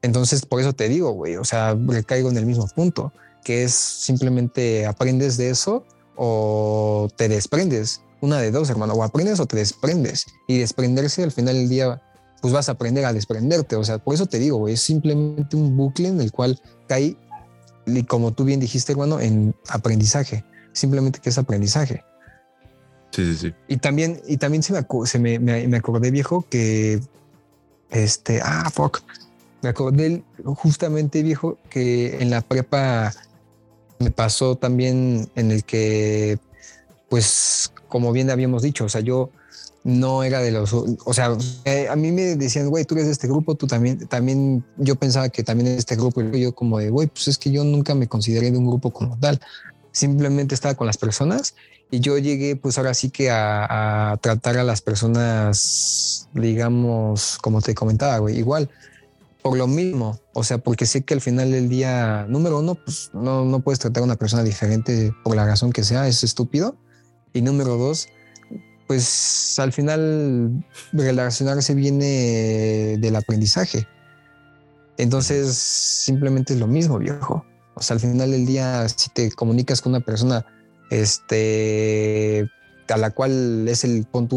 Entonces, 0.00 0.46
por 0.46 0.60
eso 0.60 0.72
te 0.72 0.88
digo, 0.88 1.10
güey, 1.10 1.36
o 1.36 1.44
sea, 1.44 1.74
recaigo 1.74 2.30
en 2.30 2.36
el 2.36 2.46
mismo 2.46 2.68
punto, 2.68 3.12
que 3.42 3.64
es 3.64 3.72
simplemente 3.72 4.86
aprendes 4.86 5.36
de 5.36 5.50
eso 5.50 5.84
o 6.14 7.08
te 7.16 7.28
desprendes. 7.28 8.02
Una 8.20 8.38
de 8.38 8.52
dos, 8.52 8.70
hermano, 8.70 8.94
o 8.94 9.02
aprendes 9.02 9.40
o 9.40 9.46
te 9.46 9.56
desprendes. 9.56 10.26
Y 10.46 10.58
desprenderse 10.58 11.24
al 11.24 11.32
final 11.32 11.56
del 11.56 11.68
día 11.68 12.00
pues 12.40 12.52
vas 12.52 12.68
a 12.68 12.72
aprender 12.72 13.04
a 13.04 13.12
desprenderte. 13.12 13.76
O 13.76 13.84
sea, 13.84 13.98
por 13.98 14.14
eso 14.14 14.26
te 14.26 14.38
digo, 14.38 14.68
es 14.68 14.80
simplemente 14.80 15.56
un 15.56 15.76
bucle 15.76 16.08
en 16.08 16.20
el 16.20 16.30
cual 16.30 16.60
cae, 16.86 17.16
y 17.86 18.02
como 18.04 18.32
tú 18.32 18.44
bien 18.44 18.60
dijiste, 18.60 18.94
bueno, 18.94 19.20
en 19.20 19.54
aprendizaje. 19.68 20.44
Simplemente 20.72 21.20
que 21.20 21.30
es 21.30 21.38
aprendizaje. 21.38 22.04
Sí, 23.12 23.24
sí, 23.24 23.36
sí. 23.36 23.54
Y 23.68 23.78
también, 23.78 24.20
y 24.26 24.36
también 24.36 24.62
se 24.62 24.72
me, 24.72 24.84
se 25.06 25.18
me, 25.18 25.38
me, 25.38 25.76
acordé, 25.76 26.10
viejo, 26.10 26.44
que 26.50 27.00
este, 27.90 28.40
ah, 28.42 28.68
fuck. 28.72 29.00
Me 29.62 29.70
acordé 29.70 30.22
justamente, 30.44 31.22
viejo, 31.22 31.58
que 31.70 32.20
en 32.20 32.30
la 32.30 32.42
prepa 32.42 33.12
me 33.98 34.10
pasó 34.10 34.56
también 34.56 35.30
en 35.34 35.50
el 35.50 35.64
que, 35.64 36.38
pues, 37.08 37.72
como 37.88 38.12
bien 38.12 38.30
habíamos 38.30 38.62
dicho, 38.62 38.84
o 38.84 38.88
sea, 38.88 39.00
yo 39.00 39.30
no 39.86 40.24
era 40.24 40.40
de 40.40 40.50
los, 40.50 40.72
o 40.72 41.14
sea, 41.14 41.36
eh, 41.64 41.86
a 41.88 41.94
mí 41.94 42.10
me 42.10 42.34
decían, 42.34 42.68
güey, 42.68 42.84
tú 42.84 42.96
eres 42.96 43.06
de 43.06 43.12
este 43.12 43.28
grupo, 43.28 43.54
tú 43.54 43.68
también, 43.68 44.08
también, 44.08 44.64
yo 44.78 44.96
pensaba 44.96 45.28
que 45.28 45.44
también 45.44 45.68
es 45.68 45.78
este 45.78 45.94
grupo, 45.94 46.22
y 46.22 46.40
yo 46.40 46.52
como 46.56 46.80
de, 46.80 46.90
güey, 46.90 47.06
pues 47.06 47.28
es 47.28 47.38
que 47.38 47.52
yo 47.52 47.62
nunca 47.62 47.94
me 47.94 48.08
consideré 48.08 48.50
de 48.50 48.58
un 48.58 48.66
grupo 48.66 48.92
como 48.92 49.16
tal, 49.16 49.40
simplemente 49.92 50.56
estaba 50.56 50.74
con 50.74 50.88
las 50.88 50.98
personas 50.98 51.54
y 51.88 52.00
yo 52.00 52.18
llegué 52.18 52.56
pues 52.56 52.78
ahora 52.78 52.94
sí 52.94 53.10
que 53.10 53.30
a, 53.30 54.18
tratar 54.20 54.58
a 54.58 54.64
las 54.64 54.82
personas, 54.82 56.28
digamos, 56.34 57.38
como 57.40 57.62
te 57.62 57.76
comentaba, 57.76 58.18
güey, 58.18 58.36
igual, 58.36 58.68
por 59.40 59.56
lo 59.56 59.68
mismo, 59.68 60.18
o 60.32 60.42
sea, 60.42 60.58
porque 60.58 60.86
sé 60.86 61.04
que 61.04 61.14
al 61.14 61.20
final 61.20 61.52
del 61.52 61.68
día, 61.68 62.26
número 62.28 62.58
uno, 62.58 62.74
pues 62.74 63.10
no, 63.14 63.44
no 63.44 63.60
puedes 63.60 63.78
tratar 63.78 64.00
a 64.00 64.06
una 64.06 64.16
persona 64.16 64.42
diferente 64.42 65.14
por 65.22 65.36
la 65.36 65.46
razón 65.46 65.70
que 65.70 65.84
sea, 65.84 66.08
es 66.08 66.24
estúpido, 66.24 66.74
y 67.32 67.42
número 67.42 67.76
dos, 67.76 68.08
pues 68.86 69.58
al 69.58 69.72
final 69.72 70.64
relacionarse 70.92 71.74
viene 71.74 72.96
del 72.98 73.16
aprendizaje. 73.16 73.86
Entonces, 74.98 75.56
simplemente 75.56 76.54
es 76.54 76.60
lo 76.60 76.66
mismo, 76.66 76.98
viejo. 76.98 77.44
O 77.74 77.82
sea, 77.82 77.94
al 77.94 78.00
final 78.00 78.30
del 78.30 78.46
día, 78.46 78.88
si 78.88 79.10
te 79.10 79.30
comunicas 79.32 79.82
con 79.82 79.92
una 79.92 80.00
persona 80.00 80.46
este, 80.90 82.48
a 82.88 82.96
la 82.96 83.10
cual 83.10 83.68
es 83.68 83.84
el, 83.84 84.06
pon 84.06 84.28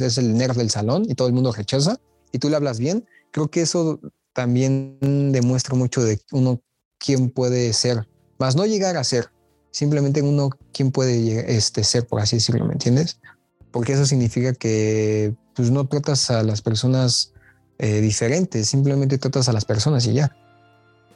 es 0.00 0.18
el 0.18 0.36
nerd 0.36 0.56
del 0.56 0.70
salón 0.70 1.04
y 1.08 1.14
todo 1.14 1.28
el 1.28 1.34
mundo 1.34 1.52
rechaza, 1.52 1.98
y 2.30 2.38
tú 2.38 2.48
le 2.48 2.56
hablas 2.56 2.78
bien, 2.78 3.06
creo 3.30 3.48
que 3.48 3.62
eso 3.62 4.00
también 4.32 4.98
demuestra 5.32 5.74
mucho 5.74 6.02
de 6.02 6.20
uno 6.30 6.62
quién 6.98 7.30
puede 7.30 7.72
ser, 7.72 8.08
más 8.38 8.56
no 8.56 8.64
llegar 8.64 8.96
a 8.96 9.04
ser, 9.04 9.28
simplemente 9.70 10.22
uno 10.22 10.50
quién 10.72 10.92
puede 10.92 11.54
este, 11.54 11.84
ser, 11.84 12.06
por 12.06 12.20
así 12.20 12.36
decirlo, 12.36 12.64
¿me 12.64 12.72
entiendes? 12.72 13.20
Porque 13.72 13.94
eso 13.94 14.06
significa 14.06 14.52
que 14.52 15.34
pues, 15.54 15.70
no 15.70 15.86
tratas 15.86 16.30
a 16.30 16.42
las 16.42 16.60
personas 16.62 17.32
eh, 17.78 18.00
diferentes, 18.00 18.68
simplemente 18.68 19.18
tratas 19.18 19.48
a 19.48 19.52
las 19.52 19.64
personas 19.64 20.06
y 20.06 20.12
ya. 20.12 20.36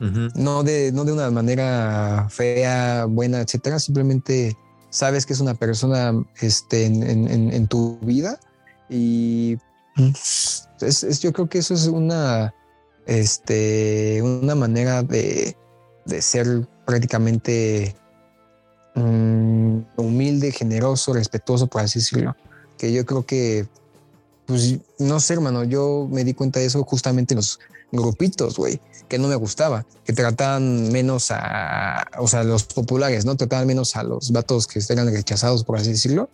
no, 0.01 0.63
de, 0.63 0.91
no 0.93 1.05
de 1.05 1.13
una 1.13 1.31
manera 1.31 2.27
fea, 2.31 3.05
buena, 3.05 3.41
etcétera, 3.41 3.79
simplemente 3.79 4.57
sabes 4.91 5.27
que 5.27 5.35
es 5.35 5.41
una 5.41 5.55
persona 5.55 6.13
este, 6.41 6.87
en, 6.87 7.67
tu 7.69 7.99
vida 8.01 8.39
y 8.89 9.59
es, 10.81 11.21
yo 11.21 11.33
creo 11.33 11.49
que 11.49 11.59
eso 11.59 11.75
es 11.75 11.87
una, 11.87 12.55
este, 13.07 14.21
una 14.23 14.55
manera 14.55 15.03
de, 15.03 15.57
de 16.05 16.23
ser 16.23 16.67
prácticamente 16.87 17.95
mm, 18.95 19.79
humilde, 19.97 20.53
generoso, 20.53 21.13
respetuoso, 21.13 21.67
por 21.67 21.83
así 21.83 21.99
decirlo 21.99 22.35
que 22.79 22.93
yo 22.93 23.05
creo 23.05 23.25
que, 23.25 23.67
pues 24.47 24.77
no 24.99 25.21
sé, 25.21 25.35
hermano, 25.35 25.65
yo 25.65 26.09
me 26.11 26.25
di 26.25 26.35
cuenta 26.35 26.61
de 26.61 26.67
eso 26.67 26.83
justamente 26.85 27.35
en 27.35 27.37
los 27.37 27.59
grupitos, 27.93 28.57
güey, 28.57 28.81
que 29.09 29.19
no 29.19 29.29
me 29.29 29.37
gustaba, 29.37 29.87
que 30.05 30.13
trataban 30.13 30.91
menos 30.93 31.31
a, 31.31 32.07
o 32.19 32.29
sea, 32.29 32.45
los 32.45 32.65
populares, 32.65 33.25
¿no? 33.25 33.37
Trataban 33.37 33.67
menos 33.67 33.97
a 33.97 34.03
los 34.03 34.33
vatos 34.33 34.67
que 34.67 34.81
eran 34.89 35.07
rechazados, 35.13 35.65
por 35.65 35.79
así 35.79 35.91
decirlo. 35.91 36.29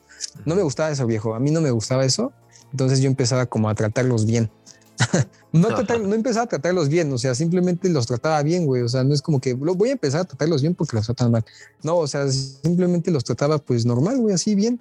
No 0.45 0.55
me 0.55 0.62
gustaba 0.62 0.90
eso, 0.90 1.07
viejo, 1.07 1.34
a 1.34 1.40
mí 1.40 1.51
no 1.51 1.61
me 1.61 1.70
gustaba 1.70 2.05
eso, 2.05 2.32
entonces 2.70 3.01
yo 3.01 3.09
empezaba 3.09 3.47
como 3.47 3.68
a 3.68 3.74
tratarlos 3.74 4.26
bien. 4.26 4.51
no, 5.53 5.68
no 5.70 6.14
empezaba 6.14 6.45
a 6.45 6.49
tratarlos 6.49 6.88
bien, 6.88 7.12
o 7.12 7.18
sea, 7.18 7.34
simplemente 7.34 7.88
los 7.88 8.07
trataba 8.07 8.43
bien, 8.43 8.66
güey. 8.66 8.82
O 8.82 8.88
sea, 8.88 9.05
no 9.05 9.14
es 9.14 9.22
como 9.22 9.40
que 9.40 9.55
voy 9.55 9.88
a 9.88 9.93
empezar 9.93 10.20
a 10.22 10.24
tratarlos 10.24 10.62
bien 10.62 10.74
porque 10.74 10.97
los 10.97 11.07
tratan 11.07 11.30
mal. 11.30 11.45
No, 11.82 11.97
o 11.97 12.07
sea, 12.07 12.30
simplemente 12.30 13.11
los 13.11 13.24
trataba 13.24 13.59
pues 13.59 13.84
normal, 13.84 14.18
güey, 14.18 14.34
así 14.34 14.55
bien. 14.55 14.80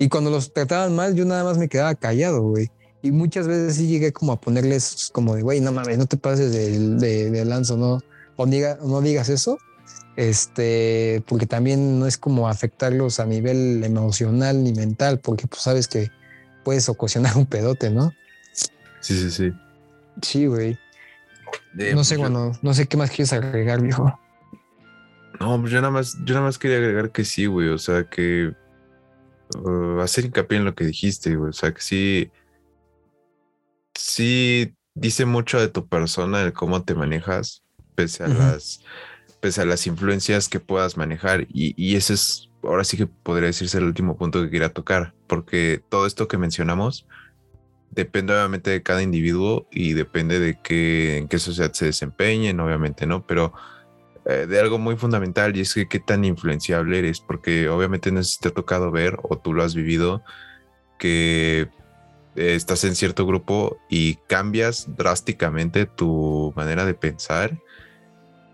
Y 0.00 0.08
cuando 0.08 0.30
los 0.30 0.54
trataban 0.54 0.96
mal, 0.96 1.14
yo 1.14 1.26
nada 1.26 1.44
más 1.44 1.58
me 1.58 1.68
quedaba 1.68 1.94
callado, 1.94 2.40
güey. 2.40 2.70
Y 3.02 3.12
muchas 3.12 3.46
veces 3.46 3.76
sí 3.76 3.86
llegué 3.86 4.14
como 4.14 4.32
a 4.32 4.40
ponerles 4.40 5.10
como 5.12 5.36
de, 5.36 5.42
güey, 5.42 5.60
no 5.60 5.72
mames, 5.72 5.98
no 5.98 6.06
te 6.06 6.16
pases 6.16 6.52
de, 6.52 7.30
de, 7.30 7.44
lanzo, 7.44 7.76
¿no? 7.76 8.00
O 8.36 8.46
diga, 8.46 8.78
no 8.82 9.02
digas 9.02 9.28
eso. 9.28 9.58
Este, 10.16 11.22
porque 11.28 11.44
también 11.44 11.98
no 11.98 12.06
es 12.06 12.16
como 12.16 12.48
afectarlos 12.48 13.20
a 13.20 13.26
nivel 13.26 13.84
emocional 13.84 14.64
ni 14.64 14.72
mental, 14.72 15.18
porque 15.18 15.46
pues 15.46 15.60
sabes 15.60 15.86
que 15.86 16.10
puedes 16.64 16.88
ocasionar 16.88 17.36
un 17.36 17.44
pedote, 17.44 17.90
¿no? 17.90 18.10
Sí, 19.00 19.18
sí, 19.18 19.30
sí. 19.30 19.52
Sí, 20.22 20.46
güey. 20.46 20.78
no 21.74 22.04
sé, 22.04 22.16
bueno, 22.16 22.52
no 22.62 22.72
sé 22.72 22.86
qué 22.86 22.96
más 22.96 23.10
quieres 23.10 23.34
agregar, 23.34 23.82
viejo. 23.82 24.18
No, 25.38 25.60
pues 25.60 25.70
yo 25.70 25.82
nada 25.82 25.92
más, 25.92 26.16
yo 26.24 26.32
nada 26.34 26.46
más 26.46 26.56
quería 26.58 26.78
agregar 26.78 27.10
que 27.10 27.26
sí, 27.26 27.44
güey. 27.44 27.68
O 27.68 27.78
sea, 27.78 28.04
que 28.04 28.54
uh, 29.58 30.00
hacer 30.00 30.24
hincapié 30.24 30.58
en 30.58 30.64
lo 30.64 30.74
que 30.74 30.84
dijiste, 30.84 31.34
güey. 31.36 31.50
O 31.50 31.52
sea, 31.52 31.72
que 31.72 31.80
sí, 31.80 32.30
sí 33.94 34.74
dice 34.94 35.24
mucho 35.24 35.60
de 35.60 35.68
tu 35.68 35.88
persona, 35.88 36.44
de 36.44 36.52
cómo 36.52 36.82
te 36.82 36.94
manejas, 36.94 37.62
pese 37.94 38.24
a 38.24 38.28
las, 38.28 38.82
pese 39.40 39.62
a 39.62 39.64
las 39.64 39.86
influencias 39.86 40.48
que 40.48 40.60
puedas 40.60 40.96
manejar. 40.96 41.46
Y, 41.48 41.74
y 41.76 41.96
ese 41.96 42.14
es, 42.14 42.48
ahora 42.62 42.84
sí 42.84 42.96
que 42.96 43.06
podría 43.06 43.48
decirse 43.48 43.78
el 43.78 43.84
último 43.84 44.16
punto 44.16 44.42
que 44.42 44.50
quería 44.50 44.72
tocar, 44.72 45.14
porque 45.26 45.82
todo 45.88 46.06
esto 46.06 46.28
que 46.28 46.38
mencionamos 46.38 47.06
depende 47.90 48.32
obviamente 48.32 48.70
de 48.70 48.82
cada 48.82 49.02
individuo 49.02 49.66
y 49.70 49.94
depende 49.94 50.38
de 50.38 50.58
qué, 50.62 51.18
en 51.18 51.28
qué 51.28 51.38
sociedad 51.38 51.72
se 51.72 51.86
desempeñen, 51.86 52.60
obviamente, 52.60 53.06
¿no? 53.06 53.26
Pero 53.26 53.52
eh, 54.30 54.46
de 54.46 54.60
algo 54.60 54.78
muy 54.78 54.96
fundamental 54.96 55.56
y 55.56 55.62
es 55.62 55.74
que 55.74 55.88
qué 55.88 55.98
tan 55.98 56.24
influenciable 56.24 57.00
eres, 57.00 57.18
porque 57.18 57.68
obviamente 57.68 58.12
no 58.12 58.20
te 58.22 58.48
ha 58.48 58.52
tocado 58.52 58.92
ver 58.92 59.18
o 59.24 59.36
tú 59.36 59.52
lo 59.52 59.64
has 59.64 59.74
vivido, 59.74 60.22
que 60.98 61.68
eh, 62.36 62.54
estás 62.54 62.84
en 62.84 62.94
cierto 62.94 63.26
grupo 63.26 63.78
y 63.88 64.14
cambias 64.28 64.86
drásticamente 64.96 65.86
tu 65.86 66.52
manera 66.54 66.84
de 66.84 66.94
pensar, 66.94 67.58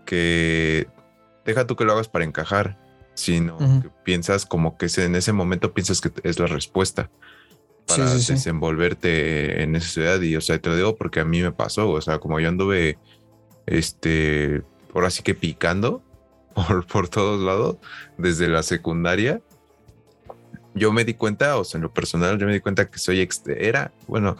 que 0.03 0.87
deja 1.45 1.67
tú 1.67 1.75
que 1.75 1.85
lo 1.85 1.93
hagas 1.93 2.07
para 2.07 2.25
encajar, 2.25 2.79
sino 3.13 3.59
que 3.59 3.91
piensas 4.03 4.47
como 4.47 4.79
que 4.79 4.87
en 4.97 5.15
ese 5.15 5.31
momento 5.31 5.75
piensas 5.75 6.01
que 6.01 6.11
es 6.23 6.39
la 6.39 6.47
respuesta 6.47 7.11
para 7.85 8.13
desenvolverte 8.15 9.61
en 9.61 9.75
esa 9.75 9.89
ciudad. 9.89 10.21
Y 10.21 10.35
o 10.35 10.41
sea 10.41 10.59
te 10.59 10.69
lo 10.69 10.75
digo 10.75 10.95
porque 10.95 11.19
a 11.19 11.25
mí 11.25 11.41
me 11.41 11.51
pasó 11.51 11.89
o 11.89 12.01
sea 12.01 12.17
como 12.17 12.39
yo 12.39 12.49
anduve 12.49 12.97
este 13.67 14.63
ahora 14.93 15.09
sí 15.09 15.23
que 15.23 15.35
picando 15.35 16.01
por, 16.55 16.85
por 16.85 17.09
todos 17.09 17.41
lados 17.41 17.77
desde 18.17 18.47
la 18.47 18.63
secundaria. 18.63 19.41
Yo 20.73 20.91
me 20.91 21.05
di 21.05 21.15
cuenta, 21.15 21.57
o 21.57 21.63
sea, 21.63 21.79
en 21.79 21.83
lo 21.83 21.93
personal, 21.93 22.37
yo 22.37 22.45
me 22.45 22.53
di 22.53 22.59
cuenta 22.59 22.89
que 22.89 22.99
soy 22.99 23.27
era, 23.47 23.91
bueno, 24.07 24.37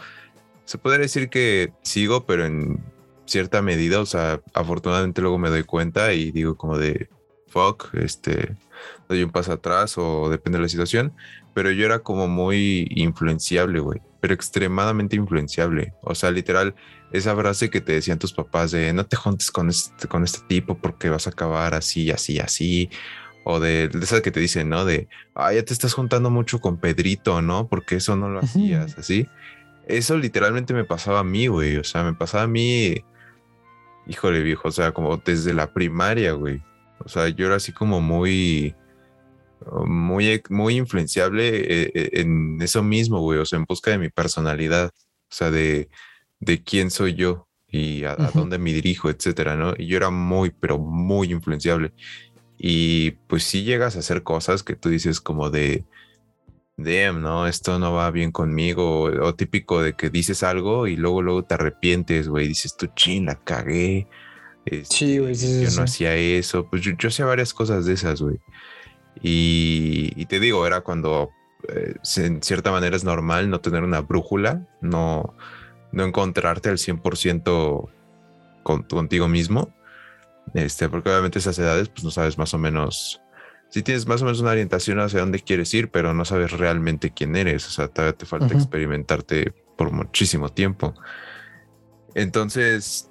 se 0.65 0.77
podría 0.77 1.01
decir 1.01 1.29
que 1.29 1.73
sigo, 1.81 2.25
pero 2.25 2.45
en 2.45 2.79
cierta 3.25 3.61
medida, 3.61 3.99
o 3.99 4.05
sea, 4.05 4.41
afortunadamente 4.53 5.21
luego 5.21 5.37
me 5.37 5.49
doy 5.49 5.63
cuenta 5.63 6.13
y 6.13 6.31
digo 6.31 6.55
como 6.55 6.77
de, 6.77 7.09
fuck, 7.47 7.93
este, 7.93 8.55
doy 9.09 9.23
un 9.23 9.31
paso 9.31 9.53
atrás 9.53 9.97
o 9.97 10.29
depende 10.29 10.57
de 10.57 10.63
la 10.63 10.69
situación, 10.69 11.13
pero 11.57 11.71
yo 11.71 11.87
era 11.87 11.97
como 11.97 12.27
muy 12.27 12.85
influenciable, 12.91 13.79
güey, 13.79 13.99
pero 14.19 14.35
extremadamente 14.35 15.15
influenciable, 15.15 15.91
o 16.03 16.13
sea, 16.13 16.29
literal, 16.29 16.75
esa 17.11 17.35
frase 17.35 17.71
que 17.71 17.81
te 17.81 17.93
decían 17.93 18.19
tus 18.19 18.31
papás 18.31 18.69
de 18.69 18.93
no 18.93 19.07
te 19.07 19.15
juntes 19.15 19.49
con 19.49 19.67
este, 19.69 20.07
con 20.07 20.23
este 20.23 20.41
tipo 20.47 20.77
porque 20.77 21.09
vas 21.09 21.25
a 21.25 21.31
acabar 21.31 21.73
así, 21.73 22.11
así, 22.11 22.37
así. 22.37 22.91
O 23.43 23.59
de, 23.59 23.87
de 23.87 24.03
esa 24.03 24.21
que 24.21 24.29
te 24.29 24.39
dicen, 24.39 24.69
¿no? 24.69 24.85
De, 24.85 25.07
ah, 25.33 25.51
ya 25.51 25.63
te 25.63 25.73
estás 25.73 25.95
juntando 25.95 26.29
mucho 26.29 26.59
con 26.59 26.77
Pedrito, 26.77 27.41
¿no? 27.41 27.67
Porque 27.67 27.95
eso 27.95 28.15
no 28.15 28.29
lo 28.29 28.41
hacías, 28.41 28.95
así. 28.99 29.27
Eso 29.87 30.15
literalmente 30.15 30.75
me 30.75 30.83
pasaba 30.83 31.21
a 31.21 31.23
mí, 31.23 31.47
güey. 31.47 31.77
O 31.77 31.83
sea, 31.83 32.03
me 32.03 32.13
pasaba 32.13 32.43
a 32.43 32.47
mí, 32.47 33.03
híjole, 34.05 34.43
viejo, 34.43 34.67
o 34.67 34.71
sea, 34.71 34.91
como 34.91 35.17
desde 35.17 35.55
la 35.55 35.73
primaria, 35.73 36.33
güey. 36.33 36.61
O 36.99 37.09
sea, 37.09 37.29
yo 37.29 37.47
era 37.47 37.55
así 37.55 37.71
como 37.71 37.99
muy, 37.99 38.75
muy, 39.85 40.41
muy 40.49 40.77
influenciable 40.77 41.47
eh, 41.57 41.91
eh, 41.93 42.09
en 42.13 42.61
eso 42.61 42.83
mismo, 42.83 43.21
güey. 43.21 43.39
O 43.39 43.45
sea, 43.45 43.57
en 43.57 43.65
busca 43.65 43.91
de 43.91 43.97
mi 43.97 44.09
personalidad. 44.09 44.91
O 45.29 45.35
sea, 45.35 45.51
de, 45.51 45.89
de 46.39 46.63
quién 46.63 46.91
soy 46.91 47.15
yo 47.15 47.47
y 47.67 48.03
a, 48.05 48.15
dónde 48.33 48.57
me 48.57 48.71
dirijo, 48.73 49.09
etcétera, 49.09 49.55
¿no? 49.55 49.73
Y 49.77 49.87
yo 49.87 49.97
era 49.97 50.09
muy, 50.09 50.51
pero 50.51 50.77
muy 50.77 51.31
influenciable. 51.31 51.93
Y 52.57 53.11
pues 53.27 53.43
si 53.43 53.63
llegas 53.63 53.95
a 53.95 53.99
hacer 53.99 54.23
cosas 54.23 54.63
que 54.63 54.75
tú 54.75 54.89
dices 54.89 55.21
como 55.21 55.49
de, 55.49 55.85
damn, 56.77 57.21
¿no? 57.21 57.47
Esto 57.47 57.77
no 57.79 57.93
va 57.93 58.09
bien 58.11 58.31
conmigo. 58.31 59.03
O, 59.03 59.35
típico 59.35 59.81
de 59.81 59.93
que 59.93 60.09
dices 60.09 60.43
algo 60.43 60.87
y 60.87 60.95
luego, 60.95 61.21
luego 61.21 61.43
te 61.43 61.55
arrepientes, 61.55 62.27
güey. 62.27 62.47
Dices 62.47 62.75
tú, 62.77 62.87
chin, 62.95 63.25
la 63.25 63.35
cagué. 63.35 64.07
sí, 64.83 65.19
güey. 65.19 65.33
Este, 65.33 65.63
yo 65.63 65.71
no 65.71 65.83
hacía 65.83 66.15
eso. 66.15 66.67
Pues 66.69 66.81
yo, 66.81 66.93
hacía 67.07 67.25
varias 67.25 67.53
cosas 67.53 67.85
de 67.85 67.93
esas, 67.93 68.21
güey. 68.21 68.39
Y, 69.21 70.25
te 70.25 70.39
digo, 70.39 70.65
era 70.67 70.81
cuando 70.81 71.31
eh, 71.67 71.95
en 72.17 72.41
cierta 72.43 72.71
manera 72.71 72.95
es 72.95 73.03
normal 73.03 73.49
no 73.49 73.61
tener 73.61 73.83
una 73.83 74.01
brújula, 74.01 74.67
no, 74.81 75.35
no 75.91 76.03
encontrarte 76.03 76.69
al 76.69 76.77
100% 76.77 77.89
contigo 78.63 79.27
mismo. 79.27 79.73
Este, 80.53 80.89
porque 80.89 81.09
obviamente 81.09 81.39
esas 81.39 81.59
edades, 81.59 81.89
pues 81.89 82.03
no 82.03 82.11
sabes 82.11 82.37
más 82.37 82.53
o 82.53 82.57
menos. 82.57 83.21
Si 83.69 83.83
tienes 83.83 84.07
más 84.07 84.21
o 84.21 84.25
menos 84.25 84.39
una 84.39 84.51
orientación 84.51 84.99
hacia 84.99 85.19
dónde 85.19 85.39
quieres 85.41 85.73
ir, 85.73 85.89
pero 85.89 86.13
no 86.13 86.23
sabes 86.23 86.51
realmente 86.51 87.11
quién 87.11 87.35
eres. 87.35 87.67
O 87.67 87.71
sea, 87.71 87.87
todavía 87.89 88.17
te 88.17 88.25
falta 88.25 88.53
experimentarte 88.53 89.53
por 89.75 89.91
muchísimo 89.91 90.49
tiempo. 90.49 90.93
Entonces, 92.15 93.09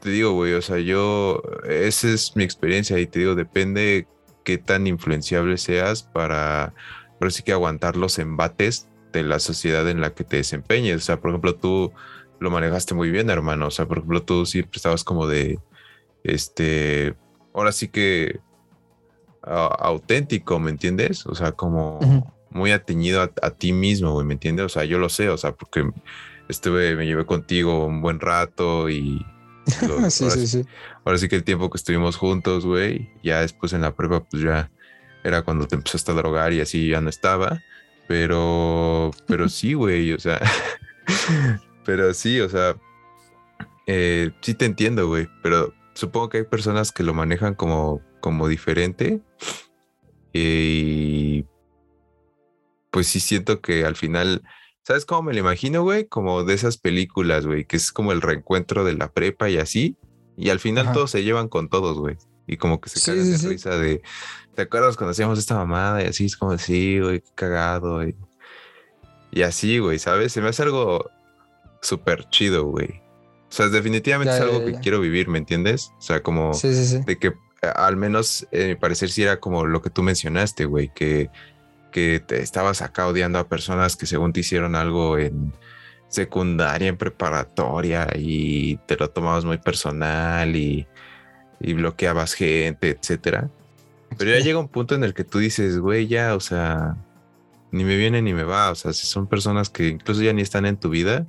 te 0.00 0.10
digo, 0.10 0.32
güey, 0.32 0.54
o 0.54 0.62
sea, 0.62 0.78
yo, 0.78 1.42
esa 1.68 2.08
es 2.08 2.34
mi 2.34 2.44
experiencia 2.44 2.98
y 2.98 3.06
te 3.06 3.20
digo, 3.20 3.34
depende 3.34 4.06
qué 4.44 4.58
tan 4.58 4.86
influenciable 4.86 5.56
seas 5.58 6.02
para, 6.02 6.74
pero 7.18 7.30
sí 7.30 7.42
que 7.42 7.52
aguantar 7.52 7.96
los 7.96 8.18
embates 8.18 8.88
de 9.12 9.22
la 9.22 9.38
sociedad 9.38 9.88
en 9.88 10.00
la 10.00 10.14
que 10.14 10.24
te 10.24 10.36
desempeñes. 10.36 10.96
O 10.96 11.00
sea, 11.00 11.20
por 11.20 11.30
ejemplo, 11.30 11.56
tú 11.56 11.92
lo 12.38 12.50
manejaste 12.50 12.94
muy 12.94 13.10
bien, 13.10 13.30
hermano. 13.30 13.68
O 13.68 13.70
sea, 13.70 13.86
por 13.86 13.98
ejemplo, 13.98 14.22
tú 14.22 14.46
siempre 14.46 14.76
estabas 14.76 15.04
como 15.04 15.26
de, 15.26 15.58
este, 16.22 17.14
ahora 17.52 17.72
sí 17.72 17.88
que 17.88 18.40
auténtico, 19.42 20.58
¿me 20.58 20.70
entiendes? 20.70 21.26
O 21.26 21.34
sea, 21.34 21.52
como 21.52 21.98
muy 22.50 22.72
ateñido 22.72 23.20
a, 23.20 23.50
ti 23.50 23.72
mismo, 23.72 24.12
güey, 24.12 24.26
¿me 24.26 24.34
entiendes? 24.34 24.66
O 24.66 24.68
sea, 24.68 24.84
yo 24.84 24.98
lo 24.98 25.08
sé, 25.08 25.28
o 25.28 25.36
sea, 25.36 25.52
porque 25.52 25.90
estuve, 26.48 26.96
me 26.96 27.04
llevé 27.04 27.26
contigo 27.26 27.86
un 27.86 28.00
buen 28.00 28.20
rato 28.20 28.88
y... 28.88 29.24
sí, 30.08 30.30
sí, 30.30 30.46
sí. 30.46 30.64
Ahora 31.04 31.18
sí 31.18 31.28
que 31.28 31.36
el 31.36 31.44
tiempo 31.44 31.70
que 31.70 31.76
estuvimos 31.76 32.16
juntos, 32.16 32.64
güey, 32.64 33.10
ya 33.22 33.40
después 33.40 33.72
en 33.72 33.82
la 33.82 33.94
prueba, 33.94 34.24
pues 34.24 34.42
ya 34.42 34.70
era 35.22 35.42
cuando 35.42 35.66
te 35.66 35.76
empezaste 35.76 36.12
a 36.12 36.14
drogar 36.14 36.52
y 36.52 36.60
así 36.60 36.88
ya 36.88 37.00
no 37.00 37.10
estaba. 37.10 37.62
Pero, 38.08 39.10
pero 39.26 39.48
sí, 39.48 39.74
güey, 39.74 40.12
o 40.12 40.18
sea, 40.18 40.40
pero 41.84 42.12
sí, 42.14 42.40
o 42.40 42.48
sea, 42.48 42.76
eh, 43.86 44.30
sí 44.40 44.54
te 44.54 44.64
entiendo, 44.66 45.08
güey, 45.08 45.28
pero 45.42 45.74
supongo 45.94 46.28
que 46.28 46.38
hay 46.38 46.44
personas 46.44 46.92
que 46.92 47.02
lo 47.02 47.14
manejan 47.14 47.54
como, 47.54 48.02
como 48.20 48.48
diferente 48.48 49.20
y 50.32 51.44
pues 52.90 53.06
sí 53.06 53.20
siento 53.20 53.60
que 53.60 53.84
al 53.84 53.96
final, 53.96 54.42
¿sabes 54.82 55.04
cómo 55.06 55.22
me 55.22 55.32
lo 55.32 55.40
imagino, 55.40 55.82
güey? 55.82 56.06
Como 56.06 56.44
de 56.44 56.54
esas 56.54 56.76
películas, 56.76 57.46
güey, 57.46 57.64
que 57.64 57.76
es 57.76 57.92
como 57.92 58.12
el 58.12 58.20
reencuentro 58.20 58.84
de 58.84 58.94
la 58.94 59.12
prepa 59.12 59.48
y 59.48 59.58
así, 59.58 59.96
y 60.36 60.50
al 60.50 60.60
final 60.60 60.92
todos 60.92 61.10
se 61.10 61.22
llevan 61.22 61.48
con 61.48 61.68
todos, 61.68 61.98
güey. 61.98 62.16
Y 62.46 62.56
como 62.56 62.80
que 62.80 62.90
se 62.90 63.00
cagan 63.00 63.30
de 63.30 63.48
risa 63.48 63.76
de, 63.78 64.02
¿te 64.54 64.62
acuerdas 64.62 64.96
cuando 64.96 65.12
hacíamos 65.12 65.38
esta 65.38 65.54
mamada? 65.54 66.02
Y 66.02 66.06
así 66.06 66.26
es 66.26 66.36
como, 66.36 66.56
sí, 66.58 67.00
güey, 67.00 67.20
qué 67.20 67.30
cagado. 67.34 68.06
Y, 68.06 68.14
y 69.30 69.42
así, 69.42 69.78
güey, 69.78 69.98
¿sabes? 69.98 70.32
Se 70.32 70.40
me 70.40 70.48
hace 70.48 70.62
algo 70.62 71.10
súper 71.80 72.28
chido, 72.28 72.64
güey. 72.64 73.02
O 73.48 73.56
sea, 73.56 73.68
definitivamente 73.68 74.34
es 74.34 74.40
algo 74.40 74.64
que 74.64 74.74
quiero 74.80 75.00
vivir, 75.00 75.28
¿me 75.28 75.38
entiendes? 75.38 75.92
O 75.98 76.02
sea, 76.02 76.22
como 76.22 76.52
de 76.52 77.18
que 77.18 77.32
al 77.74 77.96
menos, 77.96 78.46
en 78.50 78.68
mi 78.68 78.74
parecer, 78.74 79.10
sí 79.10 79.22
era 79.22 79.40
como 79.40 79.64
lo 79.64 79.80
que 79.80 79.90
tú 79.90 80.02
mencionaste, 80.02 80.64
güey, 80.64 80.90
que, 80.94 81.30
que 81.92 82.20
te 82.20 82.42
estabas 82.42 82.82
acá 82.82 83.06
odiando 83.06 83.38
a 83.38 83.48
personas 83.48 83.96
que 83.96 84.06
según 84.06 84.32
te 84.32 84.40
hicieron 84.40 84.74
algo 84.74 85.18
en 85.18 85.52
secundaria, 86.14 86.88
en 86.88 86.96
preparatoria, 86.96 88.08
y 88.14 88.76
te 88.86 88.96
lo 88.96 89.10
tomabas 89.10 89.44
muy 89.44 89.58
personal 89.58 90.54
y 90.56 90.86
y 91.64 91.72
bloqueabas 91.72 92.34
gente, 92.34 92.90
etcétera. 92.90 93.50
Pero 94.16 94.30
ya 94.30 94.40
llega 94.40 94.58
un 94.58 94.68
punto 94.68 94.94
en 94.94 95.02
el 95.02 95.14
que 95.14 95.24
tú 95.24 95.38
dices, 95.38 95.78
güey, 95.78 96.06
ya, 96.06 96.34
o 96.34 96.40
sea, 96.40 96.96
ni 97.72 97.84
me 97.84 97.96
viene 97.96 98.22
ni 98.22 98.32
me 98.32 98.44
va. 98.44 98.70
O 98.70 98.74
sea, 98.74 98.92
si 98.92 99.06
son 99.06 99.26
personas 99.26 99.70
que 99.70 99.88
incluso 99.88 100.22
ya 100.22 100.32
ni 100.32 100.42
están 100.42 100.66
en 100.66 100.76
tu 100.76 100.90
vida 100.90 101.26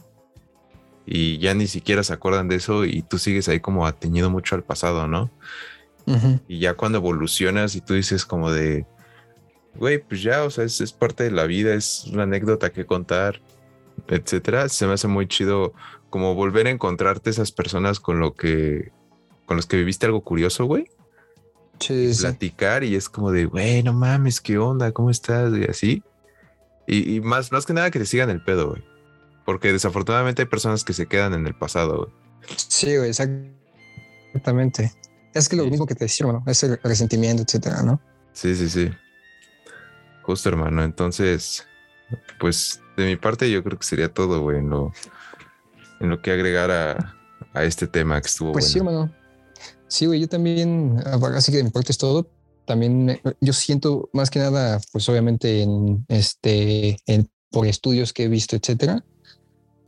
y 1.05 1.37
ya 1.39 1.53
ni 1.53 1.67
siquiera 1.67 2.03
se 2.03 2.13
acuerdan 2.13 2.47
de 2.47 2.55
eso 2.55 2.85
y 2.85 3.01
tú 3.01 3.17
sigues 3.17 3.47
ahí 3.47 3.59
como 3.59 3.87
ateñido 3.87 4.29
mucho 4.29 4.55
al 4.55 4.63
pasado, 4.63 5.07
¿no? 5.07 5.31
Y 6.47 6.59
ya 6.59 6.75
cuando 6.75 6.99
evolucionas 6.99 7.75
y 7.75 7.81
tú 7.81 7.95
dices 7.95 8.25
como 8.25 8.51
de, 8.51 8.85
güey, 9.73 9.97
pues 9.97 10.21
ya, 10.21 10.43
o 10.43 10.51
sea, 10.51 10.63
es, 10.63 10.79
es, 10.79 10.93
parte 10.93 11.23
de 11.23 11.31
la 11.31 11.45
vida, 11.45 11.73
es 11.73 12.05
una 12.13 12.23
anécdota 12.23 12.71
que 12.71 12.85
contar, 12.85 13.41
etcétera. 14.07 14.69
Se 14.69 14.87
me 14.87 14.93
hace 14.93 15.07
muy 15.07 15.27
chido 15.27 15.73
como 16.09 16.35
volver 16.35 16.67
a 16.67 16.69
encontrarte 16.69 17.29
esas 17.29 17.51
personas 17.51 17.99
con 17.99 18.19
lo 18.19 18.33
que 18.33 18.91
con 19.45 19.57
los 19.57 19.65
que 19.65 19.77
viviste 19.77 20.05
algo 20.05 20.21
curioso, 20.23 20.65
güey. 20.65 20.89
Sí, 21.79 22.11
platicar 22.19 22.83
y 22.83 22.95
es 22.95 23.09
como 23.09 23.31
de, 23.31 23.45
güey, 23.45 23.83
no 23.83 23.93
mames, 23.93 24.41
¿qué 24.41 24.57
onda? 24.57 24.91
¿Cómo 24.91 25.09
estás? 25.09 25.53
Y 25.55 25.65
así. 25.65 26.03
Y, 26.87 27.19
más, 27.21 27.51
más 27.51 27.65
que 27.65 27.73
nada 27.73 27.91
que 27.91 27.99
te 27.99 28.05
sigan 28.05 28.29
el 28.29 28.43
pedo, 28.43 28.69
güey. 28.69 28.83
Porque 29.43 29.71
desafortunadamente 29.71 30.43
hay 30.43 30.47
personas 30.47 30.83
que 30.83 30.93
se 30.93 31.07
quedan 31.07 31.33
en 31.33 31.47
el 31.47 31.55
pasado, 31.55 31.97
güey. 31.97 32.09
Sí, 32.55 32.95
güey, 32.95 33.09
exactamente. 33.09 34.93
Es 35.33 35.49
que 35.49 35.55
lo 35.55 35.65
mismo 35.65 35.85
que 35.85 35.95
te 35.95 36.05
decía, 36.05 36.27
¿no? 36.27 36.43
Es 36.47 36.63
el 36.63 36.79
resentimiento, 36.83 37.43
etcétera, 37.43 37.81
¿no? 37.83 37.99
Sí, 38.33 38.55
sí, 38.55 38.69
sí. 38.69 38.89
Justo, 40.21 40.49
hermano. 40.49 40.83
Entonces, 40.83 41.67
pues 42.39 42.81
de 42.97 43.05
mi 43.05 43.15
parte 43.15 43.49
yo 43.49 43.63
creo 43.63 43.77
que 43.77 43.85
sería 43.85 44.13
todo, 44.13 44.41
güey, 44.41 44.59
en 44.59 44.69
lo, 44.69 44.91
en 45.99 46.09
lo 46.09 46.21
que 46.21 46.31
agregar 46.31 46.71
a, 46.71 47.15
a 47.53 47.63
este 47.63 47.87
tema 47.87 48.19
que 48.21 48.27
estuvo 48.27 48.51
pues 48.53 48.71
sí, 48.71 48.79
hermano. 48.79 49.11
Sí, 49.87 50.05
güey, 50.05 50.19
yo 50.19 50.27
también, 50.27 51.01
así 51.35 51.51
que 51.51 51.59
de 51.59 51.63
mi 51.63 51.69
parte 51.69 51.91
es 51.91 51.97
todo. 51.97 52.27
También 52.65 53.21
yo 53.41 53.53
siento 53.53 54.09
más 54.11 54.29
que 54.29 54.39
nada, 54.39 54.81
pues 54.91 55.07
obviamente 55.07 55.61
en 55.61 56.03
este, 56.07 56.97
en, 57.05 57.29
por 57.51 57.67
estudios 57.67 58.11
que 58.11 58.23
he 58.23 58.27
visto, 58.27 58.55
etcétera, 58.55 59.05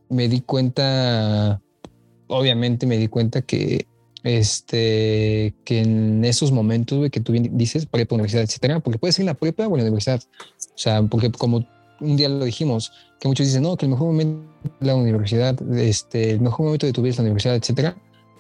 me 0.10 0.28
di 0.28 0.42
cuenta, 0.42 1.60
obviamente 2.28 2.86
me 2.86 2.98
di 2.98 3.08
cuenta 3.08 3.42
que 3.42 3.88
este, 4.24 5.56
que 5.64 5.80
en 5.80 6.26
esos 6.26 6.52
momentos 6.52 6.98
güey, 6.98 7.10
que 7.10 7.20
tú 7.20 7.32
bien 7.32 7.58
dices, 7.58 7.86
prepa, 7.86 8.16
universidad, 8.16 8.44
etcétera, 8.44 8.80
porque 8.80 9.00
puede 9.00 9.14
ser 9.14 9.24
en 9.24 9.28
la 9.28 9.34
prepa 9.34 9.68
o 9.68 9.72
en 9.72 9.78
la 9.78 9.84
universidad. 9.84 10.22
O 10.22 10.78
sea, 10.78 11.02
porque 11.04 11.32
como 11.32 11.68
un 12.00 12.16
día 12.16 12.30
lo 12.30 12.46
dijimos, 12.46 12.92
que 13.20 13.28
muchos 13.28 13.46
dicen, 13.46 13.64
no, 13.64 13.78
que 13.78 13.86
el 13.86 13.92
mejor 13.92 14.08
momento 14.08 14.48
de 14.80 14.88
la 14.88 14.96
universidad, 14.96 15.62
este, 15.78 16.32
el 16.32 16.42
mejor 16.42 16.66
momento 16.66 16.86
de 16.86 16.94
tu 16.94 17.02
vida 17.02 17.12
es 17.12 17.18
la 17.18 17.24
universidad, 17.24 17.56
etcétera. 17.56 17.98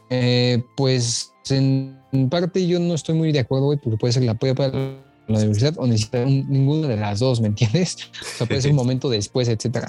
Eh, 0.09 0.63
pues 0.75 1.33
en 1.49 2.29
parte 2.29 2.65
yo 2.65 2.79
no 2.79 2.93
estoy 2.93 3.15
muy 3.15 3.31
de 3.31 3.39
acuerdo, 3.39 3.65
güey, 3.65 3.79
porque 3.81 3.97
puede 3.97 4.13
ser 4.13 4.23
la 4.23 4.35
prueba 4.35 4.69
de 4.69 4.97
la 5.27 5.39
universidad 5.39 5.73
o 5.77 5.87
necesita 5.87 6.23
ninguna 6.25 6.87
de 6.87 6.97
las 6.97 7.19
dos, 7.19 7.41
¿me 7.41 7.47
entiendes? 7.47 7.97
O 8.21 8.37
sea, 8.37 8.47
puede 8.47 8.61
ser 8.61 8.71
un 8.71 8.77
momento 8.77 9.09
después, 9.09 9.47
etcétera. 9.47 9.87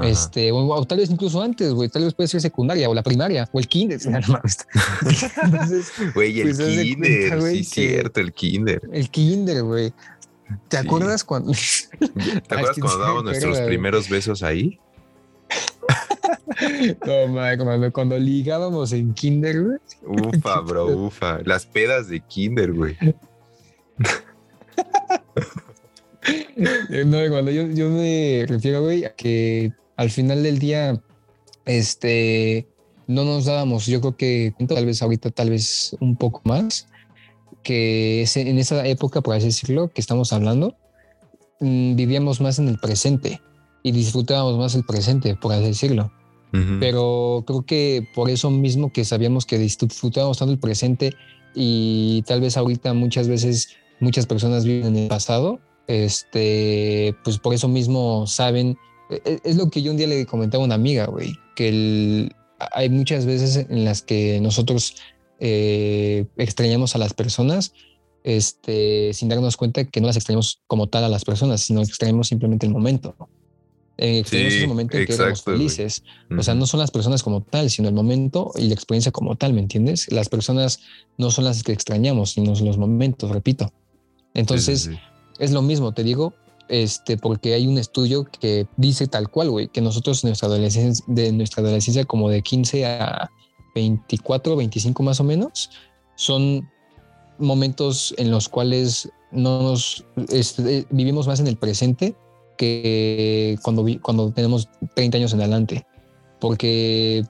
Este, 0.00 0.52
o, 0.52 0.84
tal 0.84 0.98
vez 0.98 1.10
incluso 1.10 1.42
antes, 1.42 1.72
güey, 1.72 1.88
tal 1.88 2.04
vez 2.04 2.14
puede 2.14 2.28
ser 2.28 2.40
secundaria 2.40 2.88
o 2.88 2.94
la 2.94 3.02
primaria 3.02 3.48
o 3.50 3.58
el 3.58 3.66
kinder. 3.66 3.98
Güey, 6.14 6.40
el 6.40 6.54
pues, 6.54 6.58
kinder, 6.58 7.42
sí, 7.42 7.64
cierto, 7.64 8.20
el 8.20 8.32
kinder. 8.32 8.80
El 8.92 9.10
kinder, 9.10 9.64
güey. 9.64 9.92
¿Te 10.68 10.78
acuerdas 10.78 11.24
cuando? 11.24 11.52
¿Te 11.52 12.54
acuerdas 12.54 12.78
cuando 12.78 12.98
dábamos 12.98 13.24
nuestros 13.24 13.60
primeros 13.60 14.08
besos 14.08 14.42
ahí? 14.42 14.78
No, 17.06 17.64
cuando, 17.64 17.92
cuando 17.92 18.18
ligábamos 18.18 18.92
en 18.92 19.14
Kinder, 19.14 19.62
güey. 19.62 19.78
Ufa, 20.02 20.60
bro, 20.60 20.86
ufa. 20.86 21.38
Las 21.44 21.64
pedas 21.66 22.08
de 22.08 22.20
Kinder, 22.20 22.72
güey. 22.72 22.96
No, 27.06 27.18
cuando 27.30 27.50
yo, 27.50 27.68
yo 27.68 27.88
me 27.88 28.44
refiero, 28.46 28.82
güey, 28.82 29.04
a 29.04 29.14
que 29.14 29.72
al 29.96 30.10
final 30.10 30.42
del 30.42 30.58
día, 30.58 31.00
este, 31.64 32.66
no 33.06 33.24
nos 33.24 33.46
dábamos, 33.46 33.86
yo 33.86 34.00
creo 34.00 34.16
que 34.16 34.54
tal 34.68 34.84
vez 34.84 35.00
ahorita, 35.00 35.30
tal 35.30 35.50
vez 35.50 35.96
un 36.00 36.16
poco 36.16 36.42
más, 36.44 36.88
que 37.68 38.26
en 38.34 38.58
esa 38.58 38.86
época, 38.86 39.20
por 39.20 39.34
así 39.34 39.44
decirlo, 39.44 39.88
que 39.88 40.00
estamos 40.00 40.32
hablando, 40.32 40.74
mm, 41.60 41.96
vivíamos 41.96 42.40
más 42.40 42.58
en 42.58 42.66
el 42.66 42.78
presente 42.78 43.42
y 43.82 43.92
disfrutábamos 43.92 44.56
más 44.56 44.74
el 44.74 44.84
presente, 44.84 45.36
por 45.36 45.52
así 45.52 45.64
decirlo. 45.64 46.10
Pero 46.80 47.44
creo 47.46 47.66
que 47.66 48.08
por 48.14 48.30
eso 48.30 48.50
mismo 48.50 48.90
que 48.90 49.04
sabíamos 49.04 49.44
que 49.44 49.58
disfrutábamos 49.58 50.38
tanto 50.38 50.54
el 50.54 50.58
presente 50.58 51.12
y 51.54 52.24
tal 52.26 52.40
vez 52.40 52.56
ahorita 52.56 52.94
muchas 52.94 53.28
veces 53.28 53.76
muchas 54.00 54.24
personas 54.24 54.64
viven 54.64 54.96
en 54.96 55.02
el 55.02 55.08
pasado, 55.08 55.60
este, 55.88 57.14
pues 57.22 57.38
por 57.38 57.52
eso 57.52 57.68
mismo 57.68 58.26
saben, 58.26 58.78
e, 59.10 59.20
e, 59.26 59.40
es 59.44 59.56
lo 59.56 59.68
que 59.68 59.82
yo 59.82 59.90
un 59.90 59.98
día 59.98 60.06
le 60.06 60.24
comentaba 60.24 60.62
a 60.62 60.66
una 60.66 60.74
amiga, 60.74 61.04
güey, 61.04 61.34
que 61.54 62.30
hay 62.72 62.88
muchas 62.88 63.26
veces 63.26 63.66
en 63.68 63.84
las 63.84 64.00
que 64.00 64.40
nosotros 64.40 64.94
eh, 65.38 66.26
extrañamos 66.36 66.94
a 66.94 66.98
las 66.98 67.14
personas 67.14 67.72
este, 68.24 69.12
sin 69.14 69.28
darnos 69.28 69.56
cuenta 69.56 69.84
que 69.84 70.00
no 70.00 70.06
las 70.06 70.16
extrañamos 70.16 70.60
como 70.66 70.88
tal 70.88 71.04
a 71.04 71.08
las 71.08 71.24
personas, 71.24 71.60
sino 71.60 71.80
que 71.80 71.88
extrañamos 71.88 72.28
simplemente 72.28 72.66
el 72.66 72.72
momento 72.72 73.14
en 73.98 74.46
ese 74.46 74.66
momento 74.66 74.96
en 74.96 75.06
que 75.06 75.12
éramos 75.12 75.42
felices. 75.42 76.04
O 76.36 76.42
sea, 76.42 76.54
no 76.54 76.66
son 76.66 76.80
las 76.80 76.90
personas 76.90 77.22
como 77.22 77.42
tal, 77.42 77.68
sino 77.68 77.88
el 77.88 77.94
momento 77.94 78.52
y 78.56 78.68
la 78.68 78.74
experiencia 78.74 79.10
como 79.10 79.36
tal, 79.36 79.52
¿me 79.52 79.60
entiendes? 79.60 80.10
Las 80.12 80.28
personas 80.28 80.80
no 81.16 81.30
son 81.30 81.44
las 81.44 81.62
que 81.62 81.72
extrañamos, 81.72 82.30
sino 82.30 82.54
los 82.54 82.78
momentos, 82.78 83.30
repito. 83.30 83.72
Entonces, 84.34 84.90
es 85.38 85.50
lo 85.50 85.62
mismo, 85.62 85.92
te 85.92 86.04
digo, 86.04 86.32
este, 86.68 87.16
porque 87.16 87.54
hay 87.54 87.66
un 87.66 87.78
estudio 87.78 88.24
que 88.24 88.66
dice 88.76 89.08
tal 89.08 89.28
cual, 89.30 89.50
güey, 89.50 89.68
que 89.68 89.80
nosotros 89.80 90.22
nuestra 90.22 90.46
adolescencia, 90.46 91.04
de 91.08 91.32
nuestra 91.32 91.62
adolescencia 91.62 92.04
como 92.04 92.30
de 92.30 92.42
15 92.42 92.86
a 92.86 93.30
24, 93.78 94.56
25 94.56 95.02
más 95.02 95.20
o 95.20 95.24
menos, 95.24 95.70
son 96.16 96.68
momentos 97.38 98.14
en 98.18 98.30
los 98.30 98.48
cuales 98.48 99.08
nos 99.30 100.04
este, 100.30 100.86
vivimos 100.90 101.26
más 101.26 101.40
en 101.40 101.46
el 101.46 101.56
presente 101.56 102.16
que 102.56 103.56
cuando, 103.62 103.86
cuando 104.02 104.32
tenemos 104.32 104.68
30 104.94 105.18
años 105.18 105.32
en 105.32 105.40
adelante. 105.40 105.86
Porque 106.40 107.24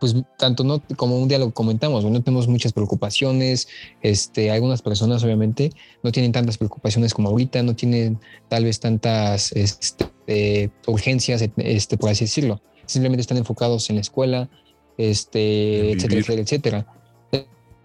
pues 0.00 0.14
tanto 0.36 0.64
no 0.64 0.82
como 0.96 1.18
un 1.18 1.28
día 1.28 1.38
lo 1.38 1.52
comentamos, 1.52 2.04
no 2.04 2.22
tenemos 2.22 2.46
muchas 2.46 2.74
preocupaciones, 2.74 3.68
este, 4.02 4.50
algunas 4.50 4.82
personas 4.82 5.24
obviamente 5.24 5.70
no 6.02 6.12
tienen 6.12 6.30
tantas 6.30 6.58
preocupaciones 6.58 7.14
como 7.14 7.30
ahorita, 7.30 7.62
no 7.62 7.74
tienen 7.74 8.18
tal 8.48 8.64
vez 8.64 8.80
tantas 8.80 9.52
este, 9.52 10.70
urgencias, 10.86 11.42
este, 11.56 11.96
por 11.96 12.10
así 12.10 12.24
decirlo, 12.24 12.60
simplemente 12.84 13.22
están 13.22 13.38
enfocados 13.38 13.88
en 13.88 13.96
la 13.96 14.02
escuela, 14.02 14.50
este, 14.96 15.92
etcétera, 15.92 16.20
etcétera, 16.20 16.42
etcétera. 16.42 16.86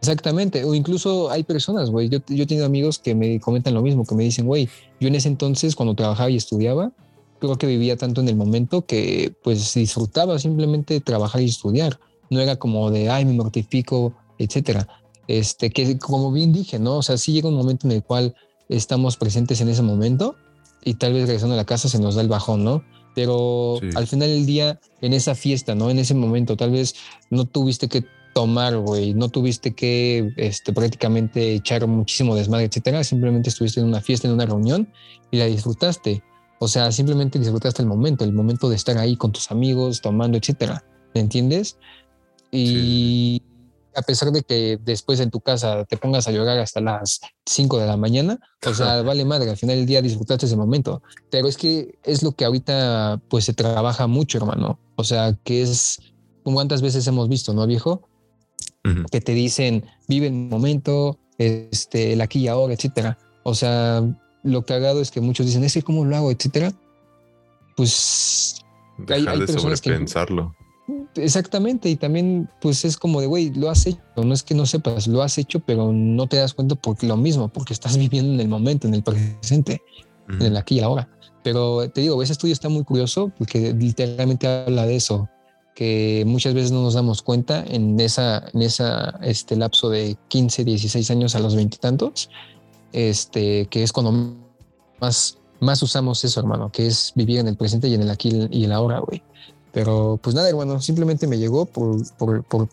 Exactamente, 0.01 0.63
o 0.63 0.73
incluso 0.73 1.29
hay 1.29 1.43
personas, 1.43 1.89
güey, 1.89 2.07
yo, 2.07 2.19
yo 2.29 2.43
he 2.43 2.47
tenido 2.47 2.65
amigos 2.65 2.99
que 2.99 3.15
me 3.15 3.37
comentan 3.41 3.73
lo 3.73 3.81
mismo, 3.81 4.05
que 4.05 4.15
me 4.15 4.23
dicen, 4.23 4.45
güey, 4.45 4.69
yo 5.01 5.09
en 5.09 5.15
ese 5.15 5.27
entonces 5.27 5.75
cuando 5.75 5.93
trabajaba 5.93 6.29
y 6.29 6.37
estudiaba, 6.37 6.93
creo 7.39 7.57
que 7.57 7.67
vivía 7.67 7.97
tanto 7.97 8.21
en 8.21 8.29
el 8.29 8.35
momento 8.35 8.85
que 8.85 9.33
pues 9.43 9.73
disfrutaba 9.73 10.39
simplemente 10.39 10.99
trabajar 11.01 11.41
y 11.41 11.45
estudiar. 11.45 11.99
No 12.29 12.39
era 12.39 12.57
como 12.57 12.91
de, 12.91 13.09
ay, 13.09 13.25
me 13.25 13.33
mortifico, 13.33 14.13
etcétera. 14.37 14.87
Este, 15.27 15.69
que 15.69 15.97
como 15.97 16.31
bien 16.31 16.53
dije, 16.53 16.79
¿no? 16.79 16.97
O 16.97 17.01
sea, 17.01 17.17
sí 17.17 17.33
llega 17.33 17.49
un 17.49 17.55
momento 17.55 17.87
en 17.87 17.93
el 17.93 18.03
cual 18.03 18.35
estamos 18.67 19.17
presentes 19.17 19.61
en 19.61 19.69
ese 19.69 19.81
momento 19.81 20.35
y 20.83 20.95
tal 20.95 21.13
vez 21.13 21.23
regresando 21.27 21.55
a 21.55 21.57
la 21.57 21.65
casa 21.65 21.89
se 21.89 21.99
nos 21.99 22.15
da 22.15 22.21
el 22.21 22.27
bajón, 22.27 22.63
¿no? 22.63 22.83
Pero 23.15 23.79
al 23.95 24.07
final 24.07 24.29
del 24.29 24.45
día, 24.45 24.79
en 25.01 25.13
esa 25.13 25.35
fiesta, 25.35 25.75
¿no? 25.75 25.89
En 25.89 25.99
ese 25.99 26.13
momento, 26.13 26.55
tal 26.55 26.71
vez 26.71 26.95
no 27.29 27.45
tuviste 27.45 27.87
que 27.87 28.05
tomar, 28.33 28.77
güey, 28.77 29.13
no 29.13 29.29
tuviste 29.29 29.73
que 29.73 30.31
este, 30.37 30.71
prácticamente 30.71 31.55
echar 31.55 31.85
muchísimo 31.87 32.35
desmadre, 32.35 32.65
etcétera. 32.65 33.03
Simplemente 33.03 33.49
estuviste 33.49 33.79
en 33.79 33.87
una 33.87 34.01
fiesta, 34.01 34.27
en 34.27 34.33
una 34.33 34.45
reunión 34.45 34.87
y 35.31 35.37
la 35.37 35.45
disfrutaste. 35.45 36.23
O 36.59 36.67
sea, 36.67 36.91
simplemente 36.91 37.39
disfrutaste 37.39 37.81
el 37.81 37.87
momento, 37.87 38.23
el 38.23 38.33
momento 38.33 38.69
de 38.69 38.75
estar 38.75 38.97
ahí 38.97 39.15
con 39.15 39.31
tus 39.31 39.51
amigos, 39.51 40.01
tomando, 40.01 40.37
etcétera. 40.37 40.83
¿Me 41.13 41.21
entiendes? 41.21 41.77
Y 42.51 43.38
a 43.95 44.01
pesar 44.01 44.31
de 44.31 44.43
que 44.43 44.79
después 44.83 45.19
en 45.19 45.31
tu 45.31 45.41
casa 45.41 45.85
te 45.85 45.97
pongas 45.97 46.27
a 46.27 46.31
llorar 46.31 46.59
hasta 46.59 46.81
las 46.81 47.19
5 47.45 47.79
de 47.79 47.87
la 47.87 47.97
mañana, 47.97 48.39
o 48.65 48.73
sea, 48.73 49.01
vale 49.01 49.25
madre, 49.25 49.49
al 49.49 49.57
final 49.57 49.77
del 49.77 49.85
día 49.85 50.01
disfrutaste 50.01 50.45
ese 50.45 50.55
momento. 50.55 51.01
Pero 51.29 51.47
es 51.47 51.57
que 51.57 51.97
es 52.03 52.23
lo 52.23 52.31
que 52.33 52.45
ahorita 52.45 53.21
pues 53.29 53.45
se 53.45 53.53
trabaja 53.53 54.07
mucho, 54.07 54.37
hermano. 54.37 54.79
O 54.95 55.03
sea, 55.03 55.37
que 55.43 55.61
es 55.61 55.99
como 56.43 56.55
cuántas 56.55 56.81
veces 56.81 57.05
hemos 57.07 57.29
visto, 57.29 57.53
¿no, 57.53 57.65
viejo? 57.67 58.07
Que 59.11 59.21
te 59.21 59.33
dicen, 59.33 59.85
vive 60.07 60.27
el 60.27 60.33
momento, 60.33 61.19
este, 61.37 62.13
el 62.13 62.21
aquí 62.21 62.39
y 62.39 62.47
ahora, 62.47 62.73
etcétera. 62.73 63.19
O 63.43 63.53
sea, 63.53 64.03
lo 64.43 64.65
cagado 64.65 65.01
es 65.01 65.11
que 65.11 65.21
muchos 65.21 65.45
dicen, 65.45 65.63
es 65.63 65.73
que 65.73 65.83
cómo 65.83 66.05
lo 66.05 66.15
hago, 66.15 66.31
etcétera. 66.31 66.71
Pues 67.75 68.65
Dejar 68.97 69.35
hay, 69.35 69.39
de 69.39 69.47
sobrepensarlo. 69.47 70.55
Exactamente, 71.15 71.89
y 71.89 71.95
también 71.95 72.49
pues 72.61 72.85
es 72.85 72.97
como 72.97 73.21
de, 73.21 73.27
güey, 73.27 73.53
lo 73.53 73.69
has 73.69 73.85
hecho, 73.85 73.99
no 74.15 74.33
es 74.33 74.43
que 74.43 74.55
no 74.55 74.65
sepas, 74.65 75.07
lo 75.07 75.21
has 75.21 75.37
hecho, 75.37 75.59
pero 75.59 75.91
no 75.91 76.27
te 76.27 76.37
das 76.37 76.53
cuenta 76.53 76.75
porque 76.75 77.07
lo 77.07 77.17
mismo, 77.17 77.49
porque 77.49 77.73
estás 77.73 77.97
viviendo 77.99 78.33
en 78.33 78.39
el 78.39 78.47
momento, 78.47 78.87
en 78.87 78.95
el 78.95 79.03
presente, 79.03 79.81
en 80.27 80.41
el 80.41 80.57
aquí 80.57 80.75
y 80.75 80.79
ahora. 80.81 81.09
Pero 81.43 81.89
te 81.89 82.01
digo, 82.01 82.21
ese 82.21 82.33
estudio 82.33 82.53
está 82.53 82.69
muy 82.69 82.83
curioso 82.83 83.31
porque 83.37 83.73
literalmente 83.73 84.47
habla 84.47 84.85
de 84.85 84.95
eso, 84.95 85.29
que 85.75 86.23
muchas 86.27 86.53
veces 86.53 86.71
no 86.71 86.83
nos 86.83 86.93
damos 86.93 87.21
cuenta 87.21 87.63
en 87.65 87.99
esa, 87.99 88.45
en 88.53 88.61
esa 88.61 89.17
este 89.21 89.55
lapso 89.55 89.89
de 89.89 90.17
15, 90.27 90.65
16 90.65 91.09
años 91.11 91.35
a 91.35 91.39
los 91.39 91.55
veintitantos, 91.55 92.29
este, 92.91 93.67
que 93.67 93.83
es 93.83 93.93
cuando 93.93 94.35
más, 94.99 95.37
más 95.61 95.81
usamos 95.81 96.23
eso, 96.25 96.39
hermano, 96.39 96.71
que 96.71 96.87
es 96.87 97.13
vivir 97.15 97.39
en 97.39 97.47
el 97.47 97.55
presente 97.55 97.87
y 97.87 97.93
en 97.93 98.01
el 98.01 98.09
aquí 98.09 98.29
y 98.51 98.65
el 98.65 98.71
ahora, 98.71 98.99
güey. 98.99 99.23
Pero 99.79 100.19
pues 100.21 100.35
nada, 100.35 100.49
hermano, 100.49 100.81
simplemente 100.81 101.25
me 101.25 101.37
llegó 101.37 101.65
por, 101.65 102.05
por, 102.17 102.43
por, 102.43 102.67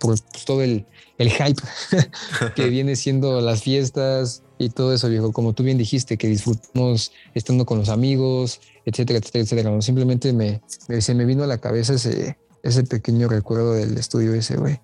todo 0.44 0.60
el, 0.60 0.84
el 1.18 1.30
hype 1.30 1.62
que 2.56 2.68
viene 2.68 2.96
siendo 2.96 3.40
las 3.40 3.62
fiestas 3.62 4.42
y 4.58 4.70
todo 4.70 4.92
eso, 4.92 5.08
viejo. 5.08 5.30
Como 5.30 5.52
tú 5.52 5.62
bien 5.62 5.78
dijiste, 5.78 6.16
que 6.16 6.26
disfrutamos 6.26 7.12
estando 7.32 7.64
con 7.64 7.78
los 7.78 7.90
amigos, 7.90 8.60
etcétera, 8.84 9.20
etcétera, 9.20 9.44
etcétera. 9.44 9.82
Simplemente 9.82 10.32
me, 10.32 10.62
se 10.98 11.14
me 11.14 11.24
vino 11.26 11.44
a 11.44 11.46
la 11.46 11.58
cabeza 11.58 11.94
ese, 11.94 12.38
ese 12.64 12.82
pequeño 12.82 13.28
recuerdo 13.28 13.74
del 13.74 13.96
estudio 13.96 14.34
ese, 14.34 14.56
güey. 14.56 14.80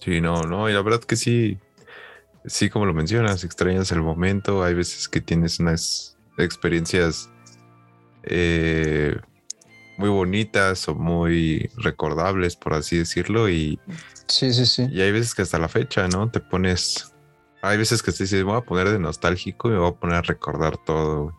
Sí, 0.00 0.20
no, 0.20 0.42
no, 0.42 0.68
y 0.68 0.72
la 0.72 0.82
verdad 0.82 0.98
que 0.98 1.14
sí, 1.14 1.58
sí, 2.44 2.70
como 2.70 2.86
lo 2.86 2.92
mencionas, 2.92 3.44
extrañas 3.44 3.92
el 3.92 4.02
momento. 4.02 4.64
Hay 4.64 4.74
veces 4.74 5.08
que 5.08 5.20
tienes 5.20 5.60
unas 5.60 6.16
experiencias 6.38 7.30
eh, 8.24 9.14
muy 9.98 10.08
bonitas 10.08 10.88
o 10.88 10.94
muy 10.94 11.70
recordables, 11.76 12.56
por 12.56 12.74
así 12.74 12.98
decirlo. 12.98 13.48
Y, 13.48 13.78
sí, 14.26 14.52
sí, 14.52 14.66
sí. 14.66 14.86
Y 14.90 15.00
hay 15.00 15.12
veces 15.12 15.34
que 15.34 15.42
hasta 15.42 15.58
la 15.58 15.68
fecha, 15.68 16.08
¿no? 16.08 16.30
Te 16.30 16.40
pones. 16.40 17.12
Hay 17.62 17.78
veces 17.78 18.02
que 18.02 18.12
te 18.12 18.24
dices, 18.24 18.44
voy 18.44 18.56
a 18.56 18.60
poner 18.60 18.90
de 18.90 18.98
nostálgico 18.98 19.68
y 19.68 19.72
me 19.72 19.78
voy 19.78 19.90
a 19.90 19.94
poner 19.94 20.16
a 20.16 20.22
recordar 20.22 20.76
todo. 20.76 21.32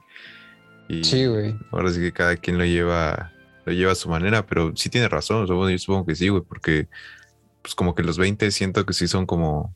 Y 0.89 1.03
sí, 1.03 1.25
güey. 1.25 1.55
Ahora 1.71 1.91
sí 1.91 1.99
que 1.99 2.11
cada 2.11 2.35
quien 2.37 2.57
lo 2.57 2.65
lleva, 2.65 3.31
lo 3.65 3.73
lleva 3.73 3.91
a 3.91 3.95
su 3.95 4.09
manera, 4.09 4.45
pero 4.45 4.73
sí 4.75 4.89
tiene 4.89 5.07
razón. 5.07 5.45
yo 5.45 5.77
supongo 5.77 6.05
que 6.05 6.15
sí, 6.15 6.29
güey, 6.29 6.43
porque 6.43 6.87
pues 7.61 7.75
como 7.75 7.95
que 7.95 8.03
los 8.03 8.17
20 8.17 8.49
siento 8.51 8.85
que 8.85 8.93
sí 8.93 9.07
son 9.07 9.25
como. 9.25 9.75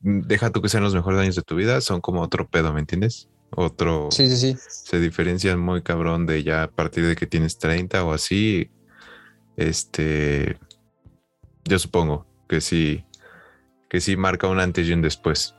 Deja 0.00 0.50
tú 0.50 0.62
que 0.62 0.68
sean 0.68 0.82
los 0.82 0.94
mejores 0.94 1.20
años 1.20 1.36
de 1.36 1.42
tu 1.42 1.56
vida, 1.56 1.80
son 1.80 2.00
como 2.00 2.22
otro 2.22 2.48
pedo, 2.48 2.72
¿me 2.72 2.80
entiendes? 2.80 3.28
Otro. 3.56 4.08
Sí, 4.10 4.28
sí, 4.28 4.36
sí. 4.36 4.56
Se 4.68 5.00
diferencian 5.00 5.58
muy 5.58 5.82
cabrón 5.82 6.26
de 6.26 6.42
ya 6.42 6.64
a 6.64 6.70
partir 6.70 7.06
de 7.06 7.16
que 7.16 7.26
tienes 7.26 7.58
30 7.58 8.04
o 8.04 8.12
así. 8.12 8.70
Este. 9.56 10.58
Yo 11.64 11.78
supongo 11.78 12.26
que 12.48 12.60
sí. 12.60 13.04
Que 13.88 14.00
sí 14.00 14.16
marca 14.16 14.48
un 14.48 14.60
antes 14.60 14.86
y 14.86 14.92
un 14.92 15.02
después. 15.02 15.54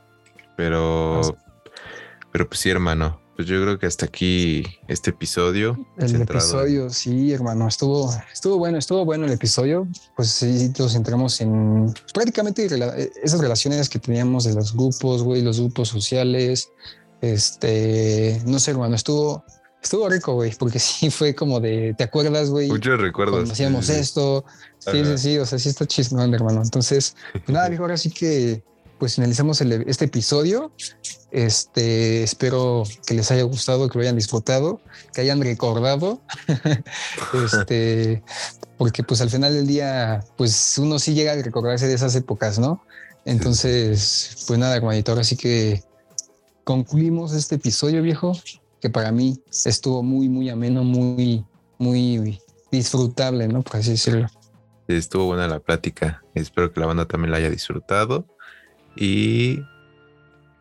Pero. 0.56 1.20
Pero 2.32 2.48
pues 2.48 2.60
sí, 2.60 2.70
hermano. 2.70 3.20
Pues 3.36 3.46
yo 3.48 3.60
creo 3.60 3.78
que 3.78 3.84
hasta 3.84 4.06
aquí 4.06 4.64
este 4.88 5.10
episodio. 5.10 5.76
El 5.98 6.22
episodio, 6.22 6.88
sí, 6.88 7.32
hermano, 7.34 7.68
estuvo, 7.68 8.10
estuvo 8.32 8.56
bueno, 8.56 8.78
estuvo 8.78 9.04
bueno 9.04 9.26
el 9.26 9.32
episodio. 9.32 9.86
Pues 10.16 10.30
sí, 10.30 10.72
nos 10.78 10.94
centramos 10.94 11.38
en 11.42 11.92
prácticamente 12.14 12.66
esas 13.22 13.38
relaciones 13.38 13.90
que 13.90 13.98
teníamos 13.98 14.44
de 14.44 14.54
los 14.54 14.72
grupos, 14.74 15.22
güey, 15.22 15.42
los 15.42 15.60
grupos 15.60 15.90
sociales, 15.90 16.70
este, 17.20 18.40
no 18.46 18.58
sé, 18.58 18.72
hermano, 18.72 18.94
estuvo, 18.94 19.44
estuvo 19.82 20.08
rico, 20.08 20.34
güey, 20.34 20.54
porque 20.58 20.78
sí 20.80 21.10
fue 21.10 21.34
como 21.34 21.60
de, 21.60 21.94
¿te 21.96 22.04
acuerdas, 22.04 22.50
güey? 22.50 22.68
Muchos 22.68 23.00
recuerdos. 23.00 23.50
hacíamos 23.50 23.88
esto. 23.88 24.44
Sí, 24.78 25.04
sí, 25.04 25.18
sí, 25.18 25.38
o 25.38 25.46
sea, 25.46 25.58
sí 25.58 25.68
está 25.68 25.86
chismón, 25.86 26.32
hermano. 26.34 26.62
Entonces, 26.62 27.16
pues 27.32 27.48
nada, 27.48 27.68
viejo, 27.68 27.84
ahora 27.84 27.96
sí 27.96 28.10
que 28.10 28.62
pues 28.98 29.16
finalizamos 29.16 29.60
este 29.60 30.06
episodio. 30.06 30.72
Este, 31.30 32.22
espero 32.22 32.84
que 33.06 33.14
les 33.14 33.30
haya 33.30 33.42
gustado, 33.42 33.88
que 33.90 33.98
lo 33.98 34.02
hayan 34.02 34.16
disfrutado, 34.16 34.80
que 35.12 35.20
hayan 35.20 35.42
recordado. 35.42 36.22
este, 37.44 38.22
porque 38.78 39.02
pues 39.02 39.20
al 39.20 39.30
final 39.30 39.52
del 39.52 39.66
día, 39.66 40.24
pues 40.36 40.78
uno 40.78 40.98
sí 40.98 41.14
llega 41.14 41.32
a 41.32 41.42
recordarse 41.42 41.86
de 41.88 41.94
esas 41.94 42.14
épocas, 42.14 42.58
¿no? 42.58 42.82
Entonces, 43.24 44.44
pues 44.46 44.58
nada, 44.58 44.76
hermanito, 44.76 45.12
ahora 45.12 45.24
sí 45.24 45.36
que 45.36 45.82
concluimos 46.66 47.32
este 47.32 47.54
episodio, 47.54 48.02
viejo, 48.02 48.32
que 48.80 48.90
para 48.90 49.12
mí 49.12 49.40
estuvo 49.64 50.02
muy, 50.02 50.28
muy 50.28 50.50
ameno, 50.50 50.82
muy, 50.82 51.44
muy 51.78 52.40
disfrutable, 52.72 53.46
¿no? 53.46 53.62
Por 53.62 53.76
así 53.76 53.92
decirlo. 53.92 54.26
Estuvo 54.88 55.26
buena 55.26 55.46
la 55.46 55.60
plática. 55.60 56.24
Espero 56.34 56.72
que 56.72 56.80
la 56.80 56.86
banda 56.86 57.06
también 57.06 57.30
la 57.30 57.36
haya 57.36 57.50
disfrutado. 57.50 58.26
Y 58.96 59.60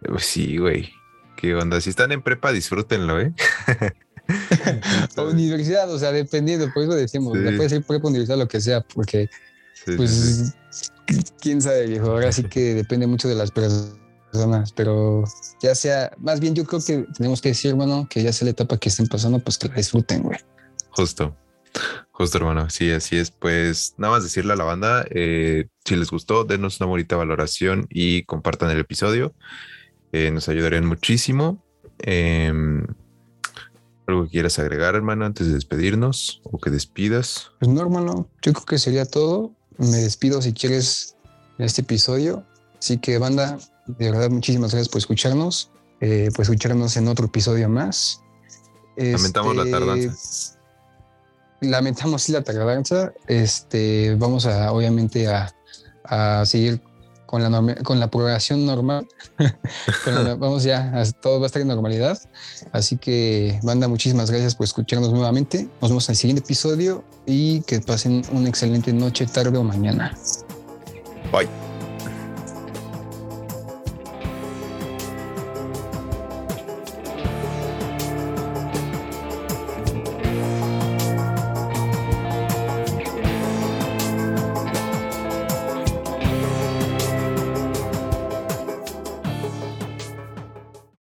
pues 0.07 0.25
sí, 0.25 0.57
güey. 0.57 0.91
¿Qué 1.37 1.55
onda? 1.55 1.81
Si 1.81 1.89
están 1.89 2.11
en 2.11 2.21
prepa, 2.21 2.51
disfrútenlo, 2.51 3.19
¿eh? 3.19 3.33
universidad, 5.17 5.91
o 5.91 5.97
sea, 5.97 6.11
dependiendo, 6.11 6.71
por 6.71 6.83
eso 6.83 6.93
decimos, 6.93 7.35
puede 7.35 7.67
ser 7.67 7.83
prepa, 7.83 8.07
universidad, 8.07 8.37
lo 8.37 8.47
que 8.47 8.61
sea, 8.61 8.81
porque, 8.81 9.27
pues, 9.97 10.53
quién 11.41 11.63
sabe, 11.63 11.87
viejo. 11.87 12.11
Ahora 12.11 12.31
sí 12.31 12.43
que 12.43 12.75
depende 12.75 13.07
mucho 13.07 13.27
de 13.27 13.35
las 13.35 13.49
personas 13.49 14.04
pero 14.75 15.23
ya 15.61 15.75
sea, 15.75 16.11
más 16.17 16.39
bien 16.39 16.55
yo 16.55 16.65
creo 16.65 16.81
que 16.81 17.05
tenemos 17.17 17.41
que 17.41 17.49
decir, 17.49 17.71
hermano, 17.71 18.07
que 18.09 18.23
ya 18.23 18.33
sea 18.33 18.45
la 18.45 18.51
etapa 18.51 18.77
que 18.77 18.89
estén 18.89 19.07
pasando, 19.07 19.39
pues 19.39 19.57
que 19.57 19.67
la 19.67 19.75
disfruten, 19.75 20.23
güey. 20.23 20.39
Justo, 20.89 21.35
justo, 22.11 22.37
hermano. 22.37 22.69
Sí, 22.69 22.91
así 22.91 23.17
es. 23.17 23.31
Pues 23.31 23.95
nada 23.97 24.13
más 24.13 24.23
decirle 24.23 24.53
a 24.53 24.55
la 24.55 24.63
banda, 24.63 25.05
eh, 25.09 25.67
si 25.83 25.95
les 25.95 26.09
gustó, 26.09 26.43
denos 26.43 26.79
una 26.79 26.87
bonita 26.87 27.15
valoración 27.15 27.87
y 27.89 28.23
compartan 28.23 28.71
el 28.71 28.79
episodio. 28.79 29.33
Eh, 30.11 30.31
nos 30.31 30.47
ayudarían 30.49 30.85
muchísimo. 30.85 31.63
Em, 31.99 32.85
¿Algo 34.07 34.25
que 34.25 34.31
quieras 34.31 34.59
agregar, 34.59 34.95
hermano, 34.95 35.25
antes 35.25 35.47
de 35.47 35.53
despedirnos 35.53 36.41
o 36.43 36.59
que 36.59 36.69
despidas? 36.69 37.51
Pues 37.59 37.69
no, 37.71 37.81
hermano, 37.81 38.29
yo 38.41 38.53
creo 38.53 38.65
que 38.65 38.77
sería 38.77 39.05
todo 39.05 39.55
me 39.77 39.97
despido 39.97 40.41
si 40.41 40.53
quieres 40.53 41.15
en 41.57 41.65
este 41.65 41.81
episodio. 41.81 42.45
Así 42.79 42.97
que, 42.97 43.17
banda, 43.17 43.57
de 43.87 44.11
verdad, 44.11 44.29
muchísimas 44.29 44.71
gracias 44.71 44.89
por 44.89 44.99
escucharnos. 44.99 45.71
Eh, 46.01 46.29
por 46.35 46.43
escucharnos 46.43 46.97
en 46.97 47.07
otro 47.07 47.27
episodio 47.27 47.69
más. 47.69 48.21
Lamentamos 48.97 49.55
la 49.55 49.63
este, 49.63 49.71
tardanza. 49.71 50.59
Lamentamos 51.61 52.21
sí 52.23 52.31
la 52.31 52.43
tardanza. 52.43 53.13
Este, 53.27 54.15
vamos 54.15 54.45
a, 54.45 54.71
obviamente, 54.71 55.27
a, 55.27 55.53
a 56.03 56.45
seguir 56.45 56.81
con 57.25 57.41
la, 57.41 57.75
con 57.83 57.99
la 57.99 58.09
programación 58.09 58.65
normal. 58.65 59.07
vamos 60.39 60.63
ya, 60.63 61.03
todo 61.21 61.39
va 61.39 61.45
a 61.45 61.47
estar 61.47 61.61
en 61.61 61.67
normalidad. 61.67 62.17
Así 62.71 62.97
que, 62.97 63.59
banda, 63.63 63.87
muchísimas 63.87 64.29
gracias 64.29 64.55
por 64.55 64.65
escucharnos 64.65 65.11
nuevamente. 65.11 65.67
Nos 65.81 65.91
vemos 65.91 66.07
en 66.09 66.13
el 66.13 66.17
siguiente 66.17 66.43
episodio 66.43 67.03
y 67.25 67.61
que 67.61 67.79
pasen 67.79 68.23
una 68.31 68.49
excelente 68.49 68.93
noche, 68.93 69.25
tarde 69.25 69.57
o 69.57 69.63
mañana. 69.63 70.15
Bye. 71.31 71.64